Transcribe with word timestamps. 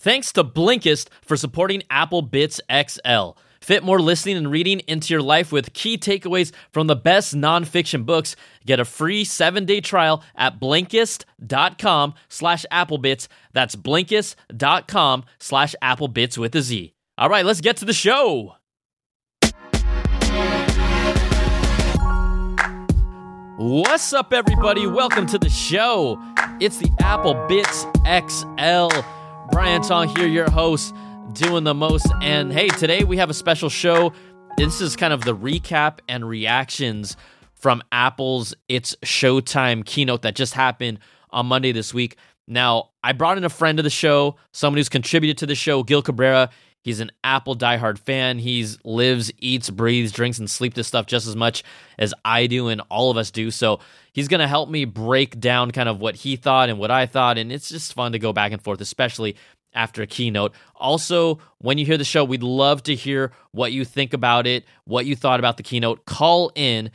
Thanks 0.00 0.32
to 0.32 0.42
Blinkist 0.42 1.08
for 1.20 1.36
supporting 1.36 1.82
Apple 1.90 2.26
Bitz 2.26 2.58
XL. 2.72 3.38
Fit 3.60 3.84
more 3.84 4.00
listening 4.00 4.38
and 4.38 4.50
reading 4.50 4.80
into 4.86 5.12
your 5.12 5.20
life 5.20 5.52
with 5.52 5.74
key 5.74 5.98
takeaways 5.98 6.52
from 6.70 6.86
the 6.86 6.96
best 6.96 7.36
nonfiction 7.36 8.06
books. 8.06 8.34
Get 8.64 8.80
a 8.80 8.86
free 8.86 9.24
seven-day 9.24 9.82
trial 9.82 10.24
at 10.34 10.58
Blinkist.com 10.58 12.14
slash 12.30 12.64
Applebitz. 12.72 13.28
That's 13.52 13.76
Blinkist.com 13.76 15.24
slash 15.38 15.74
Applebitz 15.82 16.38
with 16.38 16.54
a 16.54 16.62
Z. 16.62 16.94
All 17.18 17.28
right, 17.28 17.44
let's 17.44 17.60
get 17.60 17.76
to 17.76 17.84
the 17.84 17.92
show. 17.92 18.54
What's 23.58 24.14
up, 24.14 24.32
everybody? 24.32 24.86
Welcome 24.86 25.26
to 25.26 25.38
the 25.38 25.50
show. 25.50 26.18
It's 26.58 26.78
the 26.78 26.90
Apple 27.02 27.34
Bitz 27.34 27.84
XL. 28.06 29.19
Brian 29.50 29.82
Tong 29.82 30.08
here, 30.16 30.28
your 30.28 30.48
host, 30.48 30.94
doing 31.32 31.64
the 31.64 31.74
most. 31.74 32.06
And 32.22 32.52
hey, 32.52 32.68
today 32.68 33.02
we 33.02 33.16
have 33.16 33.30
a 33.30 33.34
special 33.34 33.68
show. 33.68 34.12
This 34.56 34.80
is 34.80 34.94
kind 34.94 35.12
of 35.12 35.24
the 35.24 35.34
recap 35.34 35.98
and 36.08 36.26
reactions 36.26 37.16
from 37.54 37.82
Apple's 37.90 38.54
It's 38.68 38.94
Showtime 39.04 39.84
keynote 39.84 40.22
that 40.22 40.36
just 40.36 40.54
happened 40.54 41.00
on 41.30 41.46
Monday 41.46 41.72
this 41.72 41.92
week. 41.92 42.16
Now, 42.46 42.90
I 43.02 43.12
brought 43.12 43.38
in 43.38 43.44
a 43.44 43.48
friend 43.48 43.78
of 43.78 43.84
the 43.84 43.90
show, 43.90 44.36
someone 44.52 44.78
who's 44.78 44.88
contributed 44.88 45.38
to 45.38 45.46
the 45.46 45.54
show, 45.54 45.82
Gil 45.82 46.02
Cabrera. 46.02 46.50
He's 46.82 47.00
an 47.00 47.10
Apple 47.22 47.56
diehard 47.56 47.98
fan. 47.98 48.38
He 48.38 48.66
lives, 48.84 49.30
eats, 49.38 49.68
breathes, 49.68 50.12
drinks, 50.12 50.38
and 50.38 50.50
sleeps 50.50 50.76
this 50.76 50.88
stuff 50.88 51.06
just 51.06 51.26
as 51.26 51.36
much 51.36 51.62
as 51.98 52.14
I 52.24 52.46
do 52.46 52.68
and 52.68 52.80
all 52.88 53.10
of 53.10 53.16
us 53.16 53.30
do. 53.30 53.50
So 53.50 53.80
he's 54.12 54.28
going 54.28 54.40
to 54.40 54.48
help 54.48 54.70
me 54.70 54.86
break 54.86 55.38
down 55.38 55.72
kind 55.72 55.88
of 55.88 56.00
what 56.00 56.14
he 56.14 56.36
thought 56.36 56.70
and 56.70 56.78
what 56.78 56.90
I 56.90 57.06
thought. 57.06 57.36
And 57.36 57.52
it's 57.52 57.68
just 57.68 57.92
fun 57.92 58.12
to 58.12 58.18
go 58.18 58.32
back 58.32 58.52
and 58.52 58.62
forth, 58.62 58.80
especially 58.80 59.36
after 59.74 60.02
a 60.02 60.06
keynote. 60.06 60.54
Also, 60.74 61.38
when 61.58 61.78
you 61.78 61.84
hear 61.84 61.98
the 61.98 62.04
show, 62.04 62.24
we'd 62.24 62.42
love 62.42 62.82
to 62.84 62.94
hear 62.94 63.32
what 63.52 63.72
you 63.72 63.84
think 63.84 64.14
about 64.14 64.46
it, 64.46 64.64
what 64.84 65.06
you 65.06 65.14
thought 65.14 65.38
about 65.38 65.58
the 65.58 65.62
keynote. 65.62 66.06
Call 66.06 66.50
in 66.54 66.90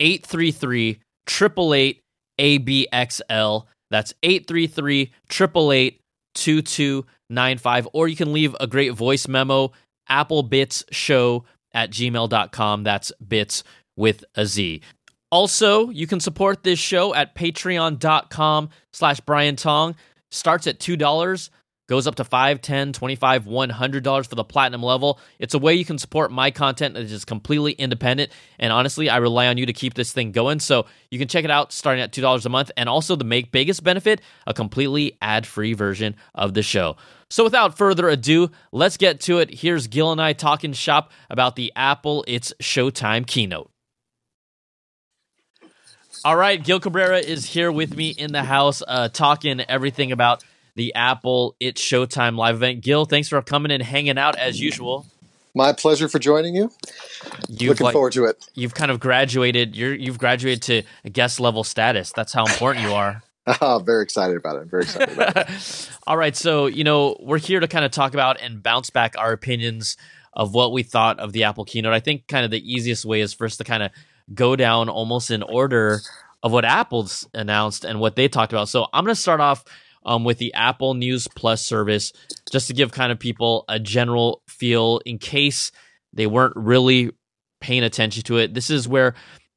833 0.00 1.00
888 1.28 2.02
ABXL. 2.40 3.66
That's 3.90 4.14
833 4.22 5.12
888 5.30 6.01
2295. 6.34 7.88
Or 7.92 8.08
you 8.08 8.16
can 8.16 8.32
leave 8.32 8.56
a 8.60 8.66
great 8.66 8.92
voice 8.94 9.28
memo, 9.28 9.72
applebitzshow 10.10 11.44
at 11.72 11.90
gmail.com. 11.90 12.82
That's 12.84 13.12
bits 13.26 13.64
with 13.96 14.24
a 14.34 14.46
Z. 14.46 14.82
Also, 15.30 15.88
you 15.88 16.06
can 16.06 16.20
support 16.20 16.62
this 16.62 16.78
show 16.78 17.14
at 17.14 17.34
patreon.com 17.34 18.68
slash 18.92 19.20
Brian 19.20 19.56
Tong. 19.56 19.94
Starts 20.30 20.66
at 20.66 20.78
$2 20.78 21.50
goes 21.86 22.06
up 22.06 22.14
to 22.16 22.24
5 22.24 22.60
10 22.60 22.92
25 22.92 23.44
$100 23.44 24.26
for 24.28 24.34
the 24.34 24.44
platinum 24.44 24.82
level. 24.82 25.18
It's 25.38 25.54
a 25.54 25.58
way 25.58 25.74
you 25.74 25.84
can 25.84 25.98
support 25.98 26.30
my 26.30 26.50
content 26.50 26.94
that 26.94 27.02
is 27.04 27.24
completely 27.24 27.72
independent 27.72 28.30
and 28.58 28.72
honestly 28.72 29.08
i 29.08 29.16
rely 29.16 29.46
on 29.48 29.58
you 29.58 29.66
to 29.66 29.72
keep 29.72 29.94
this 29.94 30.12
thing 30.12 30.32
going. 30.32 30.60
So 30.60 30.86
you 31.10 31.18
can 31.18 31.28
check 31.28 31.44
it 31.44 31.50
out 31.50 31.72
starting 31.72 32.02
at 32.02 32.12
$2 32.12 32.46
a 32.46 32.48
month 32.48 32.70
and 32.76 32.88
also 32.88 33.16
the 33.16 33.24
make 33.24 33.52
biggest 33.52 33.82
benefit 33.84 34.20
a 34.46 34.54
completely 34.54 35.16
ad-free 35.20 35.74
version 35.74 36.16
of 36.34 36.54
the 36.54 36.62
show. 36.62 36.96
So 37.30 37.44
without 37.44 37.76
further 37.76 38.08
ado 38.08 38.50
let's 38.70 38.96
get 38.96 39.20
to 39.22 39.38
it. 39.38 39.52
Here's 39.52 39.86
gil 39.86 40.12
and 40.12 40.20
i 40.20 40.32
talking 40.32 40.72
shop 40.72 41.12
about 41.30 41.56
the 41.56 41.72
apple 41.76 42.24
it's 42.28 42.52
showtime 42.60 43.26
keynote. 43.26 43.72
All 46.24 46.36
right, 46.36 46.62
Gil 46.62 46.78
Cabrera 46.78 47.18
is 47.18 47.44
here 47.44 47.72
with 47.72 47.96
me 47.96 48.10
in 48.10 48.30
the 48.30 48.44
house, 48.44 48.80
uh, 48.86 49.08
talking 49.08 49.60
everything 49.60 50.12
about 50.12 50.44
the 50.74 50.94
Apple 50.94 51.56
It's 51.60 51.80
Showtime 51.80 52.36
live 52.36 52.56
event. 52.56 52.82
Gil, 52.82 53.04
thanks 53.04 53.28
for 53.28 53.40
coming 53.42 53.72
and 53.72 53.82
hanging 53.82 54.18
out 54.18 54.36
as 54.36 54.60
usual. 54.60 55.06
My 55.54 55.72
pleasure 55.72 56.08
for 56.08 56.18
joining 56.18 56.54
you. 56.54 56.70
You've 57.48 57.70
Looking 57.70 57.84
like, 57.84 57.92
forward 57.92 58.12
to 58.14 58.24
it. 58.24 58.42
You've 58.54 58.74
kind 58.74 58.90
of 58.90 59.00
graduated. 59.00 59.76
You're 59.76 59.94
you've 59.94 60.18
graduated 60.18 60.62
to 61.04 61.10
guest 61.10 61.40
level 61.40 61.62
status. 61.62 62.12
That's 62.14 62.32
how 62.32 62.44
important 62.46 62.86
you 62.86 62.94
are. 62.94 63.22
Oh, 63.60 63.82
very 63.84 64.04
excited 64.04 64.36
about 64.36 64.54
it. 64.54 64.60
I'm 64.60 64.68
very 64.68 64.84
excited 64.84 65.14
about 65.14 65.36
it. 65.36 65.90
All 66.06 66.16
right, 66.16 66.36
so 66.36 66.66
you 66.66 66.84
know 66.84 67.16
we're 67.18 67.40
here 67.40 67.58
to 67.58 67.66
kind 67.66 67.84
of 67.84 67.90
talk 67.90 68.14
about 68.14 68.40
and 68.40 68.62
bounce 68.62 68.90
back 68.90 69.16
our 69.18 69.32
opinions 69.32 69.96
of 70.32 70.54
what 70.54 70.70
we 70.70 70.84
thought 70.84 71.18
of 71.18 71.32
the 71.32 71.42
Apple 71.42 71.64
keynote. 71.64 71.92
I 71.92 71.98
think 71.98 72.28
kind 72.28 72.44
of 72.44 72.52
the 72.52 72.72
easiest 72.72 73.04
way 73.04 73.20
is 73.20 73.34
first 73.34 73.58
to 73.58 73.64
kind 73.64 73.82
of 73.82 73.90
go 74.32 74.54
down 74.54 74.88
almost 74.88 75.32
in 75.32 75.42
order 75.42 76.00
of 76.42 76.52
what 76.52 76.64
Apple's 76.64 77.28
announced 77.34 77.84
and 77.84 77.98
what 77.98 78.14
they 78.14 78.28
talked 78.28 78.52
about. 78.52 78.68
So 78.68 78.86
I'm 78.92 79.04
going 79.04 79.14
to 79.14 79.20
start 79.20 79.40
off 79.40 79.64
um, 80.04 80.24
with 80.24 80.38
the 80.38 80.54
Apple 80.54 80.94
News 80.94 81.28
Plus 81.28 81.64
service, 81.64 82.12
just 82.50 82.68
to 82.68 82.74
give 82.74 82.92
kind 82.92 83.12
of 83.12 83.18
people 83.18 83.64
a 83.68 83.78
general 83.78 84.42
feel 84.48 85.00
in 85.04 85.18
case 85.18 85.72
they 86.12 86.26
weren't 86.26 86.56
really 86.56 87.10
paying 87.60 87.84
attention 87.84 88.22
to 88.24 88.38
it. 88.38 88.54
This 88.54 88.70
is 88.70 88.88
where 88.88 89.14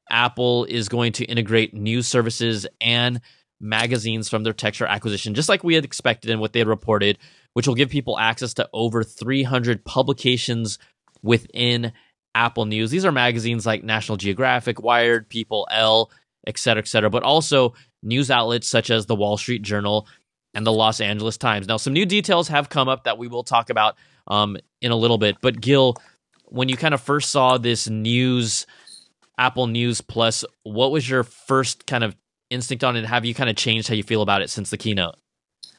Apple 0.09 0.65
is 0.65 0.89
going 0.89 1.13
to 1.13 1.25
integrate 1.25 1.73
news 1.73 2.07
services 2.07 2.67
and 2.79 3.21
magazines 3.59 4.29
from 4.29 4.43
their 4.43 4.53
Texture 4.53 4.85
acquisition, 4.85 5.33
just 5.33 5.49
like 5.49 5.63
we 5.63 5.75
had 5.75 5.85
expected 5.85 6.29
and 6.29 6.39
what 6.39 6.53
they 6.53 6.59
had 6.59 6.67
reported, 6.67 7.17
which 7.53 7.67
will 7.67 7.75
give 7.75 7.89
people 7.89 8.19
access 8.19 8.53
to 8.55 8.69
over 8.73 9.03
300 9.03 9.83
publications 9.83 10.77
within 11.23 11.91
Apple 12.35 12.65
News. 12.65 12.91
These 12.91 13.05
are 13.05 13.11
magazines 13.11 13.65
like 13.65 13.83
National 13.83 14.17
Geographic, 14.17 14.81
Wired, 14.81 15.29
People, 15.29 15.67
Elle, 15.71 16.11
et 16.45 16.59
cetera, 16.59 16.81
et 16.81 16.87
cetera, 16.87 17.09
but 17.09 17.23
also 17.23 17.73
news 18.03 18.29
outlets 18.29 18.67
such 18.67 18.91
as 18.91 19.05
the 19.05 19.15
Wall 19.15 19.37
Street 19.37 19.63
Journal 19.63 20.07
and 20.55 20.65
the 20.65 20.71
Los 20.71 21.01
Angeles 21.01 21.37
Times. 21.37 21.67
Now, 21.67 21.77
some 21.77 21.93
new 21.93 22.05
details 22.05 22.47
have 22.47 22.69
come 22.69 22.87
up 22.87 23.03
that 23.03 23.17
we 23.17 23.27
will 23.27 23.43
talk 23.43 23.69
about 23.69 23.97
um, 24.27 24.57
in 24.81 24.91
a 24.91 24.95
little 24.95 25.17
bit. 25.17 25.37
But 25.41 25.61
Gil, 25.61 25.95
when 26.45 26.69
you 26.69 26.77
kind 26.77 26.93
of 26.93 27.01
first 27.01 27.29
saw 27.29 27.57
this 27.57 27.87
news, 27.89 28.65
Apple 29.37 29.67
News 29.67 30.01
Plus, 30.01 30.45
what 30.63 30.91
was 30.91 31.07
your 31.07 31.23
first 31.23 31.85
kind 31.85 32.03
of 32.03 32.15
instinct 32.49 32.83
on 32.83 32.95
it? 32.95 33.05
Have 33.05 33.25
you 33.25 33.35
kind 33.35 33.49
of 33.49 33.57
changed 33.57 33.89
how 33.89 33.93
you 33.93 34.03
feel 34.03 34.21
about 34.21 34.41
it 34.41 34.49
since 34.49 34.69
the 34.69 34.77
keynote? 34.77 35.15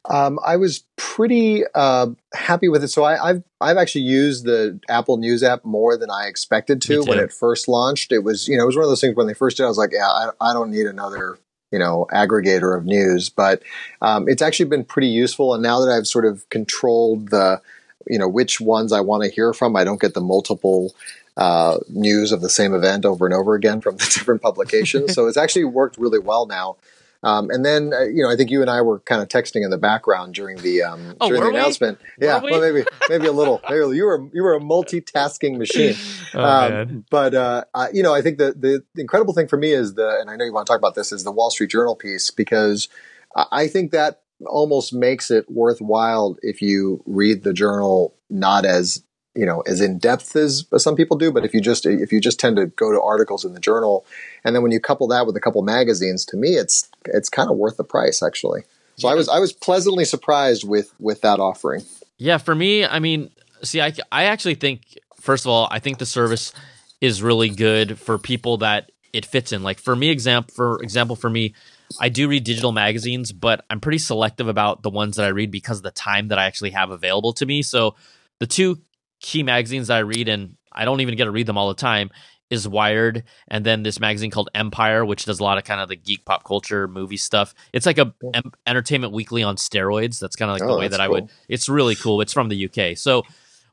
Um, 0.09 0.39
I 0.45 0.55
was 0.55 0.85
pretty 0.95 1.63
uh, 1.75 2.07
happy 2.33 2.69
with 2.69 2.81
it. 2.81 2.87
So 2.89 3.03
I, 3.03 3.27
have 3.27 3.43
I've 3.59 3.75
actually 3.75 4.05
used 4.05 4.45
the 4.45 4.79
Apple 4.87 5.17
News 5.17 5.43
app 5.43 5.65
more 5.65 5.97
than 5.97 6.09
I 6.09 6.27
expected 6.27 6.81
to 6.83 7.01
when 7.01 7.19
it 7.19 7.33
first 7.33 7.67
launched. 7.67 8.13
It 8.13 8.19
was 8.19 8.47
you 8.47 8.55
know 8.55 8.63
it 8.63 8.67
was 8.67 8.77
one 8.77 8.83
of 8.83 8.89
those 8.89 9.01
things 9.01 9.15
when 9.17 9.27
they 9.27 9.33
first 9.33 9.57
did. 9.57 9.63
I 9.63 9.67
was 9.67 9.77
like, 9.77 9.91
yeah, 9.91 10.07
I, 10.07 10.29
I 10.39 10.53
don't 10.53 10.71
need 10.71 10.85
another 10.85 11.37
you 11.71 11.79
know 11.79 12.07
aggregator 12.11 12.77
of 12.77 12.85
news. 12.85 13.29
But 13.29 13.61
um, 14.01 14.27
it's 14.27 14.41
actually 14.41 14.69
been 14.69 14.85
pretty 14.85 15.09
useful. 15.09 15.53
And 15.53 15.63
now 15.63 15.79
that 15.79 15.91
i've 15.91 16.07
sort 16.07 16.25
of 16.25 16.47
controlled 16.49 17.29
the 17.29 17.61
you 18.07 18.17
know 18.17 18.27
which 18.27 18.61
ones 18.61 18.93
i 18.93 19.01
want 19.01 19.23
to 19.23 19.29
hear 19.29 19.51
from 19.53 19.75
i 19.75 19.83
don't 19.83 19.99
get 19.99 20.13
the 20.13 20.21
multiple 20.21 20.93
uh, 21.37 21.77
news 21.89 22.31
of 22.31 22.41
the 22.41 22.49
same 22.49 22.73
event 22.73 23.05
over 23.05 23.25
and 23.25 23.33
over 23.33 23.53
again 23.53 23.79
from 23.79 23.95
the 23.97 24.05
different 24.05 24.41
publications. 24.41 25.13
So 25.17 25.27
it's 25.27 25.37
actually 25.37 25.65
worked 25.65 25.97
really 25.97 26.19
well 26.19 26.45
now 26.45 26.77
um, 27.27 27.49
and 27.49 27.65
then, 27.65 27.91
uh, 27.93 28.03
you 28.03 28.23
know, 28.23 28.31
I 28.31 28.37
think 28.37 28.49
you 28.49 28.61
and 28.61 28.69
I 28.69 28.81
were 28.81 28.99
kind 29.01 29.21
of 29.21 29.27
texting 29.27 29.65
in 29.65 29.69
the 29.69 29.77
background 29.77 30.33
during 30.33 30.59
the 30.59 30.83
um, 30.83 31.17
oh, 31.19 31.27
during 31.27 31.43
the 31.43 31.49
we? 31.49 31.57
announcement. 31.57 31.99
Were 31.99 32.25
yeah, 32.25 32.39
we? 32.39 32.51
well, 32.51 32.61
maybe 32.61 32.87
maybe 33.09 33.27
a 33.27 33.33
little. 33.33 33.61
Maybe 33.69 33.97
you 33.97 34.05
were 34.05 34.29
you 34.33 34.43
were 34.43 34.55
a 34.55 34.61
multitasking 34.61 35.57
machine. 35.57 35.95
oh, 36.33 36.41
um, 36.41 37.05
but 37.09 37.35
uh, 37.35 37.65
I, 37.73 37.89
you 37.89 38.01
know, 38.01 38.13
I 38.13 38.21
think 38.21 38.37
the, 38.37 38.53
the 38.53 38.81
the 38.95 39.01
incredible 39.01 39.33
thing 39.33 39.49
for 39.49 39.57
me 39.57 39.71
is 39.71 39.95
the, 39.95 40.17
and 40.21 40.29
I 40.29 40.37
know 40.37 40.45
you 40.45 40.53
want 40.53 40.67
to 40.67 40.71
talk 40.71 40.79
about 40.79 40.95
this, 40.95 41.11
is 41.11 41.25
the 41.25 41.31
Wall 41.33 41.49
Street 41.49 41.69
Journal 41.69 41.97
piece 41.97 42.31
because 42.31 42.87
I 43.35 43.67
think 43.67 43.91
that 43.91 44.21
almost 44.45 44.93
makes 44.93 45.29
it 45.29 45.51
worthwhile 45.51 46.37
if 46.41 46.61
you 46.61 47.03
read 47.05 47.43
the 47.43 47.53
journal 47.53 48.15
not 48.29 48.63
as 48.65 49.03
you 49.37 49.45
know 49.45 49.61
as 49.61 49.79
in 49.79 49.99
depth 49.99 50.35
as, 50.35 50.65
some 50.77 50.95
people 50.95 51.17
do 51.17 51.31
but 51.31 51.45
if 51.45 51.53
you 51.53 51.61
just 51.61 51.85
if 51.85 52.11
you 52.11 52.19
just 52.19 52.39
tend 52.39 52.57
to 52.57 52.65
go 52.65 52.91
to 52.91 53.01
articles 53.01 53.45
in 53.45 53.53
the 53.53 53.59
journal 53.59 54.05
and 54.43 54.55
then 54.55 54.63
when 54.63 54.71
you 54.71 54.79
couple 54.79 55.07
that 55.07 55.25
with 55.25 55.35
a 55.35 55.39
couple 55.39 55.61
magazines 55.61 56.25
to 56.25 56.35
me 56.35 56.49
it's 56.55 56.89
it's 57.05 57.29
kind 57.29 57.49
of 57.49 57.55
worth 57.55 57.77
the 57.77 57.83
price 57.83 58.23
actually 58.23 58.63
so 58.97 59.07
yeah. 59.07 59.13
i 59.13 59.15
was 59.15 59.29
i 59.29 59.39
was 59.39 59.53
pleasantly 59.53 60.03
surprised 60.03 60.67
with 60.67 60.93
with 60.99 61.21
that 61.21 61.39
offering 61.39 61.83
yeah 62.17 62.37
for 62.37 62.55
me 62.55 62.83
i 62.83 62.99
mean 62.99 63.29
see 63.61 63.79
i 63.79 63.93
i 64.11 64.25
actually 64.25 64.55
think 64.55 64.97
first 65.21 65.45
of 65.45 65.49
all 65.49 65.67
i 65.71 65.79
think 65.79 65.99
the 65.99 66.05
service 66.05 66.51
is 66.99 67.21
really 67.21 67.49
good 67.49 67.99
for 67.99 68.17
people 68.17 68.57
that 68.57 68.91
it 69.13 69.25
fits 69.25 69.51
in 69.51 69.61
like 69.61 69.79
for 69.79 69.95
me 69.95 70.09
example 70.09 70.53
for 70.53 70.81
example 70.81 71.15
for 71.15 71.29
me 71.29 71.53
I 72.01 72.09
do 72.09 72.27
read 72.27 72.43
digital 72.43 72.71
magazines, 72.73 73.31
but 73.31 73.63
I'm 73.69 73.79
pretty 73.79 73.99
selective 73.99 74.49
about 74.49 74.83
the 74.83 74.89
ones 74.89 75.15
that 75.15 75.25
I 75.25 75.29
read 75.29 75.51
because 75.51 75.77
of 75.77 75.83
the 75.83 75.91
time 75.91 76.27
that 76.29 76.37
I 76.37 76.45
actually 76.45 76.71
have 76.71 76.89
available 76.89 77.31
to 77.33 77.45
me. 77.45 77.61
So 77.61 77.95
the 78.39 78.47
two 78.47 78.79
key 79.19 79.43
magazines 79.43 79.87
that 79.87 79.97
I 79.97 80.01
read, 80.01 80.27
and 80.29 80.57
I 80.71 80.85
don't 80.85 81.01
even 81.01 81.15
get 81.15 81.25
to 81.25 81.31
read 81.31 81.47
them 81.47 81.57
all 81.57 81.69
the 81.69 81.75
time, 81.75 82.11
is 82.49 82.67
Wired, 82.67 83.23
and 83.47 83.65
then 83.65 83.83
this 83.83 83.99
magazine 83.99 84.31
called 84.31 84.49
Empire, 84.55 85.05
which 85.05 85.25
does 85.25 85.39
a 85.39 85.43
lot 85.43 85.57
of 85.57 85.63
kind 85.63 85.81
of 85.81 85.89
the 85.89 85.95
geek 85.95 86.23
pop 86.23 86.43
culture 86.43 86.87
movie 86.87 87.17
stuff. 87.17 87.53
It's 87.73 87.85
like 87.85 87.97
a 87.97 88.13
em- 88.33 88.53
entertainment 88.65 89.13
weekly 89.13 89.43
on 89.43 89.57
steroids. 89.57 90.19
That's 90.19 90.35
kind 90.35 90.49
of 90.49 90.55
like 90.55 90.63
oh, 90.63 90.73
the 90.73 90.79
way 90.79 90.87
that 90.87 90.97
cool. 90.97 91.05
I 91.05 91.07
would. 91.09 91.29
It's 91.49 91.67
really 91.67 91.95
cool. 91.95 92.21
It's 92.21 92.33
from 92.33 92.49
the 92.49 92.69
UK, 92.69 92.97
so 92.97 93.23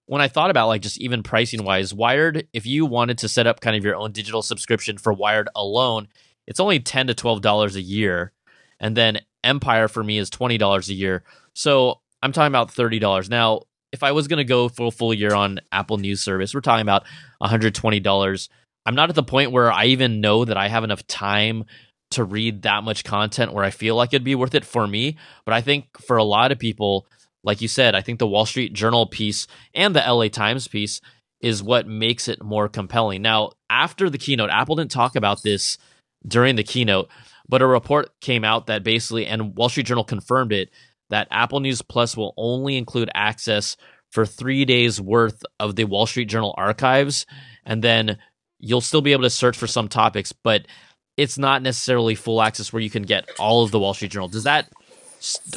when 0.06 0.20
I 0.20 0.28
thought 0.28 0.50
about 0.50 0.68
like 0.68 0.82
just 0.82 1.00
even 1.00 1.22
pricing 1.22 1.64
wise, 1.64 1.94
Wired, 1.94 2.46
if 2.52 2.66
you 2.66 2.86
wanted 2.86 3.18
to 3.18 3.28
set 3.28 3.46
up 3.46 3.60
kind 3.60 3.76
of 3.76 3.84
your 3.84 3.96
own 3.96 4.12
digital 4.12 4.42
subscription 4.42 4.98
for 4.98 5.12
Wired 5.12 5.48
alone, 5.54 6.08
it's 6.46 6.60
only 6.60 6.80
ten 6.80 7.06
to 7.06 7.14
twelve 7.14 7.40
dollars 7.40 7.76
a 7.76 7.80
year, 7.80 8.32
and 8.80 8.96
then 8.96 9.20
Empire 9.42 9.88
for 9.88 10.02
me 10.02 10.18
is 10.18 10.30
twenty 10.30 10.58
dollars 10.58 10.88
a 10.88 10.94
year. 10.94 11.22
So 11.54 12.00
I'm 12.22 12.32
talking 12.32 12.48
about 12.48 12.70
thirty 12.70 12.98
dollars. 12.98 13.30
Now, 13.30 13.62
if 13.94 14.02
I 14.02 14.10
was 14.10 14.26
going 14.26 14.38
to 14.38 14.44
go 14.44 14.68
for 14.68 14.88
a 14.88 14.90
full 14.90 15.14
year 15.14 15.34
on 15.34 15.60
Apple 15.70 15.98
News 15.98 16.20
Service, 16.20 16.52
we're 16.52 16.60
talking 16.60 16.82
about 16.82 17.04
120 17.38 18.00
dollars. 18.00 18.48
I'm 18.84 18.96
not 18.96 19.08
at 19.08 19.14
the 19.14 19.22
point 19.22 19.52
where 19.52 19.72
I 19.72 19.86
even 19.86 20.20
know 20.20 20.44
that 20.44 20.56
I 20.56 20.66
have 20.68 20.82
enough 20.84 21.06
time 21.06 21.64
to 22.10 22.24
read 22.24 22.62
that 22.62 22.82
much 22.82 23.04
content 23.04 23.52
where 23.52 23.64
I 23.64 23.70
feel 23.70 23.94
like 23.94 24.12
it'd 24.12 24.24
be 24.24 24.34
worth 24.34 24.54
it 24.54 24.64
for 24.64 24.86
me. 24.86 25.16
But 25.46 25.54
I 25.54 25.60
think 25.60 25.86
for 26.00 26.16
a 26.16 26.24
lot 26.24 26.50
of 26.50 26.58
people, 26.58 27.06
like 27.44 27.62
you 27.62 27.68
said, 27.68 27.94
I 27.94 28.02
think 28.02 28.18
the 28.18 28.26
Wall 28.26 28.46
Street 28.46 28.72
Journal 28.72 29.06
piece 29.06 29.46
and 29.74 29.94
the 29.94 30.00
LA 30.00 30.28
Times 30.28 30.66
piece 30.66 31.00
is 31.40 31.62
what 31.62 31.86
makes 31.86 32.26
it 32.26 32.42
more 32.42 32.68
compelling. 32.68 33.22
Now, 33.22 33.52
after 33.70 34.10
the 34.10 34.18
keynote, 34.18 34.50
Apple 34.50 34.76
didn't 34.76 34.90
talk 34.90 35.14
about 35.14 35.42
this 35.42 35.78
during 36.26 36.56
the 36.56 36.64
keynote, 36.64 37.08
but 37.48 37.62
a 37.62 37.66
report 37.66 38.10
came 38.20 38.44
out 38.44 38.66
that 38.66 38.82
basically, 38.82 39.24
and 39.26 39.56
Wall 39.56 39.68
Street 39.68 39.86
Journal 39.86 40.04
confirmed 40.04 40.52
it, 40.52 40.70
that 41.10 41.28
Apple 41.30 41.60
News 41.60 41.82
Plus 41.82 42.16
will 42.16 42.34
only 42.36 42.76
include 42.76 43.10
access 43.14 43.76
for 44.10 44.24
three 44.24 44.64
days 44.64 45.00
worth 45.00 45.42
of 45.58 45.76
the 45.76 45.84
Wall 45.84 46.06
Street 46.06 46.26
Journal 46.26 46.54
archives. 46.56 47.26
And 47.64 47.82
then 47.82 48.18
you'll 48.58 48.80
still 48.80 49.02
be 49.02 49.12
able 49.12 49.24
to 49.24 49.30
search 49.30 49.56
for 49.56 49.66
some 49.66 49.88
topics, 49.88 50.32
but 50.32 50.66
it's 51.16 51.38
not 51.38 51.62
necessarily 51.62 52.14
full 52.14 52.42
access 52.42 52.72
where 52.72 52.82
you 52.82 52.90
can 52.90 53.02
get 53.02 53.28
all 53.38 53.64
of 53.64 53.70
the 53.70 53.78
Wall 53.78 53.94
Street 53.94 54.12
Journal. 54.12 54.28
Does 54.28 54.44
that 54.44 54.70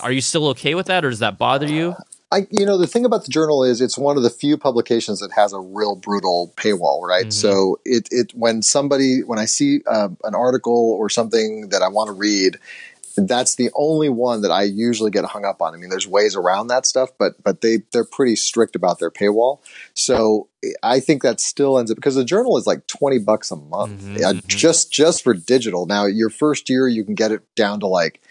are 0.02 0.12
you 0.12 0.22
still 0.22 0.48
okay 0.50 0.76
with 0.76 0.88
that 0.88 1.04
or 1.04 1.10
does 1.10 1.20
that 1.20 1.38
bother 1.38 1.68
you? 1.68 1.96
I, 2.32 2.46
you 2.52 2.66
know, 2.66 2.78
the 2.78 2.88
thing 2.88 3.06
about 3.06 3.24
the 3.24 3.32
journal 3.32 3.64
is 3.64 3.80
it's 3.80 3.98
one 3.98 4.18
of 4.18 4.24
the 4.24 4.30
few 4.30 4.58
publications 4.58 5.22
that 5.22 5.32
has 5.32 5.54
a 5.54 5.60
real 5.60 5.96
brutal 5.96 6.54
paywall, 6.58 7.02
right? 7.02 7.28
Mm-hmm. 7.28 7.32
So 7.32 7.80
it, 7.86 8.10
it, 8.12 8.34
when 8.34 8.62
somebody, 8.62 9.24
when 9.24 9.40
I 9.40 9.46
see 9.46 9.82
uh, 9.88 10.10
an 10.24 10.36
article 10.36 10.92
or 11.00 11.10
something 11.10 11.70
that 11.70 11.82
I 11.82 11.88
want 11.88 12.10
to 12.10 12.14
read, 12.14 12.58
that's 13.18 13.56
the 13.56 13.72
only 13.74 14.10
one 14.10 14.42
that 14.42 14.52
I 14.52 14.64
usually 14.64 15.12
get 15.12 15.26
hung 15.26 15.46
up 15.46 15.62
on. 15.62 15.74
I 15.74 15.78
mean, 15.78 15.90
there's 15.90 16.08
ways 16.08 16.36
around 16.36 16.68
that 16.68 16.86
stuff, 16.86 17.10
but 17.18 17.42
but 17.44 17.62
they 17.62 17.80
they're 17.92 18.06
pretty 18.06 18.36
strict 18.36 18.76
about 18.76 19.00
their 19.00 19.12
paywall. 19.12 19.60
So 19.94 20.48
I 20.84 21.00
think 21.00 21.24
that 21.24 21.40
still 21.40 21.80
ends 21.80 21.92
up 21.92 21.96
because 21.96 22.16
the 22.16 22.26
journal 22.26 22.58
is 22.58 22.68
like 22.68 22.88
twenty 22.88 23.20
bucks 23.20 23.52
a 23.52 23.56
month 23.56 24.02
mm-hmm, 24.02 24.16
uh, 24.18 24.34
mm-hmm. 24.34 24.48
just 24.48 24.92
just 24.92 25.24
for 25.24 25.34
digital. 25.34 25.86
Now 25.86 26.06
your 26.06 26.30
first 26.30 26.70
year 26.70 26.88
you 26.88 27.04
can 27.04 27.16
get 27.16 27.32
it 27.32 27.42
down 27.56 27.80
to 27.82 27.88
like 27.88 28.22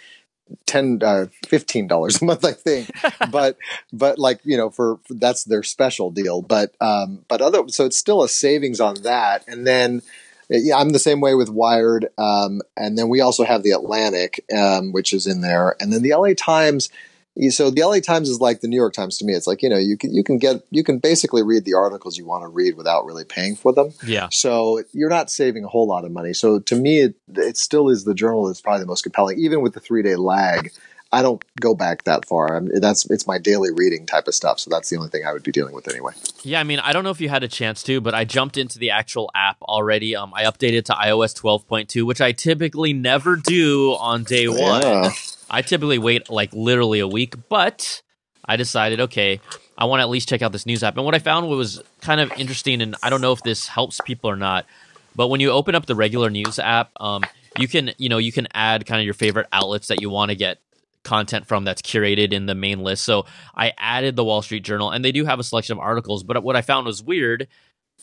10 0.67 1.01
uh, 1.03 1.27
15 1.47 1.89
dollars 1.89 2.23
a 2.23 2.25
month 2.25 2.45
i 2.45 2.53
think 2.53 2.89
but 3.33 3.57
but 3.93 4.17
like 4.17 4.39
you 4.45 4.57
know 4.57 4.71
for, 4.71 5.01
for, 5.05 5.15
that's 5.15 5.43
their 5.43 5.65
special 5.65 6.13
deal 6.13 6.41
but 6.41 6.73
um 6.81 7.25
but 7.27 7.43
other 7.43 7.65
so 7.67 7.85
it's 7.85 7.97
still 7.97 8.23
a 8.23 8.29
savings 8.29 8.81
on 8.81 8.95
that 9.03 9.43
and 9.49 9.67
then 9.67 10.03
yeah, 10.49 10.77
I'm 10.77 10.91
the 10.91 10.99
same 10.99 11.21
way 11.21 11.35
with 11.35 11.49
Wired, 11.49 12.09
um, 12.19 12.61
and 12.77 12.97
then 12.97 13.09
we 13.09 13.21
also 13.21 13.45
have 13.45 13.63
the 13.63 13.73
Atlantic, 13.73 14.45
um, 14.57 14.93
which 14.93 15.13
is 15.13 15.27
in 15.27 15.41
there, 15.41 15.77
and 15.81 15.93
then 15.93 16.03
the 16.03 16.15
LA 16.15 16.35
Times. 16.37 16.89
So 17.51 17.71
the 17.71 17.83
LA 17.83 18.01
Times 18.01 18.31
is 18.31 18.41
like 18.41 18.61
the 18.61 18.69
New 18.69 18.77
York 18.77 18.95
Times 18.95 19.19
to 19.19 19.25
me. 19.27 19.35
It's 19.35 19.47
like 19.47 19.63
you 19.63 19.69
know 19.69 19.77
you 19.77 19.99
can 19.99 20.15
you 20.15 20.25
can 20.25 20.39
get 20.39 20.63
you 20.71 20.83
can 20.83 20.99
basically 20.99 21.43
read 21.43 21.65
the 21.65 21.75
articles 21.75 22.17
you 22.17 22.25
want 22.25 22.45
to 22.45 22.49
read 22.49 22.77
without 22.77 23.05
really 23.05 23.25
paying 23.25 23.57
for 23.57 23.73
them. 23.75 23.93
Yeah. 24.07 24.29
So 24.31 24.83
you're 24.93 25.11
not 25.11 25.31
saving 25.31 25.65
a 25.65 25.69
whole 25.69 25.87
lot 25.87 26.05
of 26.05 26.13
money. 26.13 26.33
So 26.33 26.61
to 26.61 26.77
me, 26.77 27.01
it, 27.01 27.15
it 27.35 27.59
still 27.59 27.91
is 27.91 28.05
the 28.05 28.15
journal 28.15 28.47
that's 28.47 28.63
probably 28.63 28.81
the 28.81 28.87
most 28.87 29.03
compelling, 29.03 29.39
even 29.39 29.61
with 29.61 29.75
the 29.75 29.81
three 29.81 30.03
day 30.03 30.17
lag. 30.17 30.73
I 31.13 31.23
don't 31.23 31.43
go 31.61 31.75
back 31.75 32.05
that 32.05 32.27
far. 32.27 32.57
I'm, 32.57 32.69
that's 32.81 33.09
it's 33.11 33.27
my 33.27 33.39
daily 33.39 33.71
reading 33.73 34.07
type 34.07 34.27
of 34.27 34.35
stuff. 34.35 34.59
So 34.59 34.71
that's 34.71 34.91
the 34.91 34.97
only 34.97 35.09
thing 35.09 35.25
I 35.25 35.33
would 35.33 35.43
be 35.43 35.53
dealing 35.53 35.75
with 35.75 35.89
anyway. 35.89 36.13
Yeah, 36.43 36.61
I 36.61 36.65
mean, 36.65 36.81
I 36.81 36.93
don't 36.93 37.05
know 37.05 37.11
if 37.11 37.21
you 37.21 37.29
had 37.29 37.43
a 37.43 37.49
chance 37.49 37.83
to, 37.85 38.01
but 38.01 38.15
I 38.15 38.25
jumped 38.25 38.57
into 38.57 38.79
the 38.79 38.91
actual 38.91 39.31
app 39.35 39.61
already. 39.63 40.17
Um, 40.17 40.33
I 40.35 40.45
updated 40.45 40.85
to 40.87 40.93
iOS 40.93 41.39
12.2, 41.41 42.05
which 42.05 42.21
I 42.21 42.33
typically 42.33 42.93
never 42.93 43.37
do 43.37 43.93
on 43.93 44.25
day 44.25 44.49
one. 44.49 44.83
Yeah. 44.83 45.11
I 45.49 45.63
typically 45.63 45.99
wait 45.99 46.29
like 46.29 46.53
literally 46.53 46.99
a 46.99 47.09
week, 47.09 47.35
but 47.49 48.03
I 48.45 48.57
decided, 48.57 49.01
okay, 49.01 49.41
I 49.79 49.85
want 49.85 50.01
to 50.01 50.03
at 50.03 50.09
least 50.09 50.29
check 50.29 50.43
out 50.43 50.53
this 50.53 50.67
news 50.67 50.83
app. 50.83 50.97
And 50.97 51.05
what 51.05 51.15
I 51.15 51.21
found 51.21 51.49
was 51.49 51.83
kind 52.01 52.21
of 52.21 52.33
interesting, 52.37 52.83
and 52.83 52.97
I 53.03 53.11
don't 53.11 53.21
know 53.21 53.33
if 53.33 53.43
this 53.43 53.69
helps 53.69 54.01
people 54.05 54.29
or 54.29 54.37
not, 54.37 54.67
but 55.15 55.29
when 55.29 55.41
you 55.41 55.51
open 55.51 55.75
up 55.75 55.87
the 55.87 55.95
regular 55.95 56.31
news 56.31 56.59
app, 56.59 56.91
um, 57.01 57.23
you 57.59 57.69
can 57.69 57.93
you 57.97 58.09
know 58.09 58.19
you 58.19 58.33
can 58.33 58.49
add 58.53 58.87
kind 58.87 59.01
of 59.01 59.05
your 59.05 59.15
favorite 59.15 59.47
outlets 59.53 59.89
that 59.89 60.01
you 60.01 60.11
want 60.11 60.31
to 60.31 60.35
get 60.35 60.59
content 61.07 61.47
from 61.47 61.65
that's 61.65 61.81
curated 61.81 62.33
in 62.33 62.47
the 62.47 62.55
main 62.55 62.81
list. 62.81 63.05
So 63.05 63.25
I 63.55 63.73
added 63.79 64.17
the 64.17 64.25
Wall 64.25 64.43
Street 64.43 64.65
Journal, 64.65 64.91
and 64.91 65.05
they 65.05 65.13
do 65.13 65.25
have 65.25 65.39
a 65.39 65.45
selection 65.45 65.73
of 65.73 65.79
articles. 65.79 66.25
But 66.25 66.43
what 66.43 66.57
I 66.57 66.61
found 66.61 66.87
was 66.87 67.03
weird, 67.03 67.49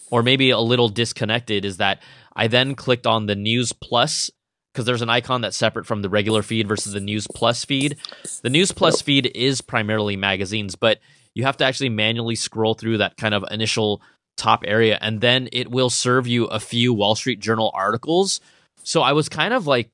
or 0.10 0.24
maybe 0.24 0.50
a 0.50 0.60
little 0.60 0.90
disconnected, 0.90 1.66
is 1.66 1.78
that 1.78 2.02
I 2.36 2.48
then 2.48 2.74
clicked 2.74 3.06
on 3.06 3.26
the 3.26 3.36
News 3.36 3.74
Plus 3.74 4.32
because 4.74 4.86
there's 4.86 5.04
an 5.04 5.10
icon 5.10 5.42
that's 5.42 5.58
separate 5.58 5.86
from 5.86 6.02
the 6.02 6.10
regular 6.10 6.42
feed 6.42 6.68
versus 6.68 6.94
the 6.94 7.00
News 7.00 7.28
Plus 7.36 7.64
feed. 7.64 7.98
The 8.42 8.50
News 8.50 8.72
Plus 8.72 9.02
feed 9.04 9.32
is 9.36 9.62
primarily 9.62 10.16
magazines, 10.16 10.76
but 10.76 11.00
you 11.36 11.44
have 11.44 11.58
to 11.58 11.66
actually 11.66 11.90
manually 11.90 12.36
scroll 12.36 12.74
through 12.74 12.98
that 12.98 13.18
kind 13.18 13.36
of 13.36 13.46
initial 13.52 14.02
top 14.36 14.64
area, 14.66 14.98
and 15.00 15.22
then 15.22 15.48
it 15.52 15.70
will 15.70 15.92
serve 15.92 16.26
you 16.26 16.46
a 16.46 16.60
few 16.60 16.92
Wall 16.94 17.14
Street 17.14 17.40
Journal 17.40 17.72
articles. 17.76 18.42
So 18.84 19.02
I 19.02 19.14
was 19.14 19.30
kind 19.30 19.54
of 19.54 19.68
like 19.68 19.92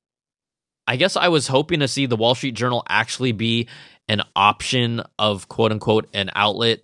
I 0.90 0.96
guess 0.96 1.16
I 1.16 1.28
was 1.28 1.46
hoping 1.46 1.82
to 1.82 1.88
see 1.88 2.08
the 2.08 2.16
Wall 2.16 2.34
Street 2.34 2.56
Journal 2.56 2.84
actually 2.90 3.32
be 3.32 3.68
an 4.08 4.24
option 4.36 5.04
of 5.20 5.48
quote 5.48 5.72
unquote 5.72 6.10
an 6.16 6.32
outlet 6.34 6.80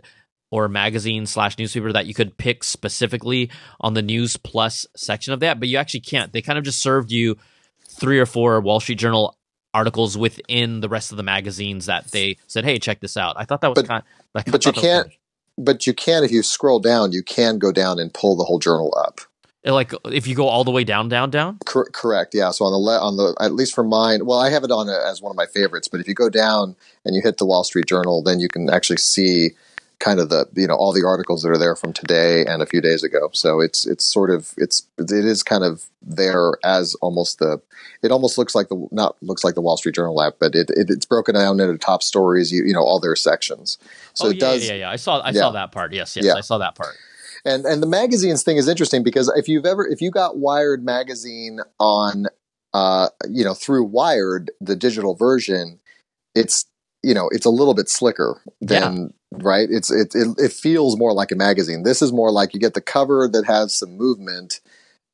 or 0.52 0.68
magazine 0.68 1.26
slash 1.26 1.58
newspaper 1.58 1.92
that 1.92 2.06
you 2.06 2.14
could 2.14 2.38
pick 2.38 2.64
specifically 2.64 3.50
on 3.82 3.96
the 3.96 4.04
News 4.04 4.38
Plus 4.38 4.86
section 4.96 5.34
of 5.34 5.40
that, 5.40 5.60
but 5.60 5.70
you 5.70 5.80
actually 5.80 6.02
can't. 6.02 6.32
They 6.32 6.44
kind 6.44 6.60
of 6.60 6.64
just 6.64 6.84
served 6.84 7.12
you 7.12 7.38
three 7.84 8.20
or 8.20 8.28
four 8.28 8.62
Wall 8.62 8.80
Street 8.80 9.00
Journal 9.00 9.36
articles 9.74 10.16
within 10.16 10.82
the 10.82 10.88
rest 10.88 11.10
of 11.10 11.18
the 11.18 11.24
magazines 11.24 11.88
that 11.88 12.12
they 12.12 12.38
said, 12.46 12.64
"Hey, 12.64 12.78
check 12.78 13.00
this 13.00 13.18
out." 13.18 13.36
I 13.40 13.46
thought 13.46 13.62
that 13.62 13.70
was 13.70 13.78
but, 13.78 13.88
kind. 13.88 14.04
Of, 14.04 14.26
like, 14.36 14.52
but 14.52 14.68
you 14.68 14.72
can't. 14.72 15.08
But 15.58 15.88
you 15.88 15.96
can 15.96 16.24
if 16.24 16.32
you 16.32 16.44
scroll 16.44 16.80
down, 16.80 17.12
you 17.12 17.24
can 17.24 17.58
go 17.58 17.72
down 17.72 17.98
and 17.98 18.14
pull 18.14 18.36
the 18.36 18.44
whole 18.44 18.60
journal 18.60 18.94
up 18.96 19.22
like 19.66 19.94
if 20.06 20.28
you 20.28 20.36
go 20.36 20.48
all 20.48 20.64
the 20.64 20.72
way 20.72 20.84
down, 20.84 21.10
down, 21.10 21.30
down. 21.30 21.58
Cor- 21.66 21.90
correct. 21.92 22.34
Yeah. 22.34 22.52
So 22.52 22.66
on 22.66 22.72
the 22.72 22.78
le- 22.78 23.00
on 23.00 23.18
the 23.18 23.36
at 23.40 23.54
least 23.54 23.74
for 23.74 23.84
mine, 23.84 24.26
well, 24.26 24.40
I 24.40 24.50
have 24.50 24.64
it 24.64 24.72
on 24.72 24.90
a, 24.90 25.10
as 25.10 25.22
one 25.22 25.32
of 25.32 25.36
my 25.36 25.48
favorites. 25.48 25.88
But 25.88 26.00
if 26.00 26.08
you 26.08 26.14
go 26.14 26.30
down 26.30 26.76
and 27.04 27.16
you 27.16 27.22
hit 27.24 27.38
the 27.38 27.46
Wall 27.46 27.64
Street 27.64 27.88
Journal, 27.88 28.22
then 28.22 28.40
you 28.40 28.48
can 28.48 28.70
actually 28.70 28.98
see 28.98 29.52
kind 30.00 30.20
of 30.20 30.30
the 30.30 30.48
you 30.56 30.68
know 30.68 30.76
all 30.76 30.92
the 30.94 31.06
articles 31.06 31.42
that 31.42 31.50
are 31.50 31.58
there 31.58 31.76
from 31.76 31.94
today 31.94 32.46
and 32.46 32.62
a 32.62 32.66
few 32.66 32.82
days 32.82 33.04
ago. 33.04 33.30
So 33.34 33.62
it's 33.62 33.86
it's 33.88 34.04
sort 34.04 34.30
of 34.30 34.54
it's 34.58 34.88
it 34.98 35.12
is 35.12 35.44
kind 35.44 35.64
of 35.64 35.86
there 36.02 36.54
as 36.64 36.96
almost 36.96 37.40
the 37.40 37.62
it 38.04 38.12
almost 38.12 38.38
looks 38.38 38.54
like 38.56 38.70
the 38.70 38.88
not 38.92 39.16
looks 39.22 39.44
like 39.44 39.56
the 39.56 39.62
Wall 39.62 39.78
Street 39.78 39.96
Journal 39.96 40.22
app, 40.22 40.36
but 40.40 40.56
it, 40.56 40.70
it 40.72 40.90
it's 40.90 41.06
broken 41.06 41.36
down 41.36 41.60
into 41.60 41.78
top 41.78 42.04
stories. 42.04 42.52
You 42.52 42.66
you 42.66 42.74
know 42.74 42.84
all 42.84 43.00
their 43.00 43.16
sections. 43.16 43.78
So 44.14 44.28
oh, 44.28 44.30
it 44.30 44.36
yeah, 44.36 44.40
does. 44.40 44.68
Yeah, 44.68 44.76
yeah, 44.76 44.90
I 44.92 44.96
saw 44.98 45.20
I 45.20 45.30
yeah. 45.30 45.42
saw 45.42 45.52
that 45.52 45.72
part. 45.72 45.94
Yes, 45.94 46.16
yes, 46.16 46.26
yeah. 46.26 46.34
I 46.36 46.42
saw 46.42 46.58
that 46.60 46.76
part. 46.76 46.96
And 47.46 47.66
and 47.66 47.82
the 47.82 47.88
magazines 47.88 48.44
thing 48.44 48.58
is 48.58 48.68
interesting 48.68 49.04
because 49.04 49.32
if 49.36 49.48
you've 49.48 49.66
ever 49.66 49.88
if 49.88 50.02
you 50.02 50.12
got 50.12 50.38
Wired 50.38 50.84
magazine 50.84 51.60
on 51.80 52.26
uh 52.74 53.10
you 53.30 53.44
know 53.46 53.54
through 53.54 53.86
Wired 53.86 54.52
the 54.60 54.76
digital 54.76 55.16
version, 55.16 55.80
it's 56.34 56.66
you 57.04 57.14
know 57.14 57.30
it's 57.32 57.46
a 57.46 57.52
little 57.52 57.76
bit 57.76 57.88
slicker 57.88 58.42
than 58.62 59.14
yeah. 59.32 59.40
right. 59.44 59.68
It's 59.70 59.92
it, 59.92 60.16
it 60.16 60.36
it 60.38 60.52
feels 60.52 60.98
more 60.98 61.14
like 61.14 61.32
a 61.32 61.36
magazine. 61.36 61.84
This 61.84 62.02
is 62.02 62.12
more 62.12 62.32
like 62.32 62.54
you 62.54 62.60
get 62.60 62.74
the 62.74 62.82
cover 62.82 63.30
that 63.32 63.46
has 63.46 63.74
some 63.74 63.96
movement 63.96 64.60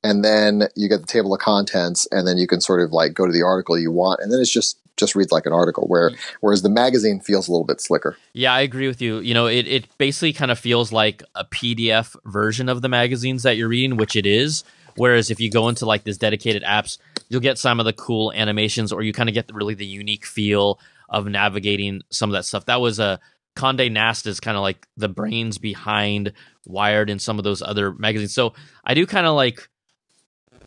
and 0.04 0.24
then 0.24 0.64
you 0.76 0.90
get 0.90 1.02
the 1.02 1.08
table 1.08 1.34
of 1.34 1.40
contents 1.40 2.08
and 2.12 2.28
then 2.28 2.38
you 2.38 2.48
can 2.48 2.62
sort 2.62 2.82
of 2.82 2.92
like 2.92 3.14
go 3.14 3.26
to 3.26 3.32
the 3.32 3.44
article 3.44 3.78
you 3.78 3.92
want 3.92 4.20
and 4.22 4.32
then 4.32 4.40
it's 4.40 4.52
just 4.52 4.80
just 5.02 5.16
reads 5.16 5.34
like 5.34 5.46
an 5.46 5.52
article. 5.52 5.86
Where 5.88 6.12
mm. 6.12 6.18
whereas 6.40 6.62
the 6.62 6.70
magazine 6.70 7.20
feels 7.20 7.50
a 7.50 7.52
little 7.52 7.66
bit 7.66 7.82
slicker. 7.82 8.16
Yeah, 8.32 8.54
I 8.54 8.62
agree 8.62 8.88
with 8.88 9.02
you. 9.02 9.20
You 9.20 9.34
know, 9.34 9.48
it 9.48 9.68
it 9.68 9.98
basically 9.98 10.32
kind 10.32 10.52
of 10.52 10.58
feels 10.58 10.94
like 10.94 11.24
a 11.36 11.44
PDF 11.44 12.16
version 12.26 12.70
of 12.70 12.82
the 12.82 12.90
magazines 12.90 13.44
that 13.44 13.58
you're 13.58 13.68
reading, 13.68 13.98
which 13.98 14.16
it 14.16 14.26
is. 14.26 14.64
Whereas 14.96 15.32
if 15.32 15.40
you 15.40 15.50
go 15.50 15.68
into 15.68 15.86
like 15.86 16.04
this 16.04 16.18
dedicated 16.18 16.64
apps, 16.64 16.98
you'll 17.30 17.42
get 17.42 17.58
some 17.58 17.80
of 17.80 17.86
the 17.86 17.94
cool 17.94 18.32
animations, 18.34 18.92
or 18.92 19.02
you 19.02 19.14
kind 19.14 19.30
of 19.30 19.34
get 19.34 19.48
the, 19.48 19.54
really 19.54 19.74
the 19.74 19.86
unique 19.86 20.26
feel 20.26 20.80
of 21.10 21.28
navigating 21.28 22.02
some 22.10 22.30
of 22.30 22.34
that 22.34 22.46
stuff. 22.46 22.66
That 22.66 22.82
was 22.82 23.00
a 23.00 23.20
Condé 23.56 23.92
Nast 23.92 24.28
is 24.28 24.40
kind 24.40 24.56
of 24.56 24.64
like 24.64 24.88
the 24.98 25.10
brains 25.10 25.58
behind 25.58 26.34
Wired 26.66 27.10
and 27.10 27.22
some 27.22 27.38
of 27.38 27.44
those 27.44 27.62
other 27.62 27.92
magazines. 27.94 28.34
So 28.34 28.54
I 28.84 28.94
do 28.94 29.06
kind 29.06 29.26
of 29.26 29.36
like. 29.36 29.68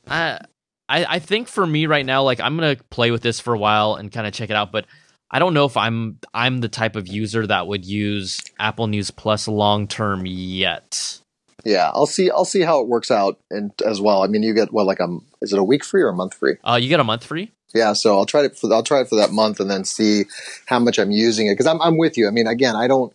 I 0.06 0.40
I, 0.88 1.04
I 1.04 1.18
think 1.18 1.48
for 1.48 1.66
me 1.66 1.86
right 1.86 2.04
now, 2.04 2.22
like 2.22 2.40
I'm 2.40 2.56
gonna 2.56 2.76
play 2.90 3.10
with 3.10 3.22
this 3.22 3.40
for 3.40 3.54
a 3.54 3.58
while 3.58 3.94
and 3.94 4.12
kind 4.12 4.26
of 4.26 4.32
check 4.32 4.50
it 4.50 4.56
out, 4.56 4.72
but 4.72 4.86
I 5.30 5.38
don't 5.38 5.54
know 5.54 5.64
if 5.64 5.76
I'm 5.76 6.18
I'm 6.32 6.60
the 6.60 6.68
type 6.68 6.96
of 6.96 7.08
user 7.08 7.46
that 7.46 7.66
would 7.66 7.84
use 7.84 8.40
Apple 8.58 8.86
News 8.86 9.10
Plus 9.10 9.48
long 9.48 9.88
term 9.88 10.24
yet. 10.26 11.20
Yeah, 11.64 11.90
I'll 11.94 12.06
see. 12.06 12.30
I'll 12.30 12.44
see 12.44 12.60
how 12.60 12.80
it 12.80 12.88
works 12.88 13.10
out, 13.10 13.40
and 13.50 13.72
as 13.84 14.00
well. 14.00 14.22
I 14.22 14.26
mean, 14.26 14.42
you 14.42 14.54
get 14.54 14.72
well, 14.72 14.86
like 14.86 15.00
a 15.00 15.18
is 15.40 15.52
it 15.52 15.58
a 15.58 15.64
week 15.64 15.84
free 15.84 16.02
or 16.02 16.08
a 16.08 16.14
month 16.14 16.34
free? 16.34 16.56
Uh, 16.62 16.78
you 16.80 16.88
get 16.88 17.00
a 17.00 17.04
month 17.04 17.24
free. 17.24 17.52
Yeah, 17.74 17.94
so 17.94 18.16
I'll 18.16 18.26
try 18.26 18.44
it 18.44 18.56
for 18.56 18.72
I'll 18.72 18.82
try 18.82 19.00
it 19.00 19.08
for 19.08 19.16
that 19.16 19.32
month 19.32 19.60
and 19.60 19.70
then 19.70 19.84
see 19.84 20.24
how 20.66 20.78
much 20.78 20.98
I'm 20.98 21.10
using 21.10 21.48
it 21.48 21.54
because 21.54 21.66
I'm 21.66 21.80
I'm 21.80 21.96
with 21.96 22.18
you. 22.18 22.28
I 22.28 22.30
mean, 22.30 22.46
again, 22.46 22.76
I 22.76 22.86
don't 22.86 23.12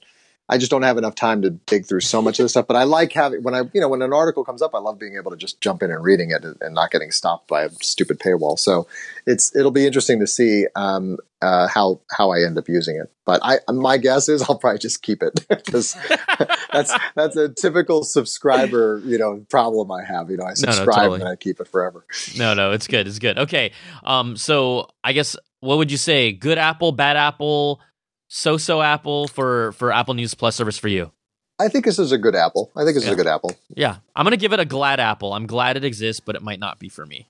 I 0.49 0.57
just 0.57 0.71
don't 0.71 0.81
have 0.81 0.97
enough 0.97 1.13
time 1.13 1.43
to 1.43 1.51
dig 1.51 1.85
through 1.85 1.99
so 1.99 2.21
much 2.23 2.39
of 2.39 2.43
this 2.43 2.53
stuff. 2.53 2.65
But 2.65 2.75
I 2.75 2.83
like 2.83 3.13
having 3.13 3.43
when 3.43 3.53
I 3.53 3.61
you 3.71 3.79
know 3.79 3.87
when 3.87 4.01
an 4.01 4.11
article 4.11 4.43
comes 4.43 4.63
up, 4.63 4.73
I 4.73 4.79
love 4.79 4.97
being 4.97 5.15
able 5.15 5.29
to 5.29 5.37
just 5.37 5.61
jump 5.61 5.83
in 5.83 5.91
and 5.91 6.03
reading 6.03 6.31
it 6.31 6.43
and 6.43 6.73
not 6.73 6.89
getting 6.89 7.11
stopped 7.11 7.47
by 7.47 7.63
a 7.63 7.69
stupid 7.81 8.19
paywall. 8.19 8.57
So 8.57 8.87
it's 9.27 9.55
it'll 9.55 9.71
be 9.71 9.85
interesting 9.85 10.19
to 10.21 10.27
see 10.27 10.65
um, 10.75 11.19
uh, 11.39 11.67
how 11.67 12.01
how 12.09 12.31
I 12.31 12.41
end 12.41 12.57
up 12.57 12.67
using 12.67 12.95
it. 12.95 13.11
But 13.25 13.41
I 13.43 13.59
my 13.71 13.97
guess 13.97 14.27
is 14.27 14.41
I'll 14.41 14.57
probably 14.57 14.79
just 14.79 15.03
keep 15.03 15.21
it 15.21 15.45
because 15.49 15.95
that's 16.73 16.93
that's 17.15 17.35
a 17.35 17.49
typical 17.49 18.03
subscriber 18.03 19.01
you 19.05 19.19
know 19.19 19.45
problem 19.49 19.91
I 19.91 20.03
have. 20.03 20.31
You 20.31 20.37
know 20.37 20.45
I 20.45 20.55
subscribe 20.55 20.87
no, 20.87 20.93
no, 20.93 21.01
totally. 21.01 21.19
and 21.21 21.29
I 21.29 21.35
keep 21.35 21.59
it 21.59 21.67
forever. 21.67 22.05
No, 22.37 22.55
no, 22.55 22.71
it's 22.71 22.87
good. 22.87 23.07
It's 23.07 23.19
good. 23.19 23.37
Okay, 23.37 23.71
um, 24.03 24.35
so 24.35 24.89
I 25.03 25.13
guess 25.13 25.35
what 25.59 25.77
would 25.77 25.91
you 25.91 25.97
say? 25.97 26.31
Good 26.31 26.57
Apple, 26.57 26.91
bad 26.91 27.17
Apple 27.17 27.81
so-so 28.29 28.81
Apple 28.81 29.27
for 29.27 29.73
for 29.73 29.91
Apple 29.91 30.13
News 30.13 30.33
Plus 30.33 30.55
service 30.55 30.77
for 30.77 30.87
you? 30.87 31.11
I 31.59 31.67
think 31.67 31.83
this 31.83 31.99
is 31.99 32.13
a 32.13 32.17
good 32.17 32.35
Apple. 32.35 32.71
I 32.75 32.85
think 32.85 32.95
this 32.95 33.03
yeah. 33.03 33.09
is 33.09 33.13
a 33.15 33.17
good 33.17 33.27
Apple. 33.27 33.51
Yeah, 33.75 33.97
I'm 34.15 34.23
gonna 34.23 34.37
give 34.37 34.53
it 34.53 34.61
a 34.61 34.65
glad 34.65 35.01
Apple. 35.01 35.33
I'm 35.33 35.45
glad 35.45 35.75
it 35.75 35.83
exists, 35.83 36.21
but 36.21 36.37
it 36.37 36.41
might 36.41 36.59
not 36.59 36.79
be 36.79 36.87
for 36.87 37.05
me. 37.05 37.27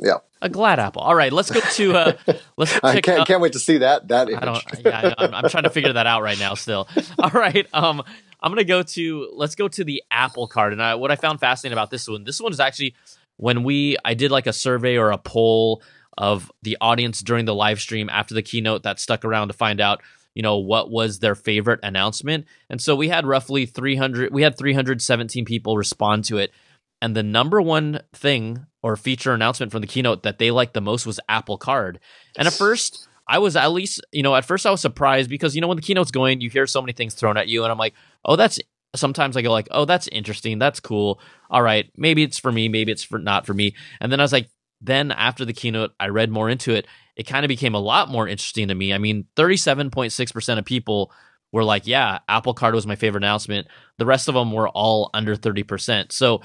Yeah, 0.00 0.18
a 0.42 0.48
glad 0.48 0.80
Apple. 0.80 1.02
All 1.02 1.14
right, 1.14 1.32
let's 1.32 1.50
go 1.50 1.60
to. 1.60 1.94
Uh, 1.94 2.12
let's. 2.56 2.78
I 2.82 3.00
can't, 3.00 3.26
can't, 3.26 3.40
wait 3.40 3.52
to 3.52 3.60
see 3.60 3.78
that. 3.78 4.08
That 4.08 4.28
image. 4.28 4.42
I 4.42 4.44
don't. 4.44 4.64
Yeah, 4.84 5.14
I 5.16 5.24
am 5.24 5.34
I'm 5.34 5.48
trying 5.48 5.64
to 5.64 5.70
figure 5.70 5.92
that 5.94 6.06
out 6.06 6.22
right 6.22 6.38
now. 6.38 6.54
Still. 6.54 6.88
All 7.18 7.30
right. 7.30 7.66
Um, 7.72 8.02
I'm 8.40 8.50
gonna 8.50 8.64
go 8.64 8.82
to. 8.82 9.30
Let's 9.34 9.54
go 9.54 9.68
to 9.68 9.84
the 9.84 10.02
Apple 10.10 10.48
Card, 10.48 10.72
and 10.72 10.82
I, 10.82 10.96
what 10.96 11.10
I 11.10 11.16
found 11.16 11.38
fascinating 11.38 11.74
about 11.74 11.90
this 11.90 12.08
one. 12.08 12.24
This 12.24 12.40
one 12.40 12.52
is 12.52 12.60
actually 12.60 12.94
when 13.36 13.62
we. 13.62 13.96
I 14.04 14.14
did 14.14 14.30
like 14.30 14.46
a 14.46 14.52
survey 14.52 14.96
or 14.96 15.10
a 15.10 15.18
poll 15.18 15.82
of 16.16 16.50
the 16.62 16.76
audience 16.80 17.20
during 17.20 17.44
the 17.44 17.54
live 17.54 17.80
stream 17.80 18.10
after 18.10 18.34
the 18.34 18.42
keynote 18.42 18.82
that 18.82 18.98
stuck 18.98 19.24
around 19.24 19.48
to 19.48 19.54
find 19.54 19.80
out 19.80 20.02
you 20.38 20.42
know 20.42 20.56
what 20.56 20.88
was 20.88 21.18
their 21.18 21.34
favorite 21.34 21.80
announcement. 21.82 22.46
And 22.70 22.80
so 22.80 22.94
we 22.94 23.08
had 23.08 23.26
roughly 23.26 23.66
300 23.66 24.32
we 24.32 24.42
had 24.42 24.56
317 24.56 25.44
people 25.44 25.76
respond 25.76 26.24
to 26.26 26.38
it. 26.38 26.52
And 27.02 27.16
the 27.16 27.24
number 27.24 27.60
one 27.60 28.02
thing 28.12 28.64
or 28.80 28.94
feature 28.94 29.34
announcement 29.34 29.72
from 29.72 29.80
the 29.80 29.88
keynote 29.88 30.22
that 30.22 30.38
they 30.38 30.52
liked 30.52 30.74
the 30.74 30.80
most 30.80 31.06
was 31.06 31.18
apple 31.28 31.58
card. 31.58 31.98
And 32.38 32.46
at 32.46 32.54
first 32.54 33.08
i 33.26 33.38
was 33.38 33.56
at 33.56 33.72
least 33.72 34.00
you 34.12 34.22
know 34.22 34.36
at 34.36 34.44
first 34.44 34.64
i 34.64 34.70
was 34.70 34.80
surprised 34.80 35.28
because 35.28 35.56
you 35.56 35.60
know 35.60 35.66
when 35.66 35.76
the 35.76 35.82
keynote's 35.82 36.12
going 36.12 36.40
you 36.40 36.48
hear 36.48 36.68
so 36.68 36.80
many 36.80 36.92
things 36.92 37.14
thrown 37.14 37.36
at 37.36 37.48
you 37.48 37.62
and 37.62 37.70
i'm 37.70 37.76
like 37.76 37.92
oh 38.24 38.36
that's 38.36 38.58
sometimes 38.94 39.36
i 39.36 39.42
go 39.42 39.50
like 39.50 39.68
oh 39.72 39.84
that's 39.84 40.06
interesting. 40.08 40.60
That's 40.60 40.78
cool. 40.78 41.20
All 41.50 41.62
right. 41.62 41.90
Maybe 41.96 42.22
it's 42.22 42.38
for 42.38 42.52
me. 42.52 42.68
Maybe 42.68 42.92
it's 42.92 43.02
for 43.02 43.18
not 43.18 43.44
for 43.44 43.54
me. 43.54 43.74
And 44.00 44.12
then 44.12 44.20
i 44.20 44.22
was 44.22 44.32
like 44.32 44.48
then 44.80 45.10
after 45.10 45.44
the 45.44 45.52
keynote 45.52 45.90
i 45.98 46.06
read 46.06 46.30
more 46.30 46.48
into 46.48 46.72
it 46.72 46.86
it 47.18 47.26
kind 47.26 47.44
of 47.44 47.48
became 47.48 47.74
a 47.74 47.80
lot 47.80 48.08
more 48.08 48.28
interesting 48.28 48.68
to 48.68 48.74
me. 48.74 48.94
I 48.94 48.98
mean, 48.98 49.26
37.6% 49.36 50.58
of 50.58 50.64
people 50.64 51.12
were 51.50 51.64
like, 51.64 51.86
yeah, 51.86 52.20
Apple 52.28 52.54
Card 52.54 52.74
was 52.74 52.86
my 52.86 52.94
favorite 52.94 53.24
announcement. 53.24 53.66
The 53.98 54.06
rest 54.06 54.28
of 54.28 54.34
them 54.34 54.52
were 54.52 54.68
all 54.68 55.10
under 55.12 55.34
30%. 55.34 56.12
So, 56.12 56.42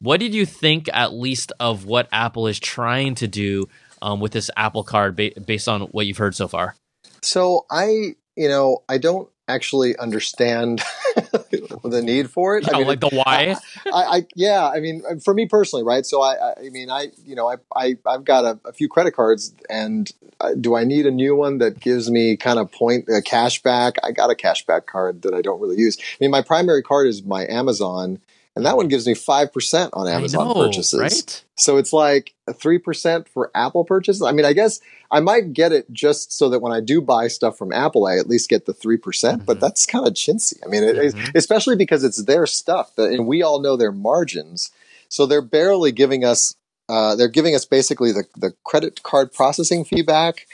what 0.00 0.20
did 0.20 0.34
you 0.34 0.46
think, 0.46 0.88
at 0.92 1.12
least, 1.12 1.52
of 1.60 1.84
what 1.84 2.08
Apple 2.10 2.46
is 2.46 2.58
trying 2.58 3.14
to 3.16 3.28
do 3.28 3.68
um, 4.02 4.20
with 4.20 4.32
this 4.32 4.50
Apple 4.56 4.82
Card 4.82 5.14
ba- 5.14 5.32
based 5.46 5.68
on 5.68 5.82
what 5.82 6.06
you've 6.06 6.18
heard 6.18 6.34
so 6.34 6.48
far? 6.48 6.74
So, 7.22 7.66
I, 7.70 8.14
you 8.34 8.48
know, 8.48 8.82
I 8.88 8.98
don't 8.98 9.28
actually 9.48 9.96
understand 9.98 10.82
the 11.14 12.00
need 12.02 12.30
for 12.30 12.56
it. 12.56 12.64
Yeah, 12.64 12.74
I 12.74 12.78
mean, 12.78 12.86
like 12.86 13.00
the 13.00 13.10
why. 13.10 13.56
I, 13.86 14.16
I, 14.16 14.26
yeah, 14.34 14.68
I 14.68 14.80
mean, 14.80 15.02
for 15.22 15.34
me 15.34 15.46
personally, 15.46 15.84
right? 15.84 16.06
So 16.06 16.22
I, 16.22 16.54
I 16.58 16.70
mean, 16.70 16.90
I, 16.90 17.08
you 17.24 17.34
know, 17.34 17.48
I, 17.48 17.56
I, 17.76 17.96
I've 18.06 18.24
got 18.24 18.44
a, 18.44 18.58
a 18.64 18.72
few 18.72 18.88
credit 18.88 19.12
cards, 19.12 19.54
and 19.68 20.10
uh, 20.40 20.54
do 20.58 20.76
I 20.76 20.84
need 20.84 21.06
a 21.06 21.10
new 21.10 21.36
one 21.36 21.58
that 21.58 21.80
gives 21.80 22.10
me 22.10 22.36
kind 22.36 22.58
of 22.58 22.72
point 22.72 23.08
a 23.08 23.22
cash 23.22 23.62
back? 23.62 23.96
I 24.02 24.12
got 24.12 24.30
a 24.30 24.34
cashback 24.34 24.86
card 24.86 25.22
that 25.22 25.34
I 25.34 25.42
don't 25.42 25.60
really 25.60 25.76
use. 25.76 25.98
I 26.00 26.16
mean, 26.20 26.30
my 26.30 26.42
primary 26.42 26.82
card 26.82 27.06
is 27.06 27.22
my 27.22 27.46
Amazon 27.46 28.20
and 28.56 28.64
that 28.66 28.76
one 28.76 28.86
gives 28.86 29.06
me 29.06 29.14
5% 29.14 29.90
on 29.92 30.08
Amazon 30.08 30.48
know, 30.48 30.54
purchases. 30.54 31.00
Right? 31.00 31.44
So 31.56 31.76
it's 31.76 31.92
like 31.92 32.34
3% 32.48 33.28
for 33.28 33.50
Apple 33.54 33.84
purchases. 33.84 34.22
I 34.22 34.30
mean, 34.30 34.44
I 34.44 34.52
guess 34.52 34.80
I 35.10 35.20
might 35.20 35.52
get 35.52 35.72
it 35.72 35.92
just 35.92 36.32
so 36.32 36.48
that 36.50 36.60
when 36.60 36.72
I 36.72 36.80
do 36.80 37.00
buy 37.00 37.26
stuff 37.26 37.58
from 37.58 37.72
Apple, 37.72 38.06
I 38.06 38.16
at 38.16 38.28
least 38.28 38.48
get 38.48 38.66
the 38.66 38.74
3%, 38.74 39.02
percent 39.02 39.38
mm 39.38 39.40
hmm 39.40 39.44
but 39.46 39.60
that's 39.60 39.84
kind 39.84 40.06
of 40.06 40.14
chintzy. 40.14 40.54
I 40.64 40.68
mean, 40.68 40.82
mm-hmm. 40.82 41.36
especially 41.36 41.76
because 41.76 42.02
it's 42.02 42.24
their 42.24 42.46
stuff 42.46 42.96
and 42.96 43.26
we 43.26 43.42
all 43.42 43.60
know 43.60 43.76
their 43.76 43.92
margins. 43.92 44.70
So 45.08 45.26
they're 45.26 45.42
barely 45.42 45.92
giving 45.92 46.24
us, 46.24 46.54
uh, 46.88 47.14
they're 47.14 47.28
giving 47.28 47.54
us 47.54 47.64
basically 47.64 48.12
the, 48.12 48.24
the 48.36 48.54
credit 48.64 49.02
card 49.02 49.32
processing 49.32 49.84
fee 49.84 50.02
back 50.02 50.46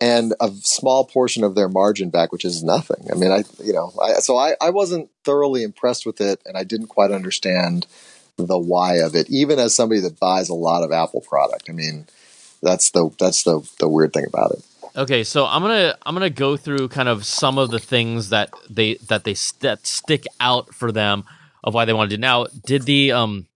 and 0.00 0.34
a 0.40 0.50
small 0.62 1.04
portion 1.04 1.42
of 1.44 1.54
their 1.54 1.68
margin 1.68 2.10
back, 2.10 2.32
which 2.32 2.44
is 2.44 2.62
nothing. 2.62 3.08
I 3.10 3.16
mean, 3.16 3.32
I, 3.32 3.44
you 3.62 3.72
know, 3.72 3.92
I, 4.00 4.14
so 4.14 4.36
I, 4.36 4.54
I 4.60 4.70
wasn't 4.70 5.10
thoroughly 5.24 5.62
impressed 5.62 6.06
with 6.06 6.20
it 6.20 6.40
and 6.46 6.56
I 6.56 6.64
didn't 6.64 6.86
quite 6.86 7.10
understand 7.10 7.86
the 8.36 8.58
why 8.58 8.96
of 8.96 9.16
it, 9.16 9.28
even 9.28 9.58
as 9.58 9.74
somebody 9.74 10.00
that 10.02 10.20
buys 10.20 10.48
a 10.48 10.54
lot 10.54 10.84
of 10.84 10.92
Apple 10.92 11.20
product. 11.20 11.68
I 11.68 11.72
mean, 11.72 12.06
that's 12.62 12.90
the, 12.90 13.10
that's 13.18 13.42
the, 13.42 13.68
the 13.80 13.88
weird 13.88 14.12
thing 14.12 14.26
about 14.26 14.52
it. 14.52 14.64
Okay, 14.96 15.22
so 15.22 15.46
I'm 15.46 15.62
gonna 15.62 15.96
I'm 16.04 16.14
gonna 16.14 16.28
go 16.28 16.56
through 16.56 16.88
kind 16.88 17.08
of 17.08 17.24
some 17.24 17.56
of 17.56 17.70
the 17.70 17.78
things 17.78 18.30
that 18.30 18.50
they 18.68 18.94
that 19.06 19.22
they 19.22 19.34
st- 19.34 19.86
stick 19.86 20.24
out 20.40 20.74
for 20.74 20.90
them 20.90 21.24
of 21.62 21.72
why 21.72 21.84
they 21.84 21.92
want 21.92 22.10
to. 22.10 22.18
Now, 22.18 22.46
did 22.66 22.82
the 22.82 23.12
um, 23.12 23.46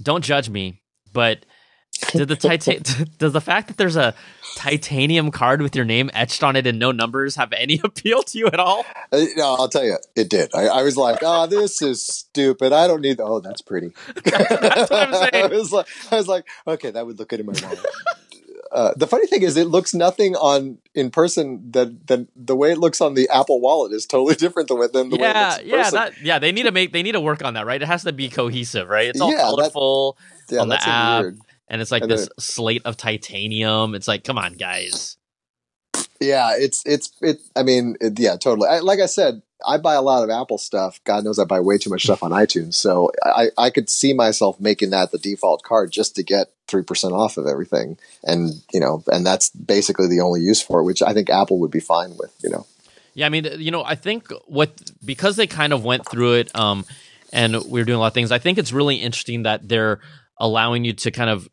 don't 0.00 0.22
judge 0.22 0.50
me, 0.50 0.82
but 1.12 1.46
did 2.10 2.28
the 2.28 2.36
titan 2.48 2.82
does 3.18 3.32
the 3.32 3.40
fact 3.40 3.68
that 3.68 3.76
there's 3.76 3.96
a 3.96 4.14
titanium 4.54 5.30
card 5.30 5.62
with 5.62 5.74
your 5.74 5.84
name 5.84 6.10
etched 6.14 6.42
on 6.42 6.56
it 6.56 6.66
and 6.66 6.78
no 6.78 6.92
numbers 6.92 7.36
have 7.36 7.52
any 7.52 7.80
appeal 7.84 8.22
to 8.22 8.38
you 8.38 8.46
at 8.46 8.58
all? 8.58 8.84
Uh, 9.10 9.24
no, 9.36 9.54
I'll 9.58 9.68
tell 9.68 9.84
you, 9.84 9.96
it 10.16 10.28
did. 10.28 10.50
I, 10.54 10.66
I 10.66 10.82
was 10.82 10.96
like, 10.96 11.18
oh, 11.22 11.46
this 11.46 11.82
is 11.82 12.04
stupid. 12.04 12.72
I 12.72 12.86
don't 12.86 13.00
need. 13.00 13.20
Oh, 13.20 13.40
that's 13.40 13.62
pretty. 13.62 13.92
that's 14.24 14.90
what 14.90 15.08
I'm 15.08 15.14
saying. 15.14 15.44
I 15.44 15.48
was 15.48 15.72
like, 15.72 15.86
I 16.10 16.16
was 16.16 16.28
like, 16.28 16.46
okay, 16.66 16.90
that 16.90 17.06
would 17.06 17.18
look 17.18 17.28
good 17.28 17.40
in 17.40 17.46
my 17.46 17.54
wallet. 17.62 17.86
Uh, 18.70 18.94
the 18.96 19.06
funny 19.06 19.26
thing 19.26 19.42
is, 19.42 19.58
it 19.58 19.66
looks 19.66 19.92
nothing 19.92 20.34
on 20.34 20.78
in 20.94 21.10
person 21.10 21.70
that 21.72 22.06
than 22.06 22.26
the 22.34 22.56
way 22.56 22.72
it 22.72 22.78
looks 22.78 23.02
on 23.02 23.12
the 23.12 23.28
Apple 23.28 23.60
Wallet 23.60 23.92
is 23.92 24.06
totally 24.06 24.34
different 24.34 24.68
than, 24.68 24.78
than 24.92 25.10
the 25.10 25.18
yeah, 25.18 25.56
way 25.56 25.62
it 25.62 25.66
looks. 25.66 25.66
yeah, 25.66 25.90
that, 25.90 26.22
yeah. 26.22 26.38
They 26.38 26.52
need 26.52 26.62
to 26.62 26.72
make 26.72 26.90
they 26.90 27.02
need 27.02 27.12
to 27.12 27.20
work 27.20 27.44
on 27.44 27.52
that, 27.52 27.66
right? 27.66 27.82
It 27.82 27.86
has 27.86 28.04
to 28.04 28.12
be 28.14 28.30
cohesive, 28.30 28.88
right? 28.88 29.08
It's 29.08 29.20
all 29.20 29.30
yeah, 29.30 29.40
colorful 29.40 30.16
that, 30.48 30.54
yeah, 30.54 30.60
on 30.62 30.68
the 30.68 30.82
app. 30.82 31.20
Weird 31.20 31.38
and 31.72 31.80
it's 31.80 31.90
like 31.90 32.02
and 32.02 32.10
this 32.10 32.28
slate 32.38 32.82
of 32.84 32.98
titanium. 32.98 33.94
It's 33.94 34.06
like, 34.06 34.24
come 34.24 34.36
on, 34.36 34.52
guys. 34.52 35.16
Yeah, 36.20 36.52
it's 36.54 36.82
it's 36.84 37.10
it. 37.22 37.40
I 37.56 37.62
mean, 37.62 37.96
it, 38.00 38.20
yeah, 38.20 38.36
totally. 38.36 38.68
I, 38.68 38.80
like 38.80 39.00
I 39.00 39.06
said, 39.06 39.40
I 39.66 39.78
buy 39.78 39.94
a 39.94 40.02
lot 40.02 40.22
of 40.22 40.28
Apple 40.28 40.58
stuff. 40.58 41.00
God 41.04 41.24
knows 41.24 41.38
I 41.38 41.44
buy 41.44 41.60
way 41.60 41.78
too 41.78 41.88
much 41.88 42.04
stuff 42.04 42.22
on 42.22 42.30
iTunes. 42.30 42.74
So 42.74 43.10
I, 43.24 43.48
I 43.56 43.70
could 43.70 43.88
see 43.88 44.12
myself 44.12 44.60
making 44.60 44.90
that 44.90 45.12
the 45.12 45.18
default 45.18 45.62
card 45.62 45.90
just 45.90 46.14
to 46.16 46.22
get 46.22 46.52
three 46.68 46.82
percent 46.82 47.14
off 47.14 47.38
of 47.38 47.46
everything, 47.46 47.96
and 48.22 48.50
you 48.72 48.78
know, 48.78 49.02
and 49.10 49.24
that's 49.26 49.48
basically 49.48 50.08
the 50.08 50.20
only 50.20 50.42
use 50.42 50.60
for 50.60 50.80
it, 50.80 50.84
which 50.84 51.02
I 51.02 51.14
think 51.14 51.30
Apple 51.30 51.58
would 51.60 51.70
be 51.70 51.80
fine 51.80 52.10
with. 52.18 52.36
You 52.44 52.50
know. 52.50 52.66
Yeah, 53.14 53.26
I 53.26 53.28
mean, 53.30 53.46
you 53.58 53.70
know, 53.70 53.82
I 53.82 53.94
think 53.94 54.30
what 54.46 54.92
because 55.02 55.36
they 55.36 55.46
kind 55.46 55.72
of 55.72 55.84
went 55.84 56.06
through 56.06 56.34
it, 56.34 56.54
um, 56.54 56.84
and 57.32 57.64
we 57.64 57.80
are 57.80 57.84
doing 57.84 57.96
a 57.96 58.00
lot 58.00 58.08
of 58.08 58.14
things. 58.14 58.30
I 58.30 58.38
think 58.38 58.58
it's 58.58 58.72
really 58.72 58.96
interesting 58.96 59.44
that 59.44 59.66
they're 59.66 60.00
allowing 60.38 60.84
you 60.84 60.92
to 60.92 61.10
kind 61.10 61.30
of 61.30 61.48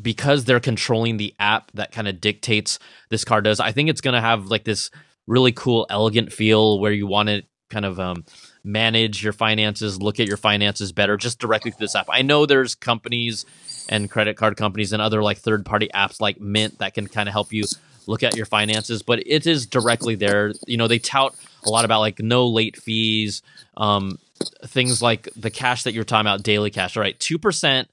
because 0.00 0.44
they're 0.44 0.60
controlling 0.60 1.16
the 1.16 1.34
app 1.38 1.70
that 1.72 1.92
kind 1.92 2.08
of 2.08 2.20
dictates 2.20 2.78
this 3.10 3.24
car 3.24 3.40
does. 3.40 3.60
I 3.60 3.72
think 3.72 3.88
it's 3.88 4.00
going 4.00 4.14
to 4.14 4.20
have 4.20 4.46
like 4.46 4.64
this 4.64 4.90
really 5.26 5.52
cool, 5.52 5.86
elegant 5.88 6.32
feel 6.32 6.80
where 6.80 6.92
you 6.92 7.06
want 7.06 7.28
to 7.28 7.42
kind 7.70 7.84
of 7.84 7.98
um, 7.98 8.24
manage 8.62 9.22
your 9.22 9.32
finances, 9.32 10.00
look 10.00 10.20
at 10.20 10.28
your 10.28 10.36
finances 10.36 10.92
better 10.92 11.16
just 11.16 11.38
directly 11.38 11.70
through 11.70 11.84
this 11.84 11.96
app. 11.96 12.06
I 12.08 12.22
know 12.22 12.46
there's 12.46 12.74
companies 12.74 13.46
and 13.88 14.10
credit 14.10 14.36
card 14.36 14.56
companies 14.56 14.92
and 14.92 15.02
other 15.02 15.22
like 15.22 15.38
third 15.38 15.64
party 15.64 15.88
apps 15.94 16.20
like 16.20 16.40
Mint 16.40 16.78
that 16.78 16.94
can 16.94 17.06
kind 17.06 17.28
of 17.28 17.32
help 17.32 17.52
you 17.52 17.64
look 18.06 18.22
at 18.22 18.36
your 18.36 18.46
finances, 18.46 19.02
but 19.02 19.26
it 19.26 19.46
is 19.46 19.66
directly 19.66 20.14
there. 20.14 20.52
You 20.66 20.76
know, 20.76 20.88
they 20.88 20.98
tout 20.98 21.34
a 21.64 21.70
lot 21.70 21.84
about 21.84 22.00
like 22.00 22.20
no 22.20 22.46
late 22.46 22.76
fees, 22.76 23.42
um, 23.76 24.18
things 24.66 25.00
like 25.00 25.28
the 25.36 25.50
cash 25.50 25.84
that 25.84 25.94
you're 25.94 26.04
talking 26.04 26.26
about, 26.26 26.42
daily 26.42 26.70
cash. 26.70 26.96
All 26.96 27.02
right, 27.02 27.18
2% 27.18 27.86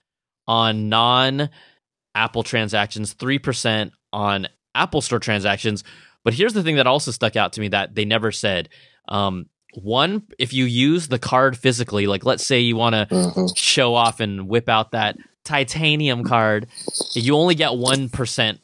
on 0.47 0.89
non 0.89 1.49
Apple 2.15 2.43
transactions, 2.43 3.13
3% 3.13 3.91
on 4.13 4.47
Apple 4.75 5.01
Store 5.01 5.19
transactions. 5.19 5.83
But 6.23 6.33
here's 6.33 6.53
the 6.53 6.63
thing 6.63 6.75
that 6.75 6.87
also 6.87 7.11
stuck 7.11 7.35
out 7.35 7.53
to 7.53 7.61
me 7.61 7.69
that 7.69 7.95
they 7.95 8.05
never 8.05 8.31
said. 8.31 8.69
Um, 9.07 9.47
one, 9.75 10.23
if 10.37 10.53
you 10.53 10.65
use 10.65 11.07
the 11.07 11.19
card 11.19 11.57
physically, 11.57 12.07
like 12.07 12.25
let's 12.25 12.45
say 12.45 12.59
you 12.59 12.75
want 12.75 12.93
to 12.93 13.07
mm-hmm. 13.09 13.45
show 13.55 13.95
off 13.95 14.19
and 14.19 14.47
whip 14.47 14.67
out 14.69 14.91
that 14.91 15.17
titanium 15.43 16.23
card, 16.23 16.67
you 17.13 17.35
only 17.35 17.55
get 17.55 17.71
1% 17.71 18.59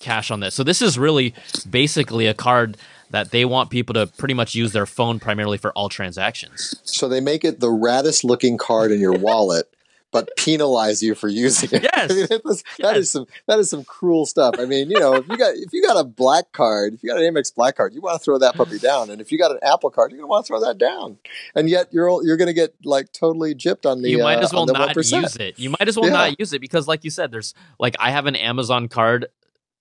cash 0.00 0.30
on 0.30 0.40
this. 0.40 0.54
So 0.54 0.64
this 0.64 0.82
is 0.82 0.98
really 0.98 1.34
basically 1.68 2.26
a 2.26 2.34
card 2.34 2.76
that 3.10 3.30
they 3.30 3.44
want 3.44 3.70
people 3.70 3.94
to 3.94 4.06
pretty 4.06 4.34
much 4.34 4.54
use 4.54 4.72
their 4.72 4.86
phone 4.86 5.20
primarily 5.20 5.58
for 5.58 5.70
all 5.72 5.88
transactions. 5.88 6.74
So 6.84 7.08
they 7.08 7.20
make 7.20 7.44
it 7.44 7.60
the 7.60 7.68
raddest 7.68 8.24
looking 8.24 8.56
card 8.56 8.90
in 8.90 9.00
your 9.00 9.12
wallet 9.12 9.72
but 10.12 10.30
penalize 10.36 11.02
you 11.02 11.14
for 11.14 11.28
using 11.28 11.70
it. 11.72 11.82
Yes, 11.92 12.10
I 12.10 12.14
mean, 12.14 12.28
yes. 12.44 12.62
that 12.78 12.96
is 12.96 13.10
some 13.10 13.26
that 13.46 13.58
is 13.58 13.70
some 13.70 13.84
cruel 13.84 14.24
stuff. 14.24 14.54
I 14.58 14.64
mean, 14.64 14.90
you 14.90 14.98
know, 14.98 15.14
if 15.14 15.28
you 15.28 15.36
got 15.36 15.54
if 15.54 15.72
you 15.72 15.82
got 15.82 15.98
a 15.98 16.04
black 16.04 16.52
card, 16.52 16.94
if 16.94 17.02
you 17.02 17.08
got 17.08 17.18
an 17.18 17.24
Amex 17.24 17.54
black 17.54 17.76
card, 17.76 17.94
you 17.94 18.00
want 18.00 18.18
to 18.18 18.24
throw 18.24 18.38
that 18.38 18.54
puppy 18.54 18.78
down, 18.78 19.10
and 19.10 19.20
if 19.20 19.32
you 19.32 19.38
got 19.38 19.50
an 19.50 19.58
Apple 19.62 19.90
card, 19.90 20.10
you're 20.10 20.18
gonna 20.18 20.28
want 20.28 20.46
to 20.46 20.48
throw 20.48 20.60
that 20.60 20.78
down, 20.78 21.18
and 21.54 21.68
yet 21.68 21.88
you're 21.92 22.24
you're 22.24 22.36
gonna 22.36 22.52
get 22.52 22.74
like 22.84 23.12
totally 23.12 23.54
gypped 23.54 23.90
on 23.90 24.02
the. 24.02 24.10
You 24.10 24.22
might 24.22 24.38
as 24.38 24.52
uh, 24.52 24.56
well 24.56 24.66
not 24.66 24.94
1%. 24.94 25.22
use 25.22 25.36
it. 25.36 25.58
You 25.58 25.70
might 25.70 25.88
as 25.88 25.96
well 25.96 26.06
yeah. 26.06 26.12
not 26.12 26.38
use 26.38 26.52
it 26.52 26.60
because, 26.60 26.86
like 26.86 27.04
you 27.04 27.10
said, 27.10 27.30
there's 27.30 27.54
like 27.78 27.96
I 27.98 28.10
have 28.10 28.26
an 28.26 28.36
Amazon 28.36 28.88
card 28.88 29.26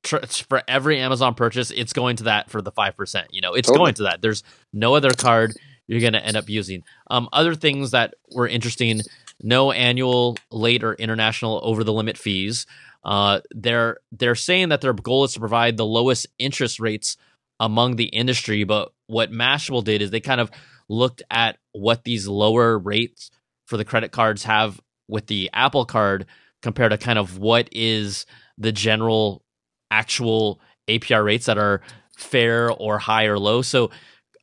for 0.04 0.64
every 0.68 1.00
Amazon 1.00 1.36
purchase, 1.36 1.72
it's 1.72 1.94
going 1.94 2.16
to 2.18 2.24
that 2.24 2.50
for 2.50 2.62
the 2.62 2.72
five 2.72 2.96
percent. 2.96 3.28
You 3.32 3.42
know, 3.42 3.54
it's 3.54 3.68
totally. 3.68 3.86
going 3.86 3.94
to 3.96 4.04
that. 4.04 4.22
There's 4.22 4.44
no 4.74 4.96
other 4.96 5.12
card 5.12 5.54
you're 5.88 6.00
going 6.00 6.14
to 6.14 6.26
end 6.26 6.38
up 6.38 6.50
using. 6.50 6.84
Um, 7.10 7.28
other 7.34 7.56
things 7.56 7.92
that 7.92 8.16
were 8.34 8.48
interesting: 8.48 9.02
no 9.42 9.72
annual, 9.72 10.38
late, 10.52 10.84
or 10.84 10.94
international 10.94 11.60
over 11.64 11.84
the 11.84 11.94
limit 11.94 12.18
fees. 12.18 12.66
Uh, 13.04 13.42
they're 13.52 13.98
they're 14.12 14.36
saying 14.36 14.70
that 14.70 14.82
their 14.82 14.94
goal 14.94 15.24
is 15.24 15.34
to 15.34 15.40
provide 15.40 15.78
the 15.78 15.86
lowest 15.86 16.28
interest 16.38 16.80
rates 16.80 17.18
among 17.60 17.96
the 17.96 18.06
industry. 18.06 18.64
But 18.64 18.92
what 19.08 19.32
Mashable 19.32 19.84
did 19.84 20.02
is 20.02 20.12
they 20.12 20.20
kind 20.20 20.42
of 20.42 20.52
looked 20.88 21.24
at 21.32 21.58
what 21.72 22.04
these 22.04 22.28
lower 22.28 22.78
rates 22.78 23.32
for 23.66 23.78
the 23.78 23.86
credit 23.86 24.12
cards 24.12 24.44
have 24.44 24.80
with 25.08 25.28
the 25.28 25.50
Apple 25.54 25.86
Card 25.86 26.26
compared 26.62 26.92
to 26.92 26.98
kind 26.98 27.18
of 27.18 27.38
what 27.38 27.70
is 27.72 28.26
the 28.58 28.72
general 28.72 29.44
actual 29.90 30.60
APR 30.88 31.24
rates 31.24 31.46
that 31.46 31.58
are 31.58 31.82
fair 32.18 32.72
or 32.72 33.00
high 33.00 33.26
or 33.26 33.40
low. 33.40 33.62
So, 33.62 33.90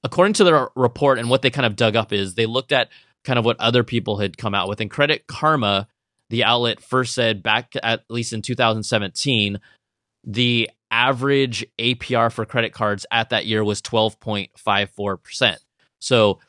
according 0.03 0.35
to 0.35 0.45
their 0.45 0.69
report 0.75 1.19
and 1.19 1.29
what 1.31 1.43
they 1.43 1.51
kind 1.51 1.67
of 1.67 1.77
dug 1.77 1.97
up 1.97 2.13
is 2.13 2.35
they 2.35 2.47
looked 2.47 2.73
at 2.73 2.89
kind 3.29 3.39
of 3.39 3.45
what 3.45 3.61
other 3.61 3.85
people 3.85 4.17
had 4.17 4.39
come 4.39 4.55
out 4.55 4.71
with. 4.71 4.81
And 4.81 4.91
Credit 4.91 5.27
Karma, 5.27 5.87
the 6.31 6.45
outlet 6.45 6.81
first 6.81 7.15
said 7.15 7.43
back 7.43 7.75
at 7.83 8.05
least 8.09 8.33
in 8.33 8.41
2017, 8.41 9.61
the 10.25 10.71
average 10.91 11.67
APR 11.79 12.33
for 12.33 12.47
credit 12.47 12.73
cards 12.73 13.05
at 13.11 13.29
that 13.29 13.45
year 13.45 13.63
was 13.63 13.83
12.54%. 13.83 15.57
So, 15.99 16.41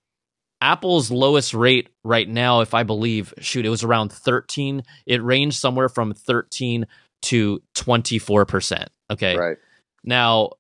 Apple's 0.62 1.12
lowest 1.12 1.54
rate 1.54 1.90
right 2.04 2.28
now, 2.28 2.62
if 2.62 2.74
I 2.74 2.84
believe, 2.84 3.34
shoot, 3.40 3.66
it 3.66 3.70
was 3.70 3.84
around 3.84 4.12
13. 4.12 4.84
It 5.06 5.24
ranged 5.24 5.58
somewhere 5.58 5.90
from 5.90 6.14
13 6.14 6.86
to 7.24 7.62
24%. 7.76 8.88
Okay. 9.12 9.38
Right. 9.38 9.58
Now, 10.06 10.52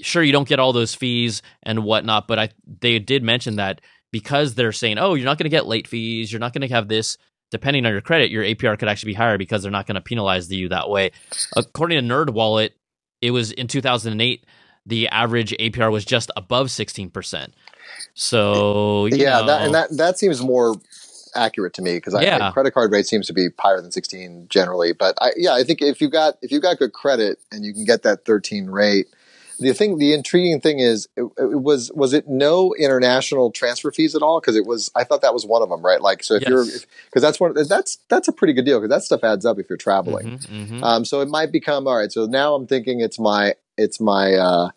sure, 0.00 0.22
you 0.22 0.32
don't 0.32 0.48
get 0.48 0.58
all 0.58 0.72
those 0.72 0.94
fees 0.94 1.42
and 1.62 1.84
whatnot, 1.84 2.26
but 2.26 2.38
I 2.38 2.48
they 2.80 2.98
did 2.98 3.22
mention 3.22 3.56
that 3.56 3.80
because 4.12 4.54
they're 4.54 4.72
saying, 4.72 4.98
oh, 4.98 5.14
you're 5.14 5.24
not 5.24 5.38
going 5.38 5.44
to 5.44 5.50
get 5.50 5.66
late 5.66 5.88
fees, 5.88 6.32
you're 6.32 6.40
not 6.40 6.52
going 6.52 6.66
to 6.66 6.74
have 6.74 6.88
this. 6.88 7.18
Depending 7.50 7.84
on 7.84 7.92
your 7.92 8.00
credit, 8.00 8.30
your 8.30 8.44
APR 8.44 8.78
could 8.78 8.88
actually 8.88 9.12
be 9.12 9.16
higher 9.16 9.36
because 9.36 9.62
they're 9.62 9.72
not 9.72 9.86
going 9.86 9.96
to 9.96 10.00
penalize 10.00 10.50
you 10.50 10.70
that 10.70 10.88
way. 10.88 11.10
According 11.54 12.00
to 12.00 12.14
Nerd 12.14 12.30
Wallet, 12.30 12.74
it 13.20 13.30
was 13.30 13.52
in 13.52 13.66
2008 13.66 14.46
the 14.86 15.08
average 15.08 15.52
APR 15.58 15.92
was 15.92 16.04
just 16.04 16.30
above 16.36 16.68
16%. 16.68 17.48
So 18.14 19.06
yeah, 19.06 19.40
know, 19.40 19.46
that, 19.46 19.62
and 19.62 19.74
that 19.74 19.96
that 19.96 20.18
seems 20.18 20.42
more 20.42 20.74
accurate 21.34 21.72
to 21.74 21.82
me 21.82 21.94
because 21.94 22.14
yeah. 22.20 22.50
credit 22.52 22.72
card 22.72 22.92
rate 22.92 23.06
seems 23.06 23.26
to 23.26 23.32
be 23.32 23.48
higher 23.58 23.80
than 23.80 23.92
16 23.92 24.46
generally. 24.48 24.92
But 24.92 25.16
I, 25.20 25.30
yeah, 25.36 25.54
I 25.54 25.62
think 25.62 25.82
if 25.82 26.00
you 26.00 26.08
got 26.08 26.34
if 26.42 26.50
you 26.50 26.60
got 26.60 26.78
good 26.78 26.92
credit 26.92 27.38
and 27.50 27.64
you 27.64 27.72
can 27.72 27.84
get 27.84 28.02
that 28.02 28.24
13 28.24 28.66
rate, 28.66 29.06
the 29.62 29.72
thing, 29.72 29.98
the 29.98 30.12
intriguing 30.12 30.60
thing 30.60 30.78
is, 30.78 31.08
it, 31.16 31.22
it 31.38 31.60
was 31.62 31.90
was 31.94 32.12
it 32.12 32.28
no 32.28 32.74
international 32.78 33.50
transfer 33.50 33.90
fees 33.90 34.14
at 34.14 34.22
all? 34.22 34.40
Because 34.40 34.56
it 34.56 34.66
was, 34.66 34.90
I 34.94 35.04
thought 35.04 35.22
that 35.22 35.32
was 35.32 35.46
one 35.46 35.62
of 35.62 35.68
them, 35.68 35.82
right? 35.82 36.00
Like, 36.00 36.22
so 36.22 36.34
if 36.34 36.42
yes. 36.42 36.50
you're, 36.50 36.64
because 36.64 37.22
that's 37.22 37.40
one, 37.40 37.54
that's 37.54 37.98
that's 38.08 38.28
a 38.28 38.32
pretty 38.32 38.52
good 38.52 38.64
deal 38.64 38.78
because 38.78 38.90
that 38.90 39.04
stuff 39.04 39.24
adds 39.24 39.46
up 39.46 39.58
if 39.58 39.68
you're 39.68 39.76
traveling. 39.78 40.38
Mm-hmm, 40.38 40.54
mm-hmm. 40.54 40.84
Um, 40.84 41.04
so 41.04 41.20
it 41.20 41.28
might 41.28 41.52
become 41.52 41.86
all 41.86 41.96
right. 41.96 42.12
So 42.12 42.26
now 42.26 42.54
I'm 42.54 42.66
thinking 42.66 43.00
it's 43.00 43.18
my 43.18 43.54
it's 43.76 44.00
my 44.00 44.34
uh, 44.34 44.70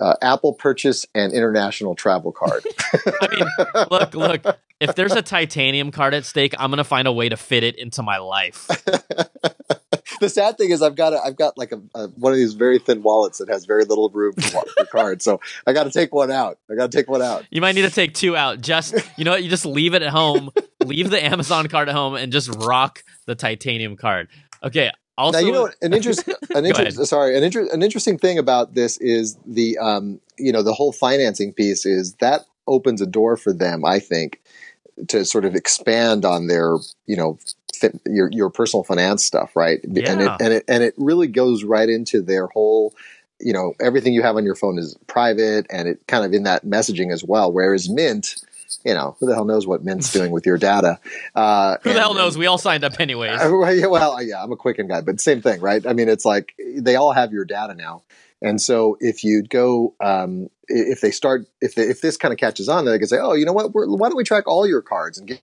uh, 0.00 0.14
Apple 0.22 0.52
purchase 0.52 1.06
and 1.14 1.32
international 1.32 1.94
travel 1.94 2.32
card. 2.32 2.64
I 2.94 3.28
mean, 3.30 3.86
look, 3.90 4.14
look. 4.14 4.58
If 4.78 4.94
there's 4.94 5.12
a 5.12 5.22
titanium 5.22 5.90
card 5.90 6.12
at 6.12 6.24
stake, 6.24 6.54
I'm 6.58 6.70
gonna 6.70 6.84
find 6.84 7.08
a 7.08 7.12
way 7.12 7.28
to 7.28 7.36
fit 7.36 7.64
it 7.64 7.76
into 7.76 8.02
my 8.02 8.18
life. 8.18 8.66
the 10.20 10.28
sad 10.28 10.58
thing 10.58 10.70
is, 10.70 10.82
I've 10.82 10.96
got 10.96 11.14
a, 11.14 11.20
I've 11.22 11.36
got 11.36 11.56
like 11.56 11.72
a, 11.72 11.80
a, 11.94 12.08
one 12.08 12.32
of 12.32 12.38
these 12.38 12.54
very 12.54 12.78
thin 12.78 13.02
wallets 13.02 13.38
that 13.38 13.48
has 13.48 13.64
very 13.64 13.84
little 13.84 14.10
room 14.10 14.34
for, 14.34 14.64
for 14.76 14.84
cards. 14.86 15.24
So 15.24 15.40
I 15.66 15.72
got 15.72 15.84
to 15.84 15.90
take 15.90 16.14
one 16.14 16.30
out. 16.30 16.58
I 16.70 16.74
got 16.74 16.90
to 16.90 16.96
take 16.96 17.08
one 17.08 17.22
out. 17.22 17.46
You 17.50 17.60
might 17.60 17.74
need 17.74 17.82
to 17.82 17.90
take 17.90 18.12
two 18.14 18.36
out. 18.36 18.60
Just 18.60 18.94
you 19.16 19.24
know, 19.24 19.32
what, 19.32 19.42
you 19.42 19.48
just 19.48 19.66
leave 19.66 19.94
it 19.94 20.02
at 20.02 20.10
home. 20.10 20.50
leave 20.84 21.10
the 21.10 21.24
Amazon 21.24 21.68
card 21.68 21.88
at 21.88 21.94
home 21.94 22.14
and 22.14 22.32
just 22.32 22.50
rock 22.50 23.02
the 23.26 23.34
titanium 23.34 23.96
card. 23.96 24.28
Okay, 24.62 24.90
also, 25.18 25.38
now 25.38 25.46
you 25.46 25.52
know 25.52 25.70
an 25.82 25.92
interesting, 25.92 26.34
an 26.54 26.66
inter- 26.66 26.90
sorry, 26.90 27.36
an, 27.36 27.42
inter- 27.42 27.68
an 27.72 27.82
interesting 27.82 28.18
thing 28.18 28.38
about 28.38 28.74
this 28.74 28.98
is 28.98 29.36
the 29.46 29.78
um, 29.78 30.20
you 30.38 30.52
know 30.52 30.62
the 30.62 30.74
whole 30.74 30.92
financing 30.92 31.52
piece 31.52 31.86
is 31.86 32.14
that 32.16 32.42
opens 32.66 33.00
a 33.00 33.06
door 33.06 33.36
for 33.36 33.52
them, 33.52 33.84
I 33.84 33.98
think, 33.98 34.40
to 35.08 35.24
sort 35.24 35.44
of 35.44 35.54
expand 35.54 36.24
on 36.24 36.48
their 36.48 36.76
you 37.06 37.16
know 37.16 37.38
fit, 37.74 37.98
your 38.06 38.30
your 38.30 38.50
personal 38.50 38.84
finance 38.84 39.24
stuff, 39.24 39.56
right? 39.56 39.80
Yeah. 39.84 40.12
And 40.12 40.20
it 40.22 40.30
and 40.40 40.52
it 40.52 40.64
and 40.68 40.82
it 40.82 40.94
really 40.96 41.28
goes 41.28 41.64
right 41.64 41.88
into 41.88 42.20
their 42.20 42.48
whole 42.48 42.94
you 43.40 43.52
know 43.52 43.74
everything 43.80 44.12
you 44.12 44.22
have 44.22 44.36
on 44.36 44.44
your 44.44 44.54
phone 44.54 44.78
is 44.78 44.96
private 45.06 45.66
and 45.70 45.88
it 45.88 46.06
kind 46.06 46.24
of 46.24 46.32
in 46.32 46.42
that 46.44 46.64
messaging 46.64 47.12
as 47.12 47.24
well. 47.24 47.52
Whereas 47.52 47.88
Mint 47.88 48.36
you 48.86 48.94
know, 48.94 49.16
who 49.18 49.26
the 49.26 49.34
hell 49.34 49.44
knows 49.44 49.66
what 49.66 49.84
Mint's 49.84 50.12
doing 50.12 50.30
with 50.30 50.46
your 50.46 50.58
data? 50.58 51.00
Uh, 51.34 51.76
who 51.82 51.92
the 51.92 51.98
hell 51.98 52.14
knows? 52.14 52.38
We 52.38 52.46
all 52.46 52.56
signed 52.56 52.84
up 52.84 53.00
anyways. 53.00 53.40
Uh, 53.40 53.50
well, 53.90 54.22
yeah, 54.22 54.40
I'm 54.40 54.52
a 54.52 54.56
Quicken 54.56 54.86
guy, 54.86 55.00
but 55.00 55.20
same 55.20 55.42
thing, 55.42 55.60
right? 55.60 55.84
I 55.84 55.92
mean, 55.92 56.08
it's 56.08 56.24
like 56.24 56.54
they 56.76 56.94
all 56.94 57.12
have 57.12 57.32
your 57.32 57.44
data 57.44 57.74
now. 57.74 58.04
And 58.40 58.62
so 58.62 58.96
if 59.00 59.24
you 59.24 59.42
go, 59.42 59.94
um, 60.00 60.48
if 60.68 61.00
they 61.00 61.10
start, 61.10 61.46
if 61.60 61.74
they, 61.74 61.82
if 61.82 62.00
this 62.00 62.16
kind 62.16 62.32
of 62.32 62.38
catches 62.38 62.68
on, 62.68 62.84
they 62.84 62.96
can 62.98 63.08
say, 63.08 63.18
oh, 63.20 63.32
you 63.34 63.44
know 63.44 63.52
what? 63.52 63.74
We're, 63.74 63.88
why 63.88 64.08
don't 64.08 64.16
we 64.16 64.24
track 64.24 64.46
all 64.46 64.68
your 64.68 64.82
cards 64.82 65.18
and 65.18 65.26
give 65.26 65.40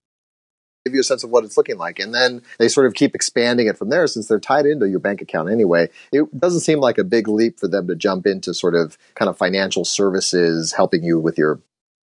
you 0.93 1.01
a 1.01 1.03
sense 1.03 1.23
of 1.23 1.29
what 1.29 1.43
it's 1.43 1.57
looking 1.57 1.77
like. 1.77 1.99
And 1.99 2.13
then 2.13 2.43
they 2.59 2.69
sort 2.69 2.85
of 2.85 2.93
keep 2.93 3.13
expanding 3.13 3.67
it 3.67 3.77
from 3.77 3.89
there 3.89 4.07
since 4.07 4.27
they're 4.27 4.39
tied 4.39 4.65
into 4.65 4.87
your 4.87 4.99
bank 4.99 5.21
account 5.21 5.49
anyway. 5.49 5.89
It 6.13 6.37
doesn't 6.37 6.61
seem 6.61 6.79
like 6.79 6.97
a 6.97 7.03
big 7.03 7.27
leap 7.27 7.59
for 7.59 7.67
them 7.67 7.87
to 7.87 7.95
jump 7.95 8.25
into 8.25 8.53
sort 8.53 8.75
of 8.75 8.97
kind 9.15 9.27
of 9.27 9.37
financial 9.37 9.83
services 9.83 10.73
helping 10.73 11.03
you 11.03 11.19
with 11.19 11.37
your 11.37 11.59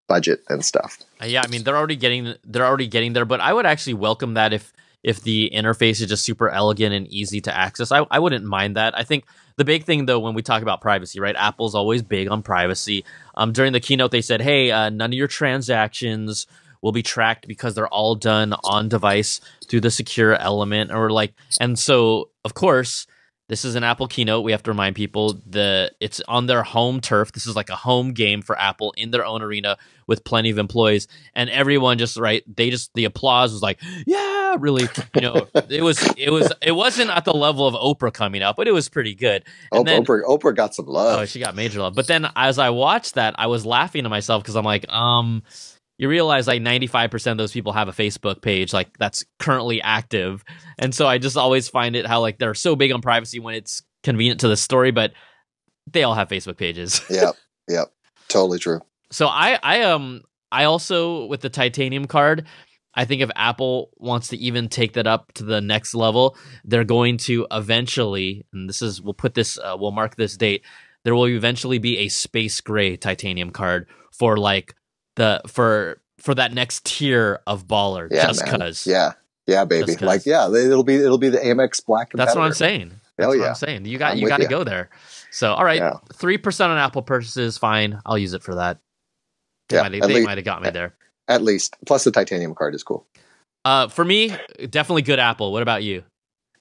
budget 0.09 0.43
and 0.49 0.65
stuff. 0.65 0.97
Uh, 1.21 1.25
yeah, 1.25 1.41
I 1.45 1.47
mean 1.47 1.63
they're 1.63 1.77
already 1.77 1.95
getting 1.95 2.35
they're 2.43 2.65
already 2.65 2.87
getting 2.87 3.13
there, 3.13 3.23
but 3.23 3.39
I 3.39 3.53
would 3.53 3.65
actually 3.65 3.93
welcome 3.93 4.33
that 4.33 4.51
if 4.51 4.73
if 5.01 5.21
the 5.21 5.49
interface 5.53 6.01
is 6.01 6.07
just 6.07 6.25
super 6.25 6.49
elegant 6.49 6.93
and 6.93 7.07
easy 7.07 7.39
to 7.39 7.55
access. 7.55 7.89
I, 7.91 8.05
I 8.11 8.19
wouldn't 8.19 8.43
mind 8.43 8.75
that. 8.75 8.97
I 8.97 9.03
think 9.03 9.23
the 9.55 9.63
big 9.63 9.85
thing 9.85 10.05
though 10.05 10.19
when 10.19 10.33
we 10.33 10.41
talk 10.41 10.61
about 10.61 10.81
privacy, 10.81 11.21
right? 11.21 11.35
Apple's 11.37 11.75
always 11.75 12.01
big 12.01 12.29
on 12.29 12.43
privacy. 12.43 13.05
Um, 13.35 13.53
during 13.53 13.71
the 13.71 13.79
keynote, 13.79 14.11
they 14.11 14.21
said, 14.21 14.41
"Hey, 14.41 14.71
uh, 14.71 14.89
none 14.89 15.11
of 15.11 15.17
your 15.17 15.27
transactions." 15.27 16.47
will 16.81 16.93
be 16.93 17.03
tracked 17.03 17.45
because 17.45 17.75
they're 17.75 17.89
all 17.89 18.15
done 18.15 18.53
on 18.63 18.87
device 18.87 19.41
through 19.67 19.81
the 19.81 19.91
secure 19.91 20.35
element 20.35 20.91
or 20.93 21.09
like 21.09 21.33
and 21.59 21.77
so 21.77 22.29
of 22.45 22.53
course 22.53 23.05
this 23.49 23.65
is 23.65 23.73
an 23.73 23.83
Apple 23.83 24.07
keynote. 24.07 24.43
We 24.43 24.51
have 24.51 24.61
to 24.63 24.71
remind 24.71 24.95
people 24.95 25.39
the 25.45 25.91
it's 25.99 26.21
on 26.27 26.45
their 26.45 26.61
home 26.61 27.01
turf. 27.01 27.31
This 27.31 27.47
is 27.47 27.55
like 27.55 27.69
a 27.69 27.75
home 27.75 28.13
game 28.13 28.43
for 28.43 28.57
Apple 28.57 28.93
in 28.95 29.09
their 29.09 29.25
own 29.25 29.41
arena 29.41 29.77
with 30.05 30.23
plenty 30.23 30.51
of 30.51 30.59
employees, 30.59 31.07
and 31.33 31.49
everyone 31.49 31.97
just 31.97 32.15
right. 32.15 32.43
They 32.55 32.69
just 32.69 32.93
the 32.93 33.05
applause 33.05 33.51
was 33.51 33.63
like, 33.63 33.79
yeah, 34.05 34.55
really. 34.59 34.87
You 35.15 35.21
know, 35.21 35.47
it 35.67 35.81
was 35.81 35.99
it 36.15 36.29
was 36.29 36.53
it 36.61 36.73
wasn't 36.73 37.09
at 37.09 37.25
the 37.25 37.33
level 37.33 37.65
of 37.65 37.73
Oprah 37.73 38.13
coming 38.13 38.43
up, 38.43 38.55
but 38.55 38.67
it 38.67 38.71
was 38.71 38.87
pretty 38.87 39.15
good. 39.15 39.43
And 39.71 39.85
then, 39.85 40.05
Oprah 40.05 40.23
Oprah 40.23 40.55
got 40.55 40.75
some 40.75 40.85
love. 40.85 41.19
Oh, 41.19 41.25
she 41.25 41.39
got 41.39 41.55
major 41.55 41.79
love. 41.81 41.95
But 41.95 42.05
then 42.05 42.29
as 42.35 42.59
I 42.59 42.69
watched 42.69 43.15
that, 43.15 43.33
I 43.39 43.47
was 43.47 43.65
laughing 43.65 44.03
to 44.03 44.09
myself 44.09 44.43
because 44.43 44.55
I'm 44.55 44.65
like, 44.65 44.87
um, 44.89 45.41
you 45.99 46.07
realize 46.07 46.47
like 46.47 46.61
95% 46.61 47.31
of 47.33 47.37
those 47.37 47.51
people 47.51 47.73
have 47.73 47.89
a 47.89 47.91
Facebook 47.91 48.41
page 48.41 48.71
like 48.73 48.97
that's 48.97 49.25
currently 49.37 49.81
active. 49.81 50.45
And 50.79 50.95
so 50.95 51.05
I 51.05 51.17
just 51.17 51.35
always 51.35 51.67
find 51.67 51.95
it 51.95 52.07
how 52.07 52.21
like 52.21 52.39
they're 52.39 52.53
so 52.55 52.77
big 52.77 52.93
on 52.93 53.01
privacy 53.01 53.39
when 53.39 53.53
it's 53.53 53.83
convenient 54.01 54.39
to 54.39 54.47
the 54.47 54.55
story, 54.55 54.91
but 54.91 55.11
they 55.91 56.03
all 56.03 56.15
have 56.15 56.29
Facebook 56.29 56.57
pages. 56.57 57.01
yep. 57.09 57.35
Yep. 57.67 57.91
Totally 58.29 58.59
true. 58.59 58.79
So 59.11 59.27
I 59.27 59.59
I 59.61 59.81
um 59.81 60.21
I 60.53 60.63
also 60.63 61.25
with 61.25 61.41
the 61.41 61.49
titanium 61.49 62.05
card, 62.05 62.47
I 62.95 63.03
think 63.03 63.21
if 63.21 63.29
Apple 63.35 63.89
wants 63.97 64.29
to 64.29 64.37
even 64.37 64.69
take 64.69 64.93
that 64.93 65.05
up 65.05 65.33
to 65.33 65.43
the 65.43 65.59
next 65.59 65.93
level, 65.93 66.37
they're 66.63 66.85
going 66.85 67.17
to 67.17 67.45
eventually, 67.51 68.45
and 68.53 68.69
this 68.69 68.81
is 68.81 69.01
we'll 69.01 69.13
put 69.13 69.33
this 69.33 69.57
uh, 69.57 69.75
we'll 69.77 69.91
mark 69.91 70.15
this 70.15 70.37
date. 70.37 70.63
There 71.03 71.13
will 71.13 71.27
eventually 71.27 71.77
be 71.77 71.97
a 71.97 72.07
space 72.07 72.61
gray 72.61 72.95
titanium 72.95 73.51
card 73.51 73.89
for 74.13 74.37
like 74.37 74.75
the 75.19 75.41
for 75.47 75.99
for 76.17 76.33
that 76.35 76.53
next 76.53 76.85
tier 76.85 77.39
of 77.45 77.67
baller 77.67 78.07
yeah, 78.11 78.27
just 78.27 78.45
cuz. 78.45 78.87
Yeah. 78.87 79.13
Yeah, 79.47 79.65
baby. 79.65 79.95
Like 79.95 80.27
yeah, 80.27 80.47
it'll 80.47 80.83
be 80.83 80.95
it'll 80.95 81.17
be 81.17 81.29
the 81.29 81.39
Amex 81.39 81.83
Black 81.83 82.11
That's 82.13 82.35
what 82.35 82.43
I'm 82.43 82.53
saying. 82.53 82.91
That's 83.17 83.33
yeah. 83.33 83.39
what 83.41 83.49
I'm 83.49 83.55
saying. 83.55 83.85
You 83.85 83.97
got 83.97 84.11
I'm 84.11 84.19
you 84.19 84.27
got 84.27 84.41
to 84.41 84.47
go 84.47 84.63
there. 84.63 84.89
So, 85.31 85.53
all 85.53 85.65
right, 85.65 85.81
three 86.13 86.35
yeah. 86.35 86.41
percent 86.41 86.71
on 86.71 86.77
Apple 86.77 87.01
purchases, 87.01 87.57
fine. 87.57 87.99
I'll 88.05 88.17
use 88.17 88.33
it 88.33 88.43
for 88.43 88.55
that. 88.55 88.79
They 89.67 89.77
yeah, 89.77 89.89
might, 89.89 90.01
they 90.01 90.23
might 90.23 90.37
have 90.37 90.45
got 90.45 90.61
me 90.61 90.69
there. 90.69 90.95
At 91.27 91.41
least, 91.41 91.75
plus 91.85 92.03
the 92.03 92.11
titanium 92.11 92.55
card 92.55 92.73
is 92.75 92.83
cool. 92.83 93.05
Uh, 93.65 93.87
for 93.87 94.05
me, 94.05 94.35
definitely 94.69 95.01
good 95.01 95.19
Apple. 95.19 95.51
What 95.51 95.61
about 95.61 95.83
you? 95.83 96.03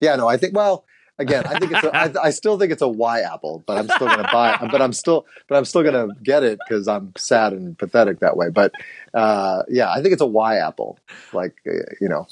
Yeah, 0.00 0.16
no, 0.16 0.28
I 0.28 0.36
think 0.36 0.54
well, 0.54 0.84
again, 1.18 1.46
I 1.46 1.58
think 1.58 1.72
it's 1.72 1.84
a, 1.84 1.96
I, 1.96 2.12
I 2.26 2.30
still 2.30 2.58
think 2.58 2.72
it's 2.72 2.82
a 2.82 2.88
Y 2.88 3.20
apple, 3.20 3.62
but 3.66 3.76
I'm 3.76 3.88
still 3.88 4.06
going 4.06 4.24
to 4.24 4.30
buy. 4.32 4.56
But 4.70 4.82
I'm 4.82 4.92
still, 4.92 5.26
but 5.48 5.56
I'm 5.56 5.64
still 5.64 5.82
going 5.82 5.94
to 5.94 6.14
get 6.22 6.42
it 6.42 6.58
because 6.58 6.88
I'm 6.88 7.12
sad 7.16 7.52
and 7.52 7.78
pathetic 7.78 8.20
that 8.20 8.36
way. 8.36 8.50
But 8.50 8.72
uh, 9.14 9.62
yeah, 9.68 9.90
I 9.90 10.02
think 10.02 10.12
it's 10.12 10.22
a 10.22 10.26
Y 10.26 10.56
apple. 10.56 10.98
Like 11.32 11.54
uh, 11.66 11.94
you 12.00 12.08
know, 12.08 12.26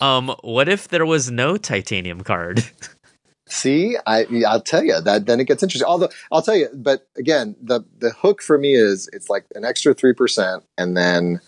um, 0.00 0.34
what 0.42 0.68
if 0.68 0.88
there 0.88 1.04
was 1.04 1.30
no 1.30 1.56
titanium 1.56 2.20
card? 2.20 2.64
See, 3.46 3.96
I 4.06 4.26
I'll 4.46 4.62
tell 4.62 4.84
you 4.84 5.00
that 5.00 5.26
then 5.26 5.40
it 5.40 5.44
gets 5.44 5.62
interesting. 5.62 5.86
Although 5.86 6.08
I'll 6.30 6.42
tell 6.42 6.56
you, 6.56 6.68
but 6.72 7.06
again, 7.18 7.56
the 7.60 7.82
the 7.98 8.10
hook 8.10 8.42
for 8.42 8.56
me 8.56 8.74
is 8.74 9.10
it's 9.12 9.28
like 9.28 9.44
an 9.54 9.64
extra 9.64 9.92
three 9.92 10.14
percent, 10.14 10.64
and 10.78 10.96
then 10.96 11.40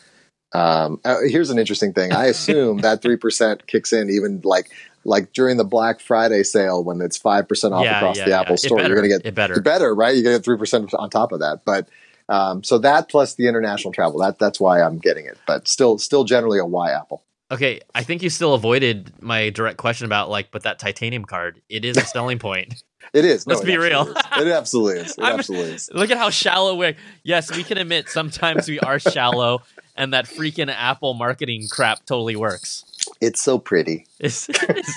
um, 0.52 1.00
uh, 1.04 1.16
here's 1.26 1.50
an 1.50 1.58
interesting 1.58 1.92
thing. 1.92 2.12
I 2.12 2.26
assume 2.26 2.78
that 2.78 3.02
three 3.02 3.16
percent 3.16 3.66
kicks 3.66 3.92
in 3.92 4.10
even 4.10 4.40
like 4.44 4.70
like 5.04 5.32
during 5.32 5.56
the 5.56 5.64
Black 5.64 6.00
Friday 6.00 6.42
sale 6.42 6.82
when 6.82 7.00
it's 7.00 7.16
five 7.16 7.48
percent 7.48 7.74
off 7.74 7.84
yeah, 7.84 7.98
across 7.98 8.18
yeah, 8.18 8.26
the. 8.26 8.34
Apple 8.34 8.56
Store, 8.56 8.80
you're 8.80 8.88
going 8.88 9.02
to 9.02 9.08
get 9.08 9.24
it 9.24 9.34
better, 9.34 9.60
better, 9.60 9.94
right? 9.94 10.14
You're 10.14 10.24
going 10.24 10.34
to 10.34 10.38
get 10.38 10.44
three 10.44 10.58
percent 10.58 10.92
on 10.94 11.10
top 11.10 11.32
of 11.32 11.40
that. 11.40 11.62
But 11.64 11.88
um, 12.28 12.64
so 12.64 12.78
that 12.78 13.08
plus 13.08 13.34
the 13.34 13.48
international 13.48 13.92
travel, 13.92 14.20
that 14.20 14.38
that's 14.38 14.60
why 14.60 14.80
I'm 14.80 14.98
getting 14.98 15.26
it. 15.26 15.38
But 15.46 15.68
still, 15.68 15.98
still 15.98 16.24
generally 16.24 16.58
a 16.58 16.66
Y 16.66 16.90
Apple. 16.90 17.22
Okay, 17.50 17.80
I 17.94 18.02
think 18.02 18.22
you 18.22 18.30
still 18.30 18.54
avoided 18.54 19.12
my 19.20 19.50
direct 19.50 19.76
question 19.76 20.06
about 20.06 20.30
like, 20.30 20.50
but 20.50 20.62
that 20.62 20.78
titanium 20.78 21.24
card, 21.24 21.60
it 21.68 21.84
is 21.84 21.96
a 21.96 22.02
selling 22.04 22.38
point. 22.38 22.82
It 23.12 23.26
is. 23.26 23.46
Let's 23.46 23.60
no, 23.60 23.66
be 23.66 23.76
real. 23.76 24.08
Is. 24.08 24.16
It 24.38 24.48
absolutely 24.48 25.00
is. 25.02 25.14
It 25.18 25.24
absolutely 25.24 25.72
is. 25.74 25.90
Look 25.92 26.10
at 26.10 26.16
how 26.16 26.30
shallow 26.30 26.74
we're. 26.74 26.96
Yes, 27.22 27.54
we 27.54 27.62
can 27.62 27.76
admit 27.76 28.08
sometimes 28.08 28.66
we 28.66 28.80
are 28.80 28.98
shallow, 28.98 29.62
and 29.94 30.14
that 30.14 30.24
freaking 30.24 30.74
Apple 30.74 31.12
marketing 31.12 31.68
crap 31.70 32.06
totally 32.06 32.34
works. 32.34 32.84
It's 33.20 33.42
so 33.42 33.58
pretty. 33.58 34.06
It's, 34.18 34.48
it's, 34.48 34.92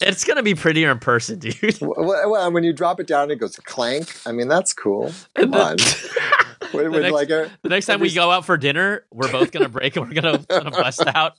it's 0.00 0.24
gonna 0.24 0.42
be 0.42 0.54
prettier 0.54 0.90
in 0.90 0.98
person, 0.98 1.38
dude. 1.38 1.78
Well, 1.80 2.52
when 2.52 2.64
you 2.64 2.72
drop 2.72 3.00
it 3.00 3.06
down, 3.06 3.30
it 3.30 3.36
goes 3.36 3.56
clank. 3.56 4.14
I 4.26 4.32
mean, 4.32 4.48
that's 4.48 4.72
cool. 4.72 5.12
Come 5.34 5.54
on. 5.54 5.76
the, 6.72 6.88
next, 6.88 7.12
like 7.12 7.30
a, 7.30 7.50
the 7.62 7.68
next 7.68 7.86
time 7.86 8.00
we 8.00 8.12
go 8.12 8.30
out 8.30 8.44
for 8.44 8.56
dinner, 8.56 9.04
we're 9.12 9.30
both 9.30 9.52
gonna 9.52 9.68
break 9.68 9.96
and 9.96 10.08
we're 10.08 10.14
gonna, 10.20 10.38
gonna 10.48 10.70
bust 10.70 11.02
out 11.06 11.34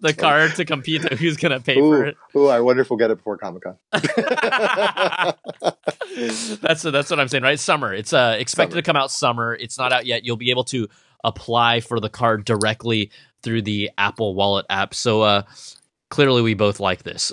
the 0.00 0.12
card 0.12 0.54
to 0.56 0.64
compete 0.64 1.02
to 1.02 1.16
who's 1.16 1.36
gonna 1.36 1.60
pay 1.60 1.78
ooh, 1.78 1.90
for 1.90 2.04
it. 2.06 2.16
Ooh, 2.36 2.48
I 2.48 2.60
wonder 2.60 2.82
if 2.82 2.90
we'll 2.90 2.98
get 2.98 3.10
it 3.10 3.18
before 3.18 3.36
Comic 3.36 3.62
Con. 3.64 3.76
that's 6.62 6.82
that's 6.82 7.10
what 7.10 7.20
I'm 7.20 7.28
saying, 7.28 7.42
right? 7.42 7.58
Summer. 7.58 7.94
It's 7.94 8.12
uh, 8.12 8.36
expected 8.38 8.72
summer. 8.72 8.82
to 8.82 8.86
come 8.86 8.96
out 8.96 9.10
summer. 9.10 9.54
It's 9.54 9.78
not 9.78 9.92
out 9.92 10.06
yet. 10.06 10.24
You'll 10.24 10.36
be 10.36 10.50
able 10.50 10.64
to 10.64 10.88
apply 11.24 11.80
for 11.80 12.00
the 12.00 12.08
card 12.08 12.44
directly 12.44 13.10
through 13.42 13.62
the 13.62 13.90
Apple 13.98 14.34
Wallet 14.34 14.66
app. 14.70 14.94
So 14.94 15.22
uh, 15.22 15.42
clearly, 16.08 16.42
we 16.42 16.54
both 16.54 16.80
like 16.80 17.02
this. 17.02 17.32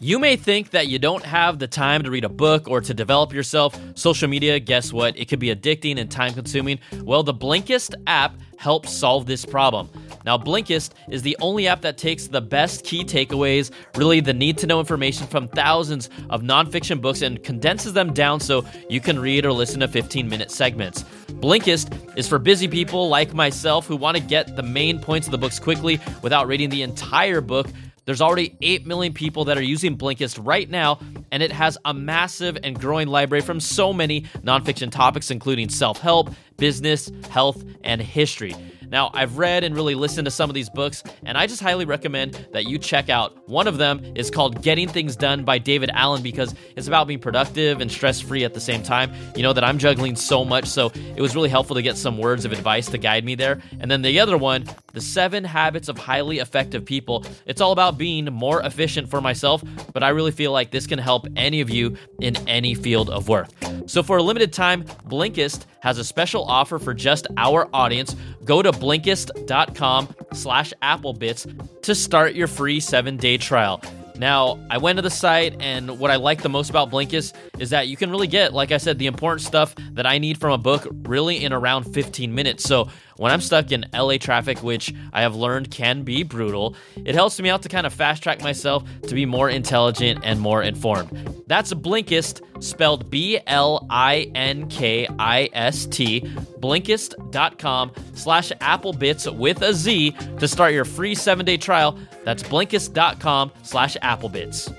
You 0.00 0.20
may 0.20 0.36
think 0.36 0.70
that 0.70 0.86
you 0.86 1.00
don't 1.00 1.24
have 1.24 1.58
the 1.58 1.66
time 1.66 2.04
to 2.04 2.10
read 2.10 2.24
a 2.24 2.28
book 2.28 2.68
or 2.68 2.80
to 2.80 2.94
develop 2.94 3.32
yourself 3.32 3.76
social 3.96 4.28
media. 4.28 4.60
Guess 4.60 4.92
what? 4.92 5.18
It 5.18 5.28
could 5.28 5.40
be 5.40 5.52
addicting 5.52 5.98
and 5.98 6.08
time 6.08 6.34
consuming. 6.34 6.78
Well, 7.02 7.24
the 7.24 7.34
Blinkist 7.34 7.94
app 8.06 8.36
helps 8.58 8.92
solve 8.92 9.26
this 9.26 9.44
problem. 9.44 9.90
Now, 10.28 10.36
Blinkist 10.36 10.90
is 11.08 11.22
the 11.22 11.38
only 11.40 11.68
app 11.68 11.80
that 11.80 11.96
takes 11.96 12.26
the 12.26 12.42
best 12.42 12.84
key 12.84 13.02
takeaways, 13.02 13.70
really 13.96 14.20
the 14.20 14.34
need 14.34 14.58
to 14.58 14.66
know 14.66 14.78
information 14.78 15.26
from 15.26 15.48
thousands 15.48 16.10
of 16.28 16.42
nonfiction 16.42 17.00
books, 17.00 17.22
and 17.22 17.42
condenses 17.42 17.94
them 17.94 18.12
down 18.12 18.38
so 18.38 18.66
you 18.90 19.00
can 19.00 19.18
read 19.18 19.46
or 19.46 19.52
listen 19.54 19.80
to 19.80 19.88
15 19.88 20.28
minute 20.28 20.50
segments. 20.50 21.02
Blinkist 21.40 22.18
is 22.18 22.28
for 22.28 22.38
busy 22.38 22.68
people 22.68 23.08
like 23.08 23.32
myself 23.32 23.86
who 23.86 23.96
want 23.96 24.18
to 24.18 24.22
get 24.22 24.54
the 24.54 24.62
main 24.62 25.00
points 25.00 25.26
of 25.26 25.30
the 25.30 25.38
books 25.38 25.58
quickly 25.58 25.98
without 26.20 26.46
reading 26.46 26.68
the 26.68 26.82
entire 26.82 27.40
book. 27.40 27.66
There's 28.04 28.20
already 28.20 28.54
8 28.60 28.86
million 28.86 29.14
people 29.14 29.46
that 29.46 29.56
are 29.56 29.62
using 29.62 29.96
Blinkist 29.96 30.38
right 30.46 30.68
now, 30.68 30.98
and 31.32 31.42
it 31.42 31.52
has 31.52 31.78
a 31.86 31.94
massive 31.94 32.58
and 32.62 32.78
growing 32.78 33.08
library 33.08 33.40
from 33.40 33.60
so 33.60 33.94
many 33.94 34.26
nonfiction 34.42 34.90
topics, 34.90 35.30
including 35.30 35.70
self 35.70 36.00
help, 36.00 36.28
business, 36.58 37.10
health, 37.30 37.64
and 37.82 38.02
history. 38.02 38.54
Now, 38.90 39.10
I've 39.12 39.36
read 39.36 39.64
and 39.64 39.74
really 39.74 39.94
listened 39.94 40.24
to 40.24 40.30
some 40.30 40.48
of 40.48 40.54
these 40.54 40.70
books, 40.70 41.02
and 41.24 41.36
I 41.36 41.46
just 41.46 41.62
highly 41.62 41.84
recommend 41.84 42.48
that 42.52 42.66
you 42.66 42.78
check 42.78 43.10
out. 43.10 43.48
One 43.48 43.66
of 43.66 43.76
them 43.76 44.02
is 44.14 44.30
called 44.30 44.62
Getting 44.62 44.88
Things 44.88 45.14
Done 45.14 45.44
by 45.44 45.58
David 45.58 45.90
Allen 45.92 46.22
because 46.22 46.54
it's 46.74 46.88
about 46.88 47.06
being 47.06 47.18
productive 47.18 47.80
and 47.80 47.92
stress 47.92 48.20
free 48.20 48.44
at 48.44 48.54
the 48.54 48.60
same 48.60 48.82
time. 48.82 49.12
You 49.36 49.42
know 49.42 49.52
that 49.52 49.64
I'm 49.64 49.78
juggling 49.78 50.16
so 50.16 50.44
much, 50.44 50.66
so 50.66 50.90
it 50.94 51.20
was 51.20 51.34
really 51.34 51.50
helpful 51.50 51.76
to 51.76 51.82
get 51.82 51.96
some 51.98 52.16
words 52.18 52.44
of 52.44 52.52
advice 52.52 52.86
to 52.88 52.98
guide 52.98 53.24
me 53.24 53.34
there. 53.34 53.60
And 53.80 53.90
then 53.90 54.02
the 54.02 54.20
other 54.20 54.38
one, 54.38 54.64
The 54.94 55.00
Seven 55.00 55.44
Habits 55.44 55.88
of 55.88 55.98
Highly 55.98 56.38
Effective 56.38 56.84
People. 56.84 57.24
It's 57.46 57.60
all 57.60 57.72
about 57.72 57.98
being 57.98 58.24
more 58.26 58.62
efficient 58.62 59.08
for 59.10 59.20
myself, 59.20 59.62
but 59.92 60.02
I 60.02 60.08
really 60.10 60.32
feel 60.32 60.52
like 60.52 60.70
this 60.70 60.86
can 60.86 60.98
help 60.98 61.26
any 61.36 61.60
of 61.60 61.68
you 61.68 61.96
in 62.20 62.36
any 62.48 62.74
field 62.74 63.10
of 63.10 63.28
work. 63.28 63.48
So 63.86 64.02
for 64.02 64.18
a 64.18 64.22
limited 64.22 64.52
time, 64.52 64.84
Blinkist 65.08 65.64
has 65.80 65.98
a 65.98 66.04
special 66.04 66.44
offer 66.44 66.78
for 66.78 66.94
just 66.94 67.26
our 67.36 67.68
audience. 67.72 68.16
Go 68.44 68.62
to 68.62 68.72
Blinkist.com 68.72 70.14
slash 70.32 70.72
applebitz 70.82 71.82
to 71.82 71.94
start 71.94 72.34
your 72.34 72.46
free 72.46 72.80
seven-day 72.80 73.38
trial. 73.38 73.80
Now, 74.18 74.58
I 74.68 74.78
went 74.78 74.96
to 74.96 75.02
the 75.02 75.10
site, 75.10 75.54
and 75.60 76.00
what 76.00 76.10
I 76.10 76.16
like 76.16 76.42
the 76.42 76.48
most 76.48 76.70
about 76.70 76.90
Blinkist 76.90 77.34
is 77.60 77.70
that 77.70 77.86
you 77.86 77.96
can 77.96 78.10
really 78.10 78.26
get, 78.26 78.52
like 78.52 78.72
I 78.72 78.78
said, 78.78 78.98
the 78.98 79.06
important 79.06 79.46
stuff 79.46 79.76
that 79.92 80.06
I 80.06 80.18
need 80.18 80.40
from 80.40 80.52
a 80.52 80.58
book 80.58 80.88
really 81.04 81.44
in 81.44 81.52
around 81.52 81.84
15 81.84 82.34
minutes. 82.34 82.64
So 82.64 82.88
when 83.18 83.32
I'm 83.32 83.40
stuck 83.40 83.72
in 83.72 83.84
LA 83.92 84.16
traffic, 84.16 84.62
which 84.62 84.94
I 85.12 85.22
have 85.22 85.34
learned 85.34 85.70
can 85.70 86.02
be 86.02 86.22
brutal, 86.22 86.76
it 87.04 87.14
helps 87.14 87.38
me 87.40 87.50
out 87.50 87.62
to 87.62 87.68
kind 87.68 87.86
of 87.86 87.92
fast 87.92 88.22
track 88.22 88.42
myself 88.42 88.84
to 89.02 89.14
be 89.14 89.26
more 89.26 89.50
intelligent 89.50 90.20
and 90.22 90.40
more 90.40 90.62
informed. 90.62 91.42
That's 91.48 91.74
Blinkist, 91.74 92.42
spelled 92.62 93.10
B 93.10 93.40
L 93.46 93.86
I 93.90 94.30
N 94.34 94.68
K 94.68 95.08
I 95.18 95.50
S 95.52 95.86
T, 95.86 96.20
blinkist.com 96.60 97.92
slash 98.14 98.52
applebitz 98.52 99.36
with 99.36 99.62
a 99.62 99.74
Z 99.74 100.12
to 100.38 100.48
start 100.48 100.72
your 100.72 100.84
free 100.84 101.14
seven 101.14 101.44
day 101.44 101.56
trial. 101.56 101.98
That's 102.24 102.42
blinkist.com 102.44 103.52
slash 103.62 103.96
applebitz. 104.02 104.72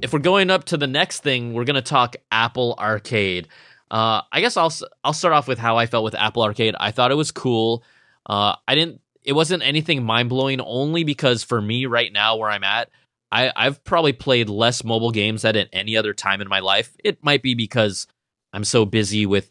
If 0.00 0.12
we're 0.12 0.20
going 0.20 0.50
up 0.50 0.64
to 0.66 0.76
the 0.76 0.86
next 0.86 1.24
thing, 1.24 1.54
we're 1.54 1.64
going 1.64 1.74
to 1.74 1.82
talk 1.82 2.14
Apple 2.30 2.76
Arcade. 2.78 3.48
Uh, 3.90 4.22
I 4.30 4.40
guess 4.40 4.56
I'll 4.56 4.72
I'll 5.02 5.12
start 5.12 5.34
off 5.34 5.48
with 5.48 5.58
how 5.58 5.76
I 5.76 5.86
felt 5.86 6.04
with 6.04 6.14
Apple 6.14 6.42
Arcade. 6.42 6.74
I 6.78 6.90
thought 6.90 7.10
it 7.10 7.16
was 7.16 7.32
cool. 7.32 7.82
Uh, 8.26 8.56
I 8.66 8.74
didn't. 8.74 9.00
It 9.24 9.32
wasn't 9.32 9.62
anything 9.62 10.04
mind 10.04 10.28
blowing. 10.28 10.60
Only 10.60 11.04
because 11.04 11.42
for 11.42 11.60
me 11.60 11.86
right 11.86 12.12
now, 12.12 12.36
where 12.36 12.50
I'm 12.50 12.64
at, 12.64 12.90
I 13.32 13.52
I've 13.54 13.82
probably 13.84 14.12
played 14.12 14.48
less 14.48 14.84
mobile 14.84 15.10
games 15.10 15.42
than 15.42 15.56
at 15.56 15.68
any 15.72 15.96
other 15.96 16.14
time 16.14 16.40
in 16.40 16.48
my 16.48 16.60
life. 16.60 16.94
It 17.02 17.22
might 17.22 17.42
be 17.42 17.54
because 17.54 18.06
I'm 18.52 18.64
so 18.64 18.84
busy 18.84 19.26
with 19.26 19.50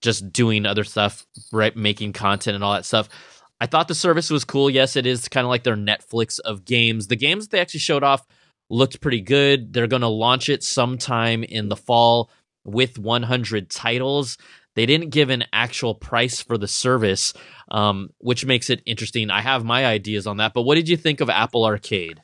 just 0.00 0.32
doing 0.32 0.66
other 0.66 0.84
stuff, 0.84 1.26
right, 1.52 1.76
making 1.76 2.12
content 2.12 2.54
and 2.54 2.64
all 2.64 2.74
that 2.74 2.84
stuff. 2.84 3.08
I 3.60 3.66
thought 3.66 3.86
the 3.86 3.94
service 3.94 4.30
was 4.30 4.44
cool. 4.44 4.68
Yes, 4.68 4.96
it 4.96 5.06
is 5.06 5.28
kind 5.28 5.44
of 5.44 5.48
like 5.48 5.62
their 5.62 5.76
Netflix 5.76 6.40
of 6.40 6.64
games. 6.64 7.06
The 7.06 7.16
games 7.16 7.48
they 7.48 7.60
actually 7.60 7.80
showed 7.80 8.02
off 8.02 8.26
looked 8.68 9.00
pretty 9.00 9.20
good. 9.20 9.72
They're 9.72 9.86
going 9.86 10.02
to 10.02 10.08
launch 10.08 10.48
it 10.48 10.64
sometime 10.64 11.44
in 11.44 11.68
the 11.68 11.76
fall 11.76 12.28
with 12.64 12.98
100 12.98 13.70
titles. 13.70 14.38
They 14.74 14.86
didn't 14.86 15.10
give 15.10 15.30
an 15.30 15.44
actual 15.52 15.94
price 15.94 16.40
for 16.40 16.56
the 16.56 16.68
service, 16.68 17.34
um, 17.70 18.10
which 18.18 18.46
makes 18.46 18.70
it 18.70 18.82
interesting. 18.86 19.30
I 19.30 19.40
have 19.40 19.64
my 19.64 19.84
ideas 19.84 20.26
on 20.26 20.38
that, 20.38 20.54
but 20.54 20.62
what 20.62 20.76
did 20.76 20.88
you 20.88 20.96
think 20.96 21.20
of 21.20 21.28
Apple 21.28 21.64
Arcade? 21.64 22.22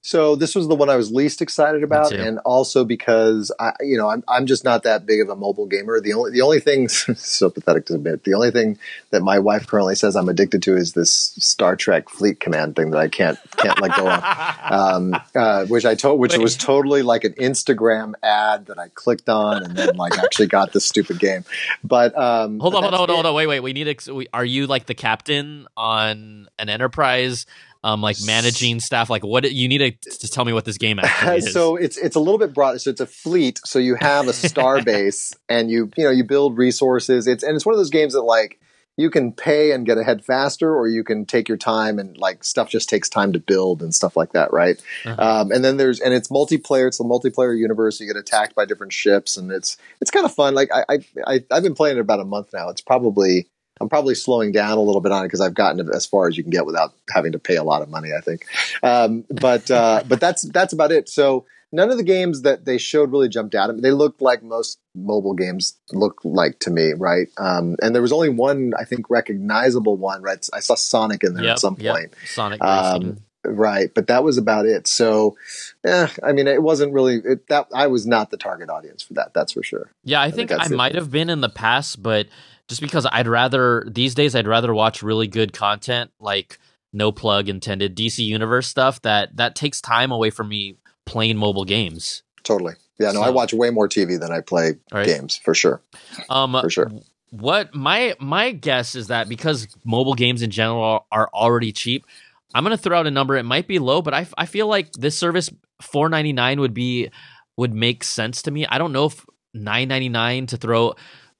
So 0.00 0.36
this 0.36 0.54
was 0.54 0.68
the 0.68 0.74
one 0.74 0.88
I 0.88 0.96
was 0.96 1.10
least 1.10 1.42
excited 1.42 1.82
about, 1.82 2.12
and 2.12 2.38
also 2.38 2.84
because 2.84 3.52
I, 3.58 3.72
you 3.80 3.96
know, 3.96 4.08
I'm 4.08 4.22
I'm 4.28 4.46
just 4.46 4.64
not 4.64 4.84
that 4.84 5.06
big 5.06 5.20
of 5.20 5.28
a 5.28 5.36
mobile 5.36 5.66
gamer. 5.66 6.00
The 6.00 6.12
only 6.12 6.30
the 6.30 6.40
only 6.40 6.60
thing 6.60 6.88
so 6.88 7.50
pathetic 7.50 7.86
to 7.86 7.94
admit, 7.94 8.24
the 8.24 8.34
only 8.34 8.50
thing 8.50 8.78
that 9.10 9.22
my 9.22 9.38
wife 9.38 9.66
currently 9.66 9.96
says 9.96 10.14
I'm 10.14 10.28
addicted 10.28 10.62
to 10.62 10.76
is 10.76 10.92
this 10.92 11.10
Star 11.10 11.74
Trek 11.74 12.08
Fleet 12.08 12.38
Command 12.38 12.76
thing 12.76 12.90
that 12.92 12.98
I 12.98 13.08
can't 13.08 13.38
can't 13.56 13.80
let 13.80 13.96
go 13.96 14.08
of. 14.08 14.24
Um, 14.68 15.16
uh, 15.34 15.64
which 15.66 15.86
I 15.86 15.94
told, 15.94 16.20
which 16.20 16.32
Wait. 16.32 16.42
was 16.42 16.56
totally 16.56 17.02
like 17.02 17.24
an 17.24 17.32
Instagram 17.34 18.12
ad 18.22 18.66
that 18.66 18.78
I 18.78 18.88
clicked 18.88 19.28
on 19.28 19.62
and 19.62 19.76
then 19.76 19.96
like 19.96 20.18
actually 20.18 20.46
got 20.46 20.72
this 20.72 20.84
stupid 20.84 21.18
game. 21.18 21.44
But 21.82 22.16
um, 22.16 22.60
hold 22.60 22.74
on, 22.74 22.82
hold 22.82 22.94
on, 22.94 22.98
hold 22.98 23.10
on, 23.10 23.16
hold 23.16 23.26
on, 23.26 23.34
wait, 23.34 23.46
wait. 23.46 23.60
We 23.60 23.72
need. 23.72 23.98
to. 24.00 24.26
are 24.32 24.44
you 24.44 24.66
like 24.66 24.86
the 24.86 24.94
captain 24.94 25.66
on 25.76 26.48
an 26.58 26.68
Enterprise? 26.68 27.46
Um, 27.84 28.00
like 28.00 28.16
managing 28.24 28.80
staff? 28.80 29.10
Like, 29.10 29.24
what 29.24 29.50
you 29.50 29.68
need 29.68 29.78
to, 29.78 30.10
to 30.10 30.28
tell 30.28 30.44
me 30.44 30.52
what 30.52 30.64
this 30.64 30.78
game 30.78 30.98
actually 31.02 31.38
is. 31.38 31.52
so 31.52 31.76
it's 31.76 31.96
it's 31.96 32.16
a 32.16 32.20
little 32.20 32.38
bit 32.38 32.54
broad. 32.54 32.80
So 32.80 32.90
it's 32.90 33.00
a 33.00 33.06
fleet. 33.06 33.60
So 33.64 33.78
you 33.78 33.96
have 33.96 34.28
a 34.28 34.32
star 34.32 34.82
base, 34.84 35.34
and 35.48 35.70
you 35.70 35.90
you 35.96 36.04
know 36.04 36.10
you 36.10 36.24
build 36.24 36.56
resources. 36.56 37.26
It's 37.26 37.42
and 37.42 37.56
it's 37.56 37.66
one 37.66 37.74
of 37.74 37.78
those 37.78 37.90
games 37.90 38.14
that 38.14 38.22
like 38.22 38.60
you 38.98 39.10
can 39.10 39.30
pay 39.30 39.70
and 39.70 39.86
get 39.86 39.96
ahead 39.96 40.24
faster, 40.24 40.74
or 40.74 40.88
you 40.88 41.04
can 41.04 41.24
take 41.24 41.48
your 41.48 41.56
time 41.56 42.00
and 42.00 42.18
like 42.18 42.42
stuff 42.42 42.68
just 42.68 42.88
takes 42.88 43.08
time 43.08 43.32
to 43.32 43.38
build 43.38 43.80
and 43.80 43.94
stuff 43.94 44.16
like 44.16 44.32
that, 44.32 44.52
right? 44.52 44.82
Uh-huh. 45.04 45.22
Um, 45.22 45.52
and 45.52 45.64
then 45.64 45.76
there's 45.76 46.00
and 46.00 46.12
it's 46.12 46.28
multiplayer. 46.28 46.88
It's 46.88 46.98
a 46.98 47.04
multiplayer 47.04 47.56
universe. 47.56 48.00
You 48.00 48.08
get 48.08 48.16
attacked 48.16 48.56
by 48.56 48.64
different 48.64 48.92
ships, 48.92 49.36
and 49.36 49.52
it's 49.52 49.76
it's 50.00 50.10
kind 50.10 50.26
of 50.26 50.34
fun. 50.34 50.54
Like 50.54 50.70
I, 50.74 50.84
I 50.88 50.98
I 51.26 51.44
I've 51.52 51.62
been 51.62 51.76
playing 51.76 51.98
it 51.98 52.00
about 52.00 52.18
a 52.18 52.24
month 52.24 52.52
now. 52.52 52.70
It's 52.70 52.80
probably 52.80 53.46
I'm 53.80 53.88
probably 53.88 54.14
slowing 54.14 54.52
down 54.52 54.78
a 54.78 54.82
little 54.82 55.00
bit 55.00 55.12
on 55.12 55.24
it 55.24 55.28
because 55.28 55.40
I've 55.40 55.54
gotten 55.54 55.88
as 55.94 56.06
far 56.06 56.28
as 56.28 56.36
you 56.36 56.42
can 56.42 56.50
get 56.50 56.66
without 56.66 56.94
having 57.10 57.32
to 57.32 57.38
pay 57.38 57.56
a 57.56 57.62
lot 57.62 57.82
of 57.82 57.88
money. 57.88 58.10
I 58.16 58.20
think, 58.20 58.46
um, 58.82 59.24
but 59.30 59.70
uh, 59.70 60.02
but 60.08 60.20
that's 60.20 60.42
that's 60.42 60.72
about 60.72 60.92
it. 60.92 61.08
So 61.08 61.46
none 61.72 61.90
of 61.90 61.96
the 61.96 62.04
games 62.04 62.42
that 62.42 62.64
they 62.64 62.78
showed 62.78 63.10
really 63.10 63.28
jumped 63.28 63.54
out 63.54 63.70
at 63.70 63.76
me. 63.76 63.82
They 63.82 63.90
looked 63.90 64.22
like 64.22 64.42
most 64.42 64.78
mobile 64.94 65.34
games 65.34 65.76
look 65.92 66.20
like 66.24 66.58
to 66.60 66.70
me, 66.70 66.92
right? 66.96 67.28
Um, 67.36 67.76
and 67.82 67.94
there 67.94 68.02
was 68.02 68.12
only 68.12 68.30
one, 68.30 68.72
I 68.78 68.84
think, 68.84 69.10
recognizable 69.10 69.96
one. 69.96 70.22
Right, 70.22 70.46
I 70.52 70.60
saw 70.60 70.74
Sonic 70.74 71.24
in 71.24 71.34
there 71.34 71.44
yep, 71.44 71.52
at 71.52 71.58
some 71.60 71.76
yep. 71.78 71.94
point. 71.94 72.14
Sonic 72.26 72.62
um, 72.62 73.18
right? 73.44 73.90
But 73.94 74.08
that 74.08 74.24
was 74.24 74.38
about 74.38 74.66
it. 74.66 74.86
So, 74.86 75.36
yeah, 75.84 76.08
I 76.22 76.32
mean, 76.32 76.46
it 76.46 76.62
wasn't 76.62 76.92
really 76.92 77.16
it, 77.16 77.48
that. 77.48 77.68
I 77.74 77.86
was 77.86 78.06
not 78.06 78.30
the 78.30 78.36
target 78.36 78.70
audience 78.70 79.02
for 79.02 79.14
that. 79.14 79.34
That's 79.34 79.52
for 79.52 79.62
sure. 79.62 79.90
Yeah, 80.04 80.20
I, 80.20 80.26
I 80.26 80.30
think, 80.30 80.50
think 80.50 80.62
I 80.62 80.68
might 80.68 80.94
have 80.94 81.10
been 81.10 81.30
in 81.30 81.40
the 81.40 81.48
past, 81.48 82.02
but 82.02 82.26
just 82.68 82.80
because 82.80 83.06
I'd 83.10 83.26
rather 83.26 83.84
these 83.90 84.14
days 84.14 84.34
I'd 84.34 84.46
rather 84.46 84.74
watch 84.74 85.02
really 85.02 85.26
good 85.26 85.52
content 85.52 86.10
like 86.20 86.58
no 86.92 87.12
plug 87.12 87.48
intended 87.48 87.96
DC 87.96 88.24
Universe 88.24 88.68
stuff 88.68 89.02
that 89.02 89.36
that 89.36 89.54
takes 89.54 89.80
time 89.80 90.10
away 90.10 90.30
from 90.30 90.48
me 90.48 90.76
playing 91.06 91.36
mobile 91.36 91.64
games. 91.64 92.22
Totally. 92.44 92.74
Yeah, 92.98 93.12
no, 93.12 93.20
so, 93.20 93.22
I 93.22 93.30
watch 93.30 93.54
way 93.54 93.70
more 93.70 93.88
TV 93.88 94.18
than 94.18 94.32
I 94.32 94.40
play 94.40 94.74
right. 94.92 95.06
games 95.06 95.36
for 95.36 95.54
sure. 95.54 95.82
Um, 96.28 96.56
for 96.60 96.70
sure. 96.70 96.90
What 97.30 97.74
my 97.74 98.14
my 98.20 98.52
guess 98.52 98.94
is 98.94 99.08
that 99.08 99.28
because 99.28 99.68
mobile 99.84 100.14
games 100.14 100.42
in 100.42 100.50
general 100.50 101.06
are 101.12 101.28
already 101.32 101.72
cheap, 101.72 102.06
I'm 102.54 102.64
going 102.64 102.76
to 102.76 102.82
throw 102.82 102.98
out 102.98 103.06
a 103.06 103.10
number. 103.10 103.36
It 103.36 103.44
might 103.44 103.68
be 103.68 103.78
low, 103.78 104.02
but 104.02 104.14
I, 104.14 104.26
I 104.36 104.46
feel 104.46 104.66
like 104.66 104.92
this 104.92 105.16
service 105.16 105.50
4.99 105.82 106.60
would 106.60 106.74
be 106.74 107.10
would 107.56 107.74
make 107.74 108.04
sense 108.04 108.42
to 108.42 108.50
me. 108.50 108.66
I 108.66 108.78
don't 108.78 108.92
know 108.92 109.06
if 109.06 109.24
9.99 109.54 110.48
to 110.48 110.56
throw. 110.56 110.94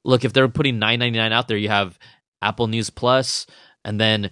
Look, 0.09 0.25
if 0.25 0.33
they're 0.33 0.49
putting 0.49 0.81
9.99 0.81 1.33
out 1.33 1.49
there, 1.49 1.57
you 1.57 1.68
have 1.68 1.99
Apple 2.40 2.66
News 2.66 2.88
Plus, 2.90 3.47
and 3.85 4.01
then 4.01 4.31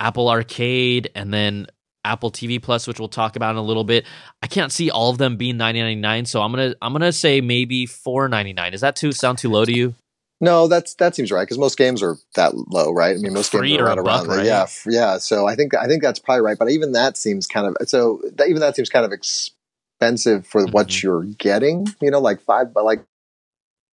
Apple 0.00 0.28
Arcade, 0.28 1.10
and 1.14 1.32
then 1.32 1.66
Apple 2.04 2.30
TV 2.30 2.60
Plus, 2.60 2.86
which 2.86 2.98
we'll 2.98 3.08
talk 3.08 3.36
about 3.36 3.50
in 3.50 3.58
a 3.58 3.62
little 3.62 3.84
bit. 3.84 4.06
I 4.42 4.46
can't 4.46 4.72
see 4.72 4.90
all 4.90 5.10
of 5.10 5.18
them 5.18 5.36
being 5.36 5.56
9.99, 5.56 6.26
so 6.26 6.40
I'm 6.40 6.50
gonna 6.50 6.74
I'm 6.80 6.92
gonna 6.92 7.12
say 7.12 7.40
maybe 7.42 7.86
4.99. 7.86 8.72
Is 8.72 8.80
that 8.80 8.96
too 8.96 9.12
sound 9.12 9.38
too 9.38 9.50
low 9.50 9.64
to 9.64 9.72
you? 9.72 9.94
No, 10.40 10.68
that's 10.68 10.94
that 10.94 11.14
seems 11.16 11.32
right 11.32 11.42
because 11.42 11.58
most 11.58 11.76
games 11.76 12.02
are 12.02 12.16
that 12.36 12.54
low, 12.54 12.92
right? 12.92 13.16
I 13.16 13.18
mean, 13.18 13.32
most 13.32 13.50
Free 13.50 13.70
games 13.70 13.82
are 13.82 13.86
right 13.86 13.98
around, 13.98 14.28
right? 14.28 14.46
yeah, 14.46 14.66
yeah. 14.86 15.18
So 15.18 15.46
I 15.48 15.56
think 15.56 15.74
I 15.74 15.86
think 15.86 16.02
that's 16.02 16.20
probably 16.20 16.42
right, 16.42 16.56
but 16.56 16.70
even 16.70 16.92
that 16.92 17.16
seems 17.16 17.46
kind 17.46 17.66
of 17.66 17.88
so 17.88 18.22
that, 18.36 18.48
even 18.48 18.60
that 18.60 18.76
seems 18.76 18.88
kind 18.88 19.04
of 19.04 19.12
expensive 19.12 20.46
for 20.46 20.62
mm-hmm. 20.62 20.70
what 20.70 21.02
you're 21.02 21.24
getting. 21.24 21.88
You 22.00 22.12
know, 22.12 22.20
like 22.20 22.40
five, 22.40 22.72
but 22.72 22.84
like 22.84 23.04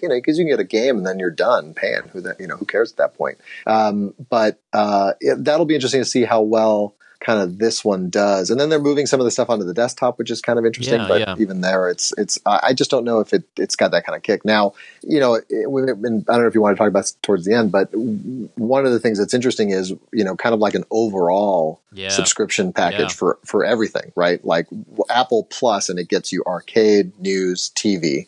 you 0.01 0.09
know, 0.09 0.15
because 0.15 0.37
you 0.37 0.45
can 0.45 0.51
get 0.51 0.59
a 0.59 0.65
game 0.65 0.97
and 0.97 1.05
then 1.05 1.19
you're 1.19 1.31
done 1.31 1.73
paying. 1.73 2.03
Who 2.13 2.21
that 2.21 2.39
you 2.39 2.47
know 2.47 2.57
who 2.57 2.65
cares 2.65 2.91
at 2.91 2.97
that 2.97 3.13
point? 3.15 3.39
Um, 3.65 4.13
but 4.29 4.59
uh, 4.73 5.13
it, 5.19 5.43
that'll 5.43 5.65
be 5.65 5.75
interesting 5.75 6.01
to 6.01 6.05
see 6.05 6.23
how 6.23 6.41
well 6.41 6.95
kind 7.25 7.39
of 7.39 7.57
this 7.57 7.83
one 7.83 8.09
does. 8.09 8.51
And 8.51 8.59
then 8.59 8.69
they're 8.69 8.79
moving 8.79 9.07
some 9.07 9.19
of 9.19 9.25
the 9.25 9.31
stuff 9.31 9.49
onto 9.49 9.65
the 9.65 9.73
desktop, 9.73 10.19
which 10.19 10.29
is 10.29 10.41
kind 10.41 10.59
of 10.59 10.65
interesting. 10.65 10.99
Yeah, 10.99 11.07
but 11.07 11.21
yeah. 11.21 11.35
even 11.39 11.61
there, 11.61 11.89
it's 11.89 12.13
it's. 12.17 12.37
I 12.45 12.73
just 12.73 12.91
don't 12.91 13.03
know 13.03 13.19
if 13.19 13.33
it 13.33 13.43
it's 13.57 13.75
got 13.75 13.91
that 13.91 14.05
kind 14.05 14.15
of 14.15 14.21
kick. 14.21 14.45
Now, 14.45 14.73
you 15.01 15.19
know, 15.19 15.35
it, 15.35 15.45
been, 15.49 16.25
I 16.29 16.33
don't 16.33 16.41
know 16.41 16.47
if 16.47 16.55
you 16.55 16.61
want 16.61 16.75
to 16.75 16.79
talk 16.79 16.87
about 16.87 17.11
towards 17.23 17.45
the 17.45 17.53
end, 17.53 17.71
but 17.71 17.89
one 17.93 18.85
of 18.85 18.91
the 18.91 18.99
things 18.99 19.17
that's 19.17 19.33
interesting 19.33 19.71
is 19.71 19.91
you 20.11 20.23
know 20.23 20.35
kind 20.35 20.53
of 20.53 20.59
like 20.59 20.75
an 20.75 20.83
overall 20.91 21.81
yeah. 21.91 22.09
subscription 22.09 22.73
package 22.73 23.13
for 23.13 23.39
for 23.43 23.65
everything, 23.65 24.11
right? 24.15 24.43
Like 24.45 24.67
Apple 25.09 25.45
Plus, 25.45 25.89
and 25.89 25.97
it 25.97 26.09
gets 26.09 26.31
you 26.31 26.43
arcade, 26.45 27.19
news, 27.19 27.71
TV 27.75 28.27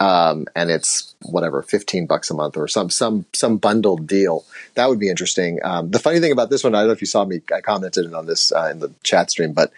um, 0.00 0.46
and 0.54 0.70
it's 0.70 1.14
whatever 1.22 1.62
fifteen 1.62 2.06
bucks 2.06 2.30
a 2.30 2.34
month 2.34 2.56
or 2.56 2.68
some 2.68 2.90
some 2.90 3.24
some 3.32 3.56
bundled 3.56 4.06
deal. 4.06 4.44
That 4.74 4.88
would 4.88 4.98
be 4.98 5.08
interesting. 5.08 5.58
Um, 5.64 5.90
the 5.90 5.98
funny 5.98 6.20
thing 6.20 6.32
about 6.32 6.50
this 6.50 6.64
one, 6.64 6.74
I 6.74 6.80
don't 6.80 6.88
know 6.88 6.92
if 6.92 7.00
you 7.00 7.06
saw 7.06 7.24
me, 7.24 7.40
I 7.54 7.60
commented 7.60 8.12
on 8.14 8.26
this 8.26 8.52
uh, 8.52 8.68
in 8.70 8.80
the 8.80 8.92
chat 9.02 9.30
stream, 9.30 9.52
but 9.52 9.72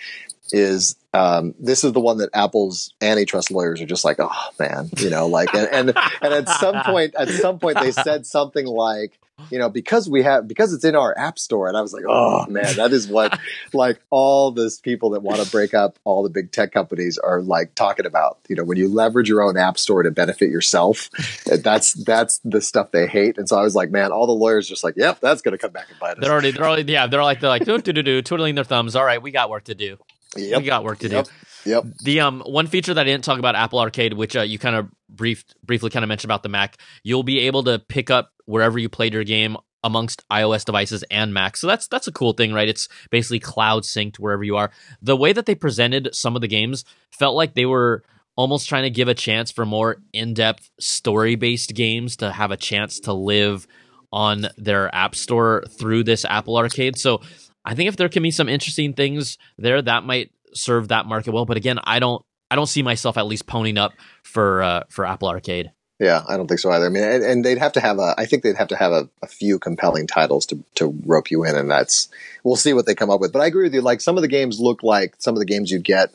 is 0.52 0.96
um, 1.14 1.54
this 1.58 1.84
is 1.84 1.92
the 1.92 2.00
one 2.00 2.18
that 2.18 2.30
Apple's 2.34 2.92
antitrust 3.00 3.50
lawyers 3.50 3.80
are 3.80 3.86
just 3.86 4.04
like, 4.04 4.16
oh 4.18 4.50
man, 4.58 4.90
you 4.98 5.10
know, 5.10 5.26
like, 5.26 5.54
and, 5.54 5.68
and 5.72 5.98
and 6.22 6.34
at 6.34 6.48
some 6.48 6.82
point, 6.84 7.14
at 7.14 7.28
some 7.28 7.58
point, 7.58 7.78
they 7.80 7.92
said 7.92 8.26
something 8.26 8.66
like, 8.66 9.18
you 9.50 9.58
know, 9.58 9.68
because 9.68 10.08
we 10.08 10.22
have 10.22 10.46
because 10.46 10.72
it's 10.72 10.84
in 10.84 10.94
our 10.94 11.16
app 11.16 11.38
store, 11.38 11.68
and 11.68 11.76
I 11.76 11.80
was 11.80 11.92
like, 11.92 12.04
oh 12.08 12.46
man, 12.46 12.76
that 12.76 12.92
is 12.92 13.08
what 13.08 13.38
like 13.72 14.00
all 14.10 14.50
those 14.50 14.80
people 14.80 15.10
that 15.10 15.22
want 15.22 15.40
to 15.40 15.50
break 15.50 15.74
up 15.74 15.98
all 16.04 16.22
the 16.22 16.30
big 16.30 16.52
tech 16.52 16.72
companies 16.72 17.18
are 17.18 17.40
like 17.40 17.74
talking 17.74 18.06
about. 18.06 18.38
You 18.48 18.56
know, 18.56 18.64
when 18.64 18.78
you 18.78 18.88
leverage 18.88 19.28
your 19.28 19.42
own 19.42 19.56
app 19.56 19.78
store 19.78 20.02
to 20.02 20.10
benefit 20.10 20.50
yourself, 20.50 21.10
that's 21.46 21.94
that's 21.94 22.38
the 22.44 22.60
stuff 22.60 22.90
they 22.90 23.06
hate. 23.06 23.38
And 23.38 23.48
so 23.48 23.58
I 23.58 23.62
was 23.62 23.74
like, 23.74 23.90
man, 23.90 24.12
all 24.12 24.26
the 24.26 24.32
lawyers 24.32 24.68
just 24.68 24.84
like, 24.84 24.94
yep, 24.96 25.20
that's 25.20 25.42
going 25.42 25.52
to 25.52 25.58
come 25.58 25.72
back 25.72 25.88
and 25.90 25.98
bite 25.98 26.12
us. 26.12 26.18
They're 26.20 26.32
already, 26.32 26.50
they're 26.50 26.66
already, 26.66 26.92
yeah, 26.92 27.06
they're 27.06 27.22
like, 27.22 27.40
they're 27.40 27.50
like, 27.50 27.64
do 27.64 27.78
do 27.78 27.92
do 27.92 28.02
do, 28.02 28.22
twiddling 28.22 28.54
their 28.54 28.64
thumbs. 28.64 28.96
All 28.96 29.04
right, 29.04 29.22
we 29.22 29.30
got 29.30 29.50
work 29.50 29.64
to 29.64 29.74
do. 29.74 29.98
Yep. 30.36 30.60
We 30.60 30.66
got 30.66 30.84
work 30.84 30.98
to 31.00 31.08
yep. 31.08 31.24
do. 31.24 31.30
Yep. 31.64 31.84
The 32.02 32.20
um 32.20 32.42
one 32.46 32.66
feature 32.66 32.94
that 32.94 33.00
I 33.00 33.04
didn't 33.04 33.24
talk 33.24 33.38
about 33.38 33.54
Apple 33.54 33.80
Arcade, 33.80 34.14
which 34.14 34.36
uh, 34.36 34.42
you 34.42 34.58
kind 34.58 34.76
of 34.76 34.88
brief 35.08 35.44
briefly 35.64 35.90
kind 35.90 36.04
of 36.04 36.08
mentioned 36.08 36.30
about 36.30 36.42
the 36.42 36.48
Mac, 36.48 36.78
you'll 37.02 37.22
be 37.22 37.40
able 37.40 37.64
to 37.64 37.78
pick 37.78 38.10
up 38.10 38.32
wherever 38.50 38.78
you 38.78 38.88
played 38.88 39.14
your 39.14 39.24
game 39.24 39.56
amongst 39.82 40.28
iOS 40.28 40.64
devices 40.64 41.02
and 41.10 41.32
Mac. 41.32 41.56
So 41.56 41.66
that's 41.66 41.86
that's 41.88 42.08
a 42.08 42.12
cool 42.12 42.32
thing, 42.32 42.52
right? 42.52 42.68
It's 42.68 42.88
basically 43.10 43.40
cloud 43.40 43.84
synced 43.84 44.16
wherever 44.18 44.44
you 44.44 44.56
are. 44.56 44.70
The 45.00 45.16
way 45.16 45.32
that 45.32 45.46
they 45.46 45.54
presented 45.54 46.14
some 46.14 46.36
of 46.36 46.42
the 46.42 46.48
games 46.48 46.84
felt 47.12 47.36
like 47.36 47.54
they 47.54 47.66
were 47.66 48.02
almost 48.36 48.68
trying 48.68 48.84
to 48.84 48.90
give 48.90 49.08
a 49.08 49.14
chance 49.14 49.50
for 49.50 49.66
more 49.66 49.96
in-depth 50.12 50.70
story-based 50.78 51.74
games 51.74 52.16
to 52.16 52.30
have 52.30 52.50
a 52.50 52.56
chance 52.56 53.00
to 53.00 53.12
live 53.12 53.66
on 54.12 54.48
their 54.56 54.94
app 54.94 55.14
store 55.14 55.64
through 55.78 56.04
this 56.04 56.24
Apple 56.24 56.56
Arcade. 56.56 56.98
So 56.98 57.20
I 57.64 57.74
think 57.74 57.88
if 57.88 57.96
there 57.96 58.08
can 58.08 58.22
be 58.22 58.30
some 58.30 58.48
interesting 58.48 58.94
things 58.94 59.38
there, 59.58 59.80
that 59.82 60.04
might 60.04 60.30
serve 60.54 60.88
that 60.88 61.06
market 61.06 61.32
well. 61.32 61.44
But 61.44 61.56
again, 61.56 61.78
I 61.84 61.98
don't 61.98 62.24
I 62.50 62.56
don't 62.56 62.66
see 62.66 62.82
myself 62.82 63.16
at 63.16 63.26
least 63.26 63.46
poning 63.46 63.78
up 63.78 63.92
for 64.24 64.62
uh, 64.62 64.82
for 64.90 65.06
Apple 65.06 65.28
Arcade. 65.28 65.70
Yeah, 66.00 66.24
I 66.26 66.38
don't 66.38 66.46
think 66.46 66.60
so 66.60 66.70
either. 66.70 66.86
I 66.86 66.88
mean, 66.88 67.04
and, 67.04 67.22
and 67.22 67.44
they'd 67.44 67.58
have 67.58 67.74
to 67.74 67.80
have 67.80 67.98
a. 67.98 68.14
I 68.16 68.24
think 68.24 68.42
they'd 68.42 68.56
have 68.56 68.68
to 68.68 68.76
have 68.76 68.90
a, 68.90 69.08
a, 69.20 69.26
few 69.26 69.58
compelling 69.58 70.06
titles 70.06 70.46
to 70.46 70.64
to 70.76 70.98
rope 71.04 71.30
you 71.30 71.44
in, 71.44 71.54
and 71.54 71.70
that's 71.70 72.08
we'll 72.42 72.56
see 72.56 72.72
what 72.72 72.86
they 72.86 72.94
come 72.94 73.10
up 73.10 73.20
with. 73.20 73.34
But 73.34 73.42
I 73.42 73.46
agree 73.46 73.64
with 73.64 73.74
you. 73.74 73.82
Like 73.82 74.00
some 74.00 74.16
of 74.16 74.22
the 74.22 74.28
games 74.28 74.58
look 74.58 74.82
like 74.82 75.14
some 75.18 75.34
of 75.34 75.40
the 75.40 75.44
games 75.44 75.70
you'd 75.70 75.84
get 75.84 76.14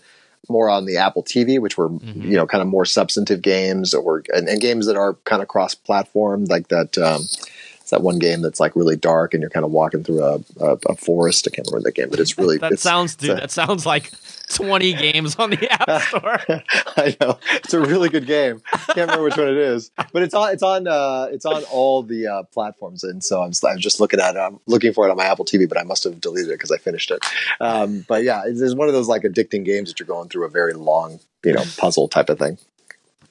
more 0.49 0.69
on 0.69 0.85
the 0.85 0.97
Apple 0.97 1.21
TV, 1.21 1.59
which 1.61 1.77
were 1.77 1.89
mm-hmm. 1.89 2.19
you 2.23 2.35
know 2.35 2.47
kind 2.47 2.63
of 2.63 2.67
more 2.67 2.85
substantive 2.85 3.43
games, 3.43 3.93
or 3.93 4.23
and, 4.33 4.49
and 4.49 4.59
games 4.59 4.87
that 4.87 4.97
are 4.97 5.13
kind 5.23 5.43
of 5.43 5.47
cross 5.47 5.75
platform, 5.75 6.45
like 6.45 6.67
that. 6.69 6.97
Um, 6.97 7.21
it's 7.85 7.91
that 7.91 8.01
one 8.01 8.17
game 8.17 8.41
that's 8.41 8.59
like 8.59 8.75
really 8.75 8.95
dark 8.95 9.35
and 9.35 9.41
you're 9.41 9.49
kind 9.51 9.63
of 9.63 9.69
walking 9.69 10.03
through 10.03 10.23
a, 10.23 10.39
a, 10.59 10.77
a 10.89 10.95
forest. 10.95 11.47
I 11.47 11.53
can't 11.53 11.67
remember 11.67 11.87
that 11.87 11.93
game, 11.93 12.09
but 12.09 12.19
it's 12.19 12.35
really 12.37 12.57
that 12.57 12.71
it's, 12.71 12.81
sounds 12.81 13.15
dude. 13.15 13.29
A, 13.29 13.35
that 13.35 13.51
sounds 13.51 13.85
like 13.85 14.11
20 14.55 14.93
games 14.93 15.35
on 15.35 15.51
the 15.51 15.71
App 15.71 16.01
Store. 16.07 16.39
I 16.97 17.15
know 17.21 17.37
it's 17.53 17.75
a 17.75 17.79
really 17.79 18.09
good 18.09 18.25
game. 18.25 18.63
Can't 18.87 18.97
remember 19.01 19.21
which 19.21 19.37
one 19.37 19.49
it 19.49 19.57
is, 19.57 19.91
but 20.11 20.23
it's 20.23 20.33
on 20.33 20.51
it's 20.51 20.63
on 20.63 20.87
uh, 20.87 21.27
it's 21.31 21.45
on 21.45 21.63
all 21.65 22.01
the 22.01 22.25
uh, 22.25 22.43
platforms. 22.51 23.03
And 23.03 23.23
so 23.23 23.43
I'm 23.43 23.51
I'm 23.63 23.77
just 23.77 23.99
looking 23.99 24.19
at 24.19 24.35
it. 24.35 24.39
I'm 24.39 24.59
looking 24.65 24.91
for 24.91 25.07
it 25.07 25.11
on 25.11 25.17
my 25.17 25.25
Apple 25.25 25.45
TV, 25.45 25.69
but 25.69 25.77
I 25.77 25.83
must 25.83 26.05
have 26.05 26.19
deleted 26.19 26.49
it 26.49 26.55
because 26.55 26.71
I 26.71 26.77
finished 26.77 27.11
it. 27.11 27.23
Um, 27.61 28.03
but 28.07 28.23
yeah, 28.23 28.41
it's, 28.47 28.61
it's 28.61 28.73
one 28.73 28.87
of 28.87 28.95
those 28.95 29.07
like 29.07 29.21
addicting 29.21 29.63
games 29.63 29.89
that 29.89 29.99
you're 29.99 30.07
going 30.07 30.29
through 30.29 30.45
a 30.45 30.49
very 30.49 30.73
long 30.73 31.19
you 31.43 31.53
know 31.53 31.63
puzzle 31.77 32.07
type 32.07 32.29
of 32.29 32.39
thing. 32.39 32.57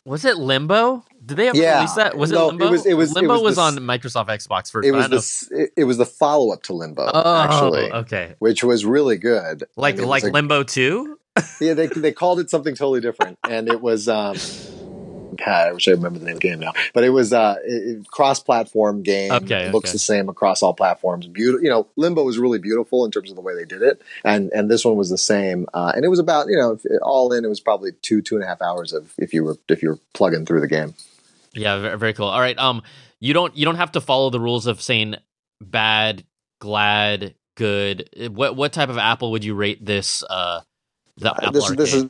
Was 0.05 0.25
it 0.25 0.37
Limbo? 0.37 1.05
Did 1.25 1.39
they 1.39 1.49
ever 1.49 1.57
yeah. 1.57 1.77
release 1.77 1.95
that? 1.95 2.17
Was 2.17 2.31
no, 2.31 2.45
it 2.45 2.47
Limbo? 2.49 2.67
It 2.67 2.71
was, 2.71 2.87
it 2.87 2.95
was, 2.95 3.13
Limbo 3.15 3.35
it 3.35 3.43
was, 3.43 3.57
was 3.57 3.59
on 3.59 3.77
Microsoft 3.79 4.27
Xbox 4.27 4.71
first. 4.71 4.87
It 4.87 4.93
was 4.93 5.09
the 5.09 5.63
it, 5.63 5.73
it, 5.79 5.85
was 5.85 5.97
the 5.97 6.05
follow 6.05 6.53
up 6.53 6.63
to 6.65 6.75
Limbo, 6.75 7.11
oh, 7.13 7.43
actually. 7.43 7.91
Okay, 7.91 8.35
which 8.39 8.63
was 8.63 8.85
really 8.85 9.17
good. 9.17 9.65
Like 9.77 9.99
like 9.99 10.25
Limbo 10.25 10.63
Two. 10.63 11.19
yeah, 11.61 11.73
they 11.73 11.87
they 11.87 12.13
called 12.13 12.39
it 12.41 12.51
something 12.51 12.75
totally 12.75 13.01
different, 13.01 13.39
and 13.49 13.69
it 13.69 13.81
was. 13.81 14.09
um 14.09 14.37
God, 15.37 15.69
I 15.69 15.73
wish 15.73 15.89
I 15.89 15.93
remember 15.93 16.19
the 16.19 16.27
name 16.27 16.37
of 16.37 16.41
the 16.41 16.49
game 16.49 16.61
now. 16.61 16.73
But 16.93 17.05
it 17.05 17.11
was 17.11 17.33
uh, 17.33 17.57
a 17.67 18.03
cross-platform 18.09 19.03
game. 19.03 19.33
Okay, 19.33 19.67
it 19.67 19.73
looks 19.73 19.91
okay. 19.91 19.95
the 19.95 19.99
same 20.01 20.29
across 20.29 20.63
all 20.63 20.75
platforms. 20.75 21.27
Beautiful, 21.27 21.65
you 21.65 21.71
know. 21.71 21.87
Limbo 21.97 22.23
was 22.23 22.39
really 22.39 22.59
beautiful 22.59 23.05
in 23.05 23.11
terms 23.11 23.31
of 23.31 23.37
the 23.37 23.43
way 23.43 23.55
they 23.55 23.65
did 23.65 23.83
it, 23.83 24.03
and 24.25 24.51
and 24.53 24.71
this 24.71 24.85
one 24.85 24.97
was 24.97 25.11
the 25.11 25.19
same. 25.19 25.67
Uh, 25.75 25.93
and 25.95 26.05
it 26.05 26.09
was 26.09 26.19
about 26.19 26.49
you 26.49 26.57
know 26.57 26.79
all 27.03 27.33
in, 27.33 27.45
it 27.45 27.49
was 27.49 27.61
probably 27.61 27.93
two 28.03 28.23
two 28.23 28.35
and 28.35 28.45
a 28.45 28.47
half 28.47 28.63
hours 28.63 28.93
of 28.93 29.13
if 29.19 29.33
you 29.33 29.45
were 29.45 29.57
if 29.69 29.83
you 29.83 29.91
were 29.91 29.99
plugging 30.13 30.47
through 30.47 30.61
the 30.61 30.69
game. 30.69 30.95
Yeah, 31.53 31.97
very 31.97 32.15
cool. 32.15 32.27
All 32.27 32.41
right, 32.41 32.59
um, 32.59 32.83
you 33.21 33.33
don't 33.33 33.57
you 33.57 33.65
don't 33.65 33.77
have 33.77 33.93
to 33.93 34.01
follow 34.01 34.31
the 34.31 34.41
rules 34.41 34.67
of 34.67 34.83
saying 34.83 35.17
bad, 35.61 36.25
glad, 36.61 37.35
good. 37.55 38.09
What 38.33 38.57
what 38.57 38.73
type 38.73 38.89
of 38.89 38.99
apple 38.99 39.31
would 39.33 39.45
you 39.45 39.55
rate 39.55 39.85
this? 39.85 40.23
Uh, 40.29 40.61
the 41.17 41.31
uh, 41.31 41.37
Apple 41.39 41.53
this, 41.53 41.65
Arcade? 41.65 41.79
this 41.79 41.95
is 41.95 42.05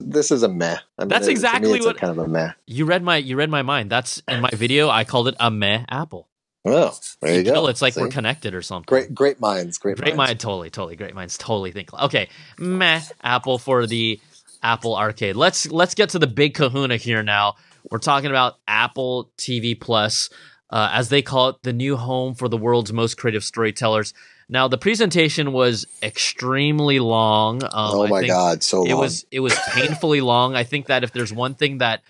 this 0.00 0.30
is 0.30 0.42
a 0.42 0.48
meh. 0.48 0.76
I 0.98 1.02
mean, 1.02 1.08
That's 1.08 1.26
exactly 1.26 1.80
what 1.80 1.96
kind 1.96 2.10
of 2.10 2.18
a 2.18 2.28
meh. 2.28 2.52
You 2.66 2.84
read 2.84 3.02
my 3.02 3.16
you 3.16 3.36
read 3.36 3.50
my 3.50 3.62
mind. 3.62 3.90
That's 3.90 4.22
in 4.28 4.40
my 4.40 4.50
video. 4.50 4.88
I 4.88 5.04
called 5.04 5.28
it 5.28 5.34
a 5.40 5.50
meh 5.50 5.84
apple. 5.88 6.28
Oh, 6.64 6.98
there 7.20 7.32
you, 7.32 7.38
you 7.38 7.44
go. 7.44 7.68
It's 7.68 7.80
like 7.80 7.94
See? 7.94 8.00
we're 8.00 8.08
connected 8.08 8.52
or 8.52 8.60
something. 8.60 8.86
Great, 8.88 9.14
great 9.14 9.40
minds. 9.40 9.78
Great, 9.78 9.96
great 9.96 10.16
minds. 10.16 10.30
mind. 10.30 10.40
Totally, 10.40 10.68
totally. 10.70 10.96
Great 10.96 11.14
minds. 11.14 11.38
Totally 11.38 11.70
think. 11.70 11.92
Okay, 11.94 12.28
meh 12.58 13.02
apple 13.22 13.58
for 13.58 13.86
the 13.86 14.20
Apple 14.62 14.96
Arcade. 14.96 15.36
Let's 15.36 15.70
let's 15.70 15.94
get 15.94 16.08
to 16.10 16.18
the 16.18 16.26
big 16.26 16.54
Kahuna 16.54 16.96
here 16.96 17.22
now. 17.22 17.54
We're 17.90 17.98
talking 17.98 18.30
about 18.30 18.58
Apple 18.66 19.30
TV 19.38 19.78
Plus. 19.78 20.28
uh, 20.70 20.90
as 20.92 21.08
they 21.08 21.22
call 21.22 21.50
it, 21.50 21.56
the 21.62 21.72
new 21.72 21.96
home 21.96 22.34
for 22.34 22.48
the 22.48 22.56
world's 22.56 22.92
most 22.92 23.16
creative 23.16 23.44
storytellers. 23.44 24.12
Now, 24.48 24.68
the 24.68 24.78
presentation 24.78 25.52
was 25.52 25.86
extremely 26.02 27.00
long. 27.00 27.64
Um, 27.64 27.70
oh 27.74 28.06
my 28.06 28.26
god, 28.26 28.62
so 28.62 28.78
long. 28.78 28.86
it 28.86 28.94
was 28.94 29.26
it 29.30 29.40
was 29.40 29.54
painfully 29.70 30.20
long. 30.20 30.54
I 30.54 30.62
think 30.62 30.86
that 30.86 31.02
if 31.02 31.12
there's 31.12 31.32
one 31.32 31.54
thing 31.54 31.78
that 31.78 32.02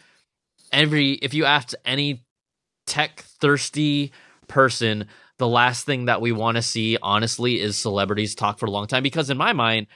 every 0.71 1.13
if 1.13 1.33
you 1.33 1.47
asked 1.47 1.75
any 1.85 2.25
tech 2.87 3.21
thirsty 3.41 4.13
person, 4.49 5.07
the 5.39 5.49
last 5.49 5.87
thing 5.87 6.07
that 6.07 6.21
we 6.21 6.33
want 6.33 6.57
to 6.57 6.63
see, 6.63 6.99
honestly, 7.03 7.61
is 7.61 7.77
celebrities 7.77 8.35
talk 8.35 8.59
for 8.59 8.67
a 8.67 8.71
long 8.71 8.87
time. 8.87 9.03
Because 9.03 9.31
in 9.31 9.39
my 9.39 9.55
mind, 9.55 9.87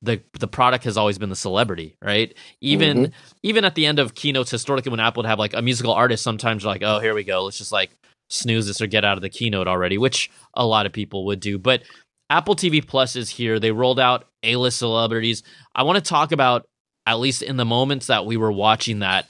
the 0.00 0.22
the 0.38 0.48
product 0.48 0.84
has 0.84 0.96
always 0.96 1.18
been 1.18 1.28
the 1.28 1.36
celebrity, 1.36 1.96
right? 2.00 2.34
Even 2.62 2.96
mm-hmm. 2.96 3.12
even 3.42 3.64
at 3.66 3.74
the 3.74 3.84
end 3.84 3.98
of 3.98 4.14
keynotes 4.14 4.50
historically, 4.50 4.90
when 4.90 5.00
Apple 5.00 5.22
would 5.22 5.28
have 5.28 5.38
like 5.38 5.52
a 5.52 5.60
musical 5.60 5.92
artist, 5.92 6.22
sometimes 6.22 6.64
like, 6.64 6.82
oh, 6.82 6.98
here 6.98 7.14
we 7.14 7.24
go, 7.24 7.44
let's 7.44 7.58
just 7.58 7.72
like 7.72 7.90
snooze 8.30 8.66
this 8.66 8.80
or 8.80 8.86
get 8.86 9.04
out 9.04 9.18
of 9.18 9.22
the 9.22 9.28
keynote 9.28 9.68
already, 9.68 9.98
which 9.98 10.30
a 10.54 10.64
lot 10.64 10.86
of 10.86 10.92
people 10.92 11.26
would 11.26 11.40
do. 11.40 11.58
But 11.58 11.82
Apple 12.30 12.56
TV 12.56 12.86
Plus 12.86 13.16
is 13.16 13.28
here. 13.28 13.58
They 13.58 13.72
rolled 13.72 14.00
out 14.00 14.26
A 14.42 14.56
list 14.56 14.78
celebrities. 14.78 15.42
I 15.74 15.82
want 15.82 16.02
to 16.02 16.08
talk 16.08 16.32
about, 16.32 16.66
at 17.04 17.18
least 17.18 17.42
in 17.42 17.56
the 17.56 17.64
moments 17.64 18.06
that 18.06 18.24
we 18.24 18.36
were 18.36 18.52
watching 18.52 19.00
that, 19.00 19.26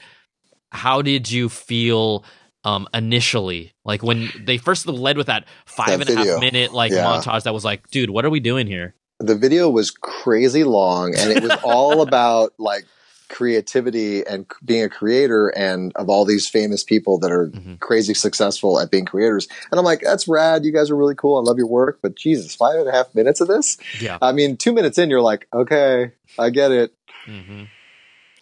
how 0.71 1.01
did 1.01 1.29
you 1.29 1.49
feel 1.49 2.23
um, 2.63 2.87
initially? 2.93 3.73
Like 3.83 4.03
when 4.03 4.29
they 4.45 4.57
first 4.57 4.87
led 4.87 5.17
with 5.17 5.27
that 5.27 5.45
five 5.65 5.99
that 5.99 6.09
and 6.09 6.19
a 6.19 6.25
half 6.25 6.39
minute 6.39 6.73
like 6.73 6.91
yeah. 6.91 7.03
montage 7.03 7.43
that 7.43 7.53
was 7.53 7.65
like, 7.65 7.89
dude, 7.89 8.11
what 8.11 8.23
are 8.23 8.29
we 8.29 8.39
doing 8.39 8.67
here? 8.67 8.95
The 9.19 9.35
video 9.35 9.69
was 9.69 9.91
crazy 9.91 10.63
long 10.63 11.15
and 11.15 11.31
it 11.31 11.43
was 11.43 11.57
all 11.63 12.01
about 12.07 12.53
like 12.57 12.85
creativity 13.31 14.25
and 14.25 14.45
being 14.63 14.83
a 14.83 14.89
creator 14.89 15.47
and 15.47 15.91
of 15.95 16.09
all 16.09 16.25
these 16.25 16.47
famous 16.47 16.83
people 16.83 17.17
that 17.19 17.31
are 17.31 17.47
mm-hmm. 17.47 17.75
crazy 17.75 18.13
successful 18.13 18.79
at 18.79 18.91
being 18.91 19.05
creators. 19.05 19.47
And 19.71 19.79
I'm 19.79 19.85
like, 19.85 20.01
that's 20.01 20.27
rad. 20.27 20.65
You 20.65 20.71
guys 20.71 20.91
are 20.91 20.95
really 20.95 21.15
cool. 21.15 21.37
I 21.37 21.41
love 21.41 21.57
your 21.57 21.67
work. 21.67 21.99
But 22.01 22.15
Jesus, 22.15 22.53
five 22.53 22.79
and 22.79 22.87
a 22.87 22.91
half 22.91 23.15
minutes 23.15 23.41
of 23.41 23.47
this? 23.47 23.77
Yeah. 23.99 24.17
I 24.21 24.31
mean, 24.33 24.57
two 24.57 24.73
minutes 24.73 24.97
in, 24.97 25.09
you're 25.09 25.21
like, 25.21 25.47
okay, 25.53 26.11
I 26.37 26.49
get 26.49 26.71
it. 26.71 26.93
Mm-hmm 27.25 27.63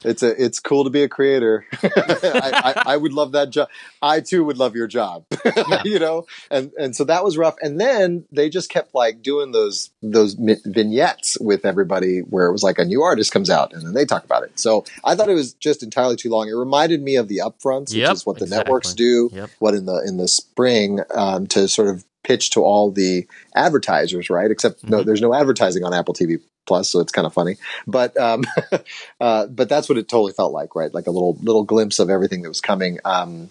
it's 0.03 0.23
a 0.23 0.43
it's 0.43 0.59
cool 0.59 0.85
to 0.85 0.89
be 0.89 1.03
a 1.03 1.09
creator. 1.09 1.65
I, 1.83 2.73
I, 2.75 2.83
I, 2.93 2.97
would 2.97 3.11
love 3.11 3.33
that 3.33 3.49
job. 3.49 3.69
I 4.01 4.21
too 4.21 4.45
would 4.45 4.57
love 4.57 4.75
your 4.75 4.87
job. 4.87 5.25
Yeah. 5.69 5.81
you 5.83 5.99
know, 5.99 6.25
and 6.49 6.71
and 6.79 6.95
so 6.95 7.03
that 7.05 7.23
was 7.23 7.37
rough. 7.37 7.55
And 7.61 7.79
then 7.79 8.25
they 8.31 8.49
just 8.49 8.69
kept 8.69 8.95
like 8.95 9.21
doing 9.21 9.51
those 9.51 9.89
those 10.01 10.35
vignettes 10.35 11.37
with 11.39 11.65
everybody, 11.65 12.19
where 12.19 12.47
it 12.47 12.51
was 12.51 12.63
like 12.63 12.79
a 12.79 12.85
new 12.85 13.01
artist 13.01 13.31
comes 13.31 13.49
out, 13.49 13.73
and 13.73 13.85
then 13.85 13.93
they 13.93 14.05
talk 14.05 14.23
about 14.23 14.43
it. 14.43 14.57
So 14.57 14.85
I 15.03 15.15
thought 15.15 15.29
it 15.29 15.33
was 15.33 15.53
just 15.53 15.83
entirely 15.83 16.15
too 16.15 16.29
long. 16.29 16.47
It 16.47 16.53
reminded 16.53 17.01
me 17.01 17.17
of 17.17 17.27
the 17.27 17.41
upfronts, 17.43 17.93
yep, 17.93 18.09
which 18.09 18.15
is 18.15 18.25
what 18.25 18.37
the 18.37 18.45
exactly. 18.45 18.63
networks 18.63 18.93
do. 18.93 19.29
Yep. 19.33 19.49
What 19.59 19.73
in 19.73 19.85
the 19.85 20.03
in 20.07 20.17
the 20.17 20.27
spring 20.27 21.01
um, 21.13 21.47
to 21.47 21.67
sort 21.67 21.89
of 21.89 22.05
pitch 22.23 22.51
to 22.51 22.61
all 22.61 22.91
the 22.91 23.27
advertisers, 23.55 24.29
right? 24.29 24.51
Except 24.51 24.77
mm-hmm. 24.79 24.91
no, 24.91 25.03
there's 25.03 25.21
no 25.21 25.33
advertising 25.33 25.83
on 25.83 25.93
Apple 25.93 26.13
TV 26.13 26.39
Plus, 26.69 26.87
so 26.87 26.99
it's 26.99 27.11
kind 27.11 27.25
of 27.25 27.33
funny. 27.33 27.55
But 27.87 28.15
um, 28.17 28.43
uh, 29.19 29.47
but 29.47 29.67
that's 29.67 29.89
what 29.89 29.97
it 29.97 30.07
totally 30.07 30.33
felt 30.33 30.53
like, 30.53 30.75
right? 30.75 30.93
Like 30.93 31.07
a 31.07 31.11
little 31.11 31.35
little 31.41 31.63
glimpse 31.63 31.97
of 31.97 32.11
everything 32.11 32.43
that 32.43 32.49
was 32.49 32.61
coming. 32.61 32.99
Um, 33.03 33.49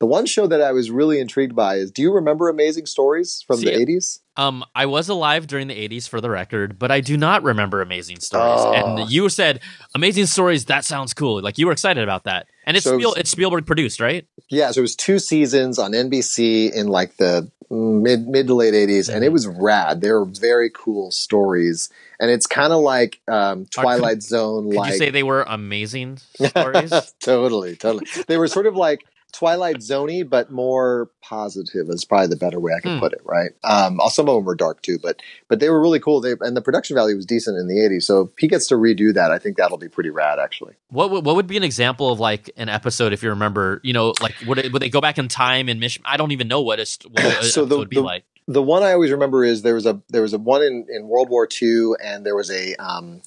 the 0.00 0.06
one 0.06 0.26
show 0.26 0.46
that 0.46 0.60
I 0.62 0.72
was 0.72 0.90
really 0.90 1.18
intrigued 1.18 1.56
by 1.56 1.76
is 1.76 1.90
do 1.90 2.02
you 2.02 2.12
remember 2.12 2.48
Amazing 2.48 2.86
Stories 2.86 3.42
from 3.46 3.56
See, 3.56 3.64
the 3.64 3.86
80s? 3.86 4.20
Um, 4.36 4.64
I 4.74 4.86
was 4.86 5.08
alive 5.08 5.46
during 5.48 5.66
the 5.66 5.88
80s 5.88 6.08
for 6.08 6.20
the 6.20 6.30
record, 6.30 6.78
but 6.78 6.92
I 6.92 7.00
do 7.00 7.16
not 7.16 7.42
remember 7.42 7.80
Amazing 7.80 8.20
Stories. 8.20 8.60
Oh. 8.60 8.72
And 8.72 9.10
you 9.10 9.28
said 9.28 9.60
Amazing 9.96 10.26
Stories, 10.26 10.66
that 10.66 10.84
sounds 10.84 11.14
cool. 11.14 11.40
Like 11.42 11.58
you 11.58 11.66
were 11.66 11.72
excited 11.72 12.04
about 12.04 12.24
that. 12.24 12.46
And 12.64 12.76
it's, 12.76 12.84
so, 12.84 12.96
Spiel- 12.96 13.14
it's 13.14 13.30
Spielberg 13.30 13.66
produced, 13.66 13.98
right? 13.98 14.24
Yeah, 14.48 14.70
so 14.70 14.80
it 14.80 14.82
was 14.82 14.94
two 14.94 15.18
seasons 15.18 15.78
on 15.78 15.92
NBC 15.92 16.70
in 16.70 16.86
like 16.86 17.16
the 17.16 17.50
mid 17.70 18.26
mid 18.26 18.46
to 18.46 18.54
late 18.54 18.74
80s 18.74 18.88
mm-hmm. 18.88 19.14
and 19.14 19.24
it 19.24 19.26
mm-hmm. 19.28 19.32
was 19.34 19.46
rad. 19.46 20.00
They 20.00 20.10
were 20.10 20.24
very 20.24 20.70
cool 20.70 21.10
stories. 21.10 21.90
And 22.20 22.30
it's 22.30 22.46
kind 22.46 22.72
of 22.72 22.80
like 22.80 23.20
um, 23.28 23.66
Twilight 23.66 24.16
could, 24.16 24.22
Zone 24.22 24.70
like 24.70 24.92
you 24.92 24.98
say 24.98 25.10
they 25.10 25.22
were 25.22 25.42
amazing 25.42 26.16
stories? 26.34 27.14
totally, 27.20 27.76
totally. 27.76 28.06
They 28.26 28.36
were 28.36 28.48
sort 28.48 28.66
of 28.66 28.74
like 28.74 29.04
Twilight 29.32 29.76
Zoney, 29.76 30.28
but 30.28 30.50
more 30.50 31.10
positive 31.20 31.88
is 31.90 32.04
probably 32.04 32.28
the 32.28 32.36
better 32.36 32.58
way 32.58 32.72
I 32.76 32.80
can 32.80 32.94
hmm. 32.94 33.00
put 33.00 33.12
it. 33.12 33.20
Right. 33.24 33.50
Um, 33.62 34.00
some 34.08 34.28
of 34.28 34.34
them 34.34 34.44
were 34.44 34.54
dark 34.54 34.82
too, 34.82 34.98
but 34.98 35.20
but 35.48 35.60
they 35.60 35.68
were 35.68 35.80
really 35.80 36.00
cool. 36.00 36.20
They 36.20 36.34
and 36.40 36.56
the 36.56 36.62
production 36.62 36.96
value 36.96 37.14
was 37.14 37.26
decent 37.26 37.58
in 37.58 37.68
the 37.68 37.74
'80s. 37.74 38.04
So 38.04 38.22
if 38.22 38.30
he 38.38 38.48
gets 38.48 38.66
to 38.68 38.76
redo 38.76 39.12
that, 39.14 39.30
I 39.30 39.38
think 39.38 39.56
that'll 39.56 39.78
be 39.78 39.88
pretty 39.88 40.10
rad. 40.10 40.38
Actually, 40.38 40.74
what 40.88 41.10
what 41.10 41.36
would 41.36 41.46
be 41.46 41.56
an 41.56 41.62
example 41.62 42.10
of 42.10 42.20
like 42.20 42.50
an 42.56 42.68
episode 42.68 43.12
if 43.12 43.22
you 43.22 43.30
remember? 43.30 43.80
You 43.84 43.92
know, 43.92 44.14
like 44.20 44.34
would 44.46 44.58
it, 44.58 44.72
would 44.72 44.80
they 44.80 44.90
go 44.90 45.00
back 45.00 45.18
in 45.18 45.28
time 45.28 45.68
and 45.68 45.78
mission? 45.78 46.02
I 46.06 46.16
don't 46.16 46.32
even 46.32 46.48
know 46.48 46.62
what 46.62 46.80
a, 46.80 46.86
what 47.10 47.22
so 47.44 47.64
the, 47.64 47.78
would 47.78 47.90
be 47.90 47.96
the, 47.96 48.02
like. 48.02 48.24
The 48.46 48.62
one 48.62 48.82
I 48.82 48.92
always 48.92 49.10
remember 49.10 49.44
is 49.44 49.60
there 49.60 49.74
was 49.74 49.84
a 49.84 50.00
there 50.08 50.22
was 50.22 50.32
a 50.32 50.38
one 50.38 50.62
in, 50.62 50.86
in 50.88 51.06
World 51.06 51.28
War 51.28 51.46
II, 51.60 51.92
and 52.02 52.24
there 52.24 52.34
was 52.34 52.50
a 52.50 52.74
um, 52.76 53.20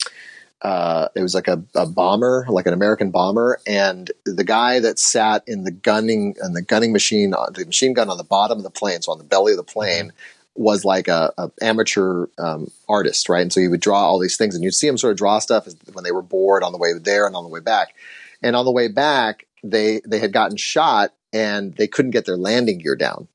uh, 0.62 1.08
it 1.16 1.22
was 1.22 1.34
like 1.34 1.48
a, 1.48 1.64
a, 1.74 1.88
bomber, 1.88 2.46
like 2.48 2.68
an 2.68 2.74
American 2.74 3.10
bomber, 3.10 3.60
and 3.66 4.12
the 4.26 4.44
guy 4.44 4.80
that 4.80 5.00
sat 5.00 5.44
in 5.48 5.64
the 5.64 5.72
gunning 5.72 6.36
and 6.40 6.56
the 6.56 6.62
gunning 6.62 6.94
machine, 6.94 7.32
the 7.32 7.66
machine 7.66 7.94
gun 7.94 8.10
on 8.10 8.18
the 8.18 8.24
bottom 8.24 8.60
of 8.60 8.64
the 8.64 8.70
plane, 8.70 9.02
so 9.02 9.12
on 9.12 9.18
the 9.18 9.24
belly 9.24 9.54
of 9.54 9.58
the 9.58 9.64
plane, 9.64 10.14
was 10.54 10.86
like 10.86 11.08
a, 11.08 11.34
a 11.38 11.52
amateur 11.62 12.28
um, 12.38 12.70
artist, 12.88 13.28
right? 13.28 13.42
And 13.42 13.52
so 13.52 13.60
he 13.60 13.68
would 13.68 13.82
draw 13.82 14.06
all 14.06 14.20
these 14.20 14.38
things, 14.38 14.54
and 14.54 14.64
you'd 14.64 14.76
see 14.76 14.88
him 14.88 14.98
sort 14.98 15.12
of 15.12 15.18
draw 15.18 15.40
stuff 15.40 15.68
when 15.94 16.04
they 16.04 16.12
were 16.12 16.22
bored 16.22 16.64
on 16.64 16.74
the 16.74 16.78
way 16.78 16.94
there 16.94 17.26
and 17.26 17.36
on 17.36 17.44
the 17.44 17.50
way 17.50 17.60
back. 17.60 17.96
And 18.44 18.56
on 18.56 18.66
the 18.66 18.72
way 18.72 18.88
back, 18.88 19.48
they 19.64 20.02
they 20.06 20.20
had 20.20 20.34
gotten 20.34 20.58
shot 20.58 21.12
and 21.34 21.76
they 21.76 21.88
couldn't 21.88 22.12
get 22.12 22.26
their 22.26 22.38
landing 22.38 22.80
gear 22.80 22.96
down 22.96 23.28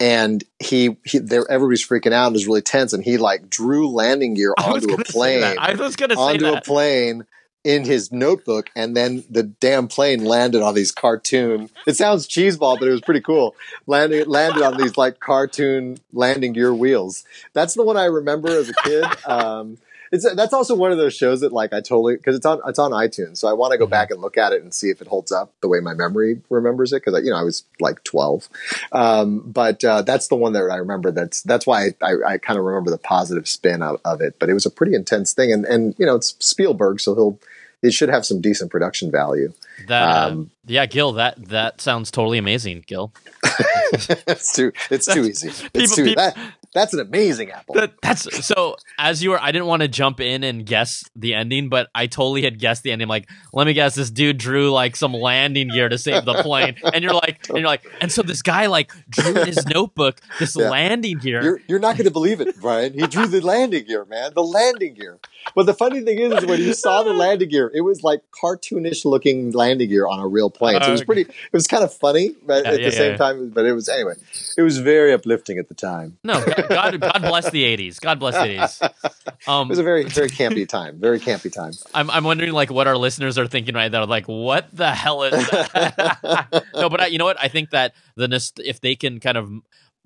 and 0.00 0.44
he, 0.58 0.96
he 1.04 1.18
there 1.18 1.50
everybody's 1.50 1.86
freaking 1.86 2.12
out 2.12 2.28
and 2.28 2.36
is 2.36 2.46
really 2.46 2.62
tense 2.62 2.92
and 2.92 3.02
he 3.02 3.18
like 3.18 3.50
drew 3.50 3.88
landing 3.88 4.34
gear 4.34 4.54
onto 4.58 4.94
a 4.94 5.04
plane 5.04 5.56
i 5.58 5.74
was 5.74 5.96
gonna 5.96 6.14
say 6.14 6.20
onto 6.20 6.46
a 6.46 6.60
plane 6.60 7.26
in 7.64 7.84
his 7.84 8.12
notebook 8.12 8.70
and 8.76 8.96
then 8.96 9.24
the 9.28 9.42
damn 9.42 9.88
plane 9.88 10.24
landed 10.24 10.62
on 10.62 10.74
these 10.74 10.92
cartoon 10.92 11.68
it 11.86 11.96
sounds 11.96 12.28
cheeseball 12.28 12.78
but 12.78 12.86
it 12.86 12.92
was 12.92 13.00
pretty 13.00 13.20
cool 13.20 13.54
landed 13.86 14.28
landed 14.28 14.62
on 14.62 14.76
these 14.76 14.96
like 14.96 15.18
cartoon 15.20 15.98
landing 16.12 16.52
gear 16.52 16.72
wheels. 16.72 17.24
That's 17.52 17.74
the 17.74 17.82
one 17.82 17.96
i 17.96 18.04
remember 18.04 18.48
as 18.48 18.68
a 18.68 18.74
kid 18.84 19.04
um, 19.26 19.78
it's 20.12 20.34
that's 20.34 20.52
also 20.52 20.74
one 20.74 20.92
of 20.92 20.98
those 20.98 21.14
shows 21.14 21.40
that 21.40 21.52
like 21.52 21.72
I 21.72 21.80
totally 21.80 22.16
because 22.16 22.36
it's 22.36 22.46
on 22.46 22.60
it's 22.66 22.78
on 22.78 22.92
iTunes, 22.92 23.38
so 23.38 23.48
I 23.48 23.52
want 23.52 23.72
to 23.72 23.78
go 23.78 23.84
mm-hmm. 23.84 23.90
back 23.90 24.10
and 24.10 24.20
look 24.20 24.36
at 24.36 24.52
it 24.52 24.62
and 24.62 24.72
see 24.72 24.90
if 24.90 25.00
it 25.00 25.08
holds 25.08 25.32
up 25.32 25.52
the 25.60 25.68
way 25.68 25.80
my 25.80 25.94
memory 25.94 26.40
remembers 26.50 26.92
it 26.92 27.04
because 27.04 27.22
you 27.24 27.30
know 27.30 27.36
I 27.36 27.42
was 27.42 27.64
like 27.80 28.04
twelve, 28.04 28.48
um, 28.92 29.40
but 29.40 29.84
uh, 29.84 30.02
that's 30.02 30.28
the 30.28 30.36
one 30.36 30.52
that 30.52 30.62
I 30.70 30.76
remember. 30.76 31.10
That's 31.10 31.42
that's 31.42 31.66
why 31.66 31.86
I, 31.86 31.94
I, 32.02 32.32
I 32.32 32.38
kind 32.38 32.58
of 32.58 32.64
remember 32.64 32.90
the 32.90 32.98
positive 32.98 33.48
spin 33.48 33.82
of, 33.82 34.00
of 34.04 34.20
it. 34.20 34.38
But 34.38 34.48
it 34.48 34.54
was 34.54 34.66
a 34.66 34.70
pretty 34.70 34.94
intense 34.94 35.32
thing, 35.32 35.52
and 35.52 35.64
and 35.64 35.94
you 35.98 36.06
know 36.06 36.16
it's 36.16 36.36
Spielberg, 36.38 37.00
so 37.00 37.14
he'll 37.14 37.38
it 37.82 37.92
should 37.92 38.08
have 38.08 38.26
some 38.26 38.40
decent 38.40 38.70
production 38.70 39.10
value. 39.10 39.52
That 39.86 40.02
uh, 40.02 40.28
um, 40.28 40.50
yeah, 40.66 40.86
Gil, 40.86 41.12
that 41.12 41.48
that 41.48 41.80
sounds 41.80 42.10
totally 42.10 42.38
amazing, 42.38 42.84
Gil. 42.86 43.12
it's 43.92 44.52
too 44.52 44.72
it's 44.90 45.06
too 45.06 45.24
easy. 45.24 45.48
It's 45.74 45.92
people, 45.92 45.96
too, 45.96 46.04
people, 46.04 46.24
that, 46.24 46.36
that's 46.74 46.92
an 46.92 47.00
amazing 47.00 47.50
apple. 47.50 47.74
That, 47.74 47.94
that's 48.02 48.46
so. 48.46 48.76
As 48.98 49.22
you 49.22 49.30
were, 49.30 49.40
I 49.40 49.52
didn't 49.52 49.66
want 49.66 49.82
to 49.82 49.88
jump 49.88 50.20
in 50.20 50.44
and 50.44 50.66
guess 50.66 51.04
the 51.16 51.34
ending, 51.34 51.68
but 51.68 51.88
I 51.94 52.06
totally 52.06 52.42
had 52.42 52.58
guessed 52.58 52.82
the 52.82 52.92
ending. 52.92 53.08
Like, 53.08 53.28
let 53.52 53.66
me 53.66 53.72
guess, 53.72 53.94
this 53.94 54.10
dude 54.10 54.38
drew 54.38 54.70
like 54.70 54.96
some 54.96 55.12
landing 55.12 55.68
gear 55.68 55.88
to 55.88 55.98
save 55.98 56.24
the 56.24 56.34
plane, 56.42 56.76
and 56.92 57.02
you're 57.02 57.14
like, 57.14 57.48
and 57.48 57.58
you're 57.58 57.66
like, 57.66 57.86
and 58.00 58.12
so 58.12 58.22
this 58.22 58.42
guy 58.42 58.66
like 58.66 58.92
drew 59.08 59.34
in 59.34 59.46
his 59.46 59.66
notebook 59.66 60.20
this 60.38 60.56
yeah. 60.56 60.68
landing 60.68 61.18
gear. 61.18 61.42
You're, 61.42 61.60
you're 61.68 61.78
not 61.78 61.96
going 61.96 62.04
to 62.04 62.10
believe 62.10 62.40
it, 62.40 62.60
Brian. 62.60 62.92
He 62.92 63.06
drew 63.06 63.26
the 63.26 63.40
landing 63.40 63.84
gear, 63.84 64.04
man. 64.04 64.32
The 64.34 64.44
landing 64.44 64.94
gear. 64.94 65.18
But 65.54 65.66
the 65.66 65.74
funny 65.74 66.00
thing 66.00 66.18
is, 66.18 66.32
is 66.32 66.46
when 66.46 66.60
you 66.60 66.74
saw 66.74 67.02
the 67.02 67.12
landing 67.14 67.48
gear, 67.48 67.70
it 67.74 67.82
was 67.82 68.02
like 68.02 68.20
cartoonish 68.30 69.04
looking 69.04 69.52
landing 69.52 69.88
gear 69.88 70.06
on 70.06 70.20
a 70.20 70.26
real 70.26 70.50
plane. 70.50 70.80
So 70.82 70.88
it 70.88 70.92
was 70.92 71.04
pretty. 71.04 71.22
It 71.22 71.52
was 71.52 71.66
kind 71.66 71.84
of 71.84 71.92
funny, 71.92 72.34
but 72.46 72.64
yeah, 72.64 72.70
at 72.70 72.80
yeah, 72.80 72.86
the 72.86 72.92
same 72.92 73.18
time, 73.18 73.50
but 73.50 73.64
it 73.64 73.72
was 73.72 73.88
anyway. 73.88 74.14
It 74.56 74.62
was 74.62 74.78
very 74.78 75.12
uplifting 75.12 75.58
at 75.58 75.68
the 75.68 75.74
time. 75.74 76.18
No, 76.24 76.44
God, 76.68 77.00
God 77.00 77.22
bless 77.22 77.50
the 77.50 77.64
'80s. 77.64 78.00
God 78.00 78.18
bless 78.18 78.34
the 78.34 78.56
'80s. 78.56 79.48
Um, 79.48 79.66
it 79.68 79.70
was 79.70 79.78
a 79.78 79.82
very, 79.82 80.04
very 80.04 80.28
campy 80.28 80.68
time. 80.68 80.98
Very 80.98 81.20
campy 81.20 81.52
time. 81.52 81.72
I'm, 81.94 82.10
I'm 82.10 82.24
wondering 82.24 82.52
like 82.52 82.70
what 82.70 82.86
our 82.86 82.96
listeners 82.96 83.38
are 83.38 83.46
thinking 83.46 83.74
right 83.74 83.90
now. 83.90 84.04
Like, 84.04 84.26
what 84.26 84.68
the 84.72 84.90
hell 84.90 85.22
is 85.24 85.32
that? 85.50 86.64
no, 86.74 86.88
but 86.88 87.00
I, 87.00 87.06
you 87.06 87.18
know 87.18 87.24
what? 87.24 87.40
I 87.40 87.48
think 87.48 87.70
that 87.70 87.94
the 88.16 88.28
if 88.58 88.80
they 88.80 88.94
can 88.96 89.20
kind 89.20 89.36
of 89.36 89.50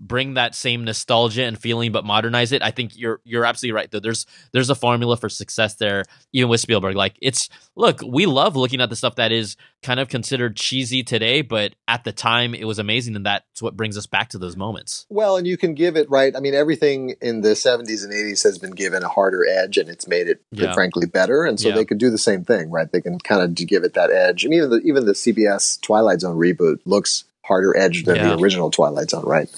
bring 0.03 0.35
that 0.35 0.55
same 0.55 0.85
nostalgia 0.85 1.45
and 1.45 1.59
feeling 1.59 1.93
but 1.93 2.05
modernize 2.05 2.53
it 2.53 2.63
i 2.63 2.71
think 2.71 2.97
you're 2.97 3.21
you're 3.25 3.45
absolutely 3.45 3.75
right 3.75 3.91
though. 3.91 4.01
There's 4.01 4.27
there's 4.53 4.71
a 4.71 4.75
formula 4.75 5.17
for 5.17 5.29
success 5.29 5.77
there 5.77 6.05
even 6.33 6.49
with 6.49 6.61
spielberg. 6.61 6.97
Like 6.97 7.17
it's 7.23 7.49
look 7.77 8.01
we 8.07 8.27
love 8.27 8.57
looking 8.57 8.81
at 8.81 8.91
the 8.91 8.97
stuff 8.97 9.17
that 9.17 9.33
is 9.33 9.57
kind 9.83 10.01
of 10.01 10.09
considered 10.09 10.57
cheesy 10.57 11.03
today 11.03 11.43
but 11.43 11.75
at 11.89 12.05
the 12.05 12.13
time 12.13 12.55
it 12.55 12.65
was 12.65 12.79
amazing 12.79 13.17
and 13.17 13.27
that's 13.27 13.63
what 13.63 13.77
brings 13.77 13.97
us 13.97 14.07
back 14.07 14.31
to 14.31 14.39
those 14.39 14.57
moments. 14.57 15.07
Well 15.09 15.37
and 15.37 15.47
you 15.47 15.57
can 15.57 15.75
give 15.75 15.97
it 15.97 16.11
right? 16.11 16.35
I 16.37 16.41
mean 16.41 16.55
everything 16.55 17.15
in 17.21 17.43
the 17.43 17.51
70s 17.51 18.05
and 18.05 18.13
80s 18.13 18.43
has 18.43 18.59
been 18.59 18.73
given 18.73 19.03
a 19.03 19.09
harder 19.09 19.47
edge 19.47 19.79
and 19.79 19.89
it's 19.89 20.09
made 20.09 20.29
it 20.29 20.43
yeah. 20.51 20.73
frankly 20.73 21.07
better 21.07 21.45
and 21.45 21.59
so 21.59 21.69
yeah. 21.69 21.75
they 21.75 21.85
could 21.85 21.99
do 21.99 22.11
the 22.11 22.19
same 22.19 22.45
thing 22.45 22.71
right? 22.71 22.91
They 22.91 23.01
can 23.01 23.19
kind 23.19 23.43
of 23.43 23.55
give 23.55 23.85
it 23.85 23.95
that 23.95 24.11
edge. 24.11 24.45
And 24.45 24.53
even 24.55 24.71
the 24.71 24.81
even 24.81 25.07
the 25.07 25.13
cbs 25.13 25.81
twilight 25.81 26.21
zone 26.21 26.37
reboot 26.37 26.81
looks 26.85 27.25
harder 27.45 27.77
edge 27.77 28.05
than 28.05 28.17
yeah. 28.17 28.29
the 28.29 28.39
original 28.39 28.71
Twilight 28.71 29.11
Zone, 29.11 29.25
right? 29.25 29.49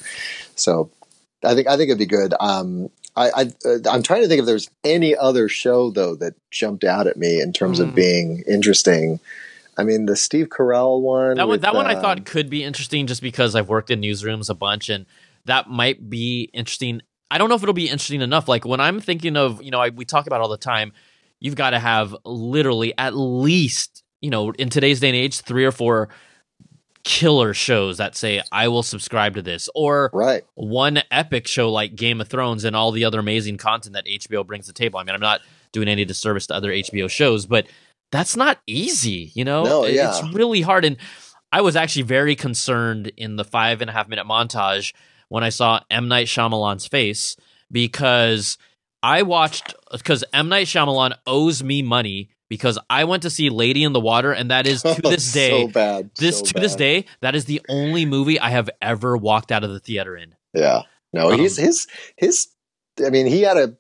So 0.57 0.91
I 1.45 1.55
think 1.55 1.69
I 1.69 1.77
think 1.77 1.89
it'd 1.89 1.99
be 1.99 2.07
good. 2.07 2.35
Um, 2.41 2.91
I, 3.17 3.31
I 3.31 3.43
am 3.43 3.81
uh, 3.87 4.03
trying 4.03 4.23
to 4.23 4.29
think 4.29 4.41
if 4.41 4.47
there's 4.47 4.69
any 4.83 5.17
other 5.17 5.49
show 5.49 5.91
though 5.91 6.15
that 6.17 6.35
jumped 6.51 6.85
out 6.85 7.07
at 7.07 7.17
me 7.17 7.41
in 7.41 7.53
terms 7.53 7.79
mm. 7.79 7.85
of 7.85 7.95
being 7.95 8.43
interesting. 8.49 9.21
I 9.77 9.83
mean, 9.83 10.07
the 10.07 10.17
Steve 10.17 10.49
Carell 10.49 11.01
one. 11.01 11.37
That 11.37 11.47
one, 11.47 11.55
with, 11.55 11.63
that 11.63 11.75
one, 11.75 11.87
I 11.87 12.01
thought 12.01 12.19
um, 12.19 12.25
could 12.25 12.49
be 12.49 12.63
interesting 12.63 13.07
just 13.07 13.21
because 13.21 13.57
I've 13.57 13.69
worked 13.69 13.91
in 13.91 14.01
newsrooms 14.01 14.49
a 14.49 14.55
bunch, 14.55 14.89
and 14.89 15.05
that 15.47 15.69
might 15.69 16.09
be 16.09 16.49
interesting. 16.53 17.03
I 17.31 17.39
don't 17.39 17.49
know 17.49 17.57
if 17.57 17.63
it'll 17.63 17.75
be 17.75 17.89
interesting 17.89 18.21
enough. 18.21 18.49
Like 18.49 18.65
when 18.65 18.81
I'm 18.81 19.01
thinking 19.01 19.37
of, 19.37 19.63
you 19.63 19.73
know, 19.73 19.81
I, 19.81 19.89
we 19.89 20.05
talk 20.05 20.27
about 20.27 20.41
all 20.41 20.49
the 20.49 20.57
time. 20.57 20.93
You've 21.41 21.57
got 21.57 21.71
to 21.71 21.79
have 21.79 22.17
literally 22.25 22.97
at 22.97 23.15
least, 23.15 24.03
you 24.23 24.31
know, 24.31 24.53
in 24.53 24.71
today's 24.71 25.01
day 25.01 25.09
and 25.09 25.17
age, 25.17 25.41
three 25.41 25.65
or 25.65 25.73
four 25.73 26.09
killer 27.05 27.55
shows 27.55 27.99
that 27.99 28.17
say 28.17 28.43
I 28.51 28.69
will 28.69 28.83
subscribe 28.83 29.35
to 29.35 29.43
this, 29.43 29.69
or 29.75 30.11
right. 30.13 30.45
one 30.55 31.03
epic 31.11 31.47
show 31.47 31.71
like 31.71 31.95
Game 31.95 32.21
of 32.21 32.29
Thrones 32.29 32.65
and 32.65 32.75
all 32.75 32.91
the 32.91 33.05
other 33.05 33.21
amazing 33.21 33.59
content 33.59 33.95
that 33.95 34.07
HBO 34.07 34.47
brings 34.47 34.67
to 34.67 34.73
the 34.73 34.79
table. 34.79 34.99
I 34.99 35.05
mean, 35.05 35.15
I'm 35.15 35.21
not 35.21 35.41
doing 35.73 35.89
any 35.89 36.05
disservice 36.05 36.47
to 36.49 36.55
other 36.55 36.71
HBO 36.71 37.09
shows, 37.11 37.47
but 37.47 37.67
that's 38.11 38.37
not 38.37 38.59
easy. 38.67 39.31
You 39.35 39.45
know, 39.45 39.65
no, 39.65 39.87
yeah. 39.87 40.11
it's 40.11 40.35
really 40.35 40.63
hard. 40.63 40.85
And 40.85 40.97
I 41.53 41.61
was 41.61 41.77
actually 41.77 42.03
very 42.03 42.35
concerned 42.35 43.13
in 43.17 43.37
the 43.37 43.45
five 43.45 43.81
and 43.81 43.91
a 43.91 43.93
half 43.93 44.09
minute 44.09 44.27
montage 44.27 44.93
when 45.29 45.45
I 45.45 45.51
saw 45.51 45.81
M 45.91 46.09
Night 46.09 46.27
Shyamalan's 46.27 46.87
face 46.87 47.37
because 47.71 48.59
I 49.03 49.23
watched 49.23 49.75
because 49.93 50.25
M 50.33 50.49
Night 50.49 50.67
Shyamalan 50.67 51.15
owes 51.27 51.63
me 51.63 51.83
money 51.83 52.31
because 52.49 52.79
I 52.91 53.05
went 53.05 53.23
to 53.23 53.31
see 53.31 53.51
Lady 53.51 53.85
in 53.85 53.93
the 53.93 54.01
Water, 54.01 54.33
and 54.33 54.51
that 54.51 54.67
is 54.67 54.83
to 54.83 55.01
this 55.03 55.33
day, 55.33 55.63
so 55.63 55.69
bad. 55.69 56.11
This 56.17 56.39
so 56.39 56.47
to 56.47 56.55
bad. 56.55 56.63
this 56.63 56.77
day, 56.77 57.07
that 57.21 57.35
is 57.35 57.45
the 57.47 57.61
only 57.69 58.07
movie 58.07 58.39
I 58.39 58.51
have 58.51 58.71
ever 58.81 59.17
walked 59.17 59.53
out 59.53 59.65
of 59.65 59.71
the 59.71 59.81
theater 59.81 60.17
in. 60.17 60.35
Yeah, 60.53 60.83
no, 61.13 61.31
um, 61.31 61.39
he's 61.39 61.57
his 61.57 61.87
his. 62.17 62.49
I 63.05 63.11
mean, 63.11 63.27
he 63.27 63.43
had 63.43 63.57
a, 63.57 63.75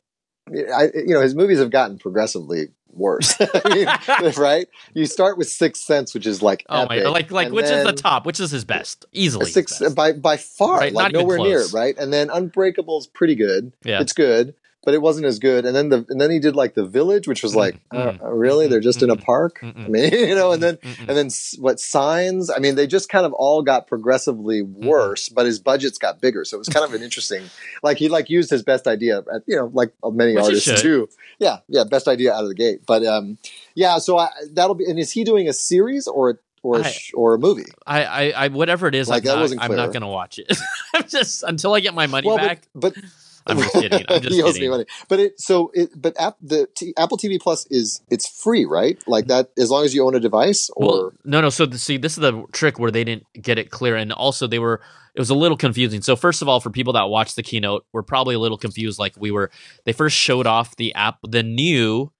I, 0.49 0.89
you 0.95 1.15
know, 1.15 1.21
his 1.21 1.35
movies 1.35 1.59
have 1.59 1.71
gotten 1.71 1.99
progressively 1.99 2.69
worse. 2.91 3.37
I 3.41 3.75
mean, 3.75 4.33
right? 4.37 4.67
You 4.93 5.07
start 5.07 5.39
with 5.39 5.49
Sixth 5.49 5.83
Sense, 5.83 6.15
which 6.15 6.27
is 6.27 6.43
like 6.43 6.65
oh 6.69 6.83
epic, 6.83 7.05
my, 7.05 7.11
like 7.11 7.31
like 7.31 7.53
which 7.53 7.67
is 7.67 7.85
the 7.85 7.93
top? 7.93 8.27
Which 8.27 8.41
is 8.41 8.51
his 8.51 8.65
best? 8.65 9.07
Easily 9.12 9.47
six 9.47 9.79
best. 9.79 9.95
by 9.95 10.12
by 10.12 10.37
far, 10.37 10.79
right? 10.79 10.93
like 10.93 11.12
Not 11.12 11.21
nowhere 11.21 11.39
near 11.39 11.65
right? 11.73 11.97
And 11.97 12.12
then 12.12 12.31
Unbreakable 12.31 12.99
is 12.99 13.07
pretty 13.07 13.35
good. 13.37 13.73
Yeah, 13.85 14.01
it's 14.01 14.12
good 14.12 14.55
but 14.85 14.95
it 14.95 15.03
wasn't 15.03 15.26
as 15.26 15.39
good. 15.39 15.64
And 15.64 15.74
then 15.74 15.89
the 15.89 16.07
and 16.09 16.20
then 16.20 16.30
he 16.30 16.39
did 16.39 16.55
like 16.55 16.74
the 16.74 16.85
village, 16.85 17.26
which 17.26 17.43
was 17.43 17.57
like, 17.57 17.80
mm-hmm. 17.89 18.22
uh, 18.22 18.28
really, 18.28 18.66
they're 18.68 18.80
just 18.80 19.03
in 19.03 19.11
a 19.11 19.16
park. 19.16 19.61
I 19.62 19.89
mean, 19.89 20.12
you 20.12 20.35
know, 20.35 20.53
and 20.53 20.62
then 20.62 20.78
and 21.01 21.09
then 21.09 21.30
what 21.59 21.80
signs? 21.80 22.51
I 22.51 22.59
mean, 22.59 22.74
they 22.74 22.87
just 22.87 23.09
kind 23.09 23.26
of 23.26 23.32
all 23.32 23.62
got 23.62 23.87
progressively 23.87 24.62
worse, 24.62 25.28
but 25.28 25.47
his 25.47 25.59
budgets 25.59 25.99
got 25.99 26.20
bigger, 26.20 26.45
so 26.45 26.57
it 26.57 26.59
was 26.59 26.68
kind 26.68 26.85
of 26.85 26.95
an 26.95 27.03
interesting. 27.05 27.45
Like 27.82 27.99
he 27.99 28.09
like 28.09 28.30
used 28.30 28.51
his 28.51 28.62
best 28.62 28.87
idea, 28.87 29.18
at, 29.18 29.43
you 29.47 29.57
know, 29.57 29.70
like 29.72 29.93
many 30.05 30.35
which 30.35 30.45
artists 30.45 30.82
do. 30.82 31.09
Yeah, 31.39 31.59
yeah, 31.68 31.85
best 31.85 32.09
idea 32.09 32.32
out 32.32 32.43
of 32.43 32.49
the 32.49 32.55
gate. 32.55 32.82
But 32.87 33.05
um, 33.05 33.39
yeah, 33.74 33.99
so 33.99 34.18
I, 34.18 34.28
that'll 34.53 34.74
be. 34.74 34.85
And 34.85 34.99
is 34.99 35.11
he 35.11 35.24
doing 35.24 35.49
a 35.49 35.53
series 35.53 36.07
or? 36.07 36.41
or 36.62 36.78
a, 36.78 36.85
I, 36.85 36.95
or 37.12 37.35
a 37.35 37.39
movie. 37.39 37.66
I, 37.87 38.05
I, 38.05 38.30
I, 38.30 38.49
whatever 38.49 38.89
it 38.89 38.95
is, 38.95 39.07
like 39.07 39.28
I'm 39.28 39.39
that 39.39 39.55
not, 39.55 39.64
I'm 39.64 39.76
not 39.76 39.93
going 39.93 40.01
to 40.01 40.09
watch 40.09 40.39
it. 40.39 40.51
I'm 40.95 41.07
just 41.07 41.43
until 41.43 41.74
I 41.74 41.80
get 41.80 41.93
my 41.93 42.07
money 42.07 42.26
well, 42.26 42.39
back. 42.39 42.62
But, 42.74 42.95
but 42.95 43.05
I'm 43.47 43.59
just 43.59 43.72
kidding. 43.72 44.05
I'm 44.09 44.22
just 44.22 44.34
he 44.34 44.42
owes 44.42 44.59
me 44.59 44.68
money. 44.68 44.86
But 45.09 45.20
it 45.20 45.40
so 45.40 45.70
it 45.74 45.90
but 45.95 46.18
app, 46.20 46.36
the 46.40 46.68
T, 46.74 46.95
Apple 46.97 47.18
TV 47.18 47.40
Plus 47.40 47.66
is 47.66 48.03
it's 48.11 48.26
free, 48.26 48.64
right? 48.64 49.03
Like 49.07 49.26
that 49.26 49.51
as 49.59 49.70
long 49.70 49.84
as 49.84 49.95
you 49.95 50.07
own 50.07 50.14
a 50.14 50.20
device 50.20 50.70
or 50.76 50.86
well, 50.86 51.12
no 51.24 51.40
no. 51.40 51.51
So 51.51 51.66
the, 51.66 51.78
see, 51.78 51.97
this 51.97 52.12
is 52.12 52.20
the 52.20 52.45
trick 52.53 52.78
where 52.78 52.90
they 52.90 53.05
didn't 53.05 53.26
get 53.40 53.59
it 53.59 53.70
clear, 53.70 53.97
and 53.97 54.12
also 54.12 54.47
they 54.47 54.59
were 54.59 54.80
it 55.14 55.20
was 55.20 55.30
a 55.30 55.34
little 55.34 55.57
confusing. 55.57 56.03
So 56.03 56.16
first 56.16 56.42
of 56.42 56.49
all, 56.49 56.61
for 56.61 56.70
people 56.70 56.95
that 56.95 57.05
watched 57.05 57.36
the 57.36 57.42
keynote, 57.42 57.86
we're 57.92 58.03
probably 58.03 58.34
a 58.34 58.38
little 58.38 58.59
confused. 58.59 58.99
Like 58.99 59.14
we 59.16 59.30
were, 59.30 59.51
they 59.84 59.92
first 59.92 60.16
showed 60.16 60.47
off 60.47 60.74
the 60.76 60.92
app, 60.95 61.18
the 61.22 61.42
new 61.45 62.11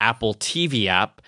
Apple 0.00 0.34
TV 0.34 0.86
app 0.86 1.22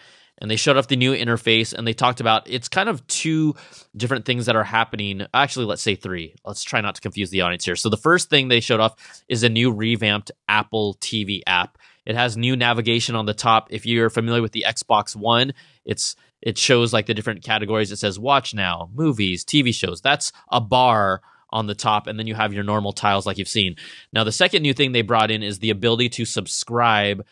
and 0.45 0.51
they 0.51 0.57
showed 0.57 0.77
off 0.77 0.89
the 0.89 0.97
new 0.97 1.15
interface 1.15 1.73
and 1.73 1.87
they 1.87 1.95
talked 1.95 2.21
about 2.21 2.51
it's 2.51 2.69
kind 2.69 2.91
of 2.91 3.07
two 3.07 3.55
different 3.97 4.27
things 4.27 4.45
that 4.45 4.55
are 4.55 4.63
happening. 4.63 5.27
Actually, 5.33 5.65
let's 5.65 5.81
say 5.81 5.95
three. 5.95 6.35
Let's 6.45 6.63
try 6.63 6.83
not 6.83 6.97
to 6.97 7.01
confuse 7.01 7.31
the 7.31 7.41
audience 7.41 7.65
here. 7.65 7.77
So 7.77 7.89
the 7.89 7.97
first 7.97 8.29
thing 8.29 8.49
they 8.49 8.61
showed 8.61 8.79
off 8.79 9.25
is 9.27 9.43
a 9.43 9.49
new 9.49 9.73
revamped 9.73 10.33
Apple 10.47 10.99
TV 11.01 11.41
app. 11.47 11.79
It 12.05 12.15
has 12.15 12.37
new 12.37 12.57
navigation 12.57 13.17
on 13.17 13.25
the 13.25 13.33
top. 13.33 13.69
If 13.71 13.87
you're 13.87 14.11
familiar 14.11 14.43
with 14.43 14.53
the 14.53 14.67
Xbox 14.69 15.17
One, 15.17 15.55
it's 15.87 16.15
it 16.43 16.59
shows 16.59 16.93
like 16.93 17.07
the 17.07 17.15
different 17.15 17.43
categories. 17.43 17.91
It 17.91 17.97
says 17.97 18.19
watch 18.19 18.53
now, 18.53 18.91
movies, 18.93 19.47
TV 19.47 19.75
shows. 19.75 20.03
That's 20.03 20.31
a 20.53 20.61
bar 20.61 21.23
on 21.49 21.69
the 21.69 21.75
top, 21.75 22.07
and 22.07 22.19
then 22.19 22.27
you 22.27 22.35
have 22.35 22.53
your 22.53 22.65
normal 22.65 22.93
tiles 22.93 23.25
like 23.25 23.39
you've 23.39 23.49
seen. 23.49 23.77
Now, 24.13 24.25
the 24.25 24.33
second 24.33 24.61
new 24.61 24.75
thing 24.75 24.93
they 24.93 25.01
brought 25.01 25.31
in 25.31 25.43
is 25.43 25.61
the 25.61 25.71
ability 25.71 26.11
to 26.11 26.27
subscribe 26.27 27.25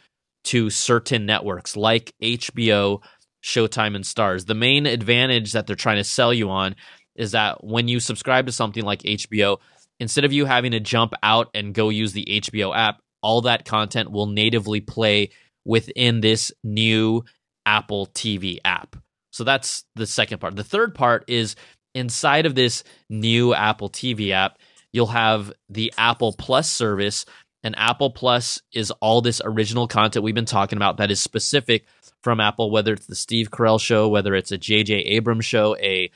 to 0.45 0.71
certain 0.71 1.27
networks 1.27 1.77
like 1.77 2.15
HBO, 2.23 3.03
Showtime, 3.43 3.95
and 3.95 4.07
Stars. 4.07 4.45
The 4.45 4.55
main 4.55 4.87
advantage 4.87 5.53
that 5.53 5.67
they're 5.67 5.77
trying 5.77 5.99
to 5.99 6.05
sell 6.05 6.33
you 6.33 6.51
on 6.51 6.77
is 7.15 7.33
that 7.33 7.63
when 7.63 7.89
you 7.89 8.01
subscribe 8.01 8.47
to 8.47 8.53
something 8.53 8.85
like 8.85 9.03
HBO, 9.03 9.59
instead 10.01 10.25
of 10.25 10.33
you 10.33 10.45
having 10.45 10.73
to 10.73 10.81
jump 10.81 11.13
out 11.23 11.49
and 11.55 11.75
go 11.75 11.89
use 11.89 12.13
the 12.13 12.27
HBO 12.31 12.77
app, 12.77 13.01
all 13.23 13.43
that 13.43 13.65
content 13.65 14.11
will 14.11 14.27
natively 14.27 14.81
play 14.81 15.31
within 15.65 16.21
this 16.21 16.51
new 16.65 17.25
Apple 17.65 18.09
TV 18.09 18.59
app. 18.65 18.97
So 19.31 19.45
that's 19.45 19.85
the 19.95 20.07
second 20.07 20.41
part. 20.41 20.57
The 20.57 20.65
third 20.65 20.95
part 20.95 21.25
is 21.29 21.57
inside 21.95 22.47
of 22.47 22.55
this 22.55 22.85
new 23.09 23.55
Apple 23.55 23.89
TV 23.89 24.31
app, 24.33 24.59
you'll 24.93 25.07
have 25.07 25.53
the 25.69 25.93
Apple 25.97 26.35
Plus 26.37 26.69
service, 26.69 27.25
and 27.63 27.75
Apple 27.79 28.11
Plus 28.11 28.61
is 28.73 28.91
all 29.01 29.21
this 29.21 29.41
original 29.45 29.87
content 29.87 30.23
we've 30.23 30.35
been 30.35 30.45
talking 30.45 30.77
about 30.77 30.97
that 30.97 31.11
is 31.11 31.21
specific 31.21 31.87
from 32.23 32.41
Apple, 32.41 32.71
whether 32.71 32.93
it's 32.93 33.07
the 33.07 33.15
Steve 33.15 33.51
Carell 33.51 33.81
show, 33.81 34.09
whether 34.09 34.35
it's 34.35 34.53
a 34.53 34.59
J.J. 34.59 34.95
Abrams 34.95 35.45
show, 35.45 35.77
a 35.77 36.11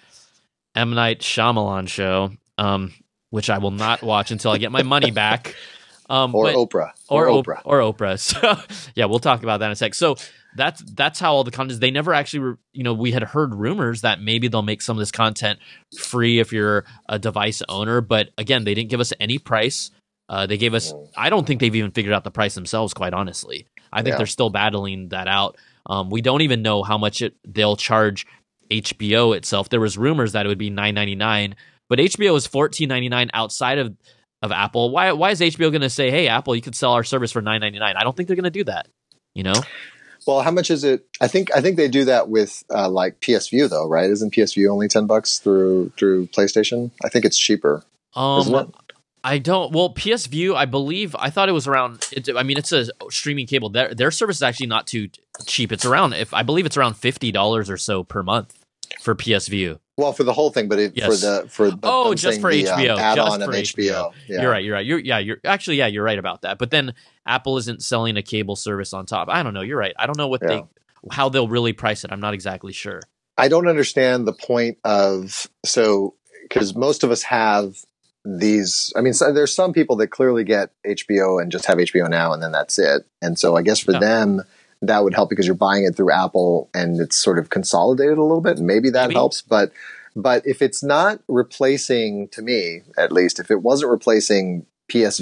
M. 0.75 0.95
Night 0.95 1.21
Shyamalan 1.21 1.89
show, 1.89 2.33
um, 2.59 2.93
which 3.31 3.51
I 3.51 3.59
will 3.59 3.71
not 3.71 4.03
watch 4.03 4.31
until 4.31 4.53
I 4.53 4.59
get 4.59 4.73
my 4.73 4.83
money 4.83 5.11
back. 5.11 5.55
Um, 6.09 6.35
or 6.35 6.45
but, 6.45 6.55
Oprah. 6.55 6.91
Or, 7.09 7.29
or 7.29 7.43
Oprah. 7.43 7.63
Or 7.65 7.81
Oprah. 7.81 8.17
So, 8.19 8.57
yeah, 8.95 9.07
we'll 9.07 9.19
talk 9.19 9.43
about 9.43 9.59
that 9.59 9.67
in 9.67 9.73
a 9.73 9.77
sec. 9.77 9.95
So 9.95 10.17
that's 10.55 10.81
that's 10.83 11.19
how 11.19 11.35
all 11.35 11.45
the 11.45 11.51
content. 11.51 11.73
Is. 11.73 11.79
They 11.81 11.91
never 11.91 12.15
actually, 12.15 12.41
were 12.41 12.59
you 12.73 12.85
know, 12.85 12.95
we 12.95 13.11
had 13.11 13.23
heard 13.23 13.55
rumors 13.55 14.03
that 14.03 14.21
maybe 14.21 14.49
they'll 14.49 14.63
make 14.63 14.83
some 14.83 14.97
of 14.97 15.01
this 15.01 15.11
content 15.11 15.59
free 15.99 16.39
if 16.39 16.53
you're 16.53 16.85
a 17.09 17.19
device 17.19 17.63
owner, 17.69 18.01
but 18.01 18.31
again, 18.39 18.65
they 18.65 18.75
didn't 18.75 18.91
give 18.91 19.01
us 19.01 19.13
any 19.19 19.39
price. 19.39 19.91
Uh, 20.29 20.47
they 20.47 20.57
gave 20.57 20.75
us. 20.75 20.93
I 21.17 21.31
don't 21.31 21.47
think 21.47 21.61
they've 21.61 21.75
even 21.75 21.93
figured 21.93 22.13
out 22.13 22.25
the 22.25 22.31
price 22.31 22.55
themselves. 22.55 22.95
Quite 22.95 23.15
honestly, 23.15 23.67
I 23.93 24.03
think 24.03 24.15
yeah. 24.15 24.19
they're 24.19 24.27
still 24.27 24.51
battling 24.51 25.11
that 25.11 25.29
out. 25.29 25.57
Um, 25.87 26.11
we 26.11 26.21
don't 26.21 26.43
even 26.43 26.63
know 26.63 26.83
how 26.83 26.99
much 26.99 27.23
it, 27.23 27.35
they'll 27.47 27.77
charge 27.77 28.27
HBO 28.71 29.37
itself. 29.37 29.69
There 29.69 29.81
was 29.81 29.97
rumors 29.97 30.33
that 30.33 30.45
it 30.45 30.49
would 30.49 30.59
be 30.59 30.71
nine 30.71 30.95
ninety 30.95 31.15
nine, 31.15 31.55
but 31.89 31.99
HBO 31.99 32.37
is 32.37 32.47
fourteen 32.47 32.89
ninety 32.89 33.09
nine 33.09 33.31
outside 33.35 33.79
of 33.79 33.97
of 34.43 34.53
Apple. 34.53 34.91
Why 34.91 35.13
why 35.13 35.31
is 35.31 35.41
HBO 35.41 35.71
going 35.71 35.83
to 35.83 35.91
say, 35.91 36.11
"Hey, 36.11 36.29
Apple, 36.29 36.57
you 36.57 36.63
could 36.63 36.75
sell 36.75 36.93
our 36.93 37.05
service 37.05 37.31
for 37.31 37.41
nine 37.41 37.61
ninety 37.61 37.79
nine? 37.79 37.97
I 37.97 38.03
don't 38.03 38.17
think 38.17 38.27
they're 38.27 38.37
going 38.37 38.45
to 38.45 38.51
do 38.51 38.65
that. 38.65 38.89
You 39.35 39.45
know. 39.45 39.55
Well, 40.27 40.43
how 40.43 40.51
much 40.51 40.71
is 40.71 40.83
it? 40.83 41.07
I 41.21 41.29
think 41.29 41.55
I 41.55 41.61
think 41.61 41.77
they 41.77 41.89
do 41.89 42.05
that 42.07 42.29
with 42.29 42.65
uh, 42.75 42.89
like 42.89 43.21
PS 43.21 43.49
Vue 43.49 43.69
though, 43.69 43.89
right? 43.89 44.11
Isn't 44.11 44.35
PS 44.35 44.55
Vue 44.55 44.69
only 44.71 44.89
ten 44.89 45.07
bucks 45.07 45.39
through 45.39 45.93
through 45.97 46.27
PlayStation? 46.29 46.91
I 47.05 47.09
think 47.09 47.25
it's 47.25 47.39
cheaper. 47.39 47.85
Um, 48.17 48.73
I 49.27 49.39
don't. 49.39 49.73
Well, 49.73 49.91
PS 49.91 50.27
Vue, 50.27 50.55
I 50.55 50.67
believe. 50.67 51.17
I 51.19 51.31
thought 51.31 51.49
it 51.49 51.53
was 51.53 51.67
around. 51.67 52.07
It, 52.13 52.29
I 52.37 52.45
mean, 52.45 52.57
it's 52.57 52.71
a 52.71 52.87
streaming 53.11 53.49
cable. 53.49 53.69
Their 53.69 53.93
their 53.93 54.13
service 54.13 54.37
is 54.37 54.43
actually 54.43 54.69
not 54.69 54.87
too 54.87 55.09
cheap. 55.47 55.73
It's 55.73 55.85
around. 55.85 56.13
If 56.13 56.33
I 56.33 56.45
believe 56.45 56.65
it's 56.65 56.77
around 56.77 56.95
fifty 56.95 57.33
dollars 57.33 57.69
or 57.69 57.77
so 57.77 58.05
per 58.05 58.23
month 58.23 58.57
for 59.01 59.17
PS 59.17 59.49
Vue. 59.49 59.81
Well, 59.97 60.13
for 60.13 60.23
the 60.23 60.33
whole 60.33 60.51
thing, 60.51 60.69
but 60.69 60.79
it, 60.79 60.93
yes. 60.95 61.07
for 61.07 61.27
the 61.27 61.49
for 61.49 61.71
oh, 61.83 62.13
I'm 62.13 62.17
just 62.17 62.41
for 62.41 62.53
the, 62.53 62.63
HBO, 62.63 62.93
um, 62.93 62.99
add-on 63.01 63.41
just 63.41 63.75
for 63.75 63.81
HBO. 63.81 63.91
HBO. 63.91 64.13
Yeah. 64.29 64.43
You're 64.43 64.51
right. 64.51 64.65
You're 64.65 64.75
right. 64.75 64.87
You're 64.87 64.99
yeah. 65.01 65.19
You're 65.19 65.39
actually 65.45 65.79
yeah. 65.79 65.89
You're 65.89 66.05
right 66.05 66.21
about 66.21 66.43
that. 66.43 66.59
But 66.59 66.71
then 66.71 66.95
Apple 67.27 67.59
isn't 67.59 67.83
selling 67.83 68.17
a 68.17 68.23
cable 68.23 68.55
service 68.55 68.93
on 68.93 69.07
top. 69.07 69.29
I 69.29 69.43
don't 69.43 69.55
know. 69.55 69.63
You're 69.63 69.79
right. 69.79 69.95
I 69.99 70.07
don't 70.07 70.17
know 70.17 70.29
what 70.29 70.43
yeah. 70.43 70.49
they 70.49 70.63
how 71.11 71.31
they'll 71.31 71.49
really 71.49 71.73
price 71.73 72.05
it. 72.05 72.13
I'm 72.13 72.21
not 72.21 72.33
exactly 72.33 72.73
sure. 72.73 73.01
I 73.37 73.49
don't 73.49 73.67
understand 73.67 74.29
the 74.29 74.33
point 74.33 74.79
of 74.85 75.49
so 75.65 76.15
because 76.45 76.77
most 76.77 77.03
of 77.03 77.11
us 77.11 77.25
have 77.25 77.85
these 78.27 78.93
i 78.97 79.01
mean 79.01 79.13
so 79.13 79.33
there's 79.33 79.55
some 79.55 79.73
people 79.73 79.95
that 79.95 80.09
clearly 80.09 80.43
get 80.43 80.71
hbo 80.85 81.41
and 81.41 81.53
just 81.53 81.65
have 81.67 81.79
hbo 81.79 82.11
now 82.11 82.33
and 82.33 82.43
then 82.43 82.51
that's 82.51 82.79
it. 82.79 83.07
And 83.23 83.39
so 83.39 83.57
i 83.57 83.63
guess 83.63 83.79
for 83.79 83.93
them 83.93 84.43
that 84.83 85.05
would 85.05 85.15
help 85.15 85.31
because 85.31 85.47
you're 85.47 85.55
buying 85.55 85.85
it 85.85 85.97
through 85.97 86.11
apple 86.11 86.69
and 86.75 87.01
it's 87.01 87.17
sort 87.17 87.39
of 87.39 87.51
consolidated 87.51 88.19
a 88.19 88.23
little 88.23 88.41
bit. 88.41 88.59
And 88.59 88.67
maybe 88.67 88.91
that 88.91 89.09
maybe. 89.09 89.15
helps 89.15 89.43
but 89.43 89.71
but 90.17 90.45
if 90.45 90.61
it's 90.61 90.83
not 90.83 91.21
replacing 91.29 92.29
to 92.29 92.43
me 92.43 92.83
at 92.99 93.13
least 93.13 93.39
if 93.39 93.51
it 93.51 93.63
wasn't 93.63 93.93
replacing 93.93 94.67
ps 94.89 95.21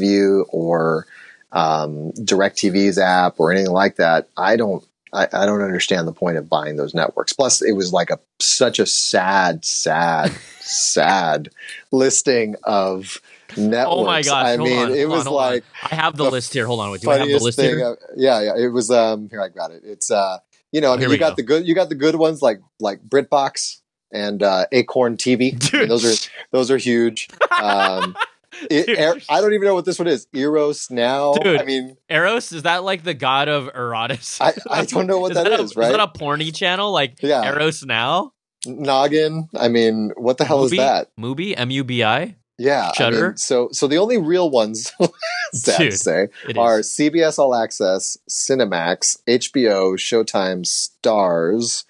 or 0.48 1.06
um, 1.52 2.10
directv's 2.12 2.98
app 2.98 3.38
or 3.38 3.52
anything 3.52 3.70
like 3.70 3.96
that 3.96 4.28
i 4.36 4.56
don't 4.56 4.84
I, 5.14 5.28
I 5.32 5.46
don't 5.46 5.62
understand 5.62 6.06
the 6.08 6.12
point 6.12 6.36
of 6.36 6.48
buying 6.48 6.76
those 6.76 6.92
networks. 6.94 7.32
Plus, 7.32 7.62
it 7.62 7.72
was 7.72 7.92
like 7.92 8.10
a 8.10 8.18
such 8.40 8.78
a 8.78 8.86
sad, 8.86 9.64
sad, 9.64 10.32
sad 10.60 11.48
listing 11.92 12.56
of 12.64 13.20
networks. 13.56 13.96
Oh 13.96 14.04
my 14.04 14.22
gosh! 14.22 14.44
I 14.44 14.56
hold 14.56 14.68
mean, 14.68 14.78
on, 14.78 14.92
it 14.94 15.08
was 15.08 15.26
on, 15.26 15.32
like 15.32 15.64
I 15.90 15.94
have 15.94 16.16
the, 16.16 16.24
the 16.24 16.30
list 16.30 16.52
here. 16.52 16.66
Hold 16.66 16.80
on, 16.80 16.98
do 16.98 17.10
I 17.10 17.18
have 17.18 17.28
the 17.28 17.38
list 17.38 17.58
thing. 17.58 17.76
here? 17.76 17.86
uh, 17.86 17.94
yeah, 18.16 18.40
yeah. 18.40 18.56
It 18.56 18.68
was. 18.72 18.90
Um, 18.90 19.28
here 19.30 19.40
I 19.40 19.48
got 19.48 19.70
it. 19.70 19.82
It's 19.84 20.10
uh, 20.10 20.38
you 20.72 20.80
know, 20.80 20.90
I 20.90 20.94
Oh, 20.94 20.98
mean, 20.98 21.08
we 21.10 21.14
you 21.14 21.20
got 21.20 21.30
go. 21.30 21.36
the 21.36 21.42
good, 21.44 21.66
you 21.66 21.74
got 21.74 21.88
the 21.88 21.94
good 21.94 22.16
ones 22.16 22.42
like 22.42 22.60
like 22.80 23.00
BritBox 23.08 23.80
and 24.12 24.42
uh, 24.42 24.66
Acorn 24.72 25.16
TV. 25.16 25.72
I 25.72 25.78
mean, 25.78 25.88
those 25.88 26.04
are 26.04 26.30
those 26.50 26.70
are 26.72 26.76
huge. 26.78 27.28
Um, 27.62 28.16
it, 28.70 28.98
er, 28.98 29.20
I 29.28 29.40
don't 29.40 29.52
even 29.52 29.66
know 29.66 29.74
what 29.74 29.84
this 29.84 29.98
one 29.98 30.08
is. 30.08 30.26
Eros 30.32 30.90
now. 30.90 31.34
Dude. 31.34 31.60
I 31.60 31.64
mean, 31.64 31.96
Eros 32.08 32.52
is 32.52 32.62
that 32.62 32.84
like 32.84 33.02
the 33.04 33.14
god 33.14 33.48
of 33.48 33.66
Erotis? 33.72 34.40
I, 34.40 34.54
I 34.80 34.84
don't 34.84 35.06
know 35.06 35.18
what 35.18 35.32
is 35.32 35.36
that 35.36 35.48
that 35.48 35.60
is. 35.60 35.76
a, 35.76 35.80
right? 35.80 35.86
Is 35.86 35.96
that 35.96 36.00
a 36.00 36.18
porny 36.18 36.54
channel 36.54 36.92
like 36.92 37.22
Yeah. 37.22 37.44
Eros 37.44 37.84
now? 37.84 38.32
Noggin. 38.66 39.48
I 39.56 39.68
mean, 39.68 40.12
what 40.16 40.38
the 40.38 40.44
hell 40.44 40.60
Mubi? 40.60 40.72
is 40.72 40.78
that? 40.78 41.08
Mubi, 41.18 41.54
M 41.56 41.70
U 41.70 41.84
B 41.84 42.02
I. 42.02 42.36
Yeah. 42.58 42.92
I 42.98 43.10
mean, 43.10 43.36
so 43.36 43.68
so 43.72 43.86
the 43.86 43.98
only 43.98 44.18
real 44.18 44.50
ones, 44.50 44.92
sad 45.52 45.78
to 45.78 45.92
say, 45.92 46.28
are 46.56 46.80
is. 46.80 46.90
CBS 46.90 47.38
All 47.38 47.54
Access, 47.54 48.16
Cinemax, 48.30 49.18
HBO, 49.28 49.96
Showtime, 49.96 50.64
Stars, 50.64 51.84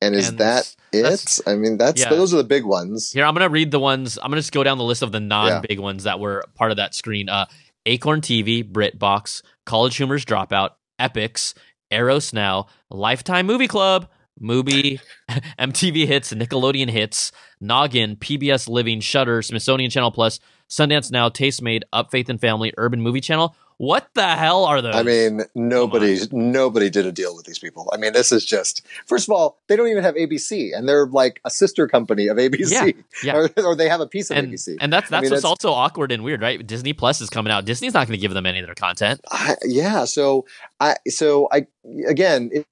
and 0.00 0.14
is 0.14 0.28
And 0.28 0.38
that 0.38 0.74
it? 0.94 1.38
I 1.46 1.54
mean, 1.56 1.76
that's 1.76 2.00
yeah. 2.00 2.10
those 2.10 2.32
are 2.34 2.38
the 2.38 2.44
big 2.44 2.64
ones. 2.64 3.12
Here, 3.12 3.24
I'm 3.24 3.34
gonna 3.34 3.48
read 3.48 3.70
the 3.70 3.80
ones. 3.80 4.18
I'm 4.18 4.30
gonna 4.30 4.40
just 4.40 4.52
go 4.52 4.64
down 4.64 4.78
the 4.78 4.84
list 4.84 5.02
of 5.02 5.12
the 5.12 5.20
non-big 5.20 5.78
ones 5.78 6.04
that 6.04 6.20
were 6.20 6.44
part 6.54 6.70
of 6.70 6.76
that 6.78 6.94
screen. 6.94 7.28
Uh, 7.28 7.46
Acorn 7.86 8.20
TV, 8.20 8.68
BritBox, 8.68 9.42
College 9.66 9.96
Humor's 9.96 10.24
Dropout, 10.24 10.70
Epix, 11.00 11.54
Eros 11.90 12.32
Now, 12.32 12.66
Lifetime 12.90 13.46
Mubi 13.46 13.68
Club, 13.68 14.08
Movie, 14.38 15.00
MTV 15.58 16.06
Hits, 16.06 16.32
Nickelodeon 16.32 16.90
Hits, 16.90 17.30
Noggin, 17.60 18.16
PBS 18.16 18.68
Living, 18.68 19.00
Shudder, 19.00 19.42
Smithsonian 19.42 19.90
Channel 19.90 20.10
Plus, 20.10 20.40
Sundance 20.68 21.10
Now, 21.10 21.28
Tastemade, 21.28 21.82
Up 21.92 22.10
Faith 22.10 22.28
and 22.28 22.40
Family, 22.40 22.72
Urban 22.76 23.00
Movie 23.00 23.20
Channel. 23.20 23.54
What 23.84 24.08
the 24.14 24.26
hell 24.28 24.64
are 24.64 24.80
those? 24.80 24.94
I 24.94 25.02
mean, 25.02 25.42
oh 25.42 25.46
nobody 25.54 26.18
nobody 26.32 26.88
did 26.90 27.04
a 27.06 27.12
deal 27.12 27.36
with 27.36 27.44
these 27.44 27.58
people. 27.58 27.90
I 27.92 27.98
mean, 27.98 28.12
this 28.12 28.32
is 28.32 28.44
just 28.44 28.82
first 29.06 29.28
of 29.28 29.32
all, 29.32 29.58
they 29.68 29.76
don't 29.76 29.88
even 29.88 30.02
have 30.02 30.14
ABC, 30.14 30.70
and 30.76 30.88
they're 30.88 31.06
like 31.06 31.40
a 31.44 31.50
sister 31.50 31.86
company 31.86 32.28
of 32.28 32.38
ABC, 32.38 32.94
yeah. 33.22 33.34
Or, 33.36 33.50
or 33.64 33.76
they 33.76 33.88
have 33.88 34.00
a 34.00 34.06
piece 34.06 34.30
of 34.30 34.38
and, 34.38 34.52
ABC. 34.52 34.76
and 34.80 34.92
that's 34.92 35.08
I 35.08 35.16
that's 35.16 35.22
mean, 35.22 35.30
what's 35.32 35.42
that's- 35.42 35.44
also 35.44 35.70
awkward 35.72 36.12
and 36.12 36.24
weird, 36.24 36.40
right? 36.40 36.64
Disney 36.66 36.92
Plus 36.92 37.20
is 37.20 37.28
coming 37.28 37.52
out. 37.52 37.64
Disney's 37.64 37.94
not 37.94 38.06
going 38.06 38.18
to 38.18 38.20
give 38.20 38.32
them 38.32 38.46
any 38.46 38.60
of 38.60 38.66
their 38.66 38.74
content. 38.74 39.20
I, 39.30 39.56
yeah. 39.64 40.04
So 40.06 40.46
I 40.80 40.96
so 41.08 41.48
I 41.52 41.66
again, 42.08 42.50
if, 42.52 42.64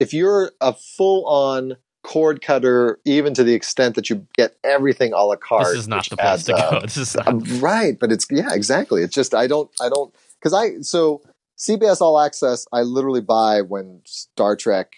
if 0.00 0.14
you're 0.14 0.52
a 0.60 0.72
full 0.72 1.26
on 1.26 1.76
cord 2.02 2.42
cutter, 2.42 2.98
even 3.04 3.32
to 3.34 3.44
the 3.44 3.54
extent 3.54 3.94
that 3.94 4.10
you 4.10 4.26
get 4.36 4.56
everything 4.64 5.12
a 5.12 5.22
la 5.24 5.36
carte, 5.36 5.66
this 5.68 5.78
is 5.78 5.88
not 5.88 6.08
the 6.08 6.16
place 6.16 6.26
adds 6.28 6.44
to 6.44 6.52
go. 6.52 6.80
This 6.82 6.96
is 6.96 7.16
Um, 7.26 7.40
right, 7.60 7.98
but 7.98 8.10
it's 8.12 8.26
yeah, 8.30 8.52
exactly. 8.52 9.02
It's 9.02 9.14
just 9.14 9.34
I 9.34 9.46
don't 9.46 9.70
I 9.80 9.88
don't 9.88 10.12
because 10.40 10.52
I 10.52 10.80
so 10.80 11.22
CBS 11.58 12.00
All 12.00 12.18
Access 12.20 12.66
I 12.72 12.80
literally 12.82 13.20
buy 13.20 13.60
when 13.62 14.00
Star 14.04 14.56
Trek 14.56 14.92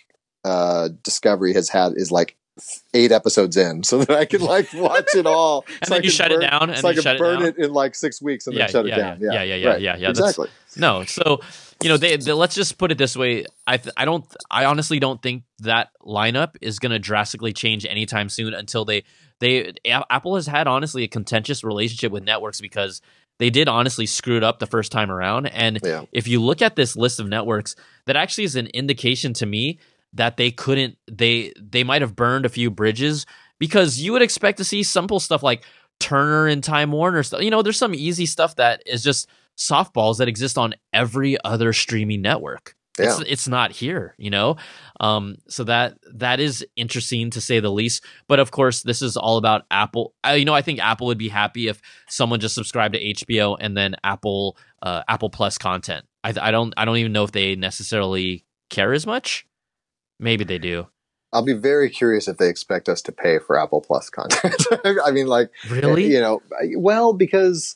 uh 0.44 0.88
Discovery 1.02 1.52
has 1.54 1.68
had 1.68 1.92
is 1.96 2.10
like 2.10 2.36
eight 2.94 3.10
episodes 3.10 3.56
in 3.56 3.82
so 3.82 3.98
that 3.98 4.16
I 4.16 4.24
can 4.24 4.40
like 4.40 4.72
watch 4.74 5.08
it 5.14 5.26
all. 5.26 5.66
And 5.82 5.88
so 5.88 5.94
then 5.94 6.02
I 6.02 6.04
you 6.04 6.10
shut 6.10 6.30
it 6.32 6.40
down, 6.40 6.70
and 6.70 6.78
so 6.78 6.88
I 6.88 6.92
then 6.92 7.02
can 7.02 7.16
it 7.16 7.18
burn 7.18 7.38
down. 7.40 7.48
it 7.48 7.58
in 7.58 7.72
like 7.72 7.94
six 7.96 8.22
weeks 8.22 8.46
and 8.46 8.54
Yeah, 8.56 8.66
then 8.66 8.72
shut 8.72 8.86
yeah, 8.86 8.94
it 8.94 8.98
down. 8.98 9.18
yeah, 9.20 9.32
Yeah, 9.32 9.42
yeah, 9.42 9.54
yeah, 9.56 9.68
right. 9.68 9.80
yeah, 9.80 9.96
yeah. 9.96 10.12
That's- 10.12 10.18
Exactly. 10.38 10.48
no. 10.76 11.04
So 11.04 11.40
you 11.84 11.90
know, 11.90 11.98
they, 11.98 12.16
they 12.16 12.32
let's 12.32 12.54
just 12.54 12.78
put 12.78 12.90
it 12.90 12.98
this 12.98 13.14
way. 13.14 13.44
I 13.66 13.76
th- 13.76 13.92
I 13.96 14.04
don't 14.06 14.24
I 14.50 14.64
honestly 14.64 14.98
don't 14.98 15.20
think 15.22 15.44
that 15.58 15.90
lineup 16.00 16.56
is 16.62 16.78
going 16.78 16.92
to 16.92 16.98
drastically 16.98 17.52
change 17.52 17.84
anytime 17.84 18.28
soon 18.30 18.54
until 18.54 18.84
they 18.86 19.04
they 19.40 19.74
Apple 19.84 20.36
has 20.36 20.46
had 20.46 20.66
honestly 20.66 21.04
a 21.04 21.08
contentious 21.08 21.62
relationship 21.62 22.10
with 22.10 22.24
networks 22.24 22.60
because 22.60 23.02
they 23.38 23.50
did 23.50 23.68
honestly 23.68 24.06
screw 24.06 24.36
it 24.38 24.42
up 24.44 24.60
the 24.60 24.66
first 24.66 24.90
time 24.92 25.10
around 25.10 25.46
and 25.46 25.78
Yeah. 25.84 26.04
if 26.12 26.26
you 26.26 26.40
look 26.40 26.62
at 26.62 26.76
this 26.76 26.96
list 26.96 27.20
of 27.20 27.28
networks 27.28 27.76
that 28.06 28.16
actually 28.16 28.44
is 28.44 28.56
an 28.56 28.68
indication 28.68 29.32
to 29.34 29.46
me 29.46 29.78
that 30.12 30.36
they 30.36 30.50
couldn't 30.52 30.96
they 31.10 31.52
they 31.60 31.84
might 31.84 32.00
have 32.00 32.16
burned 32.16 32.46
a 32.46 32.48
few 32.48 32.70
bridges 32.70 33.26
because 33.58 34.00
you 34.00 34.12
would 34.12 34.22
expect 34.22 34.58
to 34.58 34.64
see 34.64 34.82
simple 34.82 35.20
stuff 35.20 35.42
like 35.42 35.64
Turner 36.00 36.46
and 36.46 36.62
Time 36.62 36.90
Warner 36.92 37.22
stuff. 37.22 37.40
You 37.42 37.50
know, 37.50 37.62
there's 37.62 37.76
some 37.76 37.94
easy 37.94 38.26
stuff 38.26 38.56
that 38.56 38.82
is 38.86 39.02
just 39.02 39.28
softballs 39.56 40.18
that 40.18 40.28
exist 40.28 40.58
on 40.58 40.74
every 40.92 41.36
other 41.44 41.72
streaming 41.72 42.22
network. 42.22 42.76
It's, 42.96 43.20
it's 43.26 43.48
not 43.48 43.72
here, 43.72 44.14
you 44.18 44.30
know. 44.30 44.56
Um, 45.00 45.36
so 45.48 45.64
that 45.64 45.98
that 46.14 46.38
is 46.38 46.64
interesting 46.76 47.30
to 47.30 47.40
say 47.40 47.58
the 47.58 47.70
least. 47.70 48.04
But 48.28 48.38
of 48.38 48.52
course, 48.52 48.82
this 48.82 49.02
is 49.02 49.16
all 49.16 49.36
about 49.36 49.62
Apple. 49.70 50.14
I, 50.22 50.36
you 50.36 50.44
know, 50.44 50.54
I 50.54 50.62
think 50.62 50.78
Apple 50.78 51.08
would 51.08 51.18
be 51.18 51.28
happy 51.28 51.66
if 51.66 51.82
someone 52.08 52.38
just 52.38 52.54
subscribed 52.54 52.94
to 52.94 53.00
HBO 53.00 53.56
and 53.58 53.76
then 53.76 53.96
Apple 54.04 54.56
uh, 54.80 55.02
Apple 55.08 55.28
Plus 55.28 55.58
content. 55.58 56.04
I, 56.22 56.34
I 56.40 56.50
don't 56.52 56.72
I 56.76 56.84
don't 56.84 56.98
even 56.98 57.12
know 57.12 57.24
if 57.24 57.32
they 57.32 57.56
necessarily 57.56 58.44
care 58.70 58.92
as 58.92 59.06
much. 59.06 59.44
Maybe 60.20 60.44
they 60.44 60.58
do. 60.58 60.86
I'll 61.32 61.44
be 61.44 61.52
very 61.52 61.90
curious 61.90 62.28
if 62.28 62.36
they 62.36 62.48
expect 62.48 62.88
us 62.88 63.02
to 63.02 63.12
pay 63.12 63.40
for 63.40 63.60
Apple 63.60 63.80
Plus 63.80 64.08
content. 64.08 64.54
I 65.04 65.10
mean, 65.10 65.26
like, 65.26 65.50
Really? 65.68 66.12
you 66.12 66.20
know, 66.20 66.40
well, 66.76 67.12
because 67.12 67.74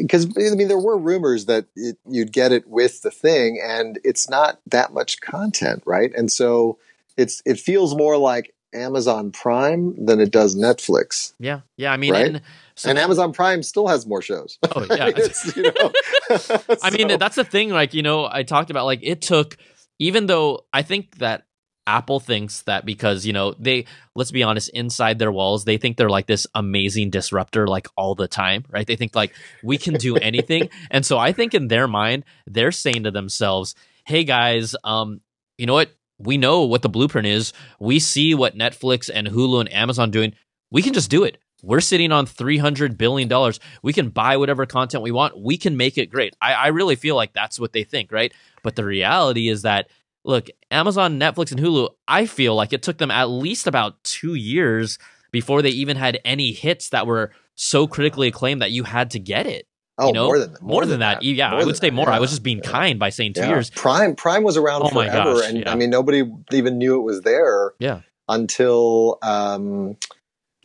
because 0.00 0.26
I, 0.26 0.54
mean, 0.54 0.68
there 0.68 0.78
were 0.78 0.96
rumors 0.96 1.46
that 1.46 1.66
it, 1.76 1.98
you'd 2.08 2.32
get 2.32 2.52
it 2.52 2.68
with 2.68 3.02
the 3.02 3.10
thing, 3.10 3.60
and 3.62 3.98
it's 4.04 4.28
not 4.28 4.60
that 4.66 4.92
much 4.92 5.20
content, 5.20 5.82
right? 5.86 6.12
And 6.14 6.32
so 6.32 6.78
it's 7.16 7.42
it 7.44 7.60
feels 7.60 7.94
more 7.94 8.16
like 8.16 8.54
Amazon 8.74 9.30
Prime 9.30 10.04
than 10.04 10.20
it 10.20 10.30
does 10.30 10.56
Netflix, 10.56 11.32
Yeah, 11.38 11.60
yeah. 11.76 11.92
I 11.92 11.96
mean, 11.96 12.12
Right? 12.12 12.26
and, 12.26 12.42
so 12.74 12.90
and 12.90 12.98
Amazon 12.98 13.32
Prime 13.32 13.62
still 13.62 13.88
has 13.88 14.06
more 14.06 14.22
shows. 14.22 14.58
Oh 14.70 14.86
yeah. 14.90 15.10
Know, 15.56 15.92
I 16.82 16.90
mean, 16.90 17.08
that's 17.18 17.36
the 17.36 17.44
thing. 17.44 17.70
Like, 17.70 17.94
you 17.94 18.02
know, 18.02 18.28
I 18.30 18.42
talked 18.42 18.70
about 18.70 18.84
like 18.84 19.00
it 19.02 19.20
took, 19.22 19.56
even 19.98 20.26
though 20.26 20.66
I 20.72 20.82
think 20.82 21.18
that 21.18 21.46
Apple 21.88 22.20
thinks 22.20 22.60
that 22.62 22.84
because, 22.84 23.24
you 23.24 23.32
know, 23.32 23.54
they, 23.58 23.86
let's 24.14 24.30
be 24.30 24.42
honest, 24.42 24.68
inside 24.74 25.18
their 25.18 25.32
walls, 25.32 25.64
they 25.64 25.78
think 25.78 25.96
they're 25.96 26.10
like 26.10 26.26
this 26.26 26.46
amazing 26.54 27.08
disruptor 27.08 27.66
like 27.66 27.88
all 27.96 28.14
the 28.14 28.28
time, 28.28 28.66
right? 28.68 28.86
They 28.86 28.94
think 28.94 29.16
like 29.16 29.34
we 29.62 29.78
can 29.78 29.94
do 29.94 30.16
anything. 30.30 30.68
and 30.90 31.06
so 31.06 31.16
I 31.16 31.32
think 31.32 31.54
in 31.54 31.68
their 31.68 31.88
mind, 31.88 32.26
they're 32.46 32.72
saying 32.72 33.04
to 33.04 33.10
themselves, 33.10 33.74
hey 34.04 34.22
guys, 34.24 34.76
um, 34.84 35.22
you 35.56 35.64
know 35.64 35.72
what? 35.72 35.90
We 36.18 36.36
know 36.36 36.64
what 36.64 36.82
the 36.82 36.90
blueprint 36.90 37.26
is. 37.26 37.54
We 37.80 38.00
see 38.00 38.34
what 38.34 38.54
Netflix 38.54 39.08
and 39.12 39.26
Hulu 39.26 39.60
and 39.60 39.72
Amazon 39.72 40.10
doing. 40.10 40.34
We 40.70 40.82
can 40.82 40.92
just 40.92 41.10
do 41.10 41.24
it. 41.24 41.38
We're 41.62 41.80
sitting 41.80 42.12
on 42.12 42.26
$300 42.26 42.98
billion. 42.98 43.52
We 43.82 43.92
can 43.94 44.10
buy 44.10 44.36
whatever 44.36 44.66
content 44.66 45.02
we 45.02 45.10
want. 45.10 45.40
We 45.40 45.56
can 45.56 45.76
make 45.76 45.96
it 45.96 46.10
great. 46.10 46.36
I, 46.40 46.52
I 46.52 46.66
really 46.68 46.96
feel 46.96 47.16
like 47.16 47.32
that's 47.32 47.58
what 47.58 47.72
they 47.72 47.82
think, 47.82 48.12
right? 48.12 48.32
But 48.62 48.76
the 48.76 48.84
reality 48.84 49.48
is 49.48 49.62
that, 49.62 49.88
look, 50.28 50.48
Amazon, 50.70 51.18
Netflix, 51.18 51.50
and 51.50 51.58
Hulu, 51.60 51.88
I 52.06 52.26
feel 52.26 52.54
like 52.54 52.72
it 52.72 52.82
took 52.82 52.98
them 52.98 53.10
at 53.10 53.24
least 53.30 53.66
about 53.66 54.04
two 54.04 54.34
years 54.34 54.98
before 55.32 55.62
they 55.62 55.70
even 55.70 55.96
had 55.96 56.20
any 56.24 56.52
hits 56.52 56.90
that 56.90 57.06
were 57.06 57.32
so 57.56 57.86
critically 57.88 58.28
acclaimed 58.28 58.62
that 58.62 58.70
you 58.70 58.84
had 58.84 59.10
to 59.12 59.18
get 59.18 59.46
it. 59.46 59.66
oh, 60.00 60.06
you 60.08 60.12
know? 60.12 60.26
more 60.26 60.38
than 60.38 60.56
More, 60.60 60.86
than, 60.86 61.00
that. 61.00 61.22
Yeah, 61.24 61.50
More 61.50 61.60
I 61.62 61.64
would 61.64 61.76
say 61.76 61.88
that, 61.88 61.94
more. 61.94 62.08
I 62.08 62.20
was 62.20 62.30
just 62.30 62.44
being 62.44 62.60
Yeah. 62.62 62.70
kind 62.70 62.98
by 63.00 63.08
saying 63.10 63.32
two 63.32 63.40
Yeah. 63.40 63.48
years. 63.48 63.70
Prime 63.70 64.14
Prime 64.14 64.44
was 64.44 64.56
around 64.56 64.82
Oh 64.84 64.88
forever, 64.90 65.34
gosh, 65.40 65.48
and 65.48 65.58
yeah. 65.58 65.72
I 65.72 65.74
mean 65.74 65.90
nobody 65.90 66.22
even 66.52 66.78
knew 66.78 67.00
it 67.00 67.02
was 67.02 67.22
there. 67.22 67.72
Yeah. 67.80 68.02
Until 68.28 69.18
um, 69.22 69.96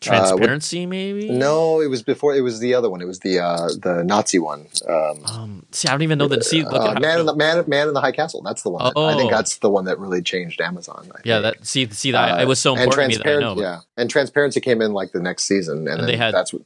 Transparency, 0.04 0.86
maybe? 0.86 1.30
no, 1.30 1.82
it 1.82 1.88
was 1.88 2.04
before. 2.04 2.36
It 2.36 2.42
was 2.42 2.60
the 2.60 2.74
other 2.74 2.90
one. 2.90 3.02
It 3.02 3.06
was 3.08 3.20
the 3.20 3.40
uh, 3.40 3.68
the 3.82 4.04
Nazi 4.04 4.40
one. 4.40 4.68
Um, 4.88 5.26
Um, 5.26 5.66
see, 5.72 5.88
I 5.88 5.92
don't 5.92 6.02
even 6.04 6.18
know 6.18 6.28
that. 6.28 6.44
See, 6.44 6.64
look 6.64 6.74
uh, 6.74 6.92
at 6.92 7.02
man 7.02 7.20
in 7.22 7.26
the 7.26 7.36
man, 7.36 7.64
man 7.68 7.88
in 7.88 7.94
the 7.94 8.02
High 8.02 8.12
Castle. 8.12 8.42
That's 8.42 8.62
the 8.64 8.70
one. 8.70 8.84
that- 8.84 9.00
I 9.00 9.16
think 9.18 9.32
Oh. 9.32 9.36
that's 9.36 9.58
the 9.58 9.70
one 9.70 9.86
that 9.86 10.00
really 10.00 10.22
changed 10.22 10.62
Amazon. 10.62 11.10
I 11.16 11.20
yeah, 11.24 11.42
think. 11.42 11.58
that 11.60 11.66
see, 11.68 11.90
see 11.90 12.12
that 12.12 12.38
Uh, 12.40 12.42
it 12.42 12.48
was 12.48 12.60
so 12.60 12.76
important 12.76 12.94
to 12.94 13.08
me 13.08 13.16
that 13.16 13.22
I 13.22 13.24
transparent. 13.34 13.58
know. 13.58 13.64
Yeah, 13.64 13.80
and 13.98 14.10
transparency 14.10 14.60
came 14.60 14.82
in 14.82 14.94
like 14.94 15.12
the 15.12 15.22
next 15.22 15.44
season, 15.44 15.88
and, 15.88 16.00
And 16.02 16.08
they 16.10 16.18
had 16.18 16.34
that's 16.34 16.52
what. 16.54 16.64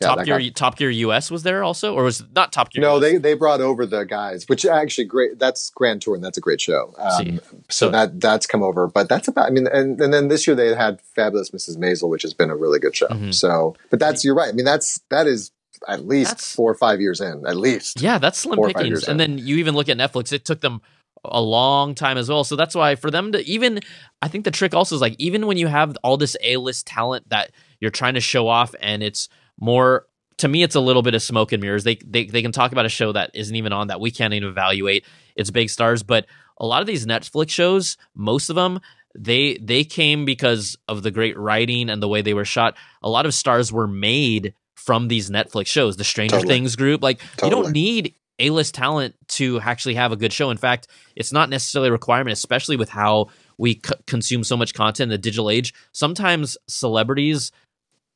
Yeah, 0.00 0.08
Top 0.08 0.24
Gear, 0.26 0.38
got- 0.38 0.54
Top 0.54 0.76
Gear 0.76 0.90
US 0.90 1.30
was 1.30 1.42
there 1.42 1.64
also, 1.64 1.94
or 1.94 2.04
was 2.04 2.22
not 2.34 2.52
Top 2.52 2.70
Gear? 2.70 2.82
no, 2.82 2.96
US? 2.96 3.00
they 3.00 3.16
they 3.16 3.34
brought 3.34 3.60
over 3.62 3.86
the 3.86 4.04
guys, 4.04 4.46
which 4.48 4.66
actually 4.66 5.04
great. 5.06 5.38
That's 5.38 5.70
Grand 5.70 6.02
Tour, 6.02 6.14
and 6.16 6.22
that's 6.24 6.36
a 6.36 6.40
great 6.40 6.60
show. 6.60 6.94
Um, 6.98 7.38
so 7.70 7.86
So- 7.86 7.90
that 7.90 8.20
that's 8.20 8.46
come 8.46 8.62
over, 8.62 8.86
but 8.88 9.08
that's 9.08 9.26
about. 9.28 9.46
I 9.46 9.50
mean, 9.50 9.66
and, 9.66 9.98
and 10.00 10.12
then 10.12 10.28
this 10.28 10.46
year 10.46 10.54
they 10.54 10.74
had 10.74 11.00
Fabulous 11.14 11.50
Mrs. 11.50 11.78
Maisel, 11.78 12.10
which 12.10 12.22
has 12.22 12.34
been 12.34 12.50
a 12.50 12.56
really 12.56 12.78
good 12.78 12.94
show. 12.94 13.08
Mhm. 13.08 13.32
So, 13.34 13.74
but 13.90 13.98
that's 13.98 14.24
you're 14.24 14.34
right. 14.34 14.50
I 14.50 14.52
mean, 14.52 14.66
that's 14.66 15.00
that 15.10 15.26
is 15.26 15.50
at 15.88 16.06
least 16.06 16.30
That's- 16.32 16.54
four 16.54 16.70
or 16.70 16.74
five 16.74 17.00
years 17.00 17.20
in, 17.20 17.46
at 17.46 17.56
least. 17.56 18.00
Yeah, 18.02 18.18
that's 18.18 18.38
slim 18.38 18.58
pickings. 18.66 19.04
And 19.08 19.20
in. 19.20 19.36
then 19.38 19.46
you 19.46 19.56
even 19.56 19.74
look 19.74 19.88
at 19.88 19.96
Netflix; 19.96 20.32
it 20.32 20.44
took 20.44 20.60
them 20.60 20.80
a 21.24 21.40
long 21.40 21.94
time 21.94 22.18
as 22.18 22.28
well. 22.28 22.44
So 22.44 22.54
that's 22.54 22.74
why 22.74 22.94
for 22.94 23.10
them 23.10 23.32
to 23.32 23.44
even, 23.46 23.80
I 24.22 24.28
think 24.28 24.44
the 24.44 24.50
trick 24.50 24.74
also 24.74 24.94
is 24.94 25.00
like 25.00 25.16
even 25.18 25.46
when 25.46 25.56
you 25.56 25.66
have 25.66 25.96
all 26.04 26.16
this 26.16 26.36
A 26.42 26.56
list 26.58 26.86
talent 26.86 27.28
that 27.30 27.50
you're 27.80 27.90
trying 27.90 28.14
to 28.14 28.20
show 28.20 28.46
off, 28.46 28.74
and 28.80 29.02
it's 29.02 29.28
more. 29.60 30.06
To 30.38 30.48
me, 30.48 30.62
it's 30.62 30.74
a 30.74 30.80
little 30.80 31.02
bit 31.02 31.14
of 31.14 31.22
smoke 31.22 31.52
and 31.52 31.62
mirrors. 31.62 31.84
They, 31.84 31.96
they 31.96 32.26
they 32.26 32.42
can 32.42 32.52
talk 32.52 32.72
about 32.72 32.84
a 32.84 32.90
show 32.90 33.12
that 33.12 33.30
isn't 33.34 33.56
even 33.56 33.72
on 33.72 33.88
that 33.88 34.00
we 34.00 34.10
can't 34.10 34.34
even 34.34 34.48
evaluate. 34.48 35.04
It's 35.34 35.50
big 35.50 35.70
stars, 35.70 36.02
but 36.02 36.26
a 36.58 36.66
lot 36.66 36.80
of 36.80 36.86
these 36.86 37.06
Netflix 37.06 37.50
shows, 37.50 37.96
most 38.14 38.50
of 38.50 38.56
them, 38.56 38.80
they 39.18 39.56
they 39.56 39.84
came 39.84 40.24
because 40.24 40.76
of 40.88 41.02
the 41.02 41.10
great 41.10 41.38
writing 41.38 41.88
and 41.88 42.02
the 42.02 42.08
way 42.08 42.22
they 42.22 42.34
were 42.34 42.44
shot. 42.44 42.76
A 43.02 43.08
lot 43.08 43.26
of 43.26 43.34
stars 43.34 43.72
were 43.72 43.86
made 43.86 44.54
from 44.74 45.08
these 45.08 45.30
Netflix 45.30 45.66
shows. 45.68 45.96
The 45.96 46.04
Stranger 46.04 46.36
totally. 46.36 46.54
Things 46.54 46.76
group, 46.76 47.02
like 47.02 47.18
totally. 47.36 47.48
you 47.48 47.62
don't 47.62 47.72
need 47.72 48.14
A-list 48.38 48.74
talent 48.74 49.14
to 49.28 49.58
actually 49.60 49.94
have 49.94 50.12
a 50.12 50.16
good 50.16 50.32
show. 50.32 50.50
In 50.50 50.58
fact, 50.58 50.88
it's 51.16 51.32
not 51.32 51.48
necessarily 51.48 51.88
a 51.88 51.92
requirement, 51.92 52.34
especially 52.34 52.76
with 52.76 52.90
how 52.90 53.28
we 53.58 53.80
c- 53.84 53.94
consume 54.06 54.44
so 54.44 54.56
much 54.56 54.74
content 54.74 55.10
in 55.10 55.14
the 55.14 55.18
digital 55.18 55.50
age. 55.50 55.72
Sometimes 55.92 56.58
celebrities 56.68 57.52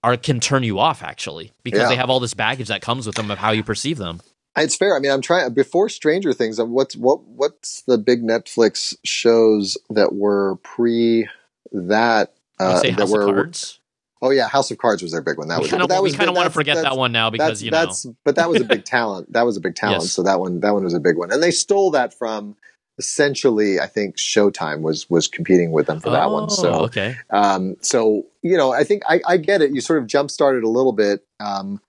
are 0.03 0.17
can 0.17 0.41
turn 0.41 0.63
you 0.63 0.79
off 0.79 1.03
actually 1.03 1.53
because 1.63 1.81
yeah. 1.81 1.89
they 1.89 1.97
have 1.97 2.11
all 2.11 2.21
this 2.21 2.35
baggage 2.35 2.69
that 2.69 2.83
comes 2.83 3.07
with 3.07 3.17
them 3.17 3.31
of 3.31 3.39
how 3.39 3.51
you 3.51 3.63
perceive 3.63 3.99
them. 3.99 4.21
It's 4.57 4.77
fair. 4.77 4.97
I 4.97 5.01
mean, 5.01 5.13
I'm 5.13 5.23
trying 5.23 5.53
before 5.55 5.89
Stranger 5.89 6.33
Things. 6.33 6.61
What's 6.61 6.97
what 6.97 7.23
what's 7.25 7.83
the 7.83 7.99
big 7.99 8.23
Netflix 8.23 8.97
shows 9.05 9.79
that 9.91 10.15
were 10.15 10.57
pre 10.57 11.29
that? 11.73 12.35
Uh, 12.59 12.83
that 12.83 13.09
were 13.09 13.25
Cards? 13.25 13.79
Oh 14.23 14.31
yeah, 14.31 14.49
House 14.49 14.71
of 14.71 14.79
Cards 14.79 15.03
was 15.03 15.13
their 15.13 15.23
big 15.23 15.39
one. 15.39 15.49
That 15.49 15.59
we 15.59 15.63
was. 15.63 15.71
Kinda, 15.71 15.87
that 15.87 16.03
we 16.03 16.13
kind 16.13 16.29
of 16.29 16.37
want 16.37 16.47
to 16.47 16.53
forget 16.53 16.83
that 16.83 16.97
one 16.97 17.13
now 17.13 17.31
because 17.31 17.63
you 17.63 17.71
know. 17.71 17.87
That's, 17.87 18.07
but 18.25 18.37
that 18.37 18.51
was 18.51 18.61
a 18.61 18.65
big 18.65 18.85
talent. 18.85 19.33
That 19.33 19.47
was 19.47 19.57
a 19.57 19.61
big 19.61 19.77
talent. 19.77 20.03
Yes. 20.03 20.13
So 20.13 20.25
that 20.25 20.41
one 20.41 20.61
that 20.61 20.73
one 20.73 20.85
was 20.85 20.95
a 20.95 21.01
big 21.01 21.17
one, 21.17 21.31
and 21.31 21.43
they 21.43 21.53
stole 21.53 21.93
that 21.93 22.13
from 22.13 22.57
essentially, 23.01 23.81
I 23.81 23.87
think 23.87 24.17
Showtime 24.17 24.83
was 24.83 25.09
was 25.09 25.27
competing 25.27 25.73
with 25.73 25.87
them 25.87 26.01
for 26.01 26.11
that 26.11 26.27
oh, 26.27 26.33
one. 26.33 26.51
So 26.51 26.73
okay, 26.85 27.17
um, 27.31 27.77
so 27.81 28.27
you 28.43 28.57
know, 28.57 28.73
I 28.73 28.85
think 28.85 29.03
I, 29.09 29.21
I 29.27 29.37
get 29.39 29.63
it. 29.63 29.73
You 29.75 29.81
sort 29.81 30.01
of 30.01 30.07
jump 30.07 30.31
started 30.31 30.63
a 30.63 30.69
little 30.69 30.93
bit. 30.93 31.25
Um, 31.41 31.81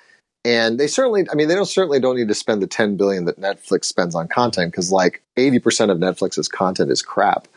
and 0.43 0.79
they 0.79 0.87
certainly 0.87 1.27
i 1.31 1.35
mean 1.35 1.47
they 1.47 1.53
don't 1.53 1.67
certainly 1.67 1.99
don't 1.99 2.15
need 2.15 2.27
to 2.27 2.33
spend 2.33 2.63
the 2.63 2.67
10 2.67 2.97
billion 2.97 3.25
that 3.25 3.39
netflix 3.39 3.85
spends 3.85 4.15
on 4.15 4.27
content 4.27 4.71
because 4.71 4.91
like 4.91 5.21
80% 5.37 5.91
of 5.91 5.99
netflix's 5.99 6.47
content 6.47 6.89
is 6.89 7.03
crap 7.03 7.47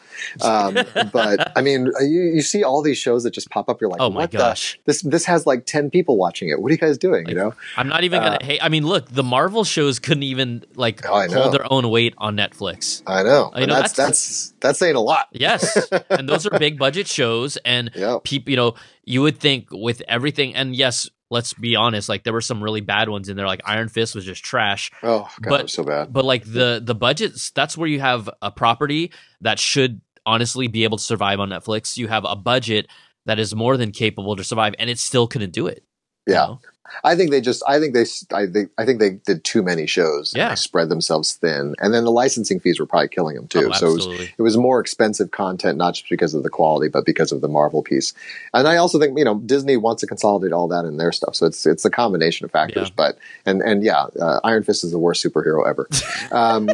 um, 0.42 0.78
but 1.12 1.52
i 1.56 1.60
mean 1.60 1.90
you, 2.00 2.22
you 2.22 2.42
see 2.42 2.62
all 2.62 2.82
these 2.82 2.98
shows 2.98 3.24
that 3.24 3.32
just 3.32 3.50
pop 3.50 3.68
up 3.68 3.80
you're 3.80 3.90
like 3.90 4.00
oh 4.00 4.10
my 4.10 4.26
gosh 4.26 4.74
the? 4.74 4.92
this 4.92 5.02
this 5.02 5.24
has 5.24 5.46
like 5.46 5.66
10 5.66 5.90
people 5.90 6.16
watching 6.16 6.48
it. 6.48 6.60
What 6.60 6.70
are 6.70 6.74
you 6.74 6.78
guys 6.78 6.98
doing 6.98 7.24
like, 7.24 7.34
you 7.34 7.34
know? 7.34 7.54
I'm 7.76 7.88
not 7.88 8.04
even 8.04 8.22
gonna 8.22 8.36
uh, 8.36 8.44
hey 8.44 8.58
i 8.60 8.68
mean 8.68 8.86
look 8.86 9.08
the 9.08 9.22
marvel 9.22 9.64
shows 9.64 9.98
couldn't 9.98 10.22
even 10.22 10.64
like 10.74 11.04
oh, 11.08 11.28
hold 11.32 11.54
their 11.54 11.70
own 11.72 11.88
weight 11.90 12.14
on 12.18 12.36
netflix. 12.36 13.02
I 13.06 13.22
know. 13.22 13.52
You 13.56 13.66
know 13.66 13.74
that's, 13.74 13.92
that's 13.92 14.14
that's 14.14 14.54
that's 14.60 14.78
saying 14.78 14.96
a 14.96 15.00
lot. 15.00 15.28
Yes. 15.32 15.88
And 16.10 16.28
those 16.28 16.46
are 16.46 16.50
big 16.58 16.78
budget 16.78 17.06
shows 17.06 17.56
and 17.58 17.90
yep. 17.94 18.24
people 18.24 18.50
you 18.50 18.56
know 18.56 18.74
you 19.04 19.22
would 19.22 19.38
think 19.38 19.68
with 19.70 20.02
everything 20.08 20.54
and 20.54 20.74
yes 20.74 21.08
let's 21.34 21.52
be 21.52 21.76
honest, 21.76 22.08
like 22.08 22.22
there 22.22 22.32
were 22.32 22.40
some 22.40 22.62
really 22.62 22.80
bad 22.80 23.10
ones 23.10 23.28
in 23.28 23.36
there. 23.36 23.46
Like 23.46 23.60
Iron 23.66 23.88
Fist 23.88 24.14
was 24.14 24.24
just 24.24 24.42
trash. 24.42 24.90
Oh 25.02 25.28
god, 25.42 25.50
but, 25.50 25.70
so 25.70 25.82
bad. 25.82 26.12
But 26.12 26.24
like 26.24 26.44
the 26.44 26.80
the 26.82 26.94
budgets, 26.94 27.50
that's 27.50 27.76
where 27.76 27.88
you 27.88 28.00
have 28.00 28.30
a 28.40 28.50
property 28.50 29.12
that 29.42 29.58
should 29.58 30.00
honestly 30.24 30.68
be 30.68 30.84
able 30.84 30.96
to 30.96 31.04
survive 31.04 31.40
on 31.40 31.50
Netflix. 31.50 31.98
You 31.98 32.08
have 32.08 32.24
a 32.24 32.36
budget 32.36 32.86
that 33.26 33.38
is 33.38 33.54
more 33.54 33.76
than 33.76 33.90
capable 33.90 34.36
to 34.36 34.44
survive, 34.44 34.74
and 34.78 34.88
it 34.88 34.98
still 34.98 35.26
couldn't 35.26 35.52
do 35.52 35.66
it. 35.66 35.84
Yeah. 36.26 36.32
You 36.32 36.52
know? 36.52 36.60
I 37.02 37.16
think 37.16 37.30
they 37.30 37.40
just, 37.40 37.62
I 37.66 37.80
think 37.80 37.94
they, 37.94 38.04
I 38.32 38.46
think, 38.46 38.70
I 38.78 38.84
think 38.84 39.00
they 39.00 39.10
did 39.10 39.44
too 39.44 39.62
many 39.62 39.86
shows. 39.86 40.32
Yeah. 40.36 40.54
Spread 40.54 40.88
themselves 40.88 41.34
thin. 41.34 41.74
And 41.78 41.94
then 41.94 42.04
the 42.04 42.10
licensing 42.10 42.60
fees 42.60 42.78
were 42.78 42.86
probably 42.86 43.08
killing 43.08 43.36
them 43.36 43.48
too. 43.48 43.70
Oh, 43.70 43.72
so 43.72 43.88
it 43.88 43.94
was, 43.94 44.06
it 44.38 44.42
was 44.42 44.56
more 44.56 44.80
expensive 44.80 45.30
content, 45.30 45.78
not 45.78 45.94
just 45.94 46.08
because 46.10 46.34
of 46.34 46.42
the 46.42 46.50
quality, 46.50 46.88
but 46.88 47.04
because 47.06 47.32
of 47.32 47.40
the 47.40 47.48
Marvel 47.48 47.82
piece. 47.82 48.12
And 48.52 48.68
I 48.68 48.76
also 48.76 48.98
think, 48.98 49.18
you 49.18 49.24
know, 49.24 49.38
Disney 49.40 49.76
wants 49.76 50.00
to 50.00 50.06
consolidate 50.06 50.52
all 50.52 50.68
that 50.68 50.84
in 50.84 50.96
their 50.98 51.12
stuff. 51.12 51.34
So 51.34 51.46
it's, 51.46 51.66
it's 51.66 51.84
a 51.84 51.90
combination 51.90 52.44
of 52.44 52.50
factors. 52.50 52.88
Yeah. 52.88 52.94
But, 52.96 53.18
and, 53.46 53.62
and 53.62 53.82
yeah, 53.82 54.06
uh, 54.20 54.40
Iron 54.44 54.62
Fist 54.62 54.84
is 54.84 54.90
the 54.90 54.98
worst 54.98 55.24
superhero 55.24 55.66
ever. 55.68 55.88
Um, 56.30 56.68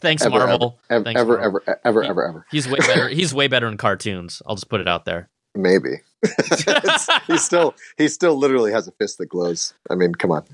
Thanks, 0.00 0.22
ever, 0.24 0.38
Marvel. 0.38 0.78
Ever, 0.88 1.04
Thanks, 1.04 1.20
ever, 1.20 1.38
Marvel. 1.38 1.60
ever, 1.66 1.80
ever, 1.84 2.02
he, 2.02 2.08
ever, 2.08 2.24
ever. 2.24 2.46
He's 2.50 2.68
way 2.68 2.78
better. 2.78 3.08
He's 3.08 3.34
way 3.34 3.48
better 3.48 3.66
in 3.66 3.76
cartoons. 3.76 4.40
I'll 4.46 4.54
just 4.54 4.68
put 4.68 4.80
it 4.80 4.88
out 4.88 5.04
there. 5.04 5.28
Maybe. 5.54 6.00
He 7.26 7.38
still 7.38 7.74
he 7.96 8.08
still 8.08 8.36
literally 8.36 8.72
has 8.72 8.88
a 8.88 8.92
fist 8.92 9.18
that 9.18 9.26
glows. 9.26 9.74
I 9.88 9.94
mean, 9.94 10.14
come 10.14 10.32
on. 10.32 10.44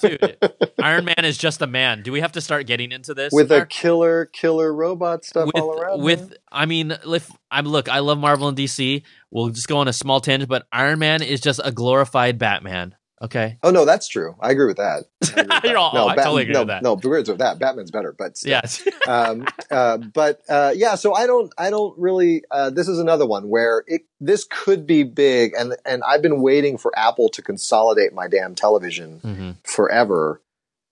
Dude, 0.00 0.38
Iron 0.82 1.04
Man 1.04 1.24
is 1.24 1.36
just 1.36 1.60
a 1.60 1.66
man. 1.66 2.02
Do 2.02 2.12
we 2.12 2.20
have 2.20 2.32
to 2.32 2.40
start 2.40 2.66
getting 2.66 2.92
into 2.92 3.14
this? 3.14 3.32
With 3.32 3.52
a 3.52 3.66
killer 3.66 4.26
killer 4.26 4.72
robot 4.72 5.24
stuff 5.24 5.46
with, 5.46 5.56
all 5.56 5.78
around. 5.78 6.02
With 6.02 6.30
man? 6.30 6.38
I 6.50 6.66
mean, 6.66 6.90
if 7.06 7.30
I'm 7.50 7.66
look, 7.66 7.88
I 7.88 7.98
love 7.98 8.18
Marvel 8.18 8.48
and 8.48 8.56
DC. 8.56 9.02
We'll 9.30 9.50
just 9.50 9.68
go 9.68 9.78
on 9.78 9.88
a 9.88 9.92
small 9.92 10.20
tangent, 10.20 10.48
but 10.48 10.66
Iron 10.72 10.98
Man 10.98 11.22
is 11.22 11.40
just 11.40 11.60
a 11.62 11.72
glorified 11.72 12.38
Batman. 12.38 12.94
Okay. 13.22 13.56
Oh 13.62 13.70
no, 13.70 13.86
that's 13.86 14.08
true. 14.08 14.36
I 14.40 14.50
agree 14.50 14.66
with 14.66 14.76
that. 14.76 15.04
Agree 15.22 15.42
with 15.42 15.48
that. 15.62 15.76
all, 15.76 15.94
no, 15.94 16.04
oh, 16.04 16.08
I 16.08 16.16
totally 16.16 16.42
agree 16.42 16.52
no, 16.52 16.60
with 16.60 16.68
that. 16.68 16.82
No, 16.82 16.92
agree 16.92 17.22
with 17.22 17.38
that. 17.38 17.58
Batman's 17.58 17.90
better, 17.90 18.14
but 18.16 18.36
still. 18.36 18.50
yes. 18.50 18.86
um, 19.08 19.46
uh, 19.70 19.96
but 19.96 20.42
uh, 20.50 20.72
yeah, 20.76 20.96
so 20.96 21.14
I 21.14 21.26
don't, 21.26 21.52
I 21.56 21.70
don't 21.70 21.98
really. 21.98 22.42
Uh, 22.50 22.68
this 22.68 22.88
is 22.88 22.98
another 22.98 23.26
one 23.26 23.48
where 23.48 23.84
it, 23.86 24.02
this 24.20 24.44
could 24.44 24.86
be 24.86 25.02
big, 25.02 25.54
and 25.58 25.74
and 25.86 26.02
I've 26.06 26.20
been 26.20 26.42
waiting 26.42 26.76
for 26.76 26.96
Apple 26.98 27.30
to 27.30 27.42
consolidate 27.42 28.12
my 28.12 28.28
damn 28.28 28.54
television 28.54 29.20
mm-hmm. 29.24 29.50
forever, 29.64 30.42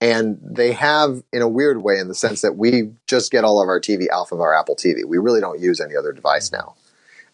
and 0.01 0.39
they 0.43 0.73
have 0.73 1.23
in 1.31 1.43
a 1.43 1.49
weird 1.49 1.83
way, 1.83 1.99
in 1.99 2.09
the 2.09 2.15
sense 2.15 2.41
that 2.41 2.57
we 2.57 2.93
just 3.07 3.33
get 3.33 3.45
all 3.45 3.61
of 3.61 3.69
our 3.69 3.81
TV 3.81 4.07
off 4.11 4.33
of 4.33 4.41
our 4.41 4.59
Apple 4.59 4.77
TV. 4.77 5.05
We 5.05 5.19
really 5.19 5.43
don't 5.43 5.61
use 5.61 5.79
any 5.79 5.95
other 5.95 6.13
device 6.13 6.49
mm-hmm. 6.49 6.71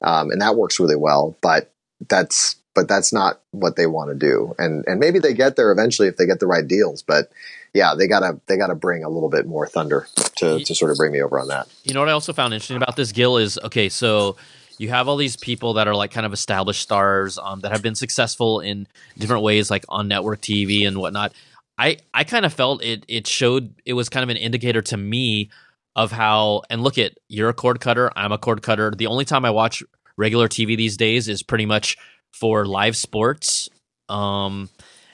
now, 0.03 0.11
um, 0.21 0.31
and 0.33 0.43
that 0.43 0.57
works 0.57 0.81
really 0.81 0.97
well. 0.97 1.37
But 1.41 1.73
that's 2.09 2.57
but 2.75 2.89
that's 2.89 3.13
not 3.13 3.41
what 3.51 3.77
they 3.77 3.87
want 3.87 4.11
to 4.11 4.15
do. 4.15 4.55
And 4.59 4.85
and 4.87 5.01
maybe 5.01 5.19
they 5.19 5.35
get 5.35 5.57
there 5.57 5.73
eventually 5.73 6.09
if 6.09 6.17
they 6.17 6.27
get 6.27 6.41
the 6.41 6.47
right 6.47 6.67
deals. 6.67 7.03
But 7.03 7.31
yeah, 7.75 7.95
they 7.97 8.07
gotta 8.07 8.41
they 8.47 8.57
gotta 8.57 8.75
bring 8.75 9.05
a 9.05 9.09
little 9.09 9.29
bit 9.29 9.47
more 9.47 9.67
thunder 9.67 10.07
to 10.37 10.61
to 10.61 10.75
sort 10.75 10.91
of 10.91 10.97
bring 10.97 11.13
me 11.13 11.23
over 11.23 11.39
on 11.39 11.49
that. 11.49 11.69
You 11.85 11.95
know 11.95 12.01
what 12.01 12.09
I 12.09 12.13
also 12.13 12.33
found 12.33 12.55
interesting 12.55 12.77
about 12.77 12.97
this 12.97 13.13
Gil 13.13 13.37
is 13.37 13.59
okay, 13.65 13.89
so 13.89 14.37
you 14.79 14.89
have 14.89 15.09
all 15.09 15.17
these 15.17 15.37
people 15.37 15.75
that 15.75 15.89
are 15.89 15.95
like 15.95 16.11
kind 16.11 16.25
of 16.25 16.33
established 16.33 16.81
stars 16.81 17.39
um, 17.39 17.61
that 17.61 17.73
have 17.73 17.83
been 17.83 17.95
successful 17.95 18.61
in 18.61 18.87
different 19.19 19.43
ways, 19.43 19.71
like 19.71 19.85
on 19.89 20.09
network 20.09 20.41
TV 20.41 20.87
and 20.87 20.99
whatnot. 20.99 21.33
I 21.77 21.99
I 22.15 22.25
kind 22.25 22.45
of 22.47 22.53
felt 22.53 22.83
it 22.83 23.05
it 23.09 23.27
showed 23.27 23.75
it 23.85 23.93
was 23.95 24.09
kind 24.09 24.23
of 24.23 24.31
an 24.31 24.37
indicator 24.37 24.83
to 24.83 24.97
me 24.97 25.51
of 25.97 26.13
how 26.13 26.63
and 26.71 26.83
look 26.83 26.99
at 26.99 27.19
you're 27.29 27.49
a 27.49 27.55
cord 27.55 27.81
cutter, 27.81 28.11
I'm 28.17 28.33
a 28.33 28.39
cord 28.39 28.63
cutter. 28.63 28.91
The 28.91 29.07
only 29.07 29.25
time 29.25 29.45
I 29.45 29.51
watch 29.51 29.83
regular 30.17 30.49
TV 30.49 30.77
these 30.77 30.97
days 30.97 31.29
is 31.29 31.43
pretty 31.43 31.67
much 31.67 31.97
for 32.33 32.67
live 32.67 32.97
sports. 32.97 33.69
Um, 34.09 34.69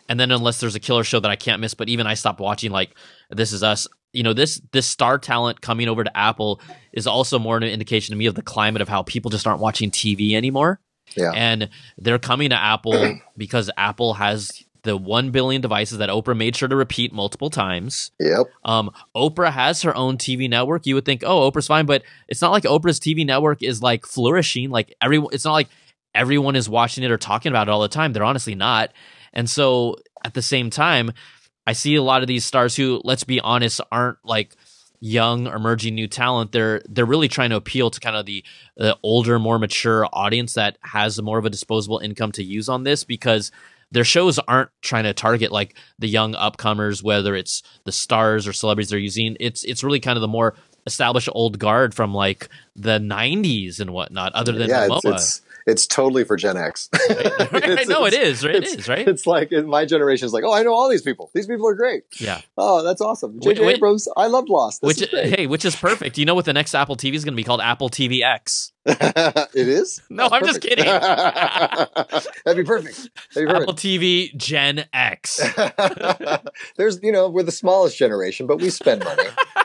and 0.08 0.18
then 0.18 0.30
unless 0.30 0.60
there's 0.60 0.74
a 0.74 0.80
killer 0.80 1.04
show 1.04 1.20
that 1.20 1.30
I 1.30 1.36
can't 1.36 1.60
miss, 1.60 1.74
but 1.74 1.88
even 1.88 2.06
I 2.06 2.14
stopped 2.14 2.40
watching 2.40 2.70
like 2.70 2.94
This 3.30 3.52
Is 3.52 3.62
Us. 3.62 3.88
You 4.12 4.22
know, 4.22 4.32
this 4.32 4.60
this 4.72 4.86
star 4.86 5.18
talent 5.18 5.60
coming 5.60 5.88
over 5.88 6.02
to 6.02 6.16
Apple 6.16 6.60
is 6.92 7.06
also 7.06 7.38
more 7.38 7.56
an 7.56 7.64
indication 7.64 8.12
to 8.12 8.16
me 8.16 8.26
of 8.26 8.34
the 8.34 8.42
climate 8.42 8.80
of 8.80 8.88
how 8.88 9.02
people 9.02 9.30
just 9.30 9.46
aren't 9.46 9.60
watching 9.60 9.90
TV 9.90 10.32
anymore. 10.32 10.80
Yeah. 11.16 11.32
And 11.34 11.68
they're 11.98 12.18
coming 12.18 12.50
to 12.50 12.56
Apple 12.56 13.18
because 13.36 13.70
Apple 13.76 14.14
has 14.14 14.64
the 14.82 14.96
1 14.96 15.30
billion 15.32 15.60
devices 15.60 15.98
that 15.98 16.08
Oprah 16.08 16.36
made 16.36 16.56
sure 16.56 16.68
to 16.68 16.76
repeat 16.76 17.12
multiple 17.12 17.50
times. 17.50 18.12
Yep. 18.20 18.46
Um, 18.64 18.90
Oprah 19.14 19.50
has 19.50 19.82
her 19.82 19.94
own 19.94 20.16
TV 20.16 20.48
network. 20.48 20.86
You 20.86 20.94
would 20.94 21.04
think, 21.04 21.22
oh, 21.26 21.50
Oprah's 21.50 21.66
fine, 21.66 21.86
but 21.86 22.02
it's 22.28 22.40
not 22.40 22.52
like 22.52 22.62
Oprah's 22.64 23.00
TV 23.00 23.26
network 23.26 23.62
is 23.62 23.82
like 23.82 24.06
flourishing. 24.06 24.70
Like 24.70 24.94
everyone, 25.02 25.30
it's 25.32 25.44
not 25.44 25.52
like 25.52 25.68
everyone 26.16 26.56
is 26.56 26.68
watching 26.68 27.04
it 27.04 27.10
or 27.10 27.18
talking 27.18 27.50
about 27.50 27.68
it 27.68 27.70
all 27.70 27.80
the 27.80 27.88
time. 27.88 28.12
They're 28.12 28.24
honestly 28.24 28.54
not. 28.54 28.92
And 29.32 29.48
so 29.48 29.96
at 30.24 30.34
the 30.34 30.42
same 30.42 30.70
time, 30.70 31.12
I 31.66 31.72
see 31.72 31.94
a 31.96 32.02
lot 32.02 32.22
of 32.22 32.28
these 32.28 32.44
stars 32.44 32.74
who, 32.74 33.00
let's 33.04 33.24
be 33.24 33.40
honest, 33.40 33.80
aren't 33.92 34.18
like 34.24 34.56
young 35.00 35.46
emerging 35.46 35.94
new 35.94 36.08
talent. 36.08 36.52
They're 36.52 36.80
they're 36.88 37.04
really 37.04 37.28
trying 37.28 37.50
to 37.50 37.56
appeal 37.56 37.90
to 37.90 38.00
kind 38.00 38.16
of 38.16 38.24
the, 38.26 38.44
the 38.76 38.96
older, 39.02 39.38
more 39.38 39.58
mature 39.58 40.08
audience 40.12 40.54
that 40.54 40.78
has 40.82 41.20
more 41.20 41.38
of 41.38 41.44
a 41.44 41.50
disposable 41.50 41.98
income 41.98 42.32
to 42.32 42.42
use 42.42 42.68
on 42.68 42.84
this 42.84 43.04
because 43.04 43.52
their 43.92 44.04
shows 44.04 44.38
aren't 44.38 44.70
trying 44.82 45.04
to 45.04 45.12
target 45.12 45.52
like 45.52 45.76
the 45.98 46.08
young 46.08 46.34
upcomers, 46.34 47.02
whether 47.02 47.34
it's 47.34 47.62
the 47.84 47.92
stars 47.92 48.46
or 48.46 48.52
celebrities 48.52 48.90
they're 48.90 48.98
using. 48.98 49.36
It's 49.38 49.64
it's 49.64 49.84
really 49.84 50.00
kind 50.00 50.16
of 50.16 50.22
the 50.22 50.28
more 50.28 50.54
established 50.86 51.28
old 51.32 51.58
guard 51.58 51.94
from 51.94 52.14
like 52.14 52.48
the 52.76 52.98
90s 52.98 53.80
and 53.80 53.90
whatnot 53.90 54.32
other 54.34 54.52
than 54.52 54.68
yeah, 54.68 54.86
It's, 54.90 55.04
it's, 55.04 55.42
it's 55.66 55.86
totally 55.86 56.24
for 56.24 56.36
Gen 56.36 56.56
X. 56.56 56.88
I 56.94 57.84
know 57.88 58.06
it 58.06 58.14
is, 58.14 58.44
right? 58.44 58.54
It 58.54 58.64
is, 58.64 58.88
right? 58.88 59.06
It's 59.06 59.26
like 59.26 59.50
my 59.50 59.84
generation 59.84 60.26
is 60.26 60.32
like, 60.32 60.44
oh, 60.44 60.52
I 60.52 60.62
know 60.62 60.72
all 60.72 60.88
these 60.88 61.02
people. 61.02 61.30
These 61.34 61.46
people 61.46 61.68
are 61.68 61.74
great. 61.74 62.04
Yeah. 62.20 62.40
Oh, 62.56 62.82
that's 62.82 63.00
awesome. 63.00 63.40
J.J. 63.40 63.74
Abrams, 63.74 64.08
I 64.16 64.28
loved 64.28 64.48
Lost. 64.48 64.82
This 64.82 65.00
which, 65.00 65.10
hey, 65.10 65.46
which 65.46 65.64
is 65.64 65.74
perfect. 65.74 66.18
You 66.18 66.24
know 66.24 66.34
what 66.34 66.44
the 66.44 66.52
next 66.52 66.74
Apple 66.74 66.96
TV 66.96 67.14
is 67.14 67.24
going 67.24 67.34
to 67.34 67.36
be 67.36 67.44
called? 67.44 67.60
Apple 67.60 67.90
TV 67.90 68.22
X. 68.22 68.72
it 69.55 69.68
is? 69.68 70.01
No, 70.11 70.28
I'm 70.30 70.45
just 70.47 70.61
kidding. 70.61 70.84
That'd 72.45 72.57
be 72.57 72.64
perfect. 72.64 73.11
That'd 73.34 73.49
be 73.49 73.53
perfect. 73.53 73.62
Apple 73.62 73.74
TV 73.74 74.34
Gen 74.37 74.87
X. 74.93 75.41
There's, 76.76 77.03
you 77.03 77.12
know, 77.12 77.28
we're 77.28 77.43
the 77.43 77.53
smallest 77.53 77.99
generation, 77.99 78.47
but 78.47 78.61
we 78.61 78.70
spend 78.70 79.05
money. 79.05 79.24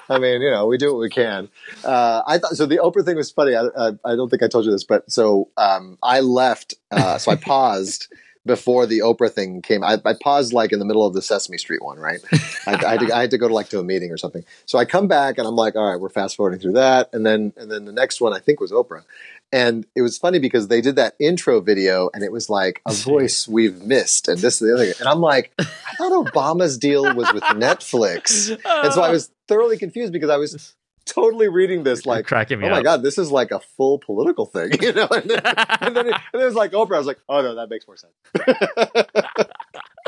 I 0.10 0.20
mean, 0.20 0.42
you 0.42 0.50
know, 0.50 0.66
we 0.66 0.78
do 0.78 0.92
what 0.94 1.00
we 1.00 1.10
can. 1.10 1.48
Uh, 1.86 2.24
I 2.26 2.40
thought 2.40 2.58
so. 2.58 2.66
The 2.66 2.80
Oprah 2.80 3.06
thing 3.06 3.16
was 3.16 3.32
funny. 3.32 3.56
I, 3.56 3.68
I, 3.78 3.92
I, 4.04 4.16
don't 4.16 4.30
think 4.30 4.44
I 4.44 4.48
told 4.48 4.66
you 4.66 4.72
this, 4.72 4.84
but 4.84 5.10
so 5.10 5.50
um, 5.56 5.98
I 6.02 6.20
left. 6.20 6.74
Uh, 6.90 7.18
so 7.18 7.32
I 7.32 7.36
paused 7.36 8.08
before 8.46 8.86
the 8.86 9.00
Oprah 9.00 9.32
thing 9.32 9.62
came. 9.62 9.84
I, 9.84 9.98
I, 10.04 10.14
paused 10.14 10.52
like 10.52 10.72
in 10.72 10.80
the 10.80 10.86
middle 10.86 11.06
of 11.06 11.14
the 11.14 11.22
Sesame 11.22 11.58
Street 11.58 11.84
one, 11.84 12.00
right? 12.00 12.20
I, 12.66 12.74
I, 12.74 12.92
had 12.92 13.00
to, 13.00 13.16
I, 13.16 13.22
had 13.22 13.32
to, 13.32 13.38
go 13.38 13.48
to 13.48 13.54
like 13.54 13.70
to 13.70 13.80
a 13.80 13.84
meeting 13.84 14.12
or 14.12 14.18
something. 14.18 14.44
So 14.66 14.80
I 14.80 14.86
come 14.86 15.08
back 15.08 15.38
and 15.38 15.48
I'm 15.48 15.56
like, 15.56 15.76
all 15.76 15.92
right, 15.92 16.00
we're 16.00 16.10
fast 16.10 16.36
forwarding 16.36 16.60
through 16.60 16.74
that, 16.74 17.10
and 17.14 17.26
then 17.26 17.54
and 17.58 17.72
then 17.72 17.86
the 17.86 17.92
next 17.92 18.20
one 18.20 18.34
I 18.34 18.40
think 18.40 18.60
was 18.60 18.72
Oprah, 18.72 19.04
and 19.52 19.86
it 19.96 20.02
was 20.02 20.18
funny 20.18 20.40
because 20.40 20.68
they 20.68 20.82
did 20.82 20.96
that 20.96 21.16
intro 21.20 21.60
video 21.62 22.10
and 22.14 22.24
it 22.24 22.32
was 22.32 22.50
like 22.50 22.82
a 22.88 22.94
voice 22.94 23.48
we've 23.48 23.82
missed 23.82 24.28
and 24.28 24.40
this 24.40 24.62
is 24.62 24.68
the 24.68 24.74
other 24.74 24.86
thing. 24.86 24.96
and 25.00 25.10
i'm 25.10 25.20
like 25.20 25.52
i 25.60 25.96
thought 25.98 26.26
obama's 26.26 26.78
deal 26.78 27.04
was 27.16 27.32
with 27.34 27.44
netflix 27.44 28.50
and 28.66 28.94
so 28.94 29.02
i 29.02 29.10
uh. 29.10 29.12
was 29.12 29.32
thoroughly 29.48 29.78
confused 29.78 30.14
because 30.14 30.30
i 30.30 30.38
was 30.38 30.76
totally 31.06 31.48
reading 31.48 31.84
this 31.84 32.06
like 32.06 32.26
cracking 32.26 32.60
me 32.60 32.68
oh 32.68 32.70
my 32.70 32.82
god 32.82 33.04
this 33.04 33.18
is 33.18 33.32
like 33.32 33.52
a 33.52 33.60
full 33.60 34.00
political 34.00 34.46
thing 34.46 34.72
you 34.82 34.94
know? 34.94 35.08
And 35.08 35.30
then, 35.30 35.42
and 35.46 35.96
then, 35.96 36.08
it, 36.08 36.14
and 36.14 36.24
then 36.34 36.42
it 36.42 36.46
was 36.46 36.56
like 36.56 36.72
oprah. 36.72 36.96
I 36.96 36.98
was 36.98 37.08
like 37.08 37.20
oh 37.28 37.42
no 37.42 37.56
that 37.56 37.70
makes 37.70 37.88
more 37.88 37.98
sense 37.98 38.14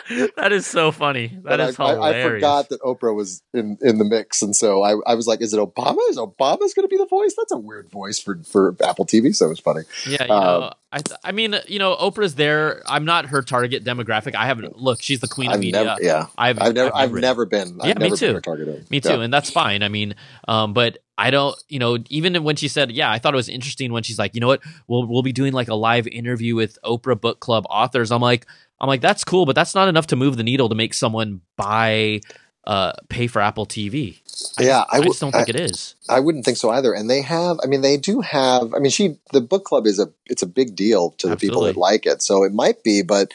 that 0.38 0.52
is 0.52 0.66
so 0.66 0.92
funny. 0.92 1.38
That 1.44 1.60
is 1.60 1.80
I, 1.80 1.94
hilarious. 1.94 2.16
I, 2.16 2.20
I, 2.20 2.30
forgot 2.30 2.70
that 2.70 2.82
Oprah 2.82 3.16
was 3.16 3.42
in, 3.54 3.78
in 3.82 3.98
the 3.98 4.06
mix, 4.06 4.42
and 4.42 4.56
so 4.56 4.84
I, 4.84 4.96
I 5.06 5.16
was 5.16 5.28
like, 5.28 5.42
"Is 5.42 5.54
it 5.54 5.60
Obama? 5.60 5.98
Is 6.10 6.18
Obama's 6.18 6.74
going 6.74 6.84
to 6.84 6.88
be 6.88 6.98
the 6.98 7.06
voice? 7.06 7.34
That's 7.38 7.52
a 7.52 7.58
weird 7.58 7.90
voice 7.90 8.20
for 8.20 8.40
for 8.44 8.76
Apple 8.84 9.06
TV." 9.06 9.36
So 9.36 9.46
it 9.46 9.50
was 9.50 9.60
funny. 9.60 9.82
Yeah, 10.08 10.26
you 10.26 10.34
um, 10.34 10.62
know, 10.62 10.74
I 10.92 11.00
th- 11.00 11.20
I 11.24 11.32
mean, 11.32 11.56
you 11.68 11.80
know, 11.80 11.96
Oprah's 11.96 12.36
there. 12.36 12.84
I'm 12.86 13.06
not 13.06 13.28
her 13.28 13.42
target 13.42 13.84
demographic. 13.84 14.36
I 14.36 14.46
haven't 14.46 14.78
look. 14.78 15.02
She's 15.02 15.22
the 15.22 15.28
queen 15.28 15.50
of 15.50 15.56
I've 15.56 15.60
media. 15.60 15.84
Never, 15.84 16.04
yeah, 16.04 16.28
I've, 16.38 16.62
I've 16.62 16.74
never 16.74 16.96
I've, 16.96 17.10
I've 17.14 17.22
never 17.22 17.46
been. 17.46 17.80
Yeah, 17.84 17.98
me 17.98 18.16
too. 18.16 18.42
Me 18.90 19.00
too, 19.00 19.10
yeah. 19.10 19.22
and 19.22 19.34
that's 19.34 19.50
fine. 19.50 19.84
I 19.84 19.90
mean, 19.90 20.16
um, 20.48 20.74
but 20.74 21.00
I 21.18 21.30
don't, 21.32 21.56
you 21.70 21.80
know, 21.80 21.98
even 22.10 22.44
when 22.44 22.56
she 22.56 22.68
said, 22.68 22.92
yeah, 22.92 23.12
I 23.12 23.20
thought 23.20 23.34
it 23.34 23.38
was 23.38 23.50
interesting 23.50 23.92
when 23.92 24.04
she's 24.04 24.18
like, 24.18 24.34
you 24.36 24.42
know 24.42 24.48
what, 24.48 24.62
we'll 24.88 25.06
we'll 25.06 25.22
be 25.22 25.34
doing 25.34 25.54
like 25.54 25.68
a 25.68 25.76
live 25.76 26.08
interview 26.08 26.56
with 26.56 26.78
Oprah 26.84 27.20
Book 27.20 27.40
Club 27.40 27.66
authors. 27.70 28.12
I'm 28.12 28.22
like, 28.22 28.48
I'm 28.84 28.88
like, 28.88 29.00
that's 29.00 29.24
cool, 29.24 29.46
but 29.46 29.56
that's 29.56 29.74
not 29.74 29.88
enough 29.88 30.08
to 30.08 30.18
move 30.18 30.36
the 30.36 30.44
needle 30.44 30.68
to 30.68 30.76
make 30.76 30.94
someone 30.94 31.40
buy, 31.56 32.20
uh, 32.66 32.92
pay 33.08 33.28
for 33.28 33.42
Apple 33.42 33.66
TV. 33.66 34.20
I 34.60 34.64
yeah, 34.64 34.68
just, 34.68 34.94
I, 34.94 34.98
w- 34.98 35.04
I 35.04 35.06
just 35.06 35.22
don't 35.22 35.32
think 35.32 35.48
it 35.48 35.56
is. 35.56 35.96
I 36.10 36.20
wouldn't 36.20 36.44
think 36.44 36.58
so 36.58 36.70
either. 36.70 36.94
And 36.94 37.10
they 37.10 37.22
have, 37.22 37.60
I 37.64 37.68
mean, 37.68 37.80
they 37.80 37.96
do 37.96 38.20
have. 38.20 38.74
I 38.74 38.80
mean, 38.80 38.92
she, 38.92 39.16
the 39.32 39.40
book 39.40 39.64
club 39.64 39.88
is 39.88 40.00
a, 40.00 40.12
it's 40.26 40.42
a 40.42 40.46
big 40.46 40.76
deal 40.76 41.12
to 41.12 41.28
the 41.28 41.34
Absolutely. 41.34 41.48
people 41.48 41.64
that 41.64 41.78
like 41.78 42.06
it. 42.06 42.22
So 42.22 42.44
it 42.44 42.54
might 42.54 42.84
be, 42.84 43.02
but. 43.02 43.32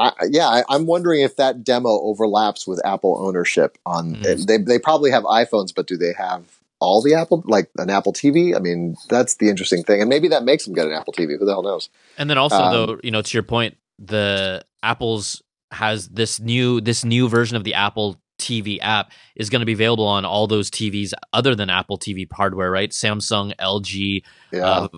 I, 0.00 0.12
yeah, 0.30 0.46
I, 0.46 0.76
am 0.76 0.86
wondering 0.86 1.22
if 1.22 1.34
that 1.38 1.64
demo 1.64 1.88
overlaps 1.88 2.68
with 2.68 2.80
Apple 2.86 3.18
ownership 3.20 3.78
on. 3.84 4.14
Mm. 4.14 4.46
They 4.46 4.58
they 4.58 4.78
probably 4.78 5.10
have 5.10 5.24
iPhones, 5.24 5.74
but 5.74 5.88
do 5.88 5.96
they 5.96 6.12
have 6.16 6.44
all 6.78 7.02
the 7.02 7.14
Apple, 7.14 7.42
like 7.46 7.68
an 7.78 7.90
Apple 7.90 8.12
TV? 8.12 8.54
I 8.54 8.60
mean, 8.60 8.96
that's 9.08 9.34
the 9.38 9.48
interesting 9.48 9.82
thing, 9.82 10.00
and 10.00 10.08
maybe 10.08 10.28
that 10.28 10.44
makes 10.44 10.66
them 10.66 10.74
get 10.74 10.86
an 10.86 10.92
Apple 10.92 11.14
TV. 11.14 11.36
Who 11.36 11.44
the 11.44 11.50
hell 11.50 11.64
knows? 11.64 11.88
And 12.16 12.30
then 12.30 12.38
also, 12.38 12.62
um, 12.62 12.72
though, 12.72 13.00
you 13.02 13.10
know, 13.10 13.22
to 13.22 13.36
your 13.36 13.42
point, 13.42 13.76
the 13.98 14.64
Apple's 14.82 15.42
has 15.70 16.08
this 16.08 16.40
new 16.40 16.80
this 16.80 17.04
new 17.04 17.28
version 17.28 17.56
of 17.56 17.64
the 17.64 17.74
Apple 17.74 18.16
TV 18.38 18.78
app 18.80 19.12
is 19.36 19.50
going 19.50 19.60
to 19.60 19.66
be 19.66 19.72
available 19.72 20.06
on 20.06 20.24
all 20.24 20.46
those 20.46 20.70
TVs 20.70 21.12
other 21.32 21.54
than 21.54 21.70
Apple 21.70 21.98
TV 21.98 22.26
hardware, 22.32 22.70
right? 22.70 22.90
Samsung, 22.90 23.54
LG, 23.56 24.22
yeah. 24.52 24.64
uh, 24.64 24.88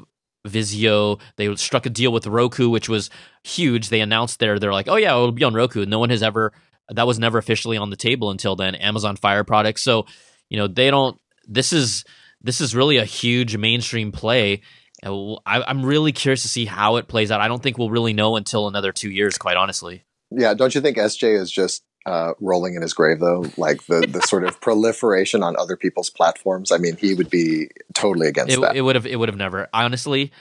Vizio. 0.46 1.20
They 1.36 1.55
struck 1.57 1.86
a 1.86 1.90
deal 1.90 2.12
with 2.12 2.26
Roku, 2.26 2.68
which 2.68 2.88
was 2.88 3.11
huge. 3.42 3.88
They 3.88 4.01
announced 4.01 4.38
there, 4.40 4.59
they're 4.59 4.72
like, 4.72 4.88
oh 4.88 4.96
yeah, 4.96 5.11
it'll 5.11 5.32
be 5.32 5.44
on 5.44 5.55
Roku. 5.55 5.84
No 5.86 5.98
one 5.98 6.11
has 6.11 6.22
ever 6.22 6.53
that 6.90 7.07
was 7.07 7.18
never 7.18 7.38
officially 7.38 7.76
on 7.76 7.90
the 7.90 7.96
table 7.96 8.30
until 8.30 8.57
then. 8.57 8.74
Amazon 8.74 9.16
Fire 9.16 9.44
products. 9.44 9.82
So 9.82 10.07
you 10.48 10.59
know 10.59 10.66
they 10.66 10.90
don't. 10.90 11.18
This 11.46 11.72
is 11.72 12.05
this 12.42 12.61
is 12.61 12.74
really 12.74 12.96
a 12.96 13.05
huge 13.05 13.57
mainstream 13.57 14.12
play 14.12 14.62
I, 15.03 15.70
am 15.70 15.84
really 15.84 16.12
curious 16.12 16.42
to 16.42 16.48
see 16.48 16.64
how 16.64 16.96
it 16.96 17.09
plays 17.09 17.30
out. 17.30 17.40
I 17.40 17.48
don't 17.48 17.62
think 17.62 17.78
we'll 17.78 17.90
really 17.90 18.12
know 18.12 18.36
until 18.36 18.68
another 18.68 18.92
two 18.92 19.11
years, 19.11 19.38
quite 19.38 19.57
honestly. 19.57 20.05
Yeah, 20.30 20.55
don't 20.55 20.74
you 20.74 20.80
think 20.80 20.96
SJ 20.96 21.40
is 21.40 21.51
just 21.51 21.82
uh, 22.07 22.32
rolling 22.40 22.74
in 22.74 22.82
his 22.82 22.94
grave 22.94 23.20
though? 23.20 23.44
Like 23.57 23.84
the 23.86 24.07
the 24.07 24.20
sort 24.22 24.44
of 24.44 24.61
proliferation 24.62 25.42
on 25.42 25.57
other 25.57 25.76
people's 25.76 26.11
platforms. 26.11 26.70
I 26.70 26.78
mean, 26.78 26.96
he 26.96 27.14
would 27.14 27.30
be 27.30 27.68
totally 27.94 28.28
against 28.28 28.55
it, 28.55 28.61
that. 28.61 28.76
It 28.76 28.82
would 28.82 28.94
have. 28.94 29.07
It 29.07 29.16
would 29.16 29.28
have 29.28 29.38
never. 29.38 29.68
Honestly, 29.72 30.32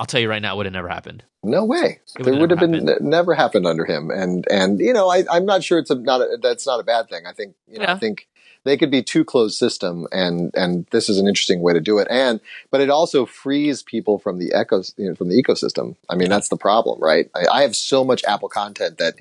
I'll 0.00 0.06
tell 0.06 0.20
you 0.20 0.28
right 0.28 0.42
now, 0.42 0.54
it 0.54 0.56
would 0.56 0.66
have 0.66 0.72
never 0.72 0.88
happened. 0.88 1.24
No 1.42 1.64
way. 1.64 2.00
It 2.18 2.24
there 2.24 2.36
would 2.36 2.50
have 2.50 2.58
been 2.58 2.74
happened. 2.86 3.08
never 3.08 3.34
happened 3.34 3.66
under 3.66 3.84
him. 3.84 4.10
And 4.10 4.46
and 4.50 4.80
you 4.80 4.92
know, 4.92 5.08
I, 5.08 5.24
I'm 5.30 5.46
not 5.46 5.62
sure 5.62 5.78
it's 5.78 5.90
a, 5.90 5.94
not 5.94 6.20
a, 6.20 6.38
that's 6.42 6.66
not 6.66 6.80
a 6.80 6.84
bad 6.84 7.08
thing. 7.08 7.26
I 7.26 7.32
think 7.32 7.54
you 7.68 7.78
know, 7.78 7.84
yeah. 7.84 7.94
I 7.94 7.98
think 7.98 8.28
they 8.64 8.76
could 8.76 8.90
be 8.90 9.02
too 9.02 9.24
closed 9.24 9.56
system 9.56 10.06
and 10.12 10.50
and 10.54 10.86
this 10.90 11.08
is 11.08 11.18
an 11.18 11.28
interesting 11.28 11.60
way 11.60 11.72
to 11.72 11.80
do 11.80 11.98
it. 11.98 12.08
And 12.10 12.40
but 12.70 12.80
it 12.80 12.90
also 12.90 13.26
frees 13.26 13.82
people 13.82 14.18
from 14.18 14.38
the 14.38 14.52
echo 14.52 14.82
you 14.96 15.08
know, 15.08 15.14
from 15.14 15.28
the 15.28 15.42
ecosystem. 15.42 15.96
I 16.08 16.16
mean 16.16 16.28
that's 16.28 16.48
the 16.48 16.56
problem 16.56 17.00
right? 17.00 17.30
I, 17.34 17.46
I, 17.46 17.62
have 17.62 17.76
so 17.76 18.04
much 18.04 18.24
apple 18.24 18.48
content 18.48 18.98
that 18.98 19.14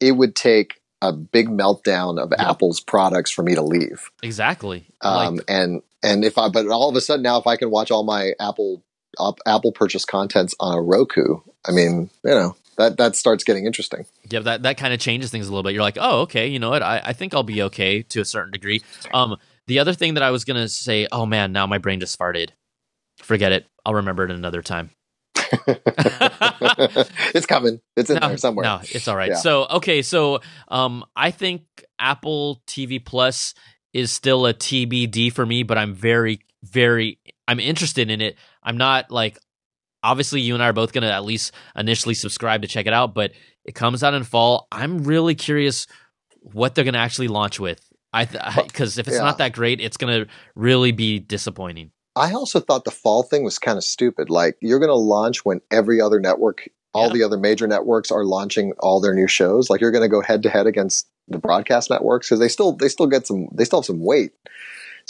it 0.00 0.12
would 0.12 0.36
take 0.36 0.80
a 1.02 1.12
big 1.12 1.48
meltdown 1.48 2.22
of 2.22 2.30
yep. 2.30 2.40
apple's 2.40 2.80
products 2.80 3.30
for 3.30 3.42
me 3.42 3.54
to 3.54 3.62
leave. 3.62 4.10
Exactly. 4.22 4.84
Um, 5.00 5.36
like, 5.36 5.44
and 5.48 5.82
and 6.02 6.24
if 6.24 6.38
i 6.38 6.48
but 6.48 6.68
all 6.68 6.88
of 6.88 6.96
a 6.96 7.00
sudden 7.00 7.22
now 7.22 7.38
if 7.38 7.46
i 7.46 7.56
can 7.56 7.70
watch 7.70 7.90
all 7.90 8.04
my 8.04 8.32
apple 8.40 8.82
apple 9.46 9.72
purchase 9.72 10.04
contents 10.04 10.54
on 10.60 10.76
a 10.76 10.80
roku 10.80 11.40
i 11.66 11.72
mean 11.72 12.10
you 12.24 12.30
know 12.30 12.56
that 12.80 12.96
that 12.96 13.14
starts 13.14 13.44
getting 13.44 13.66
interesting. 13.66 14.06
Yeah, 14.30 14.40
that 14.40 14.62
that 14.62 14.78
kind 14.78 14.94
of 14.94 15.00
changes 15.00 15.30
things 15.30 15.46
a 15.46 15.50
little 15.50 15.62
bit. 15.62 15.74
You're 15.74 15.82
like, 15.82 15.98
oh, 16.00 16.22
okay, 16.22 16.46
you 16.46 16.58
know 16.58 16.70
what? 16.70 16.82
I, 16.82 17.02
I 17.04 17.12
think 17.12 17.34
I'll 17.34 17.42
be 17.42 17.62
okay 17.62 18.02
to 18.02 18.20
a 18.20 18.24
certain 18.24 18.50
degree. 18.50 18.82
Um, 19.12 19.36
the 19.66 19.78
other 19.78 19.92
thing 19.92 20.14
that 20.14 20.22
I 20.22 20.30
was 20.30 20.44
gonna 20.44 20.68
say, 20.68 21.06
oh 21.12 21.26
man, 21.26 21.52
now 21.52 21.66
my 21.66 21.78
brain 21.78 22.00
just 22.00 22.18
farted. 22.18 22.50
Forget 23.18 23.52
it. 23.52 23.66
I'll 23.84 23.94
remember 23.94 24.24
it 24.24 24.30
another 24.30 24.62
time. 24.62 24.90
it's 27.34 27.46
coming. 27.46 27.80
It's 27.96 28.08
in 28.08 28.18
no, 28.18 28.28
there 28.28 28.38
somewhere. 28.38 28.64
No, 28.64 28.80
it's 28.82 29.06
all 29.08 29.16
right. 29.16 29.30
Yeah. 29.30 29.36
So 29.36 29.66
okay, 29.66 30.00
so 30.00 30.40
um, 30.68 31.04
I 31.14 31.30
think 31.30 31.62
Apple 31.98 32.62
TV 32.66 33.04
Plus 33.04 33.54
is 33.92 34.10
still 34.10 34.46
a 34.46 34.54
TBD 34.54 35.32
for 35.32 35.44
me, 35.44 35.64
but 35.64 35.76
I'm 35.76 35.92
very, 35.92 36.40
very, 36.62 37.18
I'm 37.46 37.60
interested 37.60 38.10
in 38.10 38.20
it. 38.20 38.36
I'm 38.62 38.76
not 38.76 39.10
like 39.10 39.38
obviously 40.02 40.40
you 40.40 40.54
and 40.54 40.62
I 40.62 40.68
are 40.68 40.72
both 40.72 40.92
going 40.92 41.02
to 41.02 41.12
at 41.12 41.24
least 41.24 41.52
initially 41.76 42.14
subscribe 42.14 42.62
to 42.62 42.68
check 42.68 42.86
it 42.86 42.92
out, 42.92 43.14
but 43.14 43.32
it 43.64 43.74
comes 43.74 44.02
out 44.02 44.14
in 44.14 44.24
fall. 44.24 44.66
I'm 44.72 45.04
really 45.04 45.34
curious 45.34 45.86
what 46.40 46.74
they're 46.74 46.84
going 46.84 46.94
to 46.94 47.00
actually 47.00 47.28
launch 47.28 47.60
with. 47.60 47.80
I 48.12 48.24
because 48.24 48.98
if 48.98 49.06
it's 49.06 49.16
yeah. 49.16 49.22
not 49.22 49.38
that 49.38 49.52
great, 49.52 49.80
it's 49.80 49.96
going 49.96 50.24
to 50.24 50.30
really 50.56 50.92
be 50.92 51.20
disappointing. 51.20 51.92
I 52.16 52.32
also 52.32 52.58
thought 52.58 52.84
the 52.84 52.90
fall 52.90 53.22
thing 53.22 53.44
was 53.44 53.58
kind 53.58 53.78
of 53.78 53.84
stupid. 53.84 54.30
Like 54.30 54.56
you're 54.60 54.80
going 54.80 54.90
to 54.90 54.94
launch 54.94 55.44
when 55.44 55.60
every 55.70 56.00
other 56.00 56.18
network, 56.18 56.68
all 56.92 57.08
yeah. 57.08 57.12
the 57.12 57.22
other 57.22 57.38
major 57.38 57.68
networks 57.68 58.10
are 58.10 58.24
launching 58.24 58.72
all 58.80 59.00
their 59.00 59.14
new 59.14 59.28
shows. 59.28 59.70
Like 59.70 59.80
you're 59.80 59.92
going 59.92 60.02
to 60.02 60.08
go 60.08 60.20
head 60.20 60.42
to 60.42 60.50
head 60.50 60.66
against 60.66 61.08
the 61.28 61.38
broadcast 61.38 61.88
networks 61.88 62.28
because 62.28 62.40
they 62.40 62.48
still 62.48 62.72
they 62.72 62.88
still 62.88 63.06
get 63.06 63.26
some 63.26 63.48
they 63.54 63.64
still 63.64 63.80
have 63.80 63.86
some 63.86 64.04
weight. 64.04 64.32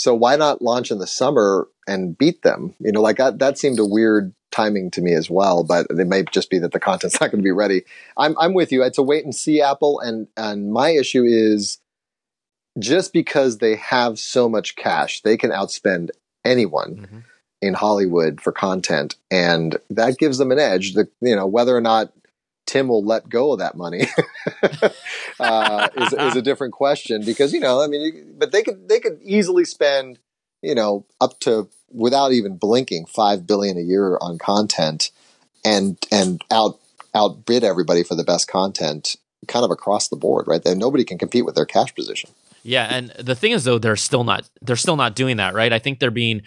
So 0.01 0.15
why 0.15 0.37
not 0.37 0.63
launch 0.63 0.91
in 0.91 0.97
the 0.97 1.07
summer 1.07 1.69
and 1.87 2.17
beat 2.17 2.41
them? 2.41 2.75
You 2.81 2.91
know, 2.91 3.03
like 3.03 3.19
that, 3.19 3.39
that 3.41 3.59
seemed 3.59 3.79
a 3.79 3.85
weird 3.85 4.33
timing 4.51 4.91
to 4.93 5.03
me 5.03 5.13
as 5.13 5.29
well, 5.29 5.63
but 5.63 5.89
it 5.91 6.07
may 6.07 6.25
just 6.31 6.49
be 6.49 6.59
that 6.61 6.73
the 6.73 6.81
content's 6.81 7.21
not 7.21 7.31
going 7.31 7.43
to 7.43 7.47
be 7.47 7.53
ready. 7.53 7.83
I'm, 8.17 8.35
I'm 8.39 8.55
with 8.55 8.73
you. 8.73 8.83
It's 8.83 8.97
a 8.97 9.03
wait 9.03 9.25
and 9.25 9.35
see 9.35 9.61
Apple. 9.61 10.01
And, 10.01 10.27
and 10.39 10.73
my 10.73 10.89
issue 10.89 11.25
is 11.25 11.81
just 12.79 13.13
because 13.13 13.59
they 13.59 13.77
have 13.77 14.19
so 14.19 14.49
much 14.49 14.75
cash, 14.75 15.21
they 15.21 15.37
can 15.37 15.51
outspend 15.51 16.09
anyone. 16.47 16.97
Mm-hmm. 16.97 17.19
In 17.63 17.75
Hollywood 17.75 18.41
for 18.41 18.53
content, 18.53 19.17
and 19.31 19.77
that 19.91 20.17
gives 20.17 20.39
them 20.39 20.51
an 20.51 20.59
edge. 20.59 20.95
The, 20.95 21.11
you 21.21 21.37
know 21.37 21.47
whether 21.47 21.77
or 21.77 21.83
not 21.83 22.11
Tim 22.67 22.89
will 22.89 23.05
let 23.05 23.29
go 23.29 23.53
of 23.53 23.59
that 23.59 23.77
money 23.77 24.07
uh, 25.41 25.89
is, 25.97 26.13
is 26.13 26.37
a 26.37 26.43
different 26.43 26.73
question 26.73 27.25
because 27.25 27.53
you 27.53 27.61
know 27.61 27.83
I 27.83 27.89
mean 27.89 28.35
but 28.39 28.53
they 28.53 28.63
could 28.63 28.89
they 28.89 29.01
could 29.01 29.19
easily 29.23 29.65
spend 29.65 30.19
you 30.63 30.75
know 30.75 31.05
up 31.21 31.41
to 31.41 31.69
without 31.93 32.33
even 32.33 32.57
blinking, 32.57 33.07
five 33.07 33.47
billion 33.47 33.77
a 33.77 33.83
year 33.83 34.17
on 34.21 34.39
content, 34.39 35.11
and 35.65 35.99
and 36.11 36.43
out 36.51 36.79
outbid 37.15 37.65
everybody 37.65 38.03
for 38.05 38.15
the 38.15 38.25
best 38.25 38.49
content, 38.49 39.17
kind 39.49 39.65
of 39.65 39.71
across 39.71 40.09
the 40.09 40.17
board, 40.17 40.47
right? 40.47 40.63
That 40.63 40.77
nobody 40.77 41.05
can 41.05 41.19
compete 41.19 41.45
with 41.45 41.55
their 41.55 41.67
cash 41.67 41.95
position. 41.95 42.31
Yeah, 42.63 42.87
and 42.91 43.11
the 43.19 43.35
thing 43.35 43.53
is, 43.53 43.65
though, 43.65 43.79
they're 43.79 43.97
still 43.97 44.25
not 44.25 44.49
they're 44.63 44.77
still 44.77 44.97
not 44.97 45.15
doing 45.15 45.39
that, 45.39 45.55
right? 45.55 45.73
I 45.73 45.79
think 45.79 45.99
they're 45.99 46.11
being 46.11 46.43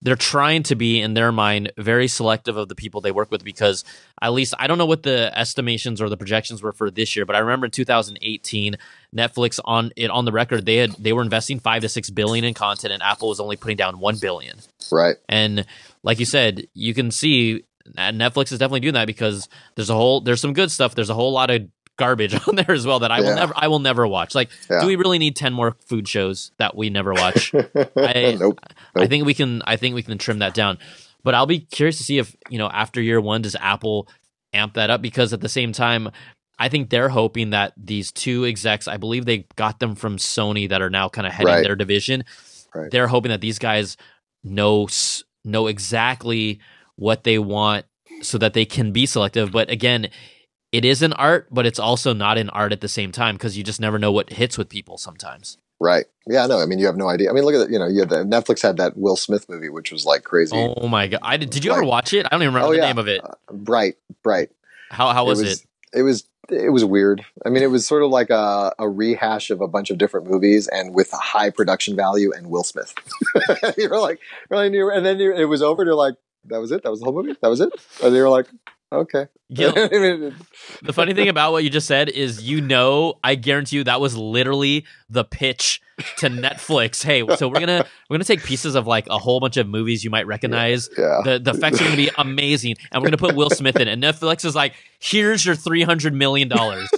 they're 0.00 0.16
trying 0.16 0.62
to 0.64 0.76
be 0.76 1.00
in 1.00 1.14
their 1.14 1.32
mind 1.32 1.72
very 1.76 2.06
selective 2.06 2.56
of 2.56 2.68
the 2.68 2.74
people 2.74 3.00
they 3.00 3.10
work 3.10 3.30
with 3.30 3.44
because 3.44 3.84
at 4.22 4.32
least 4.32 4.54
I 4.58 4.66
don't 4.66 4.78
know 4.78 4.86
what 4.86 5.02
the 5.02 5.36
estimations 5.36 6.00
or 6.00 6.08
the 6.08 6.16
projections 6.16 6.62
were 6.62 6.72
for 6.72 6.90
this 6.90 7.16
year, 7.16 7.26
but 7.26 7.34
I 7.34 7.40
remember 7.40 7.66
in 7.66 7.72
2018 7.72 8.76
Netflix 9.14 9.58
on 9.64 9.90
it 9.96 10.10
on 10.10 10.24
the 10.24 10.32
record 10.32 10.66
they 10.66 10.76
had 10.76 10.92
they 10.92 11.12
were 11.12 11.22
investing 11.22 11.58
5 11.58 11.82
to 11.82 11.88
6 11.88 12.10
billion 12.10 12.44
in 12.44 12.54
content 12.54 12.92
and 12.92 13.02
Apple 13.02 13.28
was 13.28 13.40
only 13.40 13.56
putting 13.56 13.76
down 13.76 13.98
1 13.98 14.18
billion. 14.20 14.58
Right. 14.92 15.16
And 15.28 15.66
like 16.02 16.20
you 16.20 16.26
said, 16.26 16.68
you 16.74 16.94
can 16.94 17.10
see 17.10 17.64
Netflix 17.96 18.52
is 18.52 18.58
definitely 18.58 18.80
doing 18.80 18.94
that 18.94 19.06
because 19.06 19.48
there's 19.74 19.90
a 19.90 19.94
whole 19.94 20.20
there's 20.20 20.40
some 20.40 20.52
good 20.52 20.70
stuff, 20.70 20.94
there's 20.94 21.10
a 21.10 21.14
whole 21.14 21.32
lot 21.32 21.50
of 21.50 21.62
garbage 21.98 22.34
on 22.48 22.56
there 22.56 22.70
as 22.70 22.86
well 22.86 23.00
that 23.00 23.10
I 23.12 23.18
yeah. 23.20 23.28
will 23.28 23.34
never 23.36 23.52
I 23.56 23.68
will 23.68 23.78
never 23.80 24.06
watch. 24.06 24.34
Like, 24.34 24.48
yeah. 24.70 24.80
do 24.80 24.86
we 24.86 24.96
really 24.96 25.18
need 25.18 25.36
ten 25.36 25.52
more 25.52 25.76
food 25.86 26.08
shows 26.08 26.52
that 26.56 26.74
we 26.76 26.88
never 26.88 27.12
watch? 27.12 27.54
I, 27.96 28.36
nope. 28.40 28.58
I 28.96 29.06
think 29.06 29.26
we 29.26 29.34
can 29.34 29.60
I 29.66 29.76
think 29.76 29.94
we 29.94 30.02
can 30.02 30.16
trim 30.16 30.38
that 30.38 30.54
down. 30.54 30.78
But 31.24 31.34
I'll 31.34 31.46
be 31.46 31.58
curious 31.60 31.98
to 31.98 32.04
see 32.04 32.18
if, 32.18 32.34
you 32.48 32.58
know, 32.58 32.68
after 32.68 33.02
year 33.02 33.20
one, 33.20 33.42
does 33.42 33.56
Apple 33.56 34.08
amp 34.54 34.74
that 34.74 34.88
up? 34.88 35.02
Because 35.02 35.32
at 35.32 35.40
the 35.40 35.48
same 35.48 35.72
time, 35.72 36.10
I 36.58 36.68
think 36.68 36.90
they're 36.90 37.08
hoping 37.08 37.50
that 37.50 37.72
these 37.76 38.12
two 38.12 38.44
execs, 38.46 38.88
I 38.88 38.96
believe 38.96 39.26
they 39.26 39.46
got 39.56 39.78
them 39.80 39.94
from 39.94 40.16
Sony 40.16 40.68
that 40.68 40.80
are 40.80 40.90
now 40.90 41.08
kind 41.08 41.26
of 41.26 41.32
heading 41.32 41.52
Right. 41.52 41.64
their 41.64 41.76
division. 41.76 42.24
Right. 42.74 42.90
They're 42.90 43.08
hoping 43.08 43.30
that 43.30 43.40
these 43.40 43.58
guys 43.58 43.96
know 44.44 44.88
know 45.44 45.66
exactly 45.66 46.60
what 46.96 47.24
they 47.24 47.38
want 47.38 47.86
so 48.22 48.38
that 48.38 48.54
they 48.54 48.64
can 48.64 48.92
be 48.92 49.06
selective. 49.06 49.52
But 49.52 49.70
again, 49.70 50.10
it 50.72 50.84
is 50.84 51.02
an 51.02 51.12
art, 51.14 51.48
but 51.50 51.66
it's 51.66 51.78
also 51.78 52.12
not 52.12 52.38
an 52.38 52.50
art 52.50 52.72
at 52.72 52.80
the 52.80 52.88
same 52.88 53.12
time 53.12 53.36
because 53.36 53.56
you 53.56 53.64
just 53.64 53.80
never 53.80 53.98
know 53.98 54.12
what 54.12 54.30
hits 54.30 54.58
with 54.58 54.68
people 54.68 54.98
sometimes. 54.98 55.58
Right. 55.80 56.06
Yeah, 56.26 56.46
no, 56.46 56.60
I 56.60 56.66
mean, 56.66 56.78
you 56.78 56.86
have 56.86 56.96
no 56.96 57.08
idea. 57.08 57.30
I 57.30 57.32
mean, 57.32 57.44
look 57.44 57.54
at 57.54 57.62
it. 57.62 57.70
You 57.70 57.78
know, 57.78 57.86
you 57.86 58.00
had 58.00 58.08
the, 58.08 58.16
Netflix 58.24 58.62
had 58.62 58.78
that 58.78 58.96
Will 58.96 59.16
Smith 59.16 59.48
movie, 59.48 59.68
which 59.68 59.92
was 59.92 60.04
like 60.04 60.24
crazy. 60.24 60.56
Oh 60.56 60.88
my 60.88 61.06
god! 61.06 61.20
I 61.22 61.36
did, 61.36 61.50
did 61.50 61.64
you 61.64 61.72
ever 61.72 61.84
watch 61.84 62.12
it? 62.12 62.26
I 62.26 62.30
don't 62.30 62.42
even 62.42 62.54
remember 62.54 62.68
Oh, 62.68 62.72
the 62.72 62.78
yeah. 62.78 62.86
name 62.86 62.98
of 62.98 63.08
it. 63.08 63.22
Uh, 63.24 63.34
bright, 63.52 63.96
bright. 64.22 64.50
How 64.90 65.12
how 65.12 65.24
was 65.24 65.40
it? 65.40 65.44
was, 65.44 65.66
It 65.94 66.02
was 66.02 66.28
it 66.50 66.72
was 66.72 66.84
weird. 66.84 67.24
I 67.44 67.50
mean, 67.50 67.62
it 67.62 67.70
was 67.70 67.86
sort 67.86 68.02
of 68.02 68.10
like 68.10 68.30
a, 68.30 68.72
a 68.78 68.88
rehash 68.88 69.50
of 69.50 69.60
a 69.60 69.68
bunch 69.68 69.90
of 69.90 69.98
different 69.98 70.28
movies, 70.28 70.66
and 70.66 70.94
with 70.94 71.12
a 71.12 71.18
high 71.18 71.50
production 71.50 71.94
value 71.94 72.32
and 72.32 72.48
Will 72.48 72.64
Smith. 72.64 72.94
you 73.78 73.88
were 73.88 74.00
like, 74.00 74.18
really, 74.50 74.74
you 74.74 74.90
and 74.90 75.04
then 75.04 75.18
you, 75.18 75.32
it 75.34 75.44
was 75.44 75.62
over. 75.62 75.82
And 75.82 75.88
you're 75.88 75.94
like, 75.94 76.14
that 76.46 76.58
was 76.60 76.72
it. 76.72 76.82
That 76.82 76.90
was 76.90 77.00
the 77.00 77.04
whole 77.04 77.14
movie. 77.14 77.36
That 77.40 77.48
was 77.48 77.60
it. 77.60 77.70
And 78.02 78.14
you 78.14 78.22
were 78.22 78.28
like, 78.28 78.46
okay. 78.92 79.26
Gil, 79.52 79.72
the 79.72 80.92
funny 80.92 81.14
thing 81.14 81.28
about 81.28 81.52
what 81.52 81.64
you 81.64 81.70
just 81.70 81.86
said 81.86 82.10
is, 82.10 82.42
you 82.42 82.60
know, 82.60 83.14
I 83.24 83.34
guarantee 83.34 83.76
you 83.76 83.84
that 83.84 84.00
was 84.00 84.14
literally 84.16 84.84
the 85.08 85.24
pitch 85.24 85.80
to 86.18 86.28
Netflix. 86.28 87.02
Hey, 87.02 87.26
so 87.36 87.48
we're 87.48 87.60
gonna 87.60 87.86
we're 88.10 88.14
gonna 88.14 88.24
take 88.24 88.44
pieces 88.44 88.74
of 88.74 88.86
like 88.86 89.06
a 89.08 89.16
whole 89.18 89.40
bunch 89.40 89.56
of 89.56 89.66
movies 89.66 90.04
you 90.04 90.10
might 90.10 90.26
recognize. 90.26 90.90
yeah. 90.98 91.20
The 91.24 91.38
the 91.38 91.52
effects 91.52 91.80
are 91.80 91.84
gonna 91.84 91.96
be 91.96 92.10
amazing, 92.18 92.76
and 92.92 93.02
we're 93.02 93.06
gonna 93.08 93.16
put 93.16 93.34
Will 93.34 93.48
Smith 93.50 93.76
in. 93.76 93.88
it. 93.88 93.92
And 93.92 94.02
Netflix 94.02 94.44
is 94.44 94.54
like, 94.54 94.74
here's 94.98 95.44
your 95.46 95.54
three 95.54 95.82
hundred 95.82 96.12
million 96.12 96.48
dollars. 96.48 96.90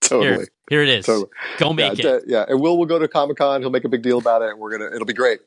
totally. 0.00 0.28
Here, 0.28 0.46
here 0.68 0.82
it 0.82 0.88
is. 0.90 1.06
Totally. 1.06 1.30
Go 1.58 1.72
make 1.72 2.02
yeah, 2.02 2.10
it. 2.16 2.24
yeah, 2.26 2.44
and 2.46 2.60
Will 2.60 2.76
will 2.76 2.86
go 2.86 2.98
to 2.98 3.08
Comic 3.08 3.38
Con. 3.38 3.62
He'll 3.62 3.70
make 3.70 3.84
a 3.84 3.88
big 3.88 4.02
deal 4.02 4.18
about 4.18 4.42
it, 4.42 4.50
and 4.50 4.58
we're 4.58 4.72
gonna. 4.76 4.94
It'll 4.94 5.06
be 5.06 5.14
great. 5.14 5.40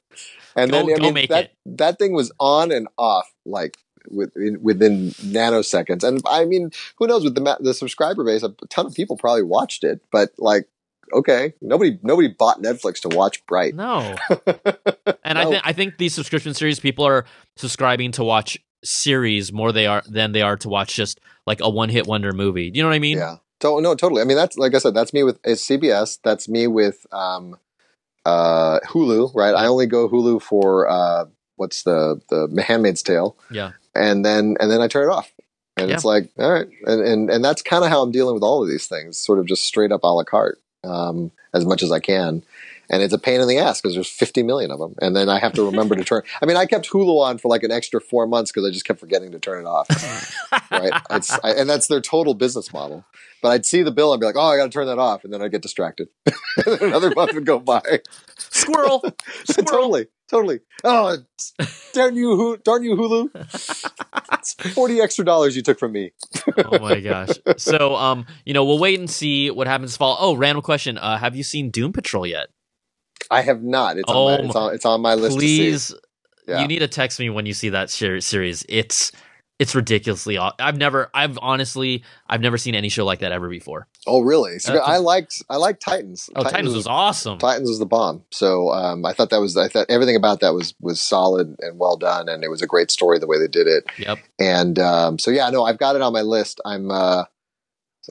And 0.55 0.71
Go- 0.71 0.85
then 0.87 0.95
I 0.95 0.97
go 0.97 1.03
mean, 1.03 1.13
make 1.13 1.29
that 1.29 1.43
it. 1.45 1.51
that 1.77 1.99
thing 1.99 2.13
was 2.13 2.31
on 2.39 2.71
and 2.71 2.87
off 2.97 3.31
like 3.45 3.77
within, 4.09 4.61
within 4.61 5.09
nanoseconds. 5.11 6.03
And 6.03 6.21
I 6.27 6.45
mean, 6.45 6.71
who 6.97 7.07
knows 7.07 7.23
with 7.23 7.35
the 7.35 7.41
ma- 7.41 7.57
the 7.59 7.73
subscriber 7.73 8.23
base? 8.23 8.43
A 8.43 8.53
ton 8.69 8.85
of 8.85 8.93
people 8.93 9.17
probably 9.17 9.43
watched 9.43 9.83
it, 9.83 10.01
but 10.11 10.31
like, 10.37 10.67
okay, 11.13 11.53
nobody 11.61 11.99
nobody 12.03 12.27
bought 12.27 12.61
Netflix 12.61 13.01
to 13.01 13.09
watch 13.09 13.45
Bright. 13.45 13.75
No, 13.75 14.15
and 15.23 15.37
I 15.37 15.45
think 15.45 15.61
I 15.65 15.73
think 15.73 15.97
these 15.97 16.13
subscription 16.13 16.53
series 16.53 16.79
people 16.79 17.05
are 17.05 17.25
subscribing 17.55 18.11
to 18.13 18.23
watch 18.23 18.57
series 18.83 19.51
more 19.51 19.71
they 19.71 19.87
are 19.87 20.03
than 20.07 20.31
they 20.31 20.41
are 20.41 20.57
to 20.57 20.69
watch 20.69 20.95
just 20.95 21.19
like 21.45 21.59
a 21.61 21.69
one 21.69 21.89
hit 21.89 22.07
wonder 22.07 22.31
movie. 22.31 22.71
You 22.73 22.83
know 22.83 22.89
what 22.89 22.95
I 22.95 22.99
mean? 22.99 23.17
Yeah. 23.17 23.37
To- 23.61 23.81
no, 23.81 23.95
totally. 23.95 24.21
I 24.21 24.25
mean, 24.25 24.37
that's 24.37 24.57
like 24.57 24.75
I 24.75 24.77
said, 24.77 24.93
that's 24.93 25.13
me 25.13 25.23
with 25.23 25.39
it's 25.43 25.65
CBS. 25.65 26.19
That's 26.23 26.47
me 26.47 26.67
with 26.67 27.05
um, 27.11 27.57
uh, 28.25 28.79
Hulu. 28.81 29.33
Right. 29.33 29.55
I 29.55 29.65
only 29.65 29.87
go 29.87 30.07
Hulu 30.07 30.41
for 30.41 30.87
uh, 30.87 31.25
what's 31.55 31.83
the 31.83 32.21
the 32.29 32.63
Handmaid's 32.63 33.01
Tale. 33.01 33.35
Yeah. 33.49 33.71
And 33.97 34.23
then 34.25 34.57
and 34.59 34.69
then 34.71 34.81
I 34.81 34.87
turn 34.87 35.09
it 35.09 35.13
off. 35.13 35.31
And 35.75 35.89
Yeah. 35.89 35.95
it's 35.95 36.05
like, 36.05 36.29
all 36.39 36.51
right, 36.51 36.67
and 36.85 37.01
and, 37.01 37.29
and 37.29 37.45
that's 37.45 37.61
kind 37.61 37.83
of 37.83 37.89
how 37.89 38.01
I'm 38.01 38.11
dealing 38.11 38.33
with 38.33 38.43
all 38.43 38.63
of 38.63 38.69
these 38.69 38.87
things, 38.87 39.17
sort 39.17 39.39
of 39.39 39.45
just 39.45 39.63
straight 39.63 39.91
up 39.91 40.03
a 40.03 40.07
la 40.07 40.23
carte, 40.23 40.59
um, 40.83 41.31
as 41.53 41.65
much 41.65 41.83
as 41.83 41.91
I 41.91 41.99
can. 41.99 42.41
And 42.89 43.03
it's 43.03 43.13
a 43.13 43.19
pain 43.19 43.41
in 43.41 43.47
the 43.47 43.57
ass 43.57 43.81
because 43.81 43.95
there's 43.95 44.09
50 44.09 44.43
million 44.43 44.71
of 44.71 44.79
them, 44.79 44.95
and 45.01 45.15
then 45.15 45.29
I 45.29 45.39
have 45.39 45.53
to 45.53 45.65
remember 45.65 45.95
to 45.95 46.03
turn. 46.05 46.23
I 46.41 46.45
mean, 46.45 46.57
I 46.57 46.65
kept 46.65 46.89
Hulu 46.89 47.21
on 47.21 47.37
for 47.37 47.49
like 47.49 47.63
an 47.63 47.71
extra 47.71 47.99
four 47.99 48.27
months 48.27 48.51
because 48.51 48.67
I 48.67 48.71
just 48.71 48.85
kept 48.85 48.99
forgetting 48.99 49.31
to 49.31 49.39
turn 49.39 49.65
it 49.65 49.67
off. 49.67 49.87
right, 50.71 51.01
it's, 51.11 51.31
I, 51.43 51.51
and 51.51 51.69
that's 51.69 51.87
their 51.87 52.01
total 52.01 52.33
business 52.33 52.71
model. 52.71 53.05
But 53.41 53.49
I'd 53.49 53.65
see 53.65 53.83
the 53.83 53.91
bill 53.91 54.13
and 54.13 54.19
be 54.19 54.25
like, 54.25 54.35
oh, 54.35 54.41
I 54.41 54.57
got 54.57 54.63
to 54.63 54.69
turn 54.69 54.87
that 54.87 54.97
off, 54.97 55.23
and 55.23 55.31
then 55.31 55.41
I'd 55.41 55.51
get 55.51 55.61
distracted. 55.61 56.07
another 56.65 57.11
month 57.11 57.33
would 57.33 57.45
go 57.45 57.59
by. 57.59 58.01
Squirrel. 58.37 59.03
Squirrel. 59.43 59.65
totally, 59.65 60.07
totally. 60.29 60.59
Oh, 60.83 61.17
darn 61.93 62.15
you, 62.15 62.57
darn 62.63 62.83
you, 62.83 62.95
Hulu! 62.95 63.29
It's 64.33 64.53
Forty 64.73 65.01
extra 65.01 65.25
dollars 65.25 65.55
you 65.55 65.61
took 65.61 65.77
from 65.77 65.91
me. 65.91 66.13
oh 66.57 66.79
my 66.79 66.99
gosh. 66.99 67.29
So 67.57 67.95
um, 67.95 68.25
you 68.45 68.53
know, 68.53 68.63
we'll 68.65 68.79
wait 68.79 68.99
and 68.99 69.09
see 69.09 69.51
what 69.51 69.67
happens 69.67 69.97
fall. 69.97 70.17
Oh, 70.19 70.35
random 70.35 70.61
question. 70.61 70.97
Uh, 70.97 71.17
have 71.17 71.35
you 71.35 71.43
seen 71.43 71.69
Doom 71.69 71.93
Patrol 71.93 72.25
yet? 72.25 72.47
I 73.29 73.41
have 73.41 73.63
not. 73.63 73.97
It's, 73.97 74.05
Oh 74.07 74.27
on, 74.27 74.39
my, 74.41 74.45
it's, 74.47 74.55
on, 74.55 74.75
it's 74.75 74.85
on 74.85 75.01
my 75.01 75.15
list. 75.15 75.35
To 75.35 75.39
Please, 75.39 75.87
see. 75.87 75.95
Yeah. 76.47 76.61
you 76.61 76.67
need 76.67 76.79
to 76.79 76.87
text 76.87 77.19
me 77.19 77.29
when 77.29 77.45
you 77.45 77.53
see 77.53 77.69
that 77.69 77.89
ser- 77.89 78.21
series. 78.21 78.65
It's 78.69 79.11
it's 79.59 79.73
ridiculously. 79.73 80.37
I've 80.37 80.77
never. 80.77 81.09
I've 81.15 81.37
honestly. 81.41 82.03
I've 82.27 82.41
never 82.41 82.57
seen 82.59 82.75
any 82.75 82.89
show 82.89 83.05
like 83.05 83.19
that 83.19 83.31
ever 83.31 83.49
before. 83.49 83.87
Oh, 84.05 84.21
really? 84.21 84.59
So 84.59 84.75
Uh, 84.75 84.77
I 84.85 84.97
liked. 84.97 85.41
I 85.49 85.57
liked 85.57 85.81
Titans. 85.81 86.29
Oh, 86.35 86.43
Titans, 86.43 86.75
was 86.75 86.85
awesome. 86.85 87.39
Titans 87.39 87.67
was 87.67 87.79
the 87.79 87.87
bomb. 87.87 88.23
So 88.31 88.69
um, 88.71 89.03
I 89.03 89.13
thought 89.13 89.31
that 89.31 89.41
was. 89.41 89.57
I 89.57 89.67
thought 89.67 89.87
everything 89.89 90.15
about 90.15 90.41
that 90.41 90.53
was 90.53 90.75
was 90.79 91.01
solid 91.01 91.55
and 91.59 91.79
well 91.79 91.97
done, 91.97 92.29
and 92.29 92.43
it 92.43 92.49
was 92.49 92.61
a 92.61 92.67
great 92.67 92.91
story 92.91 93.17
the 93.17 93.27
way 93.27 93.39
they 93.39 93.47
did 93.47 93.65
it. 93.65 93.85
Yep. 93.97 94.19
And 94.39 94.77
um, 94.77 95.17
so 95.17 95.31
yeah, 95.31 95.49
no, 95.49 95.63
I've 95.65 95.79
got 95.79 95.95
it 95.95 96.01
on 96.01 96.13
my 96.13 96.21
list. 96.21 96.61
I'm. 96.63 96.91
Uh, 96.91 97.23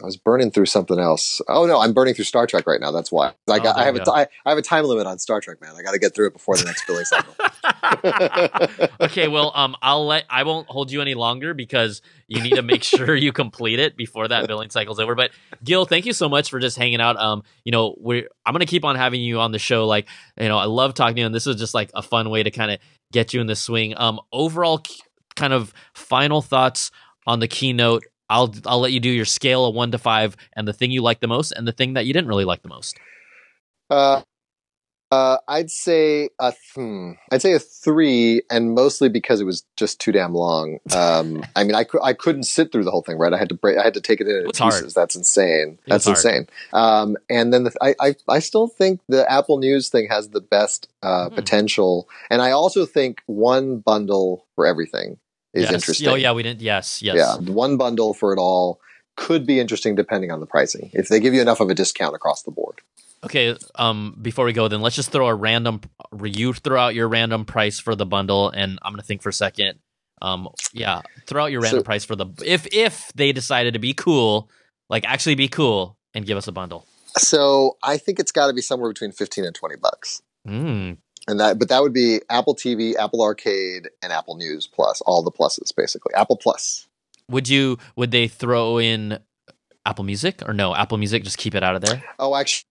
I 0.02 0.04
was 0.04 0.16
burning 0.16 0.50
through 0.50 0.66
something 0.66 0.98
else. 0.98 1.40
Oh 1.48 1.66
no, 1.66 1.80
I'm 1.80 1.92
burning 1.92 2.14
through 2.14 2.24
Star 2.24 2.46
Trek 2.46 2.66
right 2.66 2.80
now. 2.80 2.90
That's 2.90 3.10
why. 3.10 3.32
I, 3.48 3.58
got, 3.58 3.76
Oh, 3.76 3.80
I 3.80 3.84
have 3.84 3.94
there 3.94 4.02
a 4.02 4.06
you 4.06 4.12
t- 4.12 4.20
I, 4.20 4.26
I 4.44 4.50
have 4.50 4.58
a 4.58 4.62
time 4.62 4.84
limit 4.84 5.06
on 5.06 5.18
Star 5.18 5.40
Trek, 5.40 5.60
man. 5.60 5.74
I 5.76 5.82
got 5.82 5.92
to 5.92 5.98
get 5.98 6.14
through 6.14 6.28
it 6.28 6.32
before 6.32 6.56
the 6.56 6.64
next 6.64 6.86
billing 6.86 7.04
cycle. 7.04 7.34
okay, 9.00 9.28
well, 9.28 9.52
um, 9.54 9.76
I'll 9.82 10.06
let 10.06 10.24
I 10.28 10.42
won't 10.42 10.68
hold 10.68 10.90
you 10.90 11.00
any 11.00 11.14
longer 11.14 11.54
because 11.54 12.02
you 12.28 12.42
need 12.42 12.54
to 12.54 12.62
make 12.62 12.82
sure 12.84 13.14
you 13.14 13.32
complete 13.32 13.78
it 13.78 13.96
before 13.96 14.28
that 14.28 14.46
billing 14.46 14.70
cycle's 14.70 15.00
over. 15.00 15.14
But 15.14 15.30
Gil, 15.64 15.84
thank 15.84 16.06
you 16.06 16.12
so 16.12 16.28
much 16.28 16.50
for 16.50 16.58
just 16.58 16.76
hanging 16.76 17.00
out. 17.00 17.16
Um, 17.16 17.42
you 17.64 17.72
know, 17.72 17.94
we're 17.98 18.28
I'm 18.44 18.52
gonna 18.52 18.66
keep 18.66 18.84
on 18.84 18.96
having 18.96 19.20
you 19.20 19.40
on 19.40 19.52
the 19.52 19.58
show. 19.58 19.86
Like, 19.86 20.08
you 20.38 20.48
know, 20.48 20.58
I 20.58 20.66
love 20.66 20.94
talking 20.94 21.16
to 21.16 21.20
you, 21.20 21.26
and 21.26 21.34
this 21.34 21.46
is 21.46 21.56
just 21.56 21.74
like 21.74 21.90
a 21.94 22.02
fun 22.02 22.30
way 22.30 22.42
to 22.42 22.50
kind 22.50 22.70
of 22.70 22.78
get 23.12 23.32
you 23.32 23.40
in 23.40 23.46
the 23.46 23.56
swing. 23.56 23.94
Um, 23.96 24.20
overall, 24.32 24.82
kind 25.34 25.52
of 25.52 25.72
final 25.94 26.42
thoughts 26.42 26.90
on 27.26 27.40
the 27.40 27.48
keynote. 27.48 28.04
I'll 28.28 28.54
I'll 28.66 28.80
let 28.80 28.92
you 28.92 29.00
do 29.00 29.10
your 29.10 29.24
scale 29.24 29.66
of 29.66 29.74
one 29.74 29.90
to 29.92 29.98
five, 29.98 30.36
and 30.54 30.66
the 30.66 30.72
thing 30.72 30.90
you 30.90 31.02
like 31.02 31.20
the 31.20 31.28
most, 31.28 31.52
and 31.52 31.66
the 31.66 31.72
thing 31.72 31.94
that 31.94 32.06
you 32.06 32.12
didn't 32.12 32.28
really 32.28 32.44
like 32.44 32.62
the 32.62 32.68
most. 32.68 32.98
Uh, 33.88 34.22
uh, 35.12 35.38
I'd 35.46 35.70
say 35.70 36.30
a 36.40 36.52
hmm, 36.74 37.12
I'd 37.30 37.40
say 37.40 37.52
a 37.52 37.60
three, 37.60 38.42
and 38.50 38.74
mostly 38.74 39.08
because 39.08 39.40
it 39.40 39.44
was 39.44 39.64
just 39.76 40.00
too 40.00 40.10
damn 40.10 40.34
long. 40.34 40.78
Um, 40.92 41.44
I 41.54 41.62
mean, 41.62 41.76
I 41.76 41.84
cou- 41.84 42.02
I 42.02 42.12
couldn't 42.12 42.42
sit 42.42 42.72
through 42.72 42.82
the 42.84 42.90
whole 42.90 43.02
thing, 43.02 43.16
right? 43.16 43.32
I 43.32 43.38
had 43.38 43.48
to 43.50 43.54
break. 43.54 43.78
I 43.78 43.84
had 43.84 43.94
to 43.94 44.00
take 44.00 44.20
it 44.20 44.26
in 44.26 44.44
was 44.44 44.58
hard. 44.58 44.72
pieces. 44.72 44.94
That's 44.94 45.14
insane. 45.14 45.78
That's 45.86 46.08
insane. 46.08 46.48
Um, 46.72 47.16
and 47.30 47.52
then 47.52 47.64
the, 47.64 47.72
I, 47.80 47.94
I 48.00 48.14
I 48.28 48.38
still 48.40 48.66
think 48.66 49.00
the 49.08 49.30
Apple 49.30 49.58
News 49.58 49.88
thing 49.88 50.08
has 50.10 50.30
the 50.30 50.40
best 50.40 50.88
uh, 51.02 51.28
Hmm. 51.28 51.36
potential, 51.36 52.08
and 52.28 52.42
I 52.42 52.50
also 52.50 52.84
think 52.84 53.22
one 53.26 53.78
bundle 53.78 54.46
for 54.56 54.66
everything 54.66 55.18
is 55.56 55.64
yes. 55.64 55.72
interesting. 55.72 56.08
Oh 56.08 56.14
yeah, 56.14 56.32
we 56.32 56.42
didn't. 56.42 56.60
Yes, 56.60 57.02
yes. 57.02 57.16
Yeah, 57.16 57.36
one 57.52 57.76
bundle 57.76 58.14
for 58.14 58.32
it 58.32 58.38
all 58.38 58.80
could 59.16 59.46
be 59.46 59.58
interesting 59.58 59.94
depending 59.94 60.30
on 60.30 60.40
the 60.40 60.46
pricing. 60.46 60.90
If 60.92 61.08
they 61.08 61.20
give 61.20 61.34
you 61.34 61.40
enough 61.40 61.60
of 61.60 61.70
a 61.70 61.74
discount 61.74 62.14
across 62.14 62.42
the 62.42 62.50
board. 62.50 62.80
Okay, 63.24 63.56
um, 63.74 64.16
before 64.20 64.44
we 64.44 64.52
go, 64.52 64.68
then 64.68 64.82
let's 64.82 64.94
just 64.94 65.10
throw 65.10 65.26
a 65.26 65.34
random. 65.34 65.80
You 66.22 66.52
throw 66.52 66.78
out 66.78 66.94
your 66.94 67.08
random 67.08 67.44
price 67.44 67.80
for 67.80 67.94
the 67.94 68.06
bundle, 68.06 68.50
and 68.50 68.78
I'm 68.82 68.92
gonna 68.92 69.02
think 69.02 69.22
for 69.22 69.30
a 69.30 69.32
second. 69.32 69.78
Um, 70.22 70.48
yeah, 70.72 71.02
throw 71.26 71.44
out 71.44 71.52
your 71.52 71.60
random 71.60 71.80
So- 71.80 71.84
price 71.84 72.04
for 72.04 72.16
the 72.16 72.26
if 72.44 72.66
if 72.72 73.10
they 73.14 73.32
decided 73.32 73.72
to 73.74 73.78
be 73.80 73.94
cool, 73.94 74.48
like 74.88 75.04
actually 75.04 75.34
be 75.34 75.48
cool 75.48 75.96
and 76.14 76.24
give 76.26 76.36
us 76.38 76.46
a 76.46 76.52
bundle. 76.52 76.86
So 77.18 77.78
I 77.82 77.96
think 77.96 78.20
it's 78.20 78.32
got 78.32 78.48
to 78.48 78.52
be 78.52 78.60
somewhere 78.60 78.90
between 78.90 79.12
fifteen 79.12 79.44
and 79.44 79.54
twenty 79.54 79.76
bucks. 79.76 80.22
Mm, 80.46 80.98
and 81.28 81.40
that 81.40 81.58
but 81.58 81.68
that 81.68 81.82
would 81.82 81.92
be 81.92 82.20
apple 82.30 82.54
tv 82.54 82.94
apple 82.96 83.22
arcade 83.22 83.88
and 84.02 84.12
apple 84.12 84.36
news 84.36 84.66
plus 84.66 85.00
all 85.02 85.22
the 85.22 85.30
pluses 85.30 85.74
basically 85.74 86.14
apple 86.14 86.36
plus 86.36 86.86
would 87.28 87.48
you? 87.48 87.78
Would 87.96 88.10
they 88.10 88.28
throw 88.28 88.78
in 88.78 89.18
Apple 89.84 90.04
Music 90.04 90.42
or 90.46 90.52
no? 90.52 90.74
Apple 90.74 90.98
Music, 90.98 91.24
just 91.24 91.38
keep 91.38 91.54
it 91.54 91.62
out 91.62 91.74
of 91.74 91.82
there. 91.82 92.02
oh 92.18 92.34
actually 92.34 92.66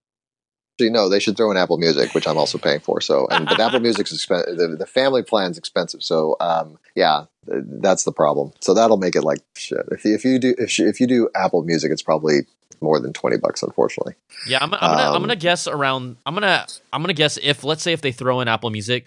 no 0.80 1.10
they 1.10 1.20
should 1.20 1.38
throw 1.38 1.50
in 1.52 1.58
apple 1.58 1.78
music 1.78 2.14
which 2.14 2.28
i'm 2.28 2.38
also 2.38 2.58
paying 2.58 2.80
for 2.80 3.00
so 3.02 3.28
and 3.32 3.46
but 3.46 3.60
apple 3.60 3.80
music's 3.80 4.12
expensive 4.12 4.58
the, 4.58 4.68
the 4.78 4.86
family 4.86 5.24
plan's 5.24 5.58
expensive 5.58 6.04
so 6.04 6.36
um 6.40 6.78
yeah 6.96 7.26
th- 7.50 7.64
that's 7.80 8.04
the 8.04 8.12
problem 8.12 8.52
so 8.60 8.74
that'll 8.74 8.98
make 8.98 9.16
it 9.16 9.24
like 9.24 9.40
shit 9.56 9.80
if 9.92 10.04
you, 10.06 10.14
if 10.16 10.26
you 10.26 10.38
do 10.40 10.54
if 10.58 10.78
you, 10.78 10.88
if 10.88 11.00
you 11.00 11.08
do 11.08 11.30
apple 11.36 11.64
music 11.64 11.92
it's 11.92 12.02
probably 12.04 12.40
more 12.82 13.00
than 13.00 13.14
20 13.14 13.38
bucks 13.38 13.64
unfortunately 13.64 14.14
Yeah, 14.48 14.58
I'm, 14.62 14.74
I'm 14.74 14.80
gonna 14.80 15.02
I'm 15.04 15.16
Um, 15.16 15.22
gonna 15.24 15.36
guess 15.38 15.66
around. 15.66 16.18
I'm 16.26 16.34
gonna 16.34 16.68
I'm 16.92 17.02
gonna 17.02 17.14
guess 17.14 17.40
if 17.42 17.64
let's 17.64 17.82
say 17.82 17.94
if 17.94 18.02
they 18.02 18.12
throw 18.12 18.42
in 18.42 18.50
Apple 18.50 18.70
Music, 18.70 19.06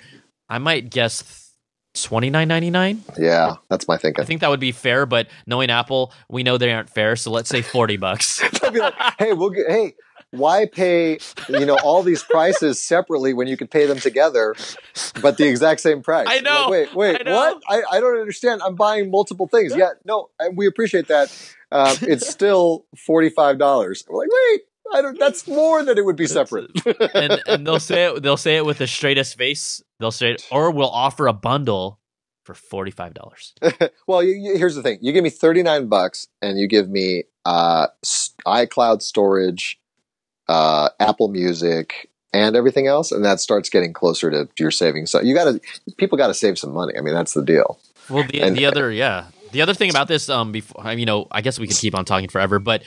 I 0.49 0.57
might 0.59 0.89
guess 0.91 1.53
twenty 1.95 2.31
nine 2.31 2.49
ninety 2.49 2.71
nine. 2.71 3.03
yeah 3.19 3.57
that's 3.69 3.87
my 3.87 3.97
thinking 3.99 4.23
I 4.23 4.27
think 4.27 4.41
that 4.41 4.49
would 4.51 4.59
be 4.59 4.73
fair, 4.73 5.05
but 5.05 5.29
knowing 5.47 5.69
Apple, 5.71 6.13
we 6.31 6.43
know 6.43 6.57
they 6.57 6.73
aren't 6.73 6.89
fair. 6.91 7.15
So 7.15 7.31
let's 7.31 7.51
say 7.51 7.61
forty 7.61 7.99
bucks. 7.99 8.41
They'll 8.63 8.71
be 8.73 8.79
like, 8.81 8.95
hey, 9.19 9.33
we'll 9.35 9.51
get, 9.51 9.67
hey, 9.69 9.95
why 10.31 10.67
pay 10.67 11.19
you 11.49 11.65
know 11.67 11.77
all 11.83 12.03
these 12.03 12.23
prices 12.23 12.83
separately 12.83 13.33
when 13.35 13.49
you 13.49 13.57
could 13.57 13.71
pay 13.71 13.87
them 13.87 13.99
together, 13.99 14.55
but 15.23 15.37
the 15.39 15.47
exact 15.49 15.81
same 15.81 16.03
price? 16.03 16.27
I 16.31 16.41
know, 16.41 16.63
Like, 16.69 16.71
wait, 16.71 16.95
wait, 16.95 17.21
I 17.21 17.23
know. 17.31 17.35
what? 17.37 17.63
I, 17.69 17.83
I 17.97 18.01
don't 18.01 18.19
understand. 18.19 18.63
I'm 18.63 18.75
buying 18.75 19.11
multiple 19.11 19.49
things. 19.49 19.75
Yeah, 19.77 19.91
no, 20.05 20.31
and 20.39 20.57
we 20.57 20.67
appreciate 20.67 21.09
that. 21.09 21.31
uh, 21.73 21.97
it's 22.03 22.29
still 22.29 22.85
forty 22.97 23.31
five 23.31 23.59
dollars. 23.59 24.05
We're 24.09 24.19
like, 24.21 24.29
wait, 24.31 24.61
I 24.93 25.03
don't. 25.03 25.19
That's 25.19 25.47
more 25.49 25.83
than 25.83 25.97
it 25.99 26.05
would 26.05 26.17
be 26.17 26.27
separate. 26.27 26.71
and 27.15 27.41
and 27.47 27.67
they'll 27.67 27.81
say 27.81 28.05
it. 28.07 28.23
They'll 28.23 28.37
say 28.37 28.57
it 28.57 28.67
with 28.67 28.79
the 28.79 28.87
straightest 28.87 29.37
face. 29.39 29.83
They'll 30.01 30.11
say, 30.11 30.33
it, 30.33 30.47
or 30.51 30.71
we'll 30.71 30.91
offer 30.91 31.27
a 31.27 31.33
bundle 31.33 32.01
for 32.45 32.55
forty 32.55 32.91
five 32.91 33.15
dollars. 33.15 33.55
well, 34.07 34.23
you, 34.23 34.33
you, 34.35 34.57
here's 34.59 34.75
the 34.75 34.83
thing: 34.83 34.99
you 35.01 35.13
give 35.13 35.25
me 35.25 35.31
thirty 35.31 35.63
nine 35.63 35.89
bucks, 35.89 36.29
and 36.43 36.59
you 36.59 36.67
give 36.69 36.89
me 36.89 37.25
uh, 37.45 37.89
iCloud 38.47 39.03
storage, 39.03 39.79
uh, 40.49 40.91
Apple 41.01 41.29
Music, 41.29 42.09
and 42.33 42.57
everything 42.57 42.87
else, 42.87 43.13
and 43.13 43.25
that 43.25 43.41
starts 43.41 43.69
getting 43.69 43.93
closer 43.93 44.31
to 44.31 44.49
your 44.59 44.71
savings. 44.71 45.11
So 45.11 45.21
you 45.21 45.35
got 45.35 45.45
to 45.45 45.61
people 45.97 46.19
got 46.19 46.29
to 46.29 46.35
save 46.35 46.59
some 46.59 46.73
money. 46.73 46.95
I 46.97 47.01
mean, 47.01 47.15
that's 47.15 47.35
the 47.35 47.45
deal. 47.45 47.79
Well, 48.11 48.25
the 48.25 48.43
and, 48.43 48.57
the 48.57 48.67
other 48.67 48.91
yeah, 48.91 49.27
the 49.53 49.63
other 49.63 49.75
thing 49.75 49.91
about 49.91 50.09
this, 50.09 50.29
um, 50.29 50.53
before 50.53 50.93
you 50.93 51.07
know, 51.07 51.27
I 51.31 51.41
guess 51.41 51.59
we 51.59 51.67
could 51.67 51.77
keep 51.77 51.95
on 51.95 52.05
talking 52.05 52.29
forever, 52.29 52.59
but 52.59 52.83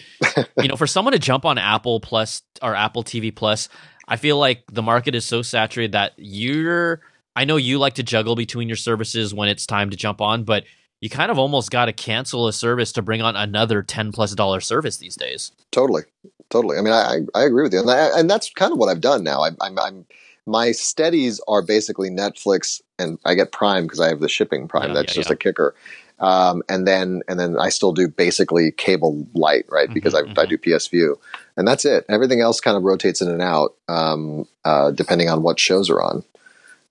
you 0.57 0.68
know, 0.68 0.76
for 0.76 0.88
someone 0.88 1.14
to 1.14 1.20
jump 1.20 1.45
on 1.45 1.57
Apple 1.57 1.99
Plus 1.99 2.43
or 2.62 2.76
Apple 2.76 3.03
TV 3.03 3.36
Plus, 3.36 3.70
I 4.07 4.18
feel 4.18 4.38
like 4.38 4.64
the 4.72 4.82
market 4.82 5.16
is 5.16 5.26
so 5.26 5.41
saturated 5.41 5.93
that 5.93 6.14
you're. 6.18 7.01
I 7.34 7.45
know 7.45 7.55
you 7.55 7.80
like 7.80 7.93
to 7.93 8.03
juggle 8.03 8.36
between 8.36 8.68
your 8.68 8.76
services 8.76 9.34
when 9.34 9.47
it's 9.47 9.66
time 9.66 9.89
to 9.91 9.97
jump 9.97 10.20
on, 10.20 10.43
but 10.43 10.66
you 10.99 11.09
kind 11.09 11.32
of 11.32 11.39
almost 11.39 11.72
got 11.72 11.86
to 11.86 11.93
cancel 11.93 12.45
a 12.47 12.51
service 12.51 12.91
to 12.91 13.01
bring 13.01 13.22
on 13.22 13.38
another 13.38 13.82
ten 13.82 14.12
plus 14.12 14.36
dollar 14.36 14.59
service 14.59 14.97
these 14.97 15.16
days. 15.16 15.53
Totally, 15.72 16.03
totally. 16.52 16.78
I 16.78 16.82
mean, 16.82 16.93
I 16.93 17.20
I 17.34 17.43
agree 17.43 17.64
with 17.64 17.74
you, 17.74 17.80
and, 17.80 17.89
I, 17.89 18.20
and 18.20 18.30
that's 18.30 18.52
kind 18.52 18.72
of 18.72 18.78
what 18.78 18.89
I've 18.89 19.02
done 19.02 19.24
now. 19.24 19.41
I, 19.41 19.49
I'm, 19.62 19.80
I'm 19.80 20.06
my 20.45 20.72
steadies 20.72 21.39
are 21.47 21.62
basically 21.62 22.10
Netflix, 22.10 22.82
and 22.99 23.18
I 23.26 23.36
get 23.36 23.52
Prime 23.52 23.84
because 23.84 23.99
I 23.99 24.10
have 24.10 24.20
the 24.20 24.30
shipping 24.30 24.68
Prime. 24.68 24.89
Yeah, 24.89 24.95
that's 24.95 25.14
yeah, 25.14 25.20
just 25.20 25.30
yeah. 25.30 25.36
a 25.36 25.38
kicker. 25.38 25.76
Um, 26.20 26.62
and 26.70 26.88
then 26.88 27.24
and 27.28 27.39
then 27.39 27.58
I 27.58 27.70
still 27.70 27.93
do 27.93 28.08
basically 28.08 28.72
cable 28.72 29.28
light, 29.34 29.66
right? 29.70 29.86
Mm-hmm, 29.86 29.93
because 29.93 30.14
mm-hmm, 30.14 30.38
I, 30.38 30.43
I, 30.43 30.45
do 30.45 30.58
PS 30.58 30.88
Vue, 30.88 31.20
and 31.58 31.68
that's 31.68 31.84
it. 31.84 32.06
Everything 32.10 32.41
else 32.41 32.60
kind 32.60 32.78
of 32.78 32.84
rotates 32.84 33.22
in 33.22 33.28
and 33.28 33.41
out 33.41 33.76
um, 33.88 34.47
uh, 34.64 34.91
depending 34.91 35.30
on 35.30 35.41
what 35.41 35.60
shows 35.60 35.89
are 35.89 36.02
on. 36.02 36.24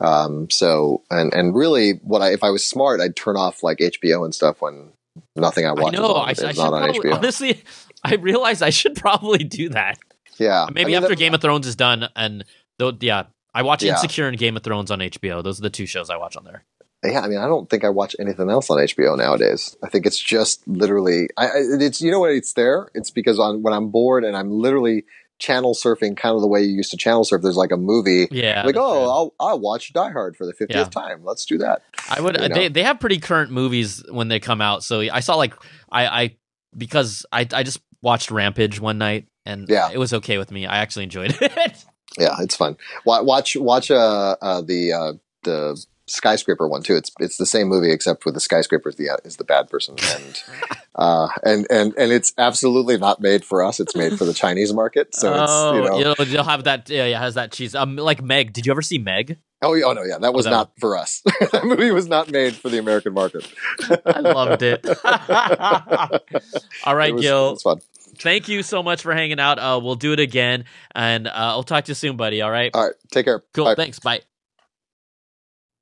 Um, 0.01 0.51
so 0.51 1.03
and 1.11 1.33
and 1.33 1.55
really, 1.55 1.93
what 2.03 2.23
I 2.23 2.33
if 2.33 2.43
I 2.43 2.51
was 2.51 2.65
smart, 2.65 3.01
I'd 3.01 3.15
turn 3.15 3.37
off 3.37 3.63
like 3.63 3.79
HBO 3.79 4.25
and 4.25 4.35
stuff 4.35 4.61
when 4.61 4.91
nothing 5.37 5.67
I 5.67 5.73
watch 5.73 5.95
I 5.95 5.99
know, 5.99 6.07
is, 6.07 6.11
on, 6.11 6.47
I, 6.47 6.51
is 6.51 6.59
I 6.59 6.63
not 6.63 6.73
on 6.73 6.91
HBO. 6.91 7.15
Honestly, 7.15 7.63
I 8.05 8.15
realize 8.17 8.63
I 8.63 8.71
should 8.71 8.97
probably 8.97 9.45
do 9.45 9.71
that. 9.71 9.99
Yeah, 10.39 10.67
maybe 10.73 10.97
I 10.97 11.01
mean, 11.01 11.05
after 11.05 11.17
Game 11.17 11.35
of 11.35 11.41
Thrones 11.41 11.67
is 11.67 11.77
done, 11.77 12.09
and 12.17 12.45
though, 12.79 12.97
yeah, 13.01 13.25
I 13.55 13.63
watch 13.63 13.83
yeah. 13.83 13.93
Insecure 13.93 14.27
and 14.29 14.39
Game 14.39 14.57
of 14.57 14.63
Thrones 14.63 14.91
on 14.91 15.01
HBO. 15.01 15.43
Those 15.43 15.59
are 15.59 15.63
the 15.63 15.71
two 15.71 15.87
shows 15.87 16.09
I 16.09 16.17
watch 16.17 16.37
on 16.37 16.45
there 16.45 16.65
yeah, 17.05 17.21
I 17.21 17.29
mean, 17.29 17.39
I 17.39 17.47
don't 17.47 17.69
think 17.71 17.85
I 17.85 17.89
watch 17.89 18.15
anything 18.19 18.51
else 18.51 18.69
on 18.69 18.79
HBO 18.79 19.17
nowadays. 19.17 19.77
I 19.83 19.89
think 19.89 20.05
it's 20.05 20.19
just 20.19 20.67
literally, 20.69 21.29
I, 21.37 21.49
it's 21.55 22.03
you 22.03 22.11
know 22.11 22.21
what? 22.21 22.33
It's 22.33 22.53
there. 22.53 22.89
It's 22.95 23.11
because 23.11 23.39
on 23.39 23.63
when 23.63 23.73
I'm 23.73 23.89
bored 23.89 24.23
and 24.23 24.37
I'm 24.37 24.51
literally 24.51 25.05
channel 25.39 25.75
surfing, 25.75 26.15
kind 26.15 26.35
of 26.35 26.43
the 26.43 26.47
way 26.47 26.63
you 26.63 26.77
used 26.77 26.91
to 26.91 26.99
channel 26.99 27.25
surf. 27.25 27.41
There's 27.41 27.57
like 27.57 27.73
a 27.73 27.79
movie, 27.79 28.29
yeah, 28.31 28.65
like 28.67 28.77
oh, 28.77 29.09
I'll 29.09 29.35
I'll 29.41 29.61
watch 29.61 29.95
Die 29.95 30.11
Hard 30.11 30.37
for 30.37 30.45
the 30.45 30.53
fiftieth 30.53 30.95
yeah. 30.95 31.03
time. 31.03 31.25
Let's 31.25 31.47
do 31.47 31.57
that. 31.59 31.83
I 32.11 32.21
would. 32.21 32.37
You 32.37 32.45
uh, 32.45 32.49
know? 32.49 32.55
They 32.55 32.69
they 32.69 32.83
have 32.83 33.01
pretty 33.01 33.19
current 33.19 33.51
movies 33.51 34.05
when 34.11 34.29
they 34.29 34.39
come 34.39 34.61
out. 34.61 34.85
So 34.85 35.01
I 35.01 35.21
saw 35.21 35.37
like 35.37 35.55
I 35.91 36.07
I 36.07 36.37
because 36.77 37.25
I 37.33 37.49
I 37.53 37.63
just 37.63 37.81
watched 38.03 38.31
Rampage 38.31 38.81
one 38.81 38.99
night 38.99 39.27
and 39.45 39.69
yeah. 39.69 39.91
it 39.93 39.99
was 39.99 40.13
okay 40.15 40.39
with 40.39 40.51
me. 40.51 40.67
I 40.67 40.79
actually 40.79 41.05
enjoyed 41.05 41.37
it. 41.41 41.85
yeah, 42.19 42.37
it's 42.41 42.57
fun. 42.57 42.77
Watch 43.05 43.57
watch 43.57 43.91
uh, 43.91 44.37
uh 44.41 44.63
the 44.63 44.93
uh 44.93 45.13
the 45.43 45.85
skyscraper 46.11 46.69
one 46.69 46.83
too. 46.83 46.97
It's 46.97 47.11
it's 47.21 47.37
the 47.37 47.47
same 47.47 47.69
movie 47.69 47.91
except 47.91 48.25
with 48.25 48.35
the 48.35 48.41
skyscraper 48.41 48.89
is 48.89 48.97
the 48.97 49.19
is 49.25 49.37
the 49.37 49.45
bad 49.45 49.69
person, 49.71 49.97
and 50.15 50.43
uh, 50.95 51.29
and 51.45 51.67
and 51.71 51.95
and 51.97 52.13
it's 52.13 52.33
absolutely 52.37 52.99
not 52.99 53.21
made 53.21 53.45
for 53.45 53.63
us. 53.65 53.81
It's 53.81 53.97
made 53.97 54.19
for 54.19 54.25
the 54.25 54.35
Chinese 54.35 54.73
market. 54.73 55.15
So 55.15 55.33
oh, 55.33 55.43
it's 55.43 55.77
you 55.77 56.05
know 56.05 56.25
you'll, 56.25 56.45
have 56.45 56.65
that 56.65 56.91
yeah, 56.91 57.07
yeah 57.07 57.21
has 57.21 57.35
that 57.35 57.53
cheese. 57.53 57.75
Um, 57.75 57.97
like 57.97 58.23
Meg. 58.23 58.53
Did 58.53 58.67
you 58.67 58.73
ever 58.73 58.83
see 58.83 58.99
Meg? 58.99 59.39
Oh, 59.63 59.79
oh 59.83 59.93
no, 59.93 60.03
yeah, 60.03 60.19
that 60.19 60.33
was 60.33 60.47
oh, 60.47 60.51
not 60.51 60.73
for 60.79 60.97
us. 60.97 61.21
that 61.53 61.65
movie 61.65 61.91
was 61.91 62.09
not 62.09 62.31
made 62.31 62.55
for 62.55 62.71
the 62.71 62.79
American 62.79 63.13
market. 63.13 63.47
I 64.07 64.21
loved 64.21 64.63
it. 64.63 64.87
All 66.85 66.97
right, 66.97 67.11
it 67.11 67.15
was, 67.15 67.23
Gil. 67.23 67.53
It's 67.53 67.63
fun. 67.63 67.81
Thank 68.17 68.49
you 68.49 68.63
so 68.63 68.83
much 68.83 69.03
for 69.03 69.15
hanging 69.15 69.39
out. 69.39 69.59
Uh, 69.59 69.79
we'll 69.83 69.97
do 69.97 70.13
it 70.13 70.21
again, 70.21 70.65
and 70.95 71.27
uh, 71.27 71.33
I'll 71.35 71.63
talk 71.63 71.85
to 71.85 71.91
you 71.91 71.95
soon, 71.95 72.17
buddy. 72.17 72.41
All 72.41 72.51
right. 72.51 72.71
All 72.73 72.87
right. 72.87 72.95
Take 73.11 73.27
care. 73.27 73.43
Cool. 73.53 73.67
Bye. 73.67 73.75
Thanks. 73.75 73.99
Bye. 73.99 74.21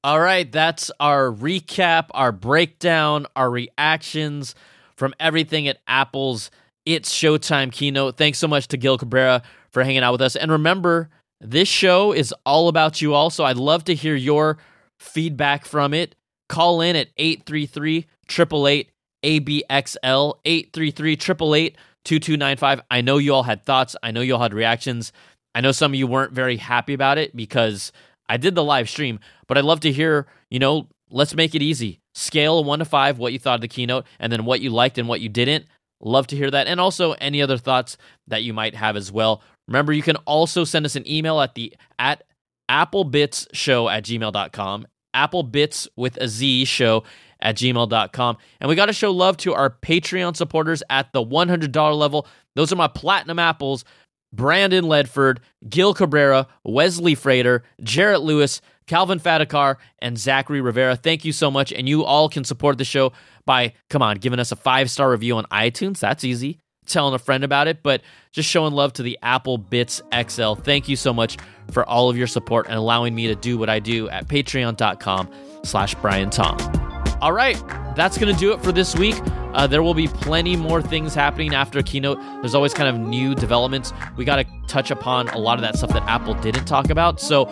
All 0.05 0.21
right, 0.21 0.51
that's 0.51 0.93
our 1.01 1.33
recap, 1.33 2.07
our 2.13 2.31
breakdown, 2.31 3.27
our 3.35 3.51
reactions 3.51 4.55
from 4.97 5.13
everything 5.19 5.67
at 5.67 5.79
Apple's 5.89 6.53
It's 6.87 7.13
Showtime 7.13 7.73
keynote. 7.73 8.17
Thanks 8.17 8.39
so 8.39 8.47
much 8.47 8.69
to 8.69 8.77
Gil 8.77 8.97
Cabrera 8.97 9.43
for 9.71 9.83
hanging 9.83 10.05
out 10.05 10.13
with 10.13 10.23
us. 10.23 10.37
And 10.37 10.53
remember, 10.53 11.09
this 11.41 11.69
show 11.69 12.13
is 12.13 12.33
all 12.47 12.69
about 12.69 13.03
you 13.03 13.13
all, 13.13 13.29
so 13.29 13.43
I'd 13.43 13.57
love 13.57 13.85
to 13.85 13.95
hear 13.95 14.15
your 14.15 14.59
feedback 15.01 15.65
from 15.65 15.93
it. 15.93 16.15
Call 16.49 16.81
in 16.81 16.95
at 16.95 17.09
833 17.17 18.07
888 18.31 18.91
ABXL 19.25 20.35
833 20.45 21.13
888 21.13 21.77
2295. 22.05 22.81
I 22.89 23.01
know 23.01 23.19
you 23.19 23.35
all 23.35 23.43
had 23.43 23.65
thoughts. 23.65 23.97
I 24.03 24.13
know 24.13 24.21
you 24.21 24.35
all 24.35 24.43
had 24.43 24.55
reactions. 24.55 25.13
I 25.57 25.61
know 25.61 25.73
some 25.73 25.91
of 25.91 25.97
you 25.97 26.07
weren't 26.07 26.33
very 26.33 26.57
happy 26.57 26.95
about 26.95 27.19
it 27.19 27.35
because 27.35 27.91
I 28.29 28.37
did 28.37 28.55
the 28.55 28.65
live 28.65 28.89
stream, 28.89 29.21
but 29.47 29.57
I'd 29.57 29.65
love 29.65 29.81
to 29.81 29.93
hear, 29.93 30.27
you 30.51 30.59
know, 30.59 30.89
let's 31.11 31.35
make 31.35 31.55
it 31.55 31.63
easy. 31.63 32.01
Scale 32.15 32.63
one 32.65 32.81
to 32.81 32.85
five, 32.85 33.19
what 33.19 33.33
you 33.33 33.39
thought 33.39 33.57
of 33.57 33.61
the 33.61 33.69
keynote, 33.69 34.07
and 34.19 34.33
then 34.33 34.45
what 34.45 34.61
you 34.61 34.71
liked 34.71 34.99
and 34.99 35.09
what 35.09 35.21
you 35.21 35.29
didn't. 35.29 35.67
Love 36.01 36.27
to 36.29 36.37
hear 36.37 36.51
that. 36.51 36.67
And 36.67 36.81
also 36.81 37.13
any 37.13 37.43
other 37.43 37.59
thoughts 37.59 37.97
that 38.27 38.43
you 38.43 38.53
might 38.53 38.75
have 38.75 38.97
as 38.97 39.11
well. 39.11 39.43
Remember, 39.67 39.93
you 39.93 40.03
can 40.03 40.17
also 40.17 40.65
send 40.65 40.87
us 40.87 40.97
an 40.97 41.09
email 41.09 41.41
at 41.41 41.55
the 41.55 41.75
at 41.99 42.23
applebitzshow 42.71 43.91
at 43.91 44.05
gmail.com. 44.05 44.87
Applebitz 45.15 45.89
with 45.97 46.17
a 46.19 46.29
Z 46.29 46.67
show 46.67 47.03
at 47.41 47.57
gmail.com. 47.57 48.37
And 48.61 48.69
we 48.69 48.75
got 48.75 48.87
to 48.87 48.93
show 48.93 49.11
love 49.11 49.37
to 49.39 49.55
our 49.55 49.71
Patreon 49.71 50.37
supporters 50.37 50.83
at 50.91 51.13
the 51.13 51.25
$100 51.25 51.99
level. 51.99 52.27
Those 52.55 52.73
are 52.73 52.77
my 52.77 52.89
platinum 52.89 53.39
apples 53.39 53.85
Brandon 54.33 54.85
Ledford, 54.85 55.39
Gil 55.69 55.95
Cabrera, 55.95 56.47
Wesley 56.65 57.15
Frater, 57.15 57.63
Jarrett 57.83 58.23
Lewis, 58.23 58.61
Calvin 58.87 59.21
Fadakar, 59.21 59.77
and 60.01 60.19
Zachary 60.19 60.61
Rivera. 60.61 60.97
Thank 60.97 61.25
you 61.25 61.33
so 61.33 61.51
much. 61.51 61.73
And 61.73 61.89
you 61.89 62.05
all 62.05 62.29
can 62.29 62.45
support 62.45 62.79
the 62.79 62.85
show 62.85 63.13
by, 63.45 63.75
come 63.89 64.03
on, 64.03 64.17
giving 64.17 64.41
us 64.41 64.53
a 64.53 64.57
five 64.57 64.91
star 64.91 65.11
review 65.11 65.37
on 65.37 65.45
iTunes. 65.45 66.01
That's 66.01 66.25
easy. 66.25 66.59
Telling 66.87 67.15
a 67.15 67.19
friend 67.19 67.45
about 67.45 67.69
it, 67.69 67.83
but 67.83 68.01
just 68.33 68.49
showing 68.49 68.73
love 68.73 68.95
to 68.95 69.03
the 69.03 69.19
Apple 69.23 69.59
Bitz 69.59 70.01
XL. 70.31 70.61
Thank 70.63 70.89
you 70.89 70.97
so 70.97 71.13
much 71.13 71.37
for 71.71 71.87
all 71.87 72.09
of 72.09 72.17
your 72.17 72.27
support 72.27 72.67
and 72.67 72.77
allowing 72.77 73.15
me 73.15 73.27
to 73.27 73.35
do 73.35 73.59
what 73.59 73.69
I 73.69 73.79
do 73.79 74.09
at 74.09 74.27
patreon.com 74.27 75.29
slash 75.65 75.95
Brian 75.97 76.31
Tong. 76.31 76.88
All 77.21 77.33
right, 77.33 77.61
that's 77.97 78.17
going 78.17 78.33
to 78.33 78.39
do 78.39 78.53
it 78.53 78.63
for 78.63 78.73
this 78.73 78.95
week. 78.95 79.17
Uh, 79.55 79.67
there 79.67 79.83
will 79.83 79.95
be 79.95 80.07
plenty 80.07 80.55
more 80.57 80.81
things 80.81 81.15
happening 81.15 81.55
after 81.55 81.81
a 81.81 81.83
keynote. 81.83 82.19
There's 82.41 82.55
always 82.55 82.73
kind 82.73 82.89
of 82.89 82.97
new 83.01 83.35
developments. 83.35 83.93
We 84.17 84.25
got 84.25 84.37
to 84.37 84.45
touch 84.69 84.91
upon 84.91 85.29
a 85.31 85.39
lot 85.39 85.59
of 85.59 85.63
that 85.63 85.77
stuff 85.77 85.91
that 85.91 86.05
Apple 86.05 86.35
didn't 86.35 86.67
talk 86.67 86.91
about. 86.91 87.21
So 87.21 87.47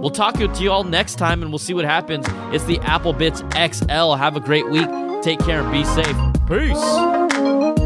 we'll 0.00 0.10
talk 0.10 0.34
to 0.34 0.62
you 0.62 0.70
all 0.70 0.84
next 0.84 1.16
time 1.16 1.42
and 1.42 1.50
we'll 1.50 1.58
see 1.58 1.74
what 1.74 1.84
happens. 1.84 2.26
It's 2.54 2.64
the 2.64 2.78
Apple 2.80 3.14
Bitz 3.14 3.40
XL. 3.52 4.14
Have 4.16 4.36
a 4.36 4.40
great 4.40 4.68
week. 4.70 4.88
Take 5.22 5.40
care 5.40 5.60
and 5.60 5.72
be 5.72 5.84
safe. 5.84 6.16
Peace. 6.46 7.79